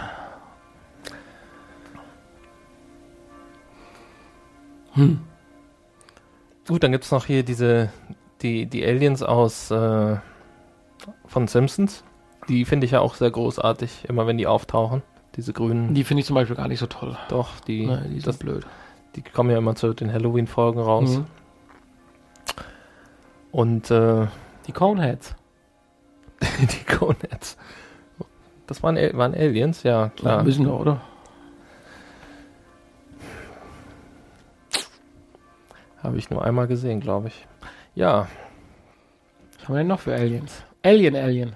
Gut, 6.67 6.83
dann 6.83 6.91
gibt's 6.91 7.11
noch 7.11 7.25
hier 7.25 7.43
diese, 7.43 7.91
die, 8.41 8.65
die 8.65 8.85
Aliens 8.85 9.23
aus 9.23 9.71
äh, 9.71 10.17
von 11.25 11.47
Simpsons. 11.47 12.03
Die 12.51 12.65
finde 12.65 12.85
ich 12.85 12.91
ja 12.91 12.99
auch 12.99 13.15
sehr 13.15 13.31
großartig, 13.31 14.05
immer 14.09 14.27
wenn 14.27 14.37
die 14.37 14.45
auftauchen. 14.47 15.01
Diese 15.37 15.53
grünen. 15.53 15.93
Die 15.93 16.03
finde 16.03 16.19
ich 16.21 16.27
zum 16.27 16.33
Beispiel 16.35 16.57
gar 16.57 16.67
nicht 16.67 16.79
so 16.79 16.87
toll. 16.87 17.17
doch, 17.29 17.59
die, 17.61 17.85
Ne, 17.87 18.03
die 18.09 18.15
sind 18.15 18.27
das, 18.27 18.37
blöd. 18.37 18.65
die 19.15 19.21
kommen 19.21 19.49
ja 19.49 19.57
immer 19.57 19.75
zu 19.75 19.93
den 19.93 20.11
Halloween-Folgen 20.11 20.79
raus. 20.81 21.17
Mhm. 21.19 21.25
Und 23.51 23.89
äh, 23.91 24.27
Die 24.67 24.73
Coneheads. 24.73 25.35
die 26.59 26.83
Coneheads. 26.93 27.57
Das 28.67 28.83
waren, 28.83 28.95
waren 29.17 29.33
Aliens, 29.33 29.83
ja, 29.83 30.03
Ja. 30.03 30.09
klar. 30.09 30.43
Müssen 30.43 30.65
wir, 30.65 30.73
oder? 30.79 31.01
Habe 36.03 36.17
ich 36.17 36.29
nur 36.29 36.43
einmal 36.43 36.67
gesehen, 36.67 36.99
glaube 36.99 37.27
ich. 37.29 37.47
Ja, 37.95 38.27
Was 39.59 39.67
haben 39.67 39.75
wir 39.75 39.79
denn 39.79 39.87
noch 39.87 39.99
für 39.99 40.13
Aliens? 40.15 40.63
Alien, 40.83 41.15
Alien. 41.15 41.53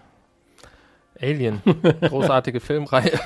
Alien. 1.21 1.61
Großartige 2.01 2.59
Filmreihe. 2.59 3.19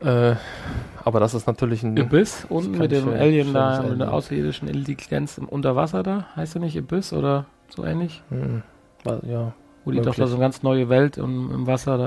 äh, 0.00 0.34
aber 1.04 1.20
das 1.20 1.34
ist 1.34 1.46
natürlich 1.46 1.82
ein. 1.82 1.98
Abyss 1.98 2.46
unten 2.48 2.78
mit 2.78 2.92
dem 2.92 3.04
schön- 3.04 3.14
Alien 3.18 3.52
da, 3.54 3.82
mit 3.82 4.00
der 4.00 4.12
außerirdischen 4.12 4.68
Intelligenz 4.68 5.38
im 5.38 5.48
Unterwasser 5.48 6.02
da. 6.02 6.28
Heißt 6.36 6.54
der 6.54 6.62
nicht 6.62 6.76
Abyss 6.78 7.12
oder 7.12 7.46
so 7.68 7.84
ähnlich? 7.84 8.22
Hm, 8.30 8.62
wa- 9.04 9.20
ja, 9.22 9.52
Wo 9.84 9.90
die 9.90 10.00
doch 10.00 10.14
da 10.14 10.26
so 10.26 10.34
eine 10.36 10.40
ganz 10.44 10.62
neue 10.62 10.88
Welt 10.88 11.16
im, 11.16 11.50
im 11.52 11.66
Wasser 11.66 11.98
da 11.98 12.06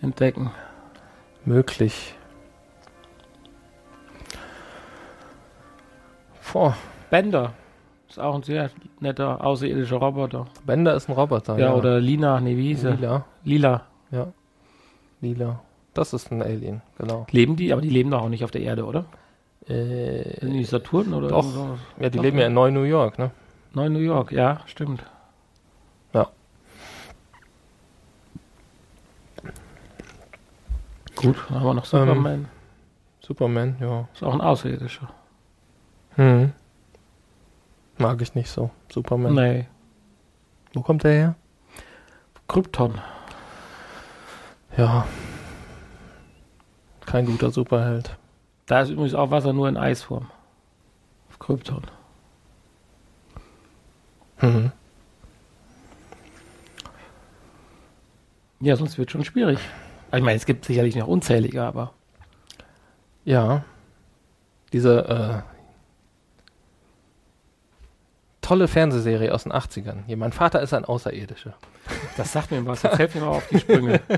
äh, 0.00 0.04
entdecken. 0.04 0.50
möglich. 1.44 2.14
Boah, 6.52 6.76
Bender. 7.08 7.54
Ist 8.12 8.18
auch 8.18 8.34
ein 8.34 8.42
sehr 8.42 8.68
netter 9.00 9.42
außerirdischer 9.42 9.96
Roboter. 9.96 10.44
Bender 10.66 10.94
ist 10.94 11.08
ein 11.08 11.12
Roboter. 11.12 11.58
Ja, 11.58 11.72
oder 11.72 11.98
Lina, 11.98 12.42
nee, 12.42 12.58
wie 12.58 12.68
hieß 12.68 12.84
er? 12.84 12.96
Lila. 12.96 13.24
Lila. 13.42 13.82
Ja. 14.10 14.26
Lila. 15.22 15.60
Das 15.94 16.12
ist 16.12 16.30
ein 16.30 16.42
Alien, 16.42 16.82
genau. 16.98 17.26
Leben 17.30 17.56
die? 17.56 17.72
Aber 17.72 17.80
die 17.80 17.88
leben 17.88 18.10
doch 18.10 18.20
auch 18.20 18.28
nicht 18.28 18.44
auf 18.44 18.50
der 18.50 18.60
Erde, 18.60 18.84
oder? 18.84 19.06
Äh, 19.66 20.40
Sind 20.40 20.52
die 20.52 20.64
Saturn 20.64 21.14
oder 21.14 21.28
Doch. 21.28 21.38
irgend 21.38 21.54
sowas? 21.54 21.80
ja, 22.00 22.10
die 22.10 22.18
Doch, 22.18 22.22
leben 22.24 22.36
ja 22.36 22.48
in 22.48 22.52
Neu-New 22.52 22.82
York, 22.82 23.18
ne? 23.18 23.30
Neu 23.72 23.88
New 23.88 24.00
York, 24.00 24.30
ja, 24.30 24.60
stimmt. 24.66 25.02
Ja. 26.12 26.28
Gut, 31.16 31.36
dann 31.48 31.60
haben 31.60 31.66
wir 31.66 31.74
noch 31.74 31.86
Superman. 31.86 32.46
Superman, 33.20 33.76
ja. 33.80 34.06
Ist 34.12 34.22
auch 34.22 34.34
ein 34.34 34.42
Außerirdischer. 34.42 35.08
Hm. 36.16 36.52
Mag 37.98 38.20
ich 38.22 38.34
nicht 38.34 38.50
so. 38.50 38.70
Superman. 38.90 39.34
Nee. 39.34 39.66
Wo 40.72 40.80
kommt 40.82 41.04
der 41.04 41.12
her? 41.12 41.34
Krypton. 42.48 43.00
Ja. 44.76 45.06
Kein 47.06 47.26
guter 47.26 47.50
Superheld. 47.50 48.16
Da 48.66 48.80
ist 48.80 48.90
übrigens 48.90 49.14
auch 49.14 49.30
Wasser 49.30 49.52
nur 49.52 49.68
in 49.68 49.76
Eisform. 49.76 50.30
Auf 51.28 51.38
Krypton. 51.38 51.82
Mhm. 54.40 54.72
Ja, 58.60 58.76
sonst 58.76 58.96
wird 58.96 59.10
schon 59.10 59.24
schwierig. 59.24 59.58
Ich 60.14 60.22
meine, 60.22 60.36
es 60.36 60.46
gibt 60.46 60.64
sicherlich 60.64 60.94
noch 60.96 61.08
unzählige, 61.08 61.62
aber 61.62 61.92
Ja. 63.24 63.64
Diese 64.72 65.44
äh, 65.44 65.51
tolle 68.42 68.68
Fernsehserie 68.68 69.32
aus 69.32 69.44
den 69.44 69.52
80ern. 69.52 70.04
Hier, 70.06 70.18
mein 70.18 70.32
Vater 70.32 70.60
ist 70.60 70.74
ein 70.74 70.84
Außerirdischer. 70.84 71.54
das 72.16 72.32
sagt 72.32 72.50
mir 72.50 72.64
was. 72.66 72.82
Jetzt 72.82 72.98
helft 72.98 73.14
mir 73.14 73.22
mal 73.22 73.28
auf 73.28 73.48
die 73.48 73.60
Sprünge. 73.60 74.00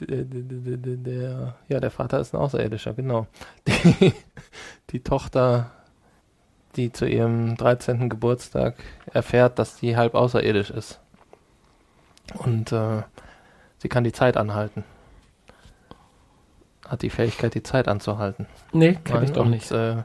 Der, 0.00 0.24
der, 0.24 0.96
der, 0.96 1.54
ja, 1.68 1.78
der 1.78 1.90
Vater 1.92 2.18
ist 2.18 2.34
ein 2.34 2.40
Außerirdischer, 2.40 2.94
genau. 2.94 3.28
Die, 3.68 4.12
die 4.90 5.04
Tochter, 5.04 5.70
die 6.74 6.90
zu 6.90 7.06
ihrem 7.06 7.56
13. 7.56 8.08
Geburtstag 8.08 8.74
erfährt, 9.12 9.60
dass 9.60 9.78
sie 9.78 9.96
halb 9.96 10.16
außerirdisch 10.16 10.70
ist. 10.70 10.98
Und 12.34 12.72
äh, 12.72 13.02
sie 13.78 13.88
kann 13.88 14.02
die 14.02 14.10
Zeit 14.10 14.36
anhalten. 14.36 14.82
Hat 16.88 17.02
die 17.02 17.10
Fähigkeit, 17.10 17.54
die 17.54 17.62
Zeit 17.62 17.86
anzuhalten. 17.86 18.46
Nee, 18.72 18.98
kenn 19.04 19.22
ich 19.22 19.30
doch 19.30 19.44
und, 19.44 19.50
nicht. 19.50 19.70
Äh, 19.70 20.02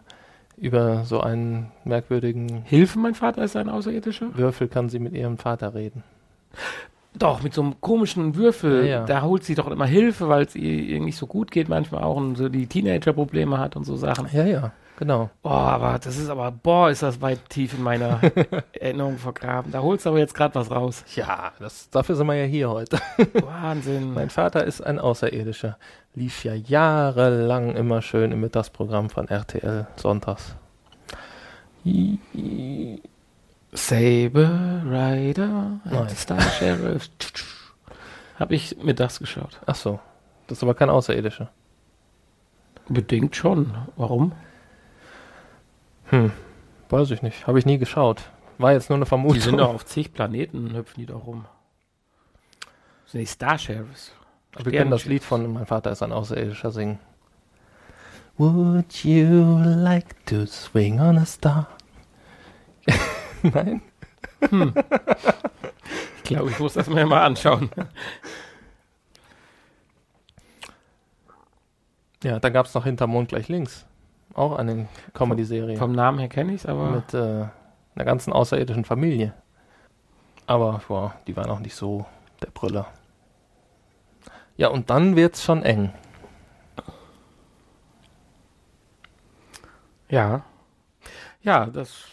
über 0.59 1.05
so 1.05 1.21
einen 1.21 1.71
merkwürdigen 1.85 2.63
Hilfe, 2.63 2.99
mein 2.99 3.15
Vater 3.15 3.43
ist 3.43 3.55
ein 3.55 3.69
Außerirdischer? 3.69 4.35
Würfel 4.35 4.67
kann 4.67 4.89
sie 4.89 4.99
mit 4.99 5.13
ihrem 5.13 5.37
Vater 5.37 5.73
reden. 5.73 6.03
Doch, 7.17 7.41
mit 7.41 7.53
so 7.53 7.61
einem 7.61 7.81
komischen 7.81 8.35
Würfel. 8.35 8.85
Ja, 8.85 8.99
ja. 8.99 9.05
Da 9.05 9.21
holt 9.23 9.43
sie 9.43 9.55
doch 9.55 9.69
immer 9.69 9.85
Hilfe, 9.85 10.29
weil 10.29 10.43
es 10.45 10.55
ihr 10.55 10.71
ihr 10.71 10.99
nicht 10.99 11.17
so 11.17 11.25
gut 11.27 11.51
geht, 11.51 11.67
manchmal 11.67 12.03
auch 12.03 12.17
und 12.17 12.35
so 12.35 12.49
die 12.49 12.67
Teenager-Probleme 12.67 13.57
hat 13.57 13.75
und 13.75 13.83
so 13.83 13.95
Sachen. 13.95 14.27
Ja, 14.31 14.45
ja, 14.45 14.71
genau. 14.99 15.31
Boah, 15.41 15.71
aber 15.71 15.97
das 15.97 16.17
ist 16.17 16.29
aber, 16.29 16.51
boah, 16.51 16.91
ist 16.91 17.01
das 17.01 17.21
weit 17.21 17.49
tief 17.49 17.73
in 17.73 17.81
meiner 17.81 18.19
Erinnerung 18.79 19.17
vergraben. 19.17 19.71
Da 19.71 19.81
holst 19.81 20.05
du 20.05 20.09
aber 20.09 20.19
jetzt 20.19 20.35
gerade 20.35 20.53
was 20.53 20.69
raus. 20.69 21.03
Ja, 21.15 21.53
das, 21.59 21.89
dafür 21.89 22.15
sind 22.15 22.27
wir 22.27 22.35
ja 22.35 22.45
hier 22.45 22.69
heute. 22.69 22.99
Wahnsinn. 23.33 24.13
Mein 24.13 24.29
Vater 24.29 24.63
ist 24.63 24.81
ein 24.81 24.99
Außerirdischer. 24.99 25.77
Lief 26.13 26.43
ja 26.43 26.53
jahrelang 26.53 27.75
immer 27.75 28.01
schön 28.03 28.31
im 28.31 28.41
Mittagsprogramm 28.41 29.09
von 29.09 29.27
RTL 29.27 29.87
sonntags. 29.95 30.55
Saber 33.71 34.81
Rider, 34.85 35.79
Nein. 35.85 36.09
Star 36.09 36.41
Sheriff. 36.41 37.09
Hab 38.37 38.51
ich 38.51 38.77
mittags 38.83 39.19
geschaut. 39.19 39.59
Ach 39.65 39.75
so, 39.75 39.99
das 40.47 40.57
ist 40.59 40.63
aber 40.63 40.73
kein 40.73 40.89
Außerirdischer. 40.89 41.49
Bedingt 42.89 43.35
schon. 43.35 43.75
Warum? 43.95 44.33
Hm, 46.09 46.31
weiß 46.89 47.11
ich 47.11 47.21
nicht. 47.21 47.47
Habe 47.47 47.59
ich 47.59 47.65
nie 47.65 47.77
geschaut. 47.77 48.29
War 48.57 48.73
jetzt 48.73 48.89
nur 48.89 48.97
eine 48.97 49.05
Vermutung. 49.05 49.35
Die 49.35 49.41
sind 49.41 49.57
doch 49.57 49.73
auf 49.73 49.85
zig 49.87 50.13
Planeten, 50.13 50.75
hüpfen 50.75 50.99
die 50.99 51.05
doch 51.05 51.25
rum. 51.25 51.45
Sind 53.05 53.21
die 53.21 53.25
Star 53.25 53.57
Sheriffs? 53.57 54.11
Wir 54.57 54.71
kennen 54.71 54.91
das. 54.91 55.05
Lied 55.05 55.23
von 55.23 55.51
Mein 55.53 55.65
Vater 55.65 55.91
ist 55.91 56.03
ein 56.03 56.11
Außerirdischer 56.11 56.71
singen. 56.71 56.99
Would 58.37 59.03
you 59.03 59.59
like 59.59 60.25
to 60.27 60.45
swing 60.45 60.99
on 60.99 61.17
a 61.17 61.25
star? 61.25 61.67
Nein? 63.43 63.81
Ich 64.39 66.23
glaube, 66.23 66.49
ich 66.49 66.59
muss 66.59 66.73
das 66.73 66.87
mir 66.87 67.05
mal 67.05 67.23
anschauen. 67.23 67.69
Ja, 72.23 72.39
dann 72.39 72.53
gab 72.53 72.65
es 72.65 72.73
noch 72.73 72.85
Hinterm 72.85 73.11
Mond 73.11 73.29
gleich 73.29 73.49
links. 73.49 73.85
Auch 74.33 74.57
eine 74.57 74.87
Comedy-Serie. 75.13 75.77
Vom 75.77 75.91
Namen 75.91 76.19
her 76.19 76.29
kenne 76.29 76.53
ich 76.53 76.61
es, 76.61 76.65
aber 76.65 76.91
Mit 76.91 77.13
äh, 77.13 77.47
einer 77.95 78.05
ganzen 78.05 78.31
außerirdischen 78.31 78.85
Familie. 78.85 79.33
Aber 80.47 80.81
boah, 80.87 81.13
die 81.27 81.35
war 81.35 81.47
noch 81.47 81.59
nicht 81.59 81.75
so 81.75 82.05
der 82.41 82.49
Brüller. 82.51 82.87
Ja, 84.57 84.69
und 84.69 84.89
dann 84.89 85.15
wird's 85.15 85.43
schon 85.43 85.63
eng. 85.63 85.93
ja. 90.09 90.43
Ja, 91.41 91.65
das 91.67 92.05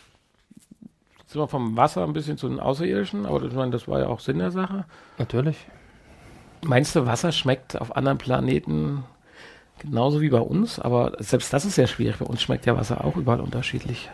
sind 1.27 1.41
wir 1.41 1.49
vom 1.49 1.77
Wasser 1.77 2.05
ein 2.05 2.13
bisschen 2.13 2.39
zu 2.39 2.49
den 2.49 2.61
Außerirdischen, 2.61 3.27
aber 3.27 3.41
das, 3.41 3.51
ich 3.51 3.57
meine, 3.57 3.73
das 3.73 3.89
war 3.89 4.01
ja 4.01 4.07
auch 4.07 4.21
Sinn 4.21 4.39
der 4.39 4.53
Sache. 4.53 4.85
Natürlich. 5.19 5.67
Meinst 6.65 6.95
du, 6.95 7.07
Wasser 7.07 7.33
schmeckt 7.33 7.81
auf 7.81 7.97
anderen 7.97 8.19
Planeten 8.19 9.05
genauso 9.79 10.21
wie 10.21 10.31
bei 10.31 10.41
uns? 10.41 10.79
Aber 10.79 11.13
selbst 11.19 11.53
das 11.53 11.65
ist 11.65 11.75
sehr 11.75 11.87
schwierig. 11.87 12.19
Bei 12.19 12.27
uns 12.27 12.43
schmeckt 12.43 12.67
ja 12.67 12.77
Wasser 12.77 13.05
auch 13.05 13.17
überall 13.17 13.41
unterschiedlich. 13.41 14.11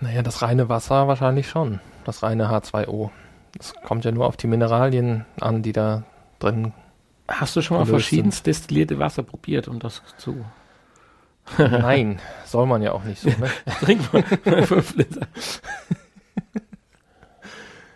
Naja, 0.00 0.22
das 0.22 0.42
reine 0.42 0.68
Wasser 0.68 1.08
wahrscheinlich 1.08 1.48
schon. 1.48 1.80
Das 2.04 2.22
reine 2.22 2.48
H2O. 2.48 3.10
Das 3.56 3.74
kommt 3.84 4.04
ja 4.04 4.12
nur 4.12 4.26
auf 4.26 4.36
die 4.36 4.46
Mineralien 4.46 5.24
an, 5.40 5.62
die 5.62 5.72
da 5.72 6.02
drin. 6.38 6.72
Hast 7.28 7.56
du 7.56 7.62
schon 7.62 7.78
mal 7.78 7.86
verschiedenst 7.86 8.46
destillierte 8.46 8.98
Wasser 8.98 9.22
probiert, 9.22 9.68
um 9.68 9.78
das 9.78 10.02
zu 10.18 10.44
Nein, 11.58 12.20
soll 12.44 12.66
man 12.66 12.82
ja 12.82 12.92
auch 12.92 13.04
nicht 13.04 13.20
so. 13.20 13.28
Ne? 13.28 13.50
trinken? 13.80 14.22
Fünf 14.66 14.96
Liter. 14.96 15.26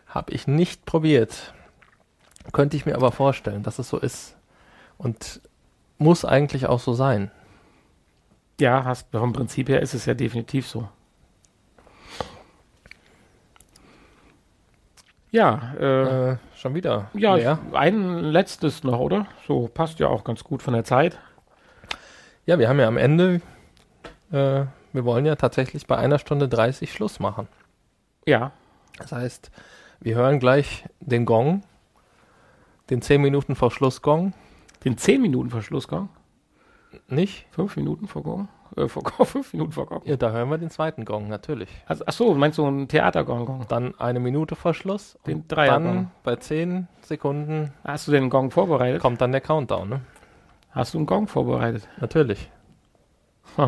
Habe 0.06 0.32
ich 0.32 0.46
nicht 0.46 0.84
probiert. 0.84 1.54
Könnte 2.52 2.76
ich 2.76 2.86
mir 2.86 2.94
aber 2.94 3.12
vorstellen, 3.12 3.62
dass 3.62 3.78
es 3.78 3.88
so 3.88 3.98
ist. 3.98 4.36
Und 4.96 5.40
muss 5.98 6.24
eigentlich 6.24 6.66
auch 6.66 6.80
so 6.80 6.92
sein. 6.94 7.30
Ja, 8.60 8.84
hast, 8.84 9.08
vom 9.12 9.32
Prinzip 9.32 9.68
her 9.68 9.80
ist 9.82 9.94
es 9.94 10.06
ja 10.06 10.14
definitiv 10.14 10.66
so. 10.66 10.88
Ja, 15.30 15.74
äh, 15.78 16.30
Äh, 16.32 16.36
schon 16.56 16.74
wieder. 16.74 17.10
ja, 17.14 17.34
leer. 17.34 17.58
ein 17.72 18.18
letztes 18.20 18.82
noch, 18.82 18.98
oder? 18.98 19.26
So, 19.46 19.68
passt 19.68 19.98
ja 19.98 20.08
auch 20.08 20.24
ganz 20.24 20.42
gut 20.42 20.62
von 20.62 20.72
der 20.74 20.84
Zeit. 20.84 21.18
Ja, 22.46 22.58
wir 22.58 22.68
haben 22.68 22.80
ja 22.80 22.88
am 22.88 22.96
Ende, 22.96 23.42
äh, 24.32 24.64
wir 24.92 25.04
wollen 25.04 25.26
ja 25.26 25.36
tatsächlich 25.36 25.86
bei 25.86 25.98
einer 25.98 26.18
Stunde 26.18 26.48
30 26.48 26.92
Schluss 26.92 27.20
machen. 27.20 27.46
Ja, 28.26 28.52
Das 28.98 29.12
heißt, 29.12 29.50
wir 30.00 30.16
hören 30.16 30.40
gleich 30.40 30.84
den 31.00 31.26
Gong, 31.26 31.62
den 32.90 33.02
10 33.02 33.20
Minuten 33.20 33.54
vor 33.54 33.70
Schlussgong, 33.70 34.32
den 34.84 34.96
10 34.98 35.20
Minuten 35.22 35.50
Verschlussgang. 35.50 36.08
nicht? 37.08 37.46
5 37.50 37.76
Minuten 37.76 38.06
vor 38.08 38.22
Gong. 38.22 38.48
Äh, 38.76 38.88
vor 38.88 39.02
Gong, 39.02 39.26
5 39.26 39.52
Minuten 39.54 39.72
vor 39.72 39.86
Gong. 39.86 40.02
Ja, 40.04 40.16
da 40.16 40.30
hören 40.30 40.50
wir 40.50 40.58
den 40.58 40.70
zweiten 40.70 41.04
Gong, 41.04 41.28
natürlich. 41.28 41.68
Also, 41.86 42.04
ach 42.06 42.12
so, 42.12 42.34
meinst 42.34 42.58
du 42.58 42.66
einen 42.66 42.86
Theatergong? 42.88 43.66
Dann 43.68 43.98
eine 43.98 44.20
Minute 44.20 44.54
vor 44.56 44.74
Schluss. 44.74 45.18
Den 45.26 45.46
Dreiergong. 45.48 45.84
dann 45.84 46.10
bei 46.22 46.36
10 46.36 46.86
Sekunden 47.02 47.72
Hast 47.84 48.08
du 48.08 48.12
den 48.12 48.30
Gong 48.30 48.50
vorbereitet? 48.50 49.00
kommt 49.00 49.20
dann 49.20 49.32
der 49.32 49.40
Countdown, 49.40 49.88
ne? 49.88 50.00
Hast 50.70 50.94
du 50.94 50.98
einen 50.98 51.06
Gong 51.06 51.26
vorbereitet? 51.28 51.88
Natürlich. 52.00 52.50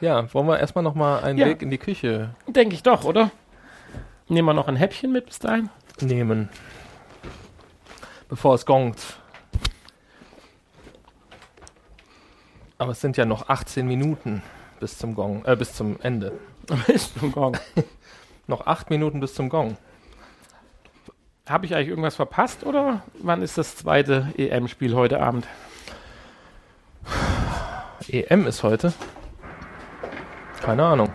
Ja, 0.00 0.32
wollen 0.34 0.46
wir 0.46 0.58
erstmal 0.58 0.84
nochmal 0.84 1.22
einen 1.24 1.38
Ja. 1.38 1.46
Weg 1.46 1.62
in 1.62 1.70
die 1.70 1.78
Küche 1.78 2.34
Denke 2.46 2.74
ich 2.74 2.82
doch, 2.82 3.04
oder? 3.04 3.30
Nehmen 4.28 4.46
wir 4.46 4.54
noch 4.54 4.68
ein 4.68 4.76
Häppchen 4.76 5.12
mit 5.12 5.26
bis 5.26 5.38
dahin? 5.38 5.70
nehmen, 6.00 6.48
bevor 8.34 8.56
es 8.56 8.66
gongt. 8.66 8.98
Aber 12.78 12.90
es 12.90 13.00
sind 13.00 13.16
ja 13.16 13.24
noch 13.26 13.48
18 13.48 13.86
Minuten 13.86 14.42
bis 14.80 14.98
zum 14.98 15.14
Gong, 15.14 15.44
äh, 15.44 15.54
bis 15.54 15.72
zum 15.74 16.00
Ende. 16.00 16.32
Ist 16.88 17.12
ein 17.22 17.30
Gong. 17.30 17.56
Noch 18.48 18.66
8 18.66 18.90
Minuten 18.90 19.20
bis 19.20 19.34
zum 19.34 19.48
Gong. 19.48 19.76
Habe 21.48 21.66
ich 21.66 21.74
eigentlich 21.76 21.88
irgendwas 21.88 22.16
verpasst 22.16 22.64
oder 22.64 23.02
wann 23.20 23.40
ist 23.40 23.56
das 23.56 23.76
zweite 23.76 24.32
EM-Spiel 24.36 24.94
heute 24.94 25.20
Abend? 25.20 25.46
EM 28.08 28.46
ist 28.46 28.62
heute. 28.62 28.92
Keine 30.60 30.84
Ahnung. 30.84 31.10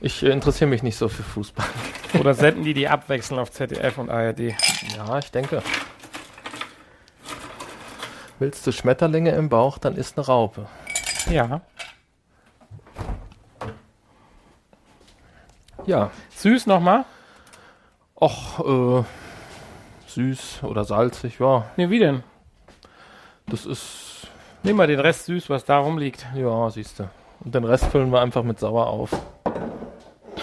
Ich 0.00 0.22
äh, 0.22 0.30
interessiere 0.30 0.70
mich 0.70 0.82
nicht 0.82 0.96
so 0.96 1.08
für 1.08 1.22
Fußball. 1.22 1.66
Oder 2.20 2.34
senden 2.34 2.64
die 2.64 2.74
die 2.74 2.88
abwechselnd 2.88 3.40
auf 3.40 3.50
ZDF 3.50 3.98
und 3.98 4.10
ARD? 4.10 4.54
Ja, 4.96 5.18
ich 5.18 5.30
denke. 5.30 5.62
Willst 8.38 8.66
du 8.66 8.72
Schmetterlinge 8.72 9.32
im 9.32 9.48
Bauch, 9.48 9.78
dann 9.78 9.96
isst 9.96 10.16
eine 10.16 10.26
Raupe. 10.26 10.66
Ja. 11.28 11.60
Ja, 15.86 16.10
Süß 16.36 16.66
nochmal? 16.66 17.04
Och, 18.20 18.60
äh, 19.00 19.04
süß 20.08 20.62
oder 20.64 20.84
salzig, 20.84 21.38
ja, 21.38 21.64
Ne, 21.76 21.88
wie 21.90 21.98
denn? 21.98 22.22
das 23.46 23.64
ist, 23.64 24.26
Nimm 24.62 24.76
mal 24.76 24.86
den 24.88 25.00
Rest 25.00 25.26
süß, 25.26 25.48
was 25.50 25.64
da 25.64 25.78
rumliegt. 25.78 26.26
ja, 26.34 26.68
siehst 26.70 26.98
du. 26.98 27.08
Und 27.40 27.54
den 27.54 27.64
Rest 27.64 27.84
füllen 27.86 28.10
wir 28.10 28.20
einfach 28.20 28.42
mit 28.42 28.58
sauer 28.58 28.88
auf. 28.88 29.10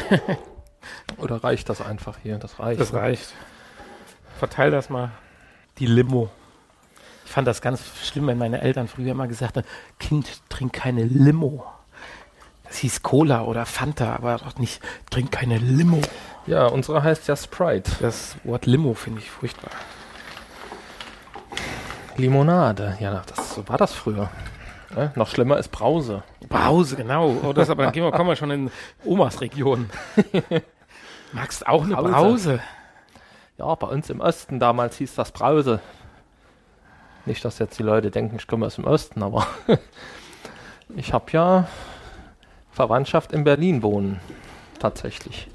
oder 1.18 1.44
reicht 1.44 1.70
das 1.70 1.82
einfach 1.82 2.18
hier? 2.22 2.38
Das 2.38 2.60
reicht. 2.60 2.80
Das 2.80 2.94
reicht. 2.94 3.34
Verteil 4.38 4.72
das 4.72 4.90
mal. 4.90 5.12
Die 5.80 5.86
Limo. 5.86 6.30
Ich 7.26 7.32
fand 7.32 7.48
das 7.48 7.62
ganz 7.62 7.82
schlimm, 8.04 8.28
wenn 8.28 8.38
meine 8.38 8.62
Eltern 8.62 8.88
früher 8.88 9.12
immer 9.12 9.28
gesagt 9.28 9.58
haben, 9.58 9.66
Kind, 10.00 10.42
trink 10.50 10.74
keine 10.74 11.04
Limo. 11.04 11.66
Das 12.66 12.78
hieß 12.78 13.04
Cola 13.04 13.44
oder 13.44 13.66
Fanta, 13.66 14.16
aber 14.16 14.38
doch 14.38 14.58
nicht, 14.58 14.82
trink 15.10 15.32
keine 15.32 15.58
Limo. 15.58 16.02
Ja, 16.48 16.68
unsere 16.68 17.04
heißt 17.04 17.28
ja 17.28 17.36
Sprite. 17.36 17.92
Das 18.00 18.36
Wort 18.44 18.66
Limo 18.66 18.94
finde 18.94 19.22
ich 19.22 19.32
furchtbar. 19.32 19.72
Limonade. 22.18 22.98
Ja, 23.00 23.24
das, 23.28 23.56
so 23.56 23.68
war 23.68 23.78
das 23.78 23.94
früher. 23.94 24.30
Ja, 24.96 25.12
noch 25.16 25.28
schlimmer 25.30 25.58
ist 25.58 25.70
Brause. 25.70 26.24
Brause, 26.50 26.96
genau. 26.96 27.36
Oh, 27.44 27.54
das 27.54 27.70
aber 27.70 27.84
dann 27.84 27.92
gehen 27.94 28.04
wir, 28.04 28.12
kommen 28.12 28.30
wir 28.30 28.36
schon 28.36 28.52
in 28.52 28.72
Omas 29.04 29.42
Region. 29.42 29.90
Magst 31.32 31.68
auch 31.68 31.84
eine 31.84 31.96
Brause. 31.96 32.12
Brause? 32.12 32.60
Ja, 33.58 33.74
bei 33.76 33.88
uns 33.88 34.10
im 34.10 34.20
Osten 34.20 34.60
damals 34.60 34.98
hieß 34.98 35.16
das 35.16 35.32
Brause. 35.32 35.80
Nicht, 37.26 37.44
dass 37.44 37.60
jetzt 37.60 37.80
die 37.80 37.84
Leute 37.84 38.12
denken, 38.12 38.36
ich 38.36 38.48
komme 38.48 38.66
aus 38.66 38.76
dem 38.76 38.86
Osten, 38.86 39.24
aber 39.24 39.48
ich 40.96 41.14
habe 41.14 41.26
ja 41.32 41.68
Verwandtschaft 42.72 43.32
in 43.32 43.44
Berlin 43.44 43.82
wohnen. 43.82 44.20
Tatsächlich. 44.80 45.48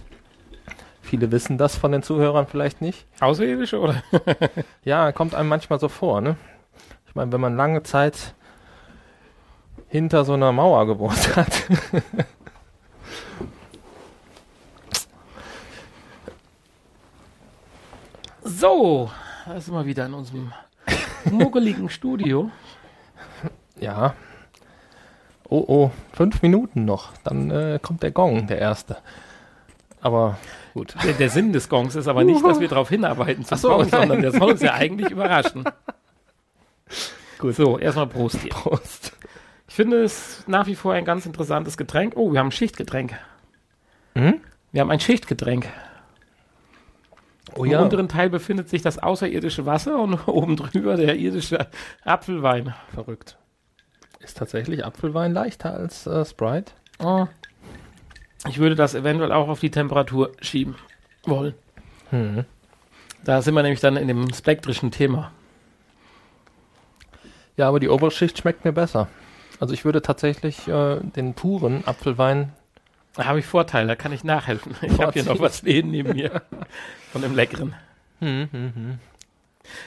Viele 1.03 1.31
wissen 1.31 1.59
das 1.59 1.77
von 1.77 1.93
den 1.93 2.03
Zuhörern 2.03 2.47
vielleicht 2.47 2.81
nicht. 2.81 3.07
Außerirdische 3.21 3.79
oder? 3.79 4.03
Ja, 4.85 5.13
kommt 5.13 5.35
einem 5.35 5.49
manchmal 5.49 5.79
so 5.79 5.89
vor, 5.89 6.21
ne? 6.21 6.37
Ich 7.07 7.15
meine, 7.15 7.33
wenn 7.33 7.41
man 7.41 7.57
lange 7.57 7.83
Zeit 7.83 8.35
hinter 9.91 10.25
so 10.25 10.33
einer 10.33 10.53
Mauer 10.53 10.87
gewohnt 10.87 11.37
hat. 11.37 11.53
So, 18.43 19.11
da 19.47 19.61
sind 19.61 19.75
wir 19.75 19.87
wieder 19.87 20.07
in 20.07 20.15
unserem 20.15 20.53
muggeligen 21.31 21.89
Studio. 21.89 22.51
ja. 23.79 24.15
Oh, 25.49 25.65
oh, 25.67 25.91
fünf 26.13 26.43
Minuten 26.43 26.85
noch. 26.85 27.13
Dann 27.25 27.51
äh, 27.51 27.79
kommt 27.81 28.03
der 28.03 28.11
Gong, 28.11 28.47
der 28.47 28.59
erste. 28.59 28.97
Aber 30.01 30.39
gut. 30.75 30.95
Der, 31.05 31.13
der 31.13 31.31
Sinn 31.31 31.53
des 31.53 31.69
Gongs 31.69 31.95
ist 31.95 32.09
aber 32.09 32.25
nicht, 32.25 32.45
dass 32.45 32.61
wir 32.61 32.69
darauf 32.69 32.89
hinarbeiten 32.89 33.45
zum 33.45 33.57
Ach 33.57 33.61
so, 33.61 33.69
Gong, 33.69 33.89
sondern 33.89 34.23
der 34.23 34.33
soll 34.33 34.53
uns 34.53 34.63
ja 34.63 34.75
eigentlich 34.75 35.11
überraschen. 35.11 35.65
Gut. 37.39 37.57
So, 37.57 37.79
erstmal 37.79 38.07
Prost 38.07 38.41
hier. 38.41 38.51
Prost. 38.51 39.13
Ich 39.71 39.77
finde 39.77 40.03
es 40.03 40.43
nach 40.49 40.67
wie 40.67 40.75
vor 40.75 40.95
ein 40.95 41.05
ganz 41.05 41.27
interessantes 41.27 41.77
Getränk. 41.77 42.15
Oh, 42.17 42.33
wir 42.33 42.41
haben 42.41 42.49
ein 42.49 42.53
Schichtgetränk. 42.53 43.17
Hm? 44.17 44.41
Wir 44.73 44.81
haben 44.81 44.91
ein 44.91 44.99
Schichtgetränk. 44.99 45.69
Oh 47.55 47.63
Im 47.63 47.71
ja. 47.71 47.81
unteren 47.81 48.09
Teil 48.09 48.31
befindet 48.31 48.69
sich 48.69 48.83
das 48.83 48.99
außerirdische 48.99 49.67
Wasser 49.67 50.01
und 50.01 50.15
oben 50.27 50.57
drüber 50.57 50.97
der 50.97 51.15
irdische 51.15 51.69
Apfelwein. 52.05 52.75
Verrückt. 52.93 53.39
Ist 54.19 54.39
tatsächlich 54.39 54.85
Apfelwein 54.85 55.33
leichter 55.33 55.73
als 55.73 56.05
äh, 56.05 56.25
Sprite? 56.25 56.73
Oh. 56.99 57.29
Ich 58.49 58.59
würde 58.59 58.75
das 58.75 58.97
eventuell 58.97 59.31
auch 59.31 59.49
auf 59.49 59.61
die 59.61 59.71
Temperatur 59.71 60.33
schieben 60.41 60.75
wollen. 61.23 61.55
Hm. 62.11 62.45
Da 63.23 63.41
sind 63.41 63.55
wir 63.55 63.63
nämlich 63.63 63.81
dann 63.81 63.97
in 63.97 64.09
dem 64.09 64.35
spektrischen 64.35 64.91
Thema. 64.91 65.31
Ja, 67.57 67.69
aber 67.69 67.79
die 67.79 67.89
obere 67.89 68.11
Schicht 68.11 68.37
schmeckt 68.37 68.65
mir 68.65 68.73
besser. 68.73 69.07
Also 69.61 69.75
ich 69.75 69.85
würde 69.85 70.03
tatsächlich 70.03 70.67
äh, 70.69 71.01
den 71.01 71.35
puren 71.35 71.87
Apfelwein. 71.87 72.53
Da 73.15 73.27
habe 73.27 73.39
ich 73.41 73.47
Vorteile, 73.47 73.89
da 73.89 73.97
kann 73.97 74.13
ich 74.13 74.25
nachhelfen. 74.25 74.75
Ich 74.83 74.99
habe 75.01 75.13
hier 75.13 75.25
noch 75.25 75.39
was 75.41 75.59
stehen 75.59 75.91
neben 75.91 76.15
mir 76.15 76.43
von 77.13 77.21
dem 77.23 77.35
leckeren. 77.35 77.75
Hm, 78.21 78.49
hm, 78.51 78.73
hm. 78.75 78.99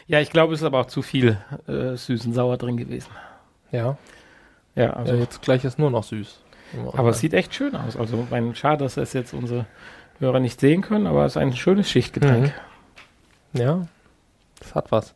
Ja, 0.08 0.20
ich 0.20 0.30
glaube, 0.30 0.54
es 0.54 0.62
ist 0.62 0.66
aber 0.66 0.80
auch 0.82 0.86
zu 0.86 1.02
viel 1.02 1.38
äh, 1.68 1.96
süß 1.96 2.26
und 2.28 2.34
sauer 2.34 2.58
drin 2.58 2.78
gewesen. 2.78 3.10
Ja. 3.72 3.98
Ja, 4.76 4.92
Also 4.92 5.12
also, 5.14 5.24
jetzt 5.24 5.42
gleich 5.42 5.64
ist 5.66 5.80
nur 5.80 5.90
noch 5.92 6.04
süß. 6.04 6.40
aber 6.94 7.10
es 7.10 7.20
sieht 7.20 7.34
echt 7.34 7.54
schön 7.54 7.76
aus. 7.76 7.98
Also, 7.98 8.28
mein 8.30 8.56
schade, 8.56 8.84
dass 8.84 8.96
das 8.96 9.14
jetzt 9.14 9.34
unsere 9.34 9.66
Hörer 10.20 10.40
nicht 10.40 10.60
sehen 10.60 10.82
können, 10.82 11.08
aber 11.08 11.26
es 11.26 11.34
ist 11.34 11.38
ein 11.38 11.56
schönes 11.56 11.90
Schichtgetränk. 11.90 12.54
Mhm. 13.54 13.60
Ja, 13.60 13.88
das 14.60 14.76
hat 14.76 14.92
was. 14.92 15.14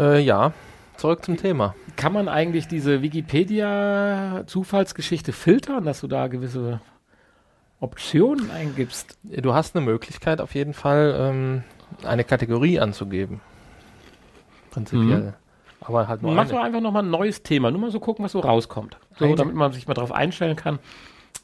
Äh, 0.00 0.20
ja, 0.20 0.52
zurück 0.96 1.24
zum 1.24 1.36
Thema. 1.36 1.74
Kann 1.96 2.12
man 2.14 2.28
eigentlich 2.28 2.66
diese 2.68 3.02
Wikipedia-Zufallsgeschichte 3.02 5.32
filtern, 5.32 5.84
dass 5.84 6.00
du 6.00 6.06
da 6.08 6.26
gewisse 6.28 6.80
Optionen 7.80 8.50
eingibst? 8.50 9.18
Du 9.24 9.52
hast 9.54 9.76
eine 9.76 9.84
Möglichkeit 9.84 10.40
auf 10.40 10.54
jeden 10.54 10.72
Fall, 10.72 11.14
ähm, 11.18 11.62
eine 12.04 12.24
Kategorie 12.24 12.80
anzugeben. 12.80 13.40
Prinzipiell. 14.70 15.20
Mhm. 15.20 15.32
Aber 15.82 16.08
halt 16.08 16.22
nur 16.22 16.32
Mach 16.32 16.44
eine. 16.44 16.52
doch 16.52 16.62
einfach 16.62 16.80
nochmal 16.80 17.02
ein 17.02 17.10
neues 17.10 17.42
Thema, 17.42 17.70
nur 17.70 17.80
mal 17.80 17.90
so 17.90 18.00
gucken, 18.00 18.24
was 18.24 18.32
so 18.32 18.40
rauskommt. 18.40 18.96
So, 19.18 19.24
Eine- 19.26 19.34
damit 19.34 19.54
man 19.54 19.72
sich 19.72 19.86
mal 19.88 19.94
darauf 19.94 20.12
einstellen 20.12 20.56
kann, 20.56 20.78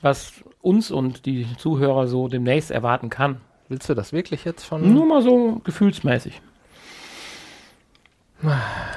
was 0.03 0.33
uns 0.61 0.91
und 0.91 1.25
die 1.27 1.47
Zuhörer 1.59 2.07
so 2.07 2.29
demnächst 2.29 2.71
erwarten 2.71 3.09
kann. 3.11 3.41
Willst 3.69 3.89
du 3.89 3.95
das 3.95 4.13
wirklich 4.13 4.45
jetzt 4.45 4.67
schon? 4.67 4.93
Nur 4.95 5.07
mal 5.07 5.23
so 5.23 5.61
gefühlsmäßig. 5.65 6.41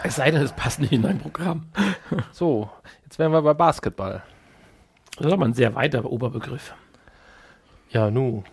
Es 0.03 0.15
sei 0.15 0.31
denn, 0.31 0.41
es 0.41 0.51
passt 0.51 0.79
nicht 0.79 0.91
in 0.91 1.01
dein 1.01 1.19
Programm. 1.19 1.67
So, 2.31 2.69
jetzt 3.03 3.19
wären 3.19 3.31
wir 3.31 3.41
bei 3.41 3.53
Basketball. 3.53 4.23
Das 5.17 5.27
ist 5.27 5.33
aber 5.33 5.45
ein 5.45 5.53
sehr 5.53 5.75
weiter 5.75 6.05
Oberbegriff. 6.05 6.73
Ja, 7.89 8.09
nu, 8.09 8.43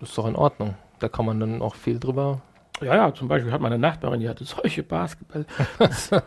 ist 0.00 0.16
doch 0.16 0.26
in 0.26 0.36
Ordnung. 0.36 0.74
Da 0.98 1.08
kann 1.08 1.26
man 1.26 1.40
dann 1.40 1.62
auch 1.62 1.74
viel 1.74 1.98
drüber. 1.98 2.40
Ja, 2.80 2.94
ja, 2.94 3.14
zum 3.14 3.28
Beispiel 3.28 3.52
hat 3.52 3.60
meine 3.60 3.78
Nachbarin, 3.78 4.20
die 4.20 4.28
hatte 4.28 4.44
solche 4.44 4.82
Basketball. 4.82 5.46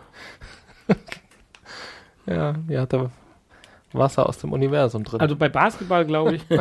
Ja, 2.26 2.54
die 2.54 2.78
hat 2.78 2.94
da 2.94 3.10
Wasser 3.94 4.28
aus 4.28 4.38
dem 4.38 4.54
Universum 4.54 5.04
drin. 5.04 5.20
Also 5.20 5.36
bei 5.36 5.50
Basketball 5.50 6.06
glaube 6.06 6.36
ich, 6.36 6.46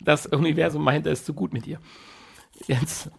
das 0.00 0.26
Universum 0.26 0.84
meint, 0.84 1.06
es 1.06 1.20
ist 1.20 1.26
zu 1.26 1.34
gut 1.34 1.52
mit 1.52 1.66
ihr. 1.66 1.78
Jetzt, 2.66 3.10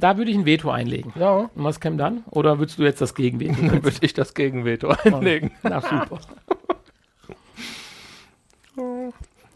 da 0.00 0.16
würde 0.16 0.30
ich 0.30 0.36
ein 0.36 0.44
Veto 0.44 0.70
einlegen. 0.70 1.12
ja, 1.16 1.50
Und 1.54 1.64
was 1.64 1.80
käme 1.80 1.96
dann? 1.96 2.24
Oder 2.30 2.58
würdest 2.58 2.78
du 2.78 2.82
jetzt 2.84 3.00
das 3.00 3.14
Gegenveto? 3.14 3.54
dann 3.60 3.82
würde 3.84 3.98
ich 4.00 4.14
das 4.14 4.34
Gegenveto 4.34 4.88
einlegen. 4.88 5.52
Na 5.62 5.80
super. 5.80 6.18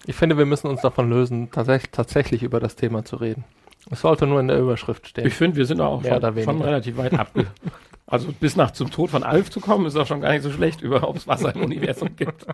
Ich 0.05 0.17
finde, 0.17 0.37
wir 0.37 0.47
müssen 0.47 0.67
uns 0.67 0.81
davon 0.81 1.09
lösen, 1.09 1.53
tatsächlich, 1.53 1.93
tatsächlich 1.93 2.43
über 2.43 2.59
das 2.59 2.75
Thema 2.75 3.05
zu 3.05 3.15
reden. 3.15 3.45
Es 3.91 4.01
sollte 4.01 4.27
nur 4.27 4.41
in 4.41 4.49
der 4.49 4.59
Überschrift 4.59 5.07
stehen. 5.07 5.27
Ich 5.27 5.35
finde, 5.35 5.57
wir 5.57 5.67
sind 5.67 5.81
auch 5.81 6.03
Mehr 6.03 6.21
schon, 6.21 6.43
schon 6.43 6.63
relativ 6.63 6.97
weit 6.97 7.15
ab. 7.15 7.31
Also 8.05 8.31
bis 8.31 8.57
nach 8.57 8.73
zum 8.73 8.91
Tod 8.91 9.09
von 9.09 9.23
Alf 9.23 9.49
zu 9.49 9.59
kommen, 9.59 9.87
ist 9.87 9.97
auch 9.97 10.07
schon 10.07 10.21
gar 10.21 10.33
nicht 10.33 10.43
so 10.43 10.51
schlecht, 10.51 10.83
über 10.83 11.09
ob 11.09 11.17
es 11.17 11.27
Wasser 11.27 11.55
im 11.55 11.63
Universum 11.63 12.15
gibt. 12.15 12.45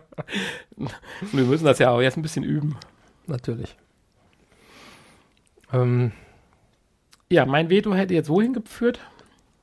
Und 0.76 0.94
wir 1.32 1.42
müssen 1.42 1.64
das 1.64 1.80
ja 1.80 1.90
auch 1.90 2.00
jetzt 2.00 2.16
ein 2.16 2.22
bisschen 2.22 2.44
üben. 2.44 2.76
Natürlich. 3.26 3.74
Ähm, 5.72 6.12
Ja, 7.30 7.44
mein 7.46 7.68
Veto 7.70 7.94
hätte 7.94 8.14
jetzt 8.14 8.28
wohin 8.28 8.52
geführt? 8.54 9.00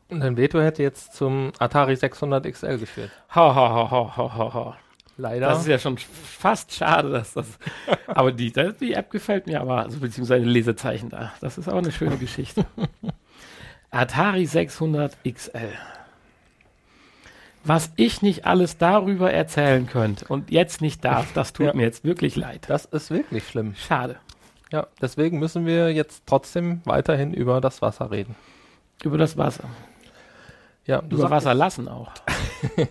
und 0.07 0.19
dein 0.19 0.37
Veto 0.37 0.61
hätte 0.61 0.83
jetzt 0.83 1.13
zum 1.15 1.51
Atari 1.57 1.95
600 1.95 2.45
XL 2.51 2.77
geführt. 2.77 3.09
Ha, 3.33 3.55
ha, 3.55 3.69
ha, 3.69 3.89
ha, 3.91 4.17
ha, 4.17 4.37
ha, 4.37 4.53
ha. 4.53 4.77
Leider. 5.17 5.47
Das 5.49 5.61
ist 5.61 5.67
ja 5.67 5.79
schon 5.79 5.97
fast 5.97 6.73
schade, 6.73 7.09
dass 7.09 7.33
das. 7.33 7.47
Aber 8.07 8.31
die, 8.31 8.53
die 8.79 8.93
App 8.93 9.09
gefällt 9.09 9.47
mir 9.47 9.61
aber, 9.61 9.79
also 9.83 9.97
beziehungsweise 9.99 10.45
Lesezeichen 10.45 11.09
da. 11.09 11.33
Das 11.41 11.57
ist 11.57 11.67
auch 11.69 11.77
eine 11.77 11.91
schöne 11.91 12.17
Geschichte. 12.17 12.65
Atari 13.91 14.45
600 14.45 15.17
XL. 15.23 15.69
Was 17.63 17.91
ich 17.95 18.21
nicht 18.21 18.45
alles 18.45 18.77
darüber 18.77 19.31
erzählen 19.31 19.87
könnte 19.87 20.25
und 20.27 20.51
jetzt 20.51 20.81
nicht 20.81 21.03
darf, 21.03 21.33
das 21.33 21.51
tut 21.53 21.65
Ja. 21.67 21.73
mir 21.73 21.83
jetzt 21.83 22.03
wirklich 22.03 22.35
leid. 22.35 22.65
das 22.67 22.85
ist 22.85 23.09
wirklich 23.09 23.47
schlimm. 23.47 23.73
Schade. 23.75 24.17
Ja, 24.71 24.87
deswegen 25.01 25.39
müssen 25.39 25.65
wir 25.65 25.93
jetzt 25.93 26.23
trotzdem 26.25 26.81
weiterhin 26.85 27.33
über 27.33 27.61
das 27.61 27.81
Wasser 27.81 28.11
reden. 28.11 28.35
Über 29.03 29.17
das 29.17 29.37
Wasser. 29.37 29.65
Ja, 30.85 31.01
du 31.01 31.17
Über 31.17 31.29
Wasser 31.29 31.53
lassen 31.53 31.87
auch. 31.87 32.11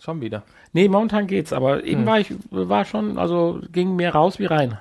Schon 0.00 0.20
wieder. 0.20 0.42
Nee, 0.72 0.88
momentan 0.88 1.26
geht's, 1.26 1.52
aber 1.52 1.82
eben 1.84 2.00
Hm. 2.02 2.06
war 2.06 2.20
ich, 2.20 2.32
war 2.50 2.84
schon, 2.84 3.18
also 3.18 3.60
ging 3.72 3.96
mehr 3.96 4.14
raus 4.14 4.38
wie 4.38 4.44
rein. 4.46 4.78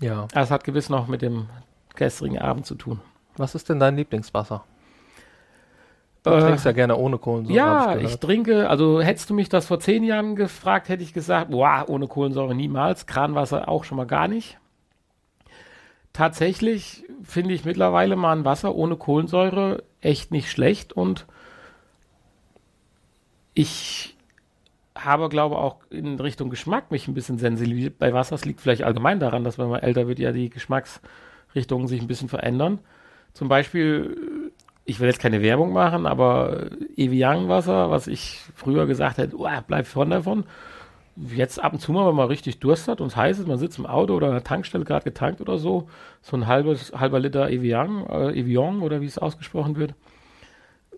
Ja. 0.00 0.28
Das 0.32 0.50
hat 0.50 0.62
gewiss 0.64 0.88
noch 0.88 1.08
mit 1.08 1.20
dem 1.22 1.48
gestrigen 1.96 2.38
Abend 2.38 2.64
zu 2.66 2.76
tun. 2.76 3.00
Was 3.36 3.54
ist 3.54 3.68
denn 3.68 3.80
dein 3.80 3.96
Lieblingswasser? 3.96 4.62
Du 6.22 6.30
Äh, 6.30 6.40
trinkst 6.40 6.64
ja 6.64 6.72
gerne 6.72 6.96
ohne 6.96 7.18
Kohlensäure. 7.18 7.56
Ja, 7.56 7.96
ich, 7.96 8.02
gehört. 8.02 8.20
trinke, 8.20 8.68
also 8.70 9.00
hättest 9.00 9.30
du 9.30 9.34
mich 9.34 9.48
das 9.48 9.66
vor 9.66 9.80
zehn 9.80 10.04
Jahren 10.04 10.36
gefragt, 10.36 10.88
hätte 10.88 11.02
ich 11.02 11.12
gesagt, 11.12 11.50
boah, 11.50 11.84
ohne 11.88 12.06
Kohlensäure 12.06 12.54
niemals, 12.54 13.06
Kranwasser 13.06 13.68
auch 13.68 13.84
schon 13.84 13.96
mal 13.96 14.06
gar 14.06 14.28
nicht. 14.28 14.58
Tatsächlich 16.12 17.04
finde 17.22 17.54
ich 17.54 17.64
mittlerweile 17.64 18.16
mal 18.16 18.36
ein 18.36 18.44
Wasser 18.44 18.74
ohne 18.74 18.96
Kohlensäure 18.96 19.84
echt 20.00 20.30
nicht 20.32 20.50
schlecht 20.50 20.92
und 20.92 21.26
ich 23.54 24.16
habe, 24.96 25.28
glaube 25.28 25.58
auch 25.58 25.76
in 25.90 26.18
Richtung 26.18 26.50
Geschmack 26.50 26.90
mich 26.90 27.08
ein 27.08 27.14
bisschen 27.14 27.38
sensibilisiert 27.38 27.98
bei 27.98 28.12
Wasser. 28.12 28.34
Es 28.34 28.44
liegt 28.44 28.60
vielleicht 28.60 28.82
allgemein 28.82 29.20
daran, 29.20 29.44
dass 29.44 29.58
wenn 29.58 29.68
man 29.68 29.80
älter 29.80 30.08
wird, 30.08 30.18
ja 30.18 30.32
die 30.32 30.50
Geschmacksrichtungen 30.50 31.86
sich 31.86 32.00
ein 32.00 32.08
bisschen 32.08 32.28
verändern. 32.28 32.80
Zum 33.32 33.48
Beispiel, 33.48 34.52
ich 34.84 35.00
will 35.00 35.08
jetzt 35.08 35.20
keine 35.20 35.42
Werbung 35.42 35.72
machen, 35.72 36.06
aber 36.06 36.70
Evian-Wasser, 36.96 37.90
was 37.90 38.06
ich 38.06 38.40
früher 38.54 38.86
gesagt 38.86 39.18
hätte, 39.18 39.36
oh, 39.36 39.48
bleib 39.66 39.86
von 39.86 40.10
davon. 40.10 40.44
Jetzt 41.34 41.62
ab 41.62 41.72
und 41.72 41.80
zu 41.80 41.92
mal, 41.92 42.06
wenn 42.06 42.14
man 42.14 42.28
richtig 42.28 42.60
Durst 42.60 42.86
hat 42.86 43.00
und 43.00 43.08
es 43.08 43.16
heiß 43.16 43.40
ist, 43.40 43.48
man 43.48 43.58
sitzt 43.58 43.78
im 43.78 43.86
Auto 43.86 44.14
oder 44.14 44.28
an 44.28 44.34
der 44.34 44.44
Tankstelle 44.44 44.84
gerade 44.84 45.04
getankt 45.04 45.40
oder 45.40 45.58
so, 45.58 45.88
so 46.22 46.36
ein 46.36 46.46
halbes, 46.46 46.92
halber 46.92 47.18
Liter 47.18 47.50
Evian, 47.50 48.06
äh, 48.06 48.38
Evian 48.38 48.80
oder 48.80 49.00
wie 49.00 49.06
es 49.06 49.18
ausgesprochen 49.18 49.76
wird. 49.76 49.94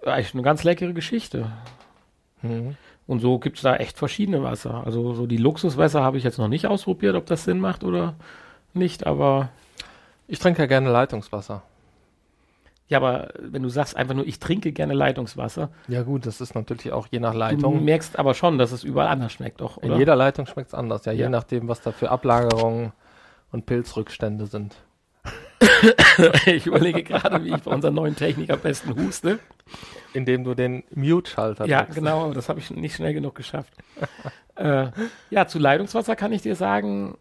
Eigentlich 0.05 0.35
eine 0.35 0.43
ganz 0.43 0.63
leckere 0.65 0.93
Geschichte. 0.93 1.51
Mhm. 2.43 2.77
Und 3.07 3.21
so 3.21 3.39
gibt 3.39 3.57
es 3.57 3.63
da 3.63 3.77
echt 3.77 3.99
verschiedene 3.99 4.43
Wasser. 4.43 4.85
Also 4.85 5.15
so 5.15 5.27
die 5.27 5.37
Luxuswässer 5.39 6.03
habe 6.03 6.19
ich 6.19 6.25
jetzt 6.25 6.39
noch 6.39 6.49
nicht 6.49 6.67
ausprobiert, 6.67 7.17
ob 7.17 7.27
das 7.27 7.45
Sinn 7.45 7.59
macht 7.59 7.83
oder 7.83 8.15
nicht, 8.75 9.07
aber 9.07 9.49
Ich 10.33 10.39
trinke 10.39 10.63
ja 10.63 10.67
gerne 10.67 10.93
Leitungswasser. 10.93 11.65
Ja, 12.91 12.99
aber 12.99 13.31
wenn 13.39 13.63
du 13.63 13.69
sagst 13.71 13.97
einfach 13.97 14.15
nur, 14.15 14.27
ich 14.27 14.39
trinke 14.41 14.73
gerne 14.73 14.93
Leitungswasser, 14.95 15.71
Ja 15.89 16.03
gut, 16.03 16.27
das 16.27 16.41
ist 16.43 16.55
natürlich 16.55 16.93
auch 16.93 17.07
je 17.11 17.21
nach 17.21 17.33
du 17.33 17.39
Leitung. 17.39 17.85
merkst 17.85 18.19
aber 18.19 18.35
schon, 18.35 18.59
dass 18.59 18.73
es 18.73 18.85
überall 18.85 19.09
anders 19.09 19.33
schmeckt, 19.33 19.61
doch, 19.63 19.79
In 19.79 19.91
oder? 19.91 19.99
jeder 19.99 20.17
Leitung 20.17 20.45
schmeckt 20.47 20.69
es 20.69 20.75
anders, 20.75 21.05
ja, 21.07 21.13
je 21.13 21.23
Ja. 21.23 21.29
nachdem, 21.31 21.69
was 21.69 21.81
da 21.81 21.93
für 21.93 22.11
Ablagerungen 22.11 22.93
und 23.53 23.65
Pilzrückstände 23.67 24.47
sind. 24.47 24.77
ich 26.47 26.67
überlege 26.67 27.03
gerade, 27.03 27.45
wie 27.45 27.55
ich 27.55 27.63
bei 27.63 27.71
unserem 27.71 27.95
neuen 27.95 28.17
Techniker 28.17 28.55
am 28.55 28.61
besten 28.61 28.95
huste. 28.97 29.39
Indem 30.13 30.43
du 30.45 30.55
den 30.55 30.83
Mute-Schalter 30.95 31.67
Ja, 31.67 31.83
drückst. 31.83 31.95
genau, 31.99 32.25
aber 32.25 32.35
das 32.35 32.49
habe 32.49 32.59
ich 32.59 32.71
nicht 32.71 32.97
schnell 32.97 33.15
genug 33.15 33.35
geschafft. 33.37 33.73
äh, 34.57 34.89
ja, 35.31 35.47
zu 35.47 35.59
Leitungswasser 35.59 36.17
kann 36.17 36.33
ich 36.33 36.43
dir 36.43 36.57
sagen, 36.57 37.17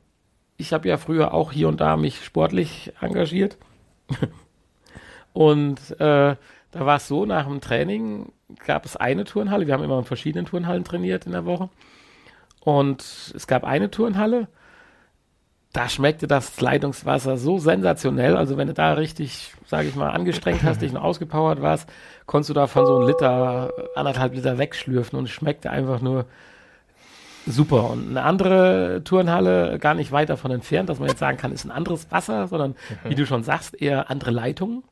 ich 0.58 0.74
habe 0.74 0.88
ja 0.90 0.98
früher 0.98 1.34
auch 1.34 1.52
hier 1.52 1.68
und 1.68 1.80
da 1.80 1.96
mich 1.96 2.26
sportlich 2.26 2.91
engagiert. 3.02 3.58
Und 5.40 5.91
äh, 6.02 6.36
da 6.72 6.86
war 6.86 6.98
es 6.98 7.07
so, 7.07 7.26
nach 7.26 7.48
dem 7.48 7.61
Training 7.61 8.34
gab 8.68 8.84
es 8.84 8.98
eine 8.98 9.24
Turnhalle. 9.24 9.68
Wir 9.68 9.74
haben 9.74 9.86
immer 9.86 9.98
in 9.98 10.03
verschiedenen 10.03 10.45
Turnhallen 10.45 10.84
trainiert 10.84 11.26
in 11.28 11.32
der 11.32 11.45
Woche. 11.45 11.70
Und 12.60 13.32
es 13.34 13.48
gab 13.48 13.64
eine 13.64 13.90
Turnhalle, 13.90 14.49
da 15.72 15.88
schmeckte 15.88 16.28
das 16.28 16.60
Leitungswasser 16.60 17.38
so 17.38 17.57
sensationell. 17.57 18.36
Also 18.36 18.57
wenn 18.57 18.68
du 18.68 18.74
da 18.74 18.91
richtig, 18.91 19.53
sage 19.66 19.88
ich 19.88 19.95
mal, 19.95 20.10
angestrengt 20.10 20.64
hast, 20.64 20.82
dich 20.82 20.91
noch 20.91 21.06
ausgepowert 21.06 21.61
warst, 21.61 21.90
konntest 22.26 22.49
du 22.49 22.53
davon 22.53 22.86
so 22.86 22.98
einen 22.98 23.07
Liter, 23.07 23.72
anderthalb 23.95 24.36
Liter 24.36 24.57
wegschlürfen 24.57 25.18
und 25.18 25.24
es 25.24 25.32
schmeckte 25.32 25.70
einfach 25.70 26.02
nur 26.02 26.26
super. 27.45 27.91
Und 27.91 28.10
eine 28.10 28.24
andere 28.24 29.03
Turnhalle, 29.06 29.80
gar 29.80 29.94
nicht 29.94 30.11
weit 30.11 30.28
davon 30.28 30.52
entfernt, 30.52 30.90
dass 30.90 30.99
man 30.99 31.07
jetzt 31.07 31.20
sagen 31.20 31.38
kann, 31.38 31.53
ist 31.53 31.64
ein 31.64 31.72
anderes 31.72 32.11
Wasser, 32.11 32.49
sondern 32.49 32.76
wie 33.06 33.16
du 33.16 33.26
schon 33.26 33.44
sagst, 33.44 33.82
eher 33.82 34.10
andere 34.10 34.32
Leitungen. 34.32 34.84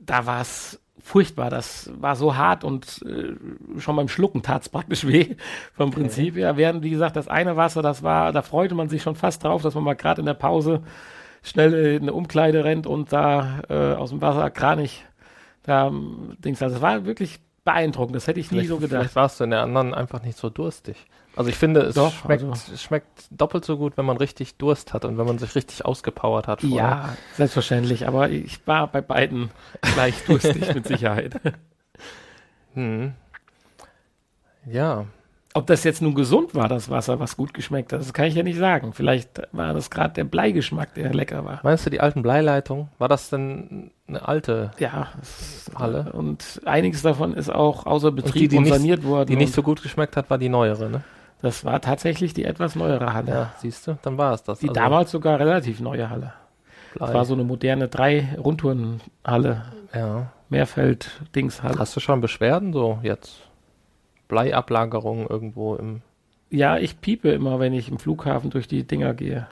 Da 0.00 0.26
war 0.26 0.40
es 0.40 0.80
furchtbar. 1.02 1.50
Das 1.50 1.90
war 1.94 2.16
so 2.16 2.36
hart 2.36 2.64
und 2.64 3.02
äh, 3.06 3.80
schon 3.80 3.96
beim 3.96 4.08
Schlucken 4.08 4.42
tat 4.42 4.62
es 4.62 4.68
praktisch 4.68 5.06
weh 5.06 5.36
vom 5.72 5.90
Prinzip 5.90 6.36
her. 6.36 6.56
Während, 6.56 6.82
wie 6.82 6.90
gesagt, 6.90 7.16
das 7.16 7.28
eine 7.28 7.56
Wasser, 7.56 7.82
das 7.82 8.02
war, 8.02 8.32
da 8.32 8.42
freute 8.42 8.74
man 8.74 8.88
sich 8.88 9.02
schon 9.02 9.16
fast 9.16 9.44
drauf, 9.44 9.62
dass 9.62 9.74
man 9.74 9.84
mal 9.84 9.94
gerade 9.94 10.20
in 10.20 10.26
der 10.26 10.34
Pause 10.34 10.82
schnell 11.42 11.96
in 11.96 12.02
eine 12.02 12.12
Umkleide 12.12 12.64
rennt 12.64 12.86
und 12.86 13.12
da 13.12 13.62
äh, 13.68 13.94
aus 13.94 14.10
dem 14.10 14.20
Wasser 14.20 14.50
kranig 14.50 15.04
da 15.62 15.88
ähm, 15.88 16.36
Dings. 16.38 16.62
Also 16.62 16.76
es 16.76 16.82
war 16.82 17.04
wirklich 17.04 17.40
beeindruckend. 17.64 18.16
Das 18.16 18.26
hätte 18.26 18.40
ich 18.40 18.50
nie 18.50 18.66
so 18.66 18.78
gedacht. 18.78 19.00
Vielleicht 19.00 19.16
warst 19.16 19.40
du 19.40 19.44
in 19.44 19.50
der 19.50 19.62
anderen 19.62 19.94
einfach 19.94 20.22
nicht 20.22 20.38
so 20.38 20.50
durstig. 20.50 20.96
Also 21.40 21.48
ich 21.48 21.56
finde, 21.56 21.80
es 21.80 21.94
Doch, 21.94 22.12
schmeckt, 22.12 22.44
also- 22.44 22.76
schmeckt 22.76 23.08
doppelt 23.30 23.64
so 23.64 23.78
gut, 23.78 23.96
wenn 23.96 24.04
man 24.04 24.18
richtig 24.18 24.56
Durst 24.58 24.92
hat 24.92 25.06
und 25.06 25.16
wenn 25.16 25.24
man 25.24 25.38
sich 25.38 25.54
richtig 25.54 25.86
ausgepowert 25.86 26.46
hat. 26.48 26.60
vorher. 26.60 26.76
Ja, 26.78 27.16
selbstverständlich. 27.34 28.06
Aber 28.06 28.28
ich 28.28 28.66
war 28.66 28.88
bei 28.88 29.00
beiden 29.00 29.50
gleich 29.94 30.14
durstig 30.26 30.74
mit 30.74 30.86
Sicherheit. 30.86 31.40
Hm. 32.74 33.14
Ja. 34.70 35.06
Ob 35.54 35.66
das 35.66 35.82
jetzt 35.82 36.02
nun 36.02 36.14
gesund 36.14 36.54
war, 36.54 36.68
das 36.68 36.90
Wasser, 36.90 37.18
was 37.20 37.38
gut 37.38 37.54
geschmeckt 37.54 37.94
hat, 37.94 38.00
das 38.00 38.12
kann 38.12 38.26
ich 38.26 38.34
ja 38.34 38.42
nicht 38.42 38.58
sagen. 38.58 38.92
Vielleicht 38.92 39.40
war 39.52 39.72
das 39.72 39.88
gerade 39.90 40.12
der 40.12 40.24
Bleigeschmack, 40.24 40.92
der 40.94 41.14
lecker 41.14 41.42
war. 41.46 41.60
Meinst 41.62 41.86
du 41.86 41.90
die 41.90 42.00
alten 42.00 42.20
Bleileitungen? 42.20 42.88
War 42.98 43.08
das 43.08 43.30
denn 43.30 43.90
eine 44.06 44.28
alte, 44.28 44.72
Ja, 44.78 45.08
Halle? 45.74 46.12
Und 46.12 46.60
einiges 46.66 47.00
davon 47.00 47.32
ist 47.32 47.48
auch 47.48 47.86
außer 47.86 48.12
Betrieb 48.12 48.34
die, 48.42 48.48
die 48.48 48.56
und 48.58 48.64
nicht- 48.64 48.74
saniert 48.74 49.04
worden. 49.04 49.26
die 49.28 49.36
nicht 49.36 49.48
und 49.48 49.54
so 49.54 49.62
gut 49.62 49.82
geschmeckt 49.82 50.18
hat, 50.18 50.28
war 50.28 50.36
die 50.36 50.50
neuere, 50.50 50.90
ne? 50.90 51.02
Das 51.42 51.64
war 51.64 51.80
tatsächlich 51.80 52.34
die 52.34 52.44
etwas 52.44 52.76
neuere 52.76 53.12
Halle. 53.12 53.30
Ja, 53.30 53.52
siehst 53.58 53.86
du, 53.86 53.98
dann 54.02 54.18
war 54.18 54.34
es 54.34 54.42
das. 54.42 54.58
Die 54.60 54.68
Also 54.68 54.80
damals 54.80 55.10
sogar 55.10 55.38
relativ 55.38 55.80
neue 55.80 56.10
Halle. 56.10 56.32
Blei. 56.94 57.06
Das 57.06 57.14
war 57.14 57.24
so 57.24 57.34
eine 57.34 57.44
moderne 57.44 57.88
Drei-Rundtourenhalle, 57.88 59.64
ja. 59.94 60.32
Mehrfeld-Dingshalle. 60.48 61.78
Hast 61.78 61.94
du 61.94 62.00
schon 62.00 62.20
Beschwerden 62.20 62.72
so 62.72 62.98
jetzt? 63.02 63.40
Bleiablagerungen 64.28 65.26
irgendwo 65.26 65.76
im. 65.76 66.02
Ja, 66.50 66.78
ich 66.78 67.00
piepe 67.00 67.30
immer, 67.30 67.60
wenn 67.60 67.72
ich 67.72 67.88
im 67.88 67.98
Flughafen 67.98 68.50
durch 68.50 68.66
die 68.66 68.84
Dinger 68.84 69.14
gehe. 69.14 69.46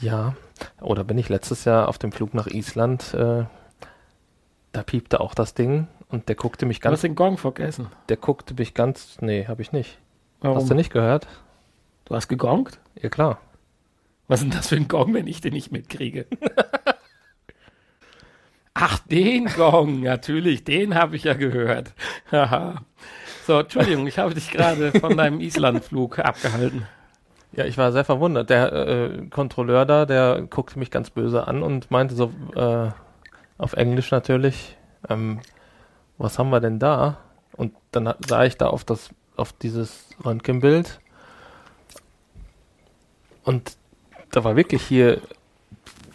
Ja. 0.00 0.34
Oder 0.80 1.02
bin 1.04 1.18
ich 1.18 1.28
letztes 1.28 1.64
Jahr 1.64 1.88
auf 1.88 1.98
dem 1.98 2.12
Flug 2.12 2.34
nach 2.34 2.46
Island, 2.46 3.14
äh, 3.14 3.44
da 4.72 4.82
piepte 4.84 5.20
auch 5.20 5.34
das 5.34 5.54
Ding 5.54 5.88
und 6.08 6.28
der 6.28 6.36
guckte 6.36 6.66
mich 6.66 6.78
Du 6.80 6.84
hast 6.86 6.90
ganz, 6.92 7.00
den 7.02 7.14
Gong 7.16 7.36
vergessen. 7.38 7.88
der 8.08 8.16
guckte 8.16 8.54
mich 8.54 8.74
ganz, 8.74 9.18
nee, 9.20 9.46
habe 9.46 9.62
ich 9.62 9.72
nicht. 9.72 9.98
Warum? 10.44 10.58
Hast 10.58 10.70
du 10.70 10.74
nicht 10.74 10.92
gehört? 10.92 11.26
Du 12.04 12.14
hast 12.14 12.28
gegongt? 12.28 12.78
Ja 13.00 13.08
klar. 13.08 13.40
Was 14.28 14.40
ist 14.40 14.44
denn 14.44 14.58
das 14.58 14.68
für 14.68 14.76
ein 14.76 14.88
Gong, 14.88 15.14
wenn 15.14 15.26
ich 15.26 15.40
den 15.40 15.54
nicht 15.54 15.72
mitkriege? 15.72 16.26
Ach, 18.74 18.98
den 18.98 19.46
Gong, 19.46 20.02
natürlich, 20.02 20.64
den 20.64 20.96
habe 20.96 21.16
ich 21.16 21.24
ja 21.24 21.32
gehört. 21.32 21.94
So, 23.46 23.58
Entschuldigung, 23.58 24.06
ich 24.06 24.18
habe 24.18 24.34
dich 24.34 24.50
gerade 24.50 24.92
von 24.92 25.16
deinem 25.16 25.40
Islandflug 25.40 26.18
abgehalten. 26.18 26.86
Ja, 27.52 27.64
ich 27.64 27.78
war 27.78 27.92
sehr 27.92 28.04
verwundert. 28.04 28.50
Der 28.50 28.72
äh, 28.72 29.26
Kontrolleur 29.28 29.86
da, 29.86 30.04
der 30.04 30.42
guckte 30.42 30.78
mich 30.78 30.90
ganz 30.90 31.08
böse 31.08 31.48
an 31.48 31.62
und 31.62 31.90
meinte 31.90 32.14
so 32.14 32.32
äh, 32.54 32.90
auf 33.56 33.72
Englisch 33.72 34.10
natürlich, 34.10 34.76
ähm, 35.08 35.40
was 36.18 36.38
haben 36.38 36.50
wir 36.50 36.60
denn 36.60 36.78
da? 36.78 37.16
Und 37.56 37.72
dann 37.92 38.12
sah 38.26 38.44
ich 38.44 38.58
da 38.58 38.66
auf 38.66 38.84
das, 38.84 39.10
auf 39.36 39.52
dieses 39.52 40.08
Röntgenbild 40.24 41.00
und 43.44 43.76
da 44.30 44.42
war 44.44 44.56
wirklich 44.56 44.82
hier, 44.82 45.20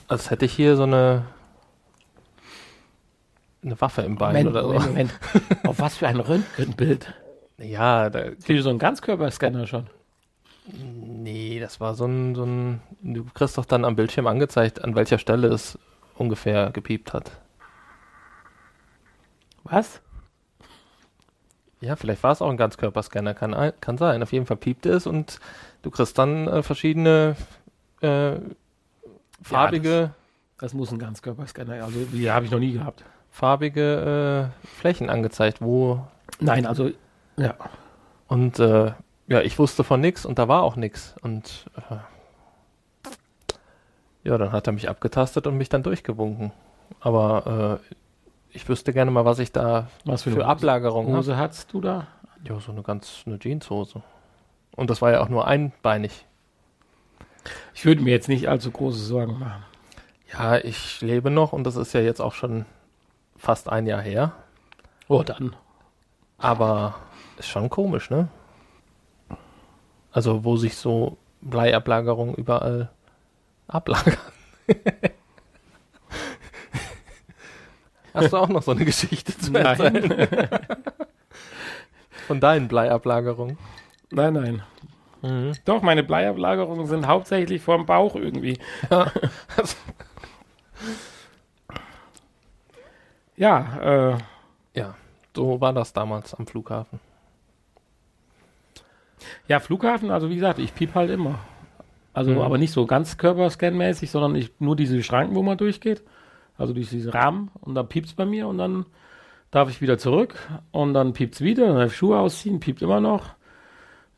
als 0.07 0.29
hätte 0.29 0.45
ich 0.45 0.53
hier 0.53 0.75
so 0.75 0.83
eine 0.83 1.25
eine 3.63 3.79
Waffe 3.81 4.01
im 4.01 4.15
Bein 4.15 4.45
Moment, 4.45 4.49
oder 4.49 4.61
so. 4.63 4.73
Moment, 4.73 4.87
Moment. 4.87 5.11
Auf 5.67 5.79
was 5.79 5.97
für 5.97 6.07
ein 6.07 6.19
Röntgenbild? 6.19 7.13
Ja, 7.57 8.09
da, 8.09 8.31
Wie 8.45 8.59
so 8.59 8.69
ein 8.69 8.79
Ganzkörperscanner 8.79 9.67
schon. 9.67 9.87
Nee, 10.71 11.59
das 11.59 11.79
war 11.79 11.95
so 11.95 12.05
ein, 12.05 12.35
so 12.35 12.45
ein. 12.45 12.81
Du 13.01 13.25
kriegst 13.33 13.57
doch 13.57 13.65
dann 13.65 13.83
am 13.85 13.95
Bildschirm 13.95 14.27
angezeigt, 14.27 14.83
an 14.83 14.95
welcher 14.95 15.17
Stelle 15.17 15.47
es 15.47 15.77
ungefähr 16.15 16.71
gepiept 16.71 17.13
hat. 17.13 17.31
Was? 19.63 20.01
Ja, 21.81 21.95
vielleicht 21.95 22.23
war 22.23 22.31
es 22.31 22.41
auch 22.41 22.49
ein 22.49 22.57
Ganzkörperscanner, 22.57 23.33
kann, 23.33 23.73
kann 23.79 23.97
sein. 23.97 24.21
Auf 24.21 24.33
jeden 24.33 24.45
Fall 24.45 24.57
piepte 24.57 24.89
es 24.91 25.07
und 25.07 25.39
du 25.81 25.91
kriegst 25.91 26.17
dann 26.17 26.47
äh, 26.47 26.61
verschiedene 26.61 27.35
äh, 28.01 28.33
farbige, 29.41 30.11
Das 30.57 30.73
muss 30.73 30.91
ein 30.91 30.99
Ganzkörperscanner. 30.99 31.83
Also, 31.83 31.99
die 32.11 32.29
habe 32.29 32.45
ich 32.45 32.51
noch 32.51 32.59
nie 32.59 32.73
gehabt. 32.73 33.03
farbige 33.31 34.51
äh, 34.51 34.67
Flächen 34.79 35.09
angezeigt, 35.09 35.61
wo. 35.61 36.05
Nein, 36.41 36.65
also, 36.65 36.91
ja. 37.37 37.55
Und 38.27 38.59
äh, 38.59 38.91
ja, 39.27 39.41
ich 39.41 39.57
wusste 39.57 39.83
von 39.83 40.01
nix 40.01 40.25
und 40.25 40.37
da 40.37 40.47
war 40.47 40.63
auch 40.63 40.75
nix. 40.75 41.15
Und 41.21 41.65
äh, 41.89 41.95
ja, 44.23 44.37
dann 44.37 44.51
hat 44.51 44.67
er 44.67 44.73
mich 44.73 44.89
abgetastet 44.89 45.47
und 45.47 45.57
mich 45.57 45.69
dann 45.69 45.83
durchgewunken. 45.83 46.51
Aber 46.99 47.79
äh, 47.81 47.93
ich 48.51 48.67
wüsste 48.67 48.93
gerne 48.93 49.11
mal, 49.11 49.25
was 49.25 49.39
ich 49.39 49.51
da 49.51 49.87
Was 50.05 50.23
für, 50.23 50.31
für 50.31 50.37
eine 50.37 50.47
Ablagerungen 50.47 51.09
habe. 51.09 51.19
Hose 51.19 51.37
hattest 51.37 51.71
du 51.73 51.81
da? 51.81 52.07
Ja, 52.47 52.59
so 52.59 52.71
eine 52.71 52.81
ganz 52.83 53.23
eine 53.25 53.37
Jeanshose. 53.37 54.01
Und 54.75 54.89
das 54.89 55.01
war 55.01 55.11
ja 55.11 55.21
auch 55.21 55.29
nur 55.29 55.47
einbeinig. 55.47 56.25
Ich 57.73 57.85
würde 57.85 58.01
mir 58.01 58.11
jetzt 58.11 58.29
nicht 58.29 58.47
allzu 58.47 58.71
große 58.71 58.99
Sorgen 58.99 59.39
machen. 59.39 59.63
Ja, 60.31 60.57
ich 60.57 61.01
lebe 61.01 61.29
noch 61.31 61.53
und 61.53 61.63
das 61.63 61.75
ist 61.75 61.93
ja 61.93 62.01
jetzt 62.01 62.21
auch 62.21 62.33
schon 62.33 62.65
fast 63.35 63.69
ein 63.69 63.87
Jahr 63.87 64.01
her. 64.01 64.33
Oh, 65.07 65.23
dann. 65.23 65.55
Aber 66.37 66.95
ist 67.37 67.47
schon 67.49 67.69
komisch, 67.69 68.09
ne? 68.09 68.29
Also, 70.11 70.43
wo 70.43 70.57
sich 70.57 70.75
so 70.75 71.17
Bleiablagerungen 71.41 72.35
überall 72.35 72.89
ablagern. 73.67 74.17
Hast 78.13 78.33
du 78.33 78.37
auch 78.37 78.49
noch 78.49 78.63
so 78.63 78.71
eine 78.71 78.85
Geschichte 78.85 79.37
zu 79.37 79.53
erzählen 79.53 80.07
Nein. 80.07 80.47
von 82.27 82.39
deinen 82.39 82.67
Bleiablagerungen? 82.67 83.57
nein, 84.11 84.33
nein. 84.33 84.61
Mhm. 85.21 85.51
Doch, 85.65 85.81
meine 85.81 86.03
Bleiablagerungen 86.03 86.87
sind 86.87 87.05
hauptsächlich 87.07 87.61
vorm 87.61 87.85
Bauch 87.85 88.15
irgendwie. 88.15 88.57
Ja. 88.89 89.11
Ja, 93.35 94.11
äh, 94.13 94.17
ja, 94.77 94.95
so 95.35 95.61
war 95.61 95.73
das 95.73 95.93
damals 95.93 96.33
am 96.33 96.45
Flughafen. 96.47 96.99
ja, 99.47 99.59
Flughafen, 99.59 100.11
also 100.11 100.29
wie 100.29 100.35
gesagt, 100.35 100.59
ich 100.59 100.73
piep 100.75 100.93
halt 100.95 101.09
immer. 101.09 101.39
Also, 102.13 102.31
Mhm. 102.31 102.39
aber 102.41 102.57
nicht 102.57 102.73
so 102.73 102.85
ganz 102.85 103.13
Körperscan-mäßig, 103.17 104.09
sondern 104.09 104.35
ich, 104.35 104.51
nur 104.59 104.75
diese 104.75 105.01
Schranken, 105.03 105.35
wo 105.35 105.43
man 105.43 105.57
durchgeht. 105.57 106.03
Also 106.59 106.73
durch 106.73 106.89
diese 106.89 107.13
Rahmen 107.13 107.49
und 107.61 107.73
dann 107.73 107.87
piept's 107.87 108.13
bei 108.13 108.25
mir 108.25 108.47
und 108.47 108.57
dann 108.57 108.85
darf 109.49 109.69
ich 109.69 109.81
wieder 109.81 109.97
zurück 109.97 110.35
und 110.71 110.93
dann 110.93 111.13
piept's 111.13 111.41
wieder, 111.41 111.67
dann 111.67 111.77
darf 111.77 111.91
ich 111.91 111.97
Schuhe 111.97 112.19
ausziehen, 112.19 112.59
piept 112.59 112.81
immer 112.81 112.99
noch. 112.99 113.29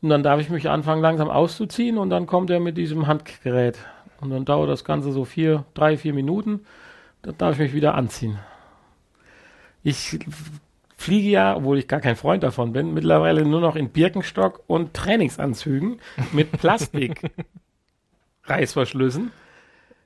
Und 0.02 0.08
dann 0.08 0.24
darf 0.24 0.40
ich 0.40 0.50
mich 0.50 0.68
anfangen 0.68 1.00
langsam 1.00 1.30
auszuziehen 1.30 1.96
und 1.96 2.10
dann 2.10 2.26
kommt 2.26 2.50
er 2.50 2.58
mit 2.58 2.76
diesem 2.76 3.06
Handgerät. 3.06 3.78
Und 4.20 4.30
dann 4.30 4.44
dauert 4.44 4.68
das 4.68 4.84
Ganze 4.84 5.12
so 5.12 5.24
vier, 5.24 5.64
drei, 5.74 5.96
vier 5.96 6.12
Minuten. 6.12 6.66
Dann 7.22 7.38
darf 7.38 7.52
ich 7.54 7.58
mich 7.60 7.72
wieder 7.72 7.94
anziehen. 7.94 8.40
Ich 9.84 10.18
fliege 10.96 11.28
ja, 11.28 11.56
obwohl 11.56 11.78
ich 11.78 11.86
gar 11.86 12.00
kein 12.00 12.16
Freund 12.16 12.42
davon 12.42 12.72
bin, 12.72 12.94
mittlerweile 12.94 13.44
nur 13.44 13.60
noch 13.60 13.76
in 13.76 13.90
Birkenstock 13.90 14.64
und 14.66 14.94
Trainingsanzügen 14.94 16.00
mit 16.32 16.50
Plastik 16.58 17.30
Reißverschlüssen 18.44 19.30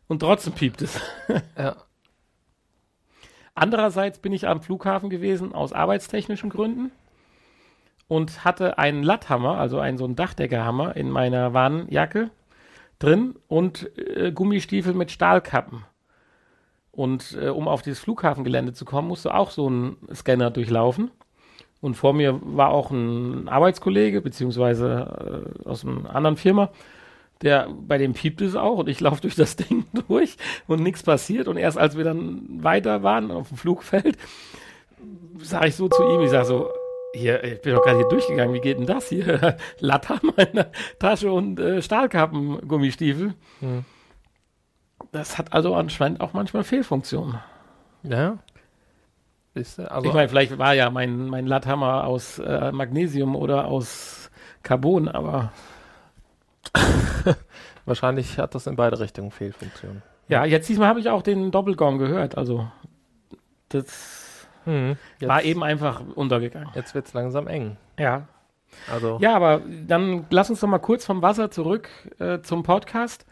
und 0.08 0.20
trotzdem 0.20 0.52
piept 0.52 0.82
es. 0.82 1.00
Ja. 1.56 1.76
Andererseits 3.56 4.18
bin 4.18 4.34
ich 4.34 4.46
am 4.46 4.60
Flughafen 4.60 5.08
gewesen 5.08 5.54
aus 5.54 5.72
arbeitstechnischen 5.72 6.50
Gründen 6.50 6.92
und 8.06 8.44
hatte 8.44 8.78
einen 8.78 9.02
Latthammer, 9.02 9.58
also 9.58 9.80
einen 9.80 9.96
so 9.96 10.04
einen 10.04 10.14
Dachdeckerhammer 10.14 10.94
in 10.94 11.10
meiner 11.10 11.54
Warnjacke 11.54 12.30
drin 12.98 13.34
und 13.48 13.90
äh, 13.98 14.30
Gummistiefel 14.30 14.92
mit 14.92 15.10
Stahlkappen. 15.10 15.84
Und 16.92 17.36
äh, 17.40 17.48
um 17.48 17.66
auf 17.66 17.80
dieses 17.80 17.98
Flughafengelände 18.00 18.74
zu 18.74 18.84
kommen, 18.84 19.08
musste 19.08 19.34
auch 19.34 19.50
so 19.50 19.70
ein 19.70 19.96
Scanner 20.14 20.50
durchlaufen. 20.50 21.10
Und 21.80 21.94
vor 21.94 22.12
mir 22.12 22.38
war 22.42 22.68
auch 22.68 22.90
ein 22.90 23.48
Arbeitskollege, 23.48 24.20
beziehungsweise 24.20 25.54
äh, 25.64 25.68
aus 25.68 25.82
einer 25.82 26.14
anderen 26.14 26.36
Firma, 26.36 26.70
der, 27.42 27.68
bei 27.70 27.98
dem 27.98 28.14
piept 28.14 28.40
es 28.40 28.56
auch 28.56 28.78
und 28.78 28.88
ich 28.88 29.00
laufe 29.00 29.22
durch 29.22 29.36
das 29.36 29.56
Ding 29.56 29.86
durch 30.08 30.36
und 30.66 30.82
nichts 30.82 31.02
passiert. 31.02 31.48
Und 31.48 31.56
erst 31.56 31.78
als 31.78 31.96
wir 31.96 32.04
dann 32.04 32.62
weiter 32.62 33.02
waren 33.02 33.30
auf 33.30 33.48
dem 33.48 33.56
Flugfeld, 33.56 34.16
sage 35.38 35.68
ich 35.68 35.76
so 35.76 35.88
zu 35.88 36.02
ihm, 36.02 36.22
ich 36.22 36.30
sage 36.30 36.46
so, 36.46 36.70
hier, 37.14 37.42
ich 37.44 37.62
bin 37.62 37.74
doch 37.74 37.82
gerade 37.82 37.98
hier 37.98 38.08
durchgegangen, 38.08 38.54
wie 38.54 38.60
geht 38.60 38.78
denn 38.78 38.86
das 38.86 39.08
hier? 39.08 39.56
Latthammer 39.80 40.38
in 40.38 40.54
der 40.54 40.70
Tasche 40.98 41.32
und 41.32 41.58
äh, 41.58 41.80
Stahlkappen-Gummistiefel. 41.80 43.34
Hm. 43.60 43.84
Das 45.12 45.38
hat 45.38 45.52
also 45.52 45.74
anscheinend 45.74 46.20
auch 46.20 46.32
manchmal 46.32 46.64
Fehlfunktionen. 46.64 47.38
Ja. 48.02 48.38
Also, 49.54 50.08
ich 50.08 50.12
meine, 50.12 50.28
vielleicht 50.28 50.58
war 50.58 50.74
ja 50.74 50.90
mein, 50.90 51.28
mein 51.28 51.46
Latthammer 51.46 52.04
aus 52.04 52.38
äh, 52.38 52.72
Magnesium 52.72 53.34
oder 53.34 53.66
aus 53.68 54.30
Carbon, 54.62 55.08
aber 55.08 55.52
wahrscheinlich 57.84 58.38
hat 58.38 58.55
das 58.55 58.66
in 58.66 58.76
beide 58.76 58.98
Richtungen 58.98 59.30
Fehlfunktionen. 59.30 60.02
ja, 60.28 60.44
jetzt 60.44 60.68
diesmal 60.68 60.88
habe 60.88 61.01
ich 61.01 61.09
auch 61.10 61.22
den 61.22 61.51
Doppelgong 61.51 61.98
gehört. 61.98 62.36
Also 62.36 62.70
das 63.68 64.47
Hm, 64.64 64.97
war 65.20 65.43
eben 65.43 65.62
einfach 65.62 66.02
untergegangen. 66.14 66.70
Jetzt 66.74 66.94
wird's 66.94 67.14
langsam 67.14 67.47
eng. 67.47 67.76
Ja. 67.98 68.26
Also, 68.93 69.18
Ja, 69.20 69.34
aber 69.36 69.62
dann 69.86 70.26
lass 70.30 70.51
uns 70.51 70.60
doch 70.60 70.68
mal 70.68 70.78
kurz 70.78 71.06
vom 71.06 71.22
Wasser 71.22 71.51
zurück 71.51 71.88
äh, 72.18 72.40
zum 72.40 72.62
Podcast. 72.64 73.24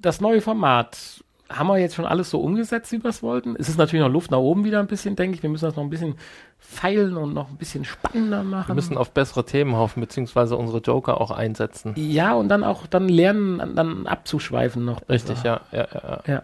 Das 0.00 0.20
neue 0.20 0.40
Format, 0.40 1.22
haben 1.50 1.66
wir 1.66 1.78
jetzt 1.78 1.96
schon 1.96 2.06
alles 2.06 2.30
so 2.30 2.40
umgesetzt, 2.40 2.92
wie 2.92 3.02
wir 3.02 3.10
es 3.10 3.22
wollten? 3.22 3.56
Es 3.58 3.68
ist 3.68 3.76
natürlich 3.76 4.04
noch 4.04 4.12
Luft 4.12 4.30
nach 4.30 4.38
oben 4.38 4.64
wieder 4.64 4.78
ein 4.78 4.86
bisschen, 4.86 5.16
denke 5.16 5.36
ich. 5.36 5.42
Wir 5.42 5.50
müssen 5.50 5.64
das 5.66 5.76
noch 5.76 5.82
ein 5.82 5.90
bisschen 5.90 6.14
feilen 6.58 7.16
und 7.16 7.34
noch 7.34 7.48
ein 7.50 7.56
bisschen 7.56 7.84
spannender 7.84 8.42
machen. 8.44 8.68
wir 8.68 8.74
müssen 8.76 8.96
auf 8.96 9.10
bessere 9.10 9.44
Themen 9.44 9.74
hoffen, 9.76 10.00
beziehungsweise 10.00 10.56
unsere 10.56 10.78
Joker 10.78 11.20
auch 11.20 11.30
einsetzen. 11.32 11.94
ja, 11.96 12.34
und 12.34 12.48
dann 12.48 12.62
auch 12.64 12.86
dann 12.86 13.08
lernen, 13.08 13.60
an- 13.60 13.74
dann 13.74 14.06
abzuschweifen 14.06 14.84
noch. 14.84 15.00
besser. 15.00 15.30
Richtig, 15.30 15.42
ja, 15.44 15.60
ja, 15.72 15.88
ja. 15.92 16.00
ja. 16.26 16.34
Ja. 16.34 16.42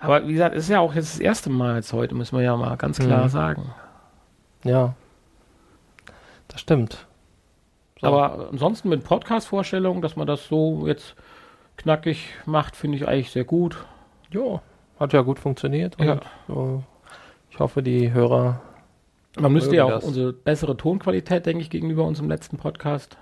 Aber 0.00 0.28
wie 0.28 0.32
gesagt, 0.32 0.54
es 0.54 0.64
ist 0.64 0.70
ja 0.70 0.78
auch 0.78 0.94
jetzt 0.94 1.14
das 1.14 1.20
erste 1.20 1.50
Mal 1.50 1.74
jetzt 1.76 1.92
heute, 1.92 2.14
müssen 2.14 2.36
wir 2.36 2.44
ja 2.44 2.56
mal 2.56 2.76
ganz 2.76 2.98
klar 3.00 3.24
Mhm. 3.24 3.28
sagen. 3.30 3.74
Ja. 4.62 4.94
Das 6.46 6.60
stimmt. 6.60 7.06
So. 8.00 8.06
Aber 8.06 8.48
ansonsten 8.52 8.88
mit 8.88 9.02
Podcast-Vorstellungen, 9.02 10.00
dass 10.02 10.14
man 10.14 10.26
das 10.28 10.46
so 10.46 10.86
jetzt 10.86 11.16
knackig 11.76 12.28
macht, 12.46 12.76
finde 12.76 12.96
ich 12.96 13.08
eigentlich 13.08 13.30
sehr 13.32 13.44
gut. 13.44 13.76
Jo, 14.30 14.60
hat 14.98 15.12
ja 15.12 15.22
gut 15.22 15.38
funktioniert. 15.38 15.96
Ja. 16.00 16.20
so, 16.46 16.82
ich 17.50 17.58
hoffe, 17.58 17.82
die 17.82 18.12
Hörer. 18.12 18.60
Man 19.38 19.52
müsste 19.52 19.76
ja 19.76 19.84
auch 19.84 19.90
das. 19.90 20.04
unsere 20.04 20.32
bessere 20.32 20.76
Tonqualität, 20.76 21.46
denke 21.46 21.62
ich, 21.62 21.70
gegenüber 21.70 22.04
unserem 22.04 22.28
letzten 22.28 22.56
Podcast. 22.56 23.16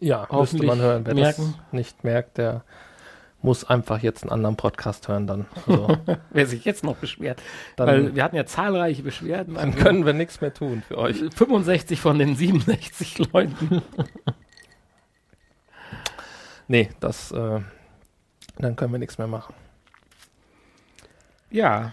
Ja, 0.00 0.26
müsste 0.30 0.64
man 0.64 0.78
hören. 0.78 1.06
Wer 1.06 1.14
merken. 1.14 1.54
das 1.56 1.72
nicht 1.72 2.04
merkt, 2.04 2.38
der 2.38 2.64
muss 3.40 3.64
einfach 3.64 4.02
jetzt 4.02 4.22
einen 4.24 4.32
anderen 4.32 4.56
Podcast 4.56 5.08
hören 5.08 5.26
dann. 5.26 5.46
Also, 5.66 5.96
Wer 6.30 6.46
sich 6.46 6.64
jetzt 6.64 6.82
noch 6.84 6.96
beschwert. 6.96 7.40
dann, 7.76 7.86
Weil 7.86 8.14
wir 8.14 8.24
hatten 8.24 8.36
ja 8.36 8.44
zahlreiche 8.46 9.02
Beschwerden. 9.02 9.54
dann 9.54 9.74
können 9.74 10.04
wir 10.04 10.12
nichts 10.12 10.40
mehr 10.40 10.52
tun 10.52 10.82
für 10.86 10.98
euch. 10.98 11.22
65 11.34 12.00
von 12.00 12.18
den 12.18 12.34
67 12.34 13.32
Leuten. 13.32 13.82
Nee, 16.66 16.90
das, 17.00 17.32
äh, 17.32 17.60
dann 18.58 18.76
können 18.76 18.92
wir 18.92 18.98
nichts 18.98 19.18
mehr 19.18 19.28
machen. 19.28 19.54
Ja, 21.50 21.92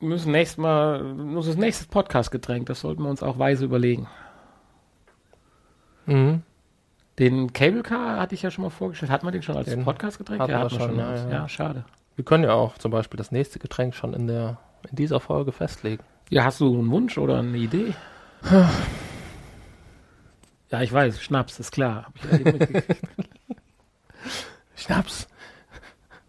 wir 0.00 0.08
müssen 0.08 0.32
nächstes 0.32 0.58
Mal, 0.58 1.02
unser 1.02 1.54
nächstes 1.54 1.86
Podcast-Getränk, 1.86 2.66
das 2.66 2.80
sollten 2.80 3.02
wir 3.02 3.10
uns 3.10 3.22
auch 3.22 3.38
weise 3.38 3.64
überlegen. 3.64 4.08
Mhm. 6.06 6.42
Den 7.18 7.52
Cable 7.52 7.82
Car 7.82 8.18
hatte 8.18 8.34
ich 8.34 8.42
ja 8.42 8.50
schon 8.50 8.64
mal 8.64 8.70
vorgestellt. 8.70 9.12
Hatten 9.12 9.26
wir 9.26 9.32
den 9.32 9.42
schon 9.42 9.56
als 9.56 9.74
Podcast-Getränk? 9.84 10.40
hatten 10.40 10.50
wir 10.50 10.58
hatten 10.58 10.74
schon, 10.74 10.98
ja, 10.98 11.14
ja. 11.14 11.28
ja, 11.30 11.48
schade. 11.48 11.84
Wir 12.16 12.24
können 12.24 12.44
ja 12.44 12.52
auch 12.52 12.78
zum 12.78 12.90
Beispiel 12.90 13.18
das 13.18 13.30
nächste 13.30 13.58
Getränk 13.58 13.94
schon 13.94 14.14
in 14.14 14.26
der 14.26 14.58
in 14.90 14.96
dieser 14.96 15.20
Folge 15.20 15.52
festlegen. 15.52 16.02
Ja, 16.30 16.44
hast 16.44 16.60
du 16.60 16.72
einen 16.72 16.90
Wunsch 16.90 17.18
oder 17.18 17.38
eine 17.38 17.56
Idee? 17.56 17.94
ja, 20.70 20.82
ich 20.82 20.92
weiß, 20.92 21.20
Schnaps, 21.22 21.60
ist 21.60 21.72
klar. 21.72 22.12
Ja. 22.30 22.38
Schnaps. 24.76 25.28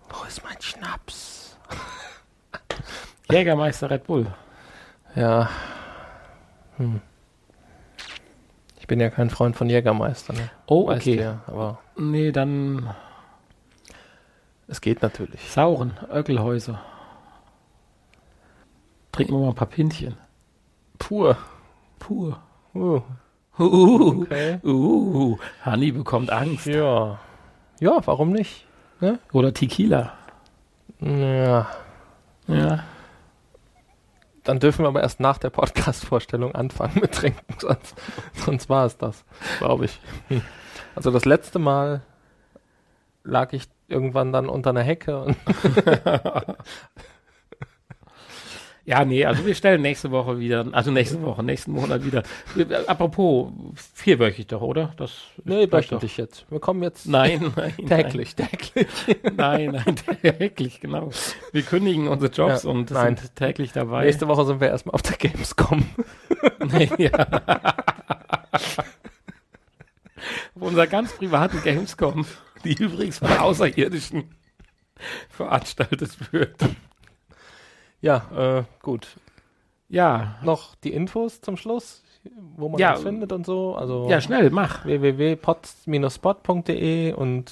Wo 0.10 0.24
ist 0.26 0.44
mein 0.44 0.62
Schnaps? 0.62 1.58
Jägermeister 3.34 3.90
Red 3.90 4.06
Bull. 4.06 4.28
Ja. 5.16 5.50
Hm. 6.78 7.02
Ich 8.80 8.88
bin 8.88 9.00
ja 9.00 9.10
kein 9.10 9.30
Freund 9.30 9.56
von 9.56 9.70
Jägermeister, 9.70 10.34
ne? 10.34 10.50
Oh, 10.68 10.88
Weißt 10.88 11.08
okay. 11.08 11.22
ja, 11.22 11.42
aber 11.48 11.80
Nee, 11.96 12.32
dann 12.32 12.94
es 14.68 14.82
geht 14.82 15.02
natürlich. 15.02 15.50
Sauren, 15.52 15.94
Öckelhäuser. 16.12 16.80
Trinken 19.12 19.34
wir 19.34 19.40
mal 19.40 19.50
ein 19.50 19.56
paar 19.56 19.68
Pintchen. 19.68 20.18
Pur. 20.98 21.38
Pur. 22.00 22.40
Uh, 22.74 23.02
Uh, 23.60 24.24
okay. 24.24 24.60
uh, 24.64 25.38
Hanni 25.62 25.92
bekommt 25.92 26.32
Angst. 26.32 26.66
Ja. 26.66 27.20
Ja, 27.80 28.02
warum 28.06 28.32
nicht? 28.32 28.66
Oder 29.32 29.54
Tequila. 29.54 30.14
Ja. 31.00 31.68
Ja. 32.48 32.84
Dann 34.44 34.60
dürfen 34.60 34.84
wir 34.84 34.90
aber 34.90 35.02
erst 35.02 35.20
nach 35.20 35.38
der 35.38 35.50
Podcast-Vorstellung 35.50 36.54
anfangen 36.54 37.00
mit 37.02 37.14
Trinken, 37.14 37.56
sonst, 37.60 37.96
sonst 38.34 38.70
war 38.70 38.86
es 38.86 38.98
das, 38.98 39.24
glaube 39.60 39.86
ich. 39.86 40.00
Also 40.96 41.12
das 41.12 41.26
letzte 41.26 41.60
Mal 41.60 42.02
lag 43.24 43.54
ich 43.54 43.70
irgendwann 43.88 44.34
dann 44.34 44.50
unter 44.50 44.72
einer 44.72 44.84
Hecke 44.84 45.22
und 45.22 45.38
Ja, 48.86 49.06
nee, 49.06 49.24
also 49.26 49.46
wir 49.46 49.56
stellen 49.56 49.82
nächste 49.82 50.12
Woche 50.12 50.40
wieder, 50.40 50.68
also 50.74 50.92
nächste 50.92 51.22
Woche, 51.22 51.42
nächsten 51.42 51.72
Monat 51.72 52.04
wieder. 52.06 52.22
Apropos, 52.88 53.50
vierwöchig 53.94 54.48
doch, 54.48 54.62
oder? 54.62 54.94
Das 54.98 55.14
nee, 55.46 55.72
wöchentlich 55.72 56.18
jetzt. 56.18 56.46
Wir 56.52 56.60
kommen 56.60 56.84
jetzt 56.84 57.08
Nein, 57.08 57.54
nein. 57.56 57.74
täglich, 57.88 58.36
täglich. 58.36 58.88
Nein, 59.38 59.82
nein, 59.86 59.96
täglich, 60.22 60.82
genau. 60.82 61.12
Wir 61.54 61.62
kündigen 61.62 62.10
unsere 62.10 62.30
Jobs 62.30 62.64
Ja, 62.64 62.70
und 62.70 62.92
nein. 62.92 63.16
sind 63.16 63.34
täglich 63.38 63.72
dabei. 63.72 64.04
Nächste 64.04 64.28
Woche 64.28 64.44
sind 64.46 64.60
wir 64.60 64.68
erstmal 64.68 64.96
auf 64.96 65.02
der 65.02 65.16
Gamescom. 65.16 65.86
Nee, 66.74 66.90
ja. 66.98 67.12
Auf 68.52 68.84
unserer 70.62 70.88
ganz 70.88 71.14
privaten 71.14 71.62
Gamescom, 71.64 72.26
die 72.66 72.74
übrigens 72.74 73.20
von 73.20 73.32
Außerirdischen 73.32 74.26
veranstaltet 75.30 76.34
wird. 76.34 76.58
Ja, 78.04 78.58
äh, 78.60 78.64
gut. 78.82 79.08
Ja, 79.88 80.36
Noch 80.44 80.76
die 80.76 80.92
Infos 80.94 81.40
zum 81.42 81.56
Schluss, 81.58 82.04
wo 82.58 82.70
man 82.70 82.80
Ja, 82.80 82.94
uns 82.94 83.04
findet 83.04 83.32
und 83.32 83.46
so. 83.46 83.76
Also 83.76 84.08
ja, 84.10 84.20
schnell, 84.22 84.50
mach. 84.50 84.86
www.pod-spot.de 84.86 87.14
und 87.14 87.52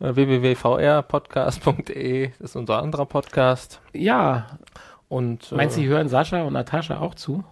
äh, 0.00 0.14
www.vrpodcast.de 0.14 2.30
ist 2.38 2.56
unser 2.56 2.82
anderer 2.82 3.06
Podcast. 3.06 3.80
Ja, 3.92 4.46
Und 5.08 5.50
äh, 5.52 5.56
meinst 5.56 5.76
du, 5.76 5.82
hören 5.82 6.08
Sascha 6.08 6.42
und 6.42 6.52
Natascha 6.54 6.98
auch 6.98 7.14
zu? 7.14 7.44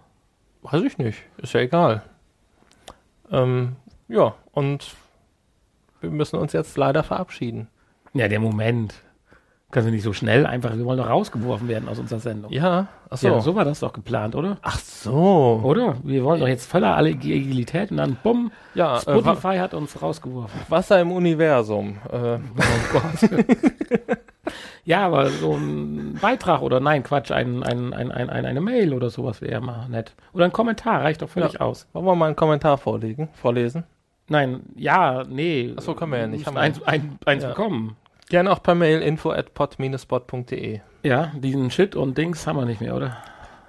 weiß 0.63 0.81
ich 0.83 0.97
nicht, 0.97 1.19
ist 1.37 1.53
ja 1.53 1.59
egal. 1.61 2.03
Ähm, 3.31 3.75
ja, 4.07 4.35
und 4.51 4.95
wir 6.01 6.09
müssen 6.11 6.37
uns 6.37 6.53
jetzt 6.53 6.77
leider 6.77 7.03
verabschieden. 7.03 7.67
Ja, 8.13 8.27
der 8.27 8.39
Moment. 8.39 8.93
Können 9.71 9.85
Sie 9.85 9.91
nicht 9.91 10.03
so 10.03 10.11
schnell 10.13 10.45
einfach, 10.45 10.75
wir 10.75 10.83
wollen 10.85 10.97
doch 10.97 11.09
rausgeworfen 11.09 11.67
werden 11.67 11.87
aus 11.87 11.97
unserer 11.97 12.19
Sendung. 12.19 12.51
Ja, 12.51 12.87
ach 13.09 13.17
so. 13.17 13.27
Ja, 13.27 13.39
so 13.41 13.55
war 13.55 13.63
das 13.65 13.79
doch 13.79 13.93
geplant, 13.93 14.35
oder? 14.35 14.57
Ach 14.61 14.77
so. 14.79 15.61
Oder? 15.63 15.95
Wir 16.03 16.23
wollen 16.23 16.39
doch 16.41 16.47
jetzt 16.47 16.69
voller 16.69 16.97
Agilität 16.97 17.89
und 17.91 17.97
dann 17.97 18.17
bumm, 18.21 18.51
Ja, 18.75 18.97
äh, 18.97 18.99
Spotify 19.01 19.57
hat 19.57 19.73
uns 19.73 20.01
rausgeworfen. 20.01 20.59
Wasser 20.69 20.99
im 20.99 21.11
Universum. 21.11 21.97
Äh, 22.11 22.35
Oh 22.37 22.39
Gott. 22.91 23.29
ja, 24.85 25.05
aber 25.05 25.29
so 25.29 25.53
ein 25.55 26.17
Beitrag 26.21 26.61
oder 26.61 26.79
nein, 26.79 27.03
Quatsch, 27.03 27.31
ein, 27.31 27.63
ein, 27.63 27.93
ein, 27.93 28.11
ein, 28.11 28.29
ein, 28.29 28.45
eine 28.45 28.61
Mail 28.61 28.93
oder 28.93 29.09
sowas 29.09 29.41
wäre 29.41 29.53
ja 29.53 29.59
mal 29.61 29.87
nett. 29.89 30.13
Oder 30.33 30.45
ein 30.45 30.51
Kommentar 30.53 31.01
reicht 31.01 31.21
doch 31.21 31.29
völlig 31.29 31.61
aus. 31.61 31.87
wollen 31.93 32.05
wir 32.05 32.15
mal 32.15 32.25
einen 32.27 32.35
Kommentar 32.35 32.77
vorlegen, 32.77 33.29
vorlesen? 33.33 33.83
Nein, 34.27 34.61
ja, 34.75 35.23
nee. 35.27 35.73
Ach 35.77 35.81
so, 35.81 35.93
können 35.93 36.11
wir 36.13 36.19
ja 36.19 36.27
nicht. 36.27 36.45
Haben 36.45 36.57
eins, 36.57 36.81
ein, 36.83 37.17
eins 37.25 37.43
Ja. 37.43 37.49
bekommen. 37.49 37.95
Gerne 38.31 38.49
auch 38.49 38.63
per 38.63 38.75
Mail 38.75 39.01
info 39.01 39.31
at 39.31 39.53
pod-spot.de. 39.53 40.79
Ja, 41.03 41.33
diesen 41.35 41.69
Shit 41.69 41.97
und 41.97 42.17
Dings 42.17 42.47
haben 42.47 42.57
wir 42.57 42.63
nicht 42.63 42.79
mehr, 42.79 42.95
oder? 42.95 43.17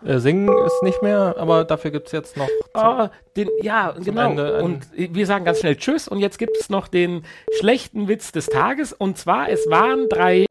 Äh, 0.04 0.18
singen 0.18 0.48
ist 0.64 0.84
nicht 0.84 1.02
mehr, 1.02 1.34
aber 1.36 1.64
dafür 1.64 1.90
gibt 1.90 2.06
es 2.06 2.12
jetzt 2.12 2.36
noch. 2.36 2.46
Ah, 2.72 3.10
den, 3.36 3.48
ja, 3.60 3.92
genau. 3.98 4.30
Und 4.62 4.86
wir 4.94 5.26
sagen 5.26 5.44
ganz 5.44 5.58
schnell 5.58 5.74
Tschüss 5.74 6.06
und 6.06 6.20
jetzt 6.20 6.38
gibt 6.38 6.56
es 6.60 6.70
noch 6.70 6.86
den 6.86 7.24
schlechten 7.58 8.06
Witz 8.06 8.30
des 8.30 8.46
Tages 8.46 8.92
und 8.92 9.18
zwar, 9.18 9.48
es 9.48 9.68
waren 9.68 10.08
drei. 10.08 10.46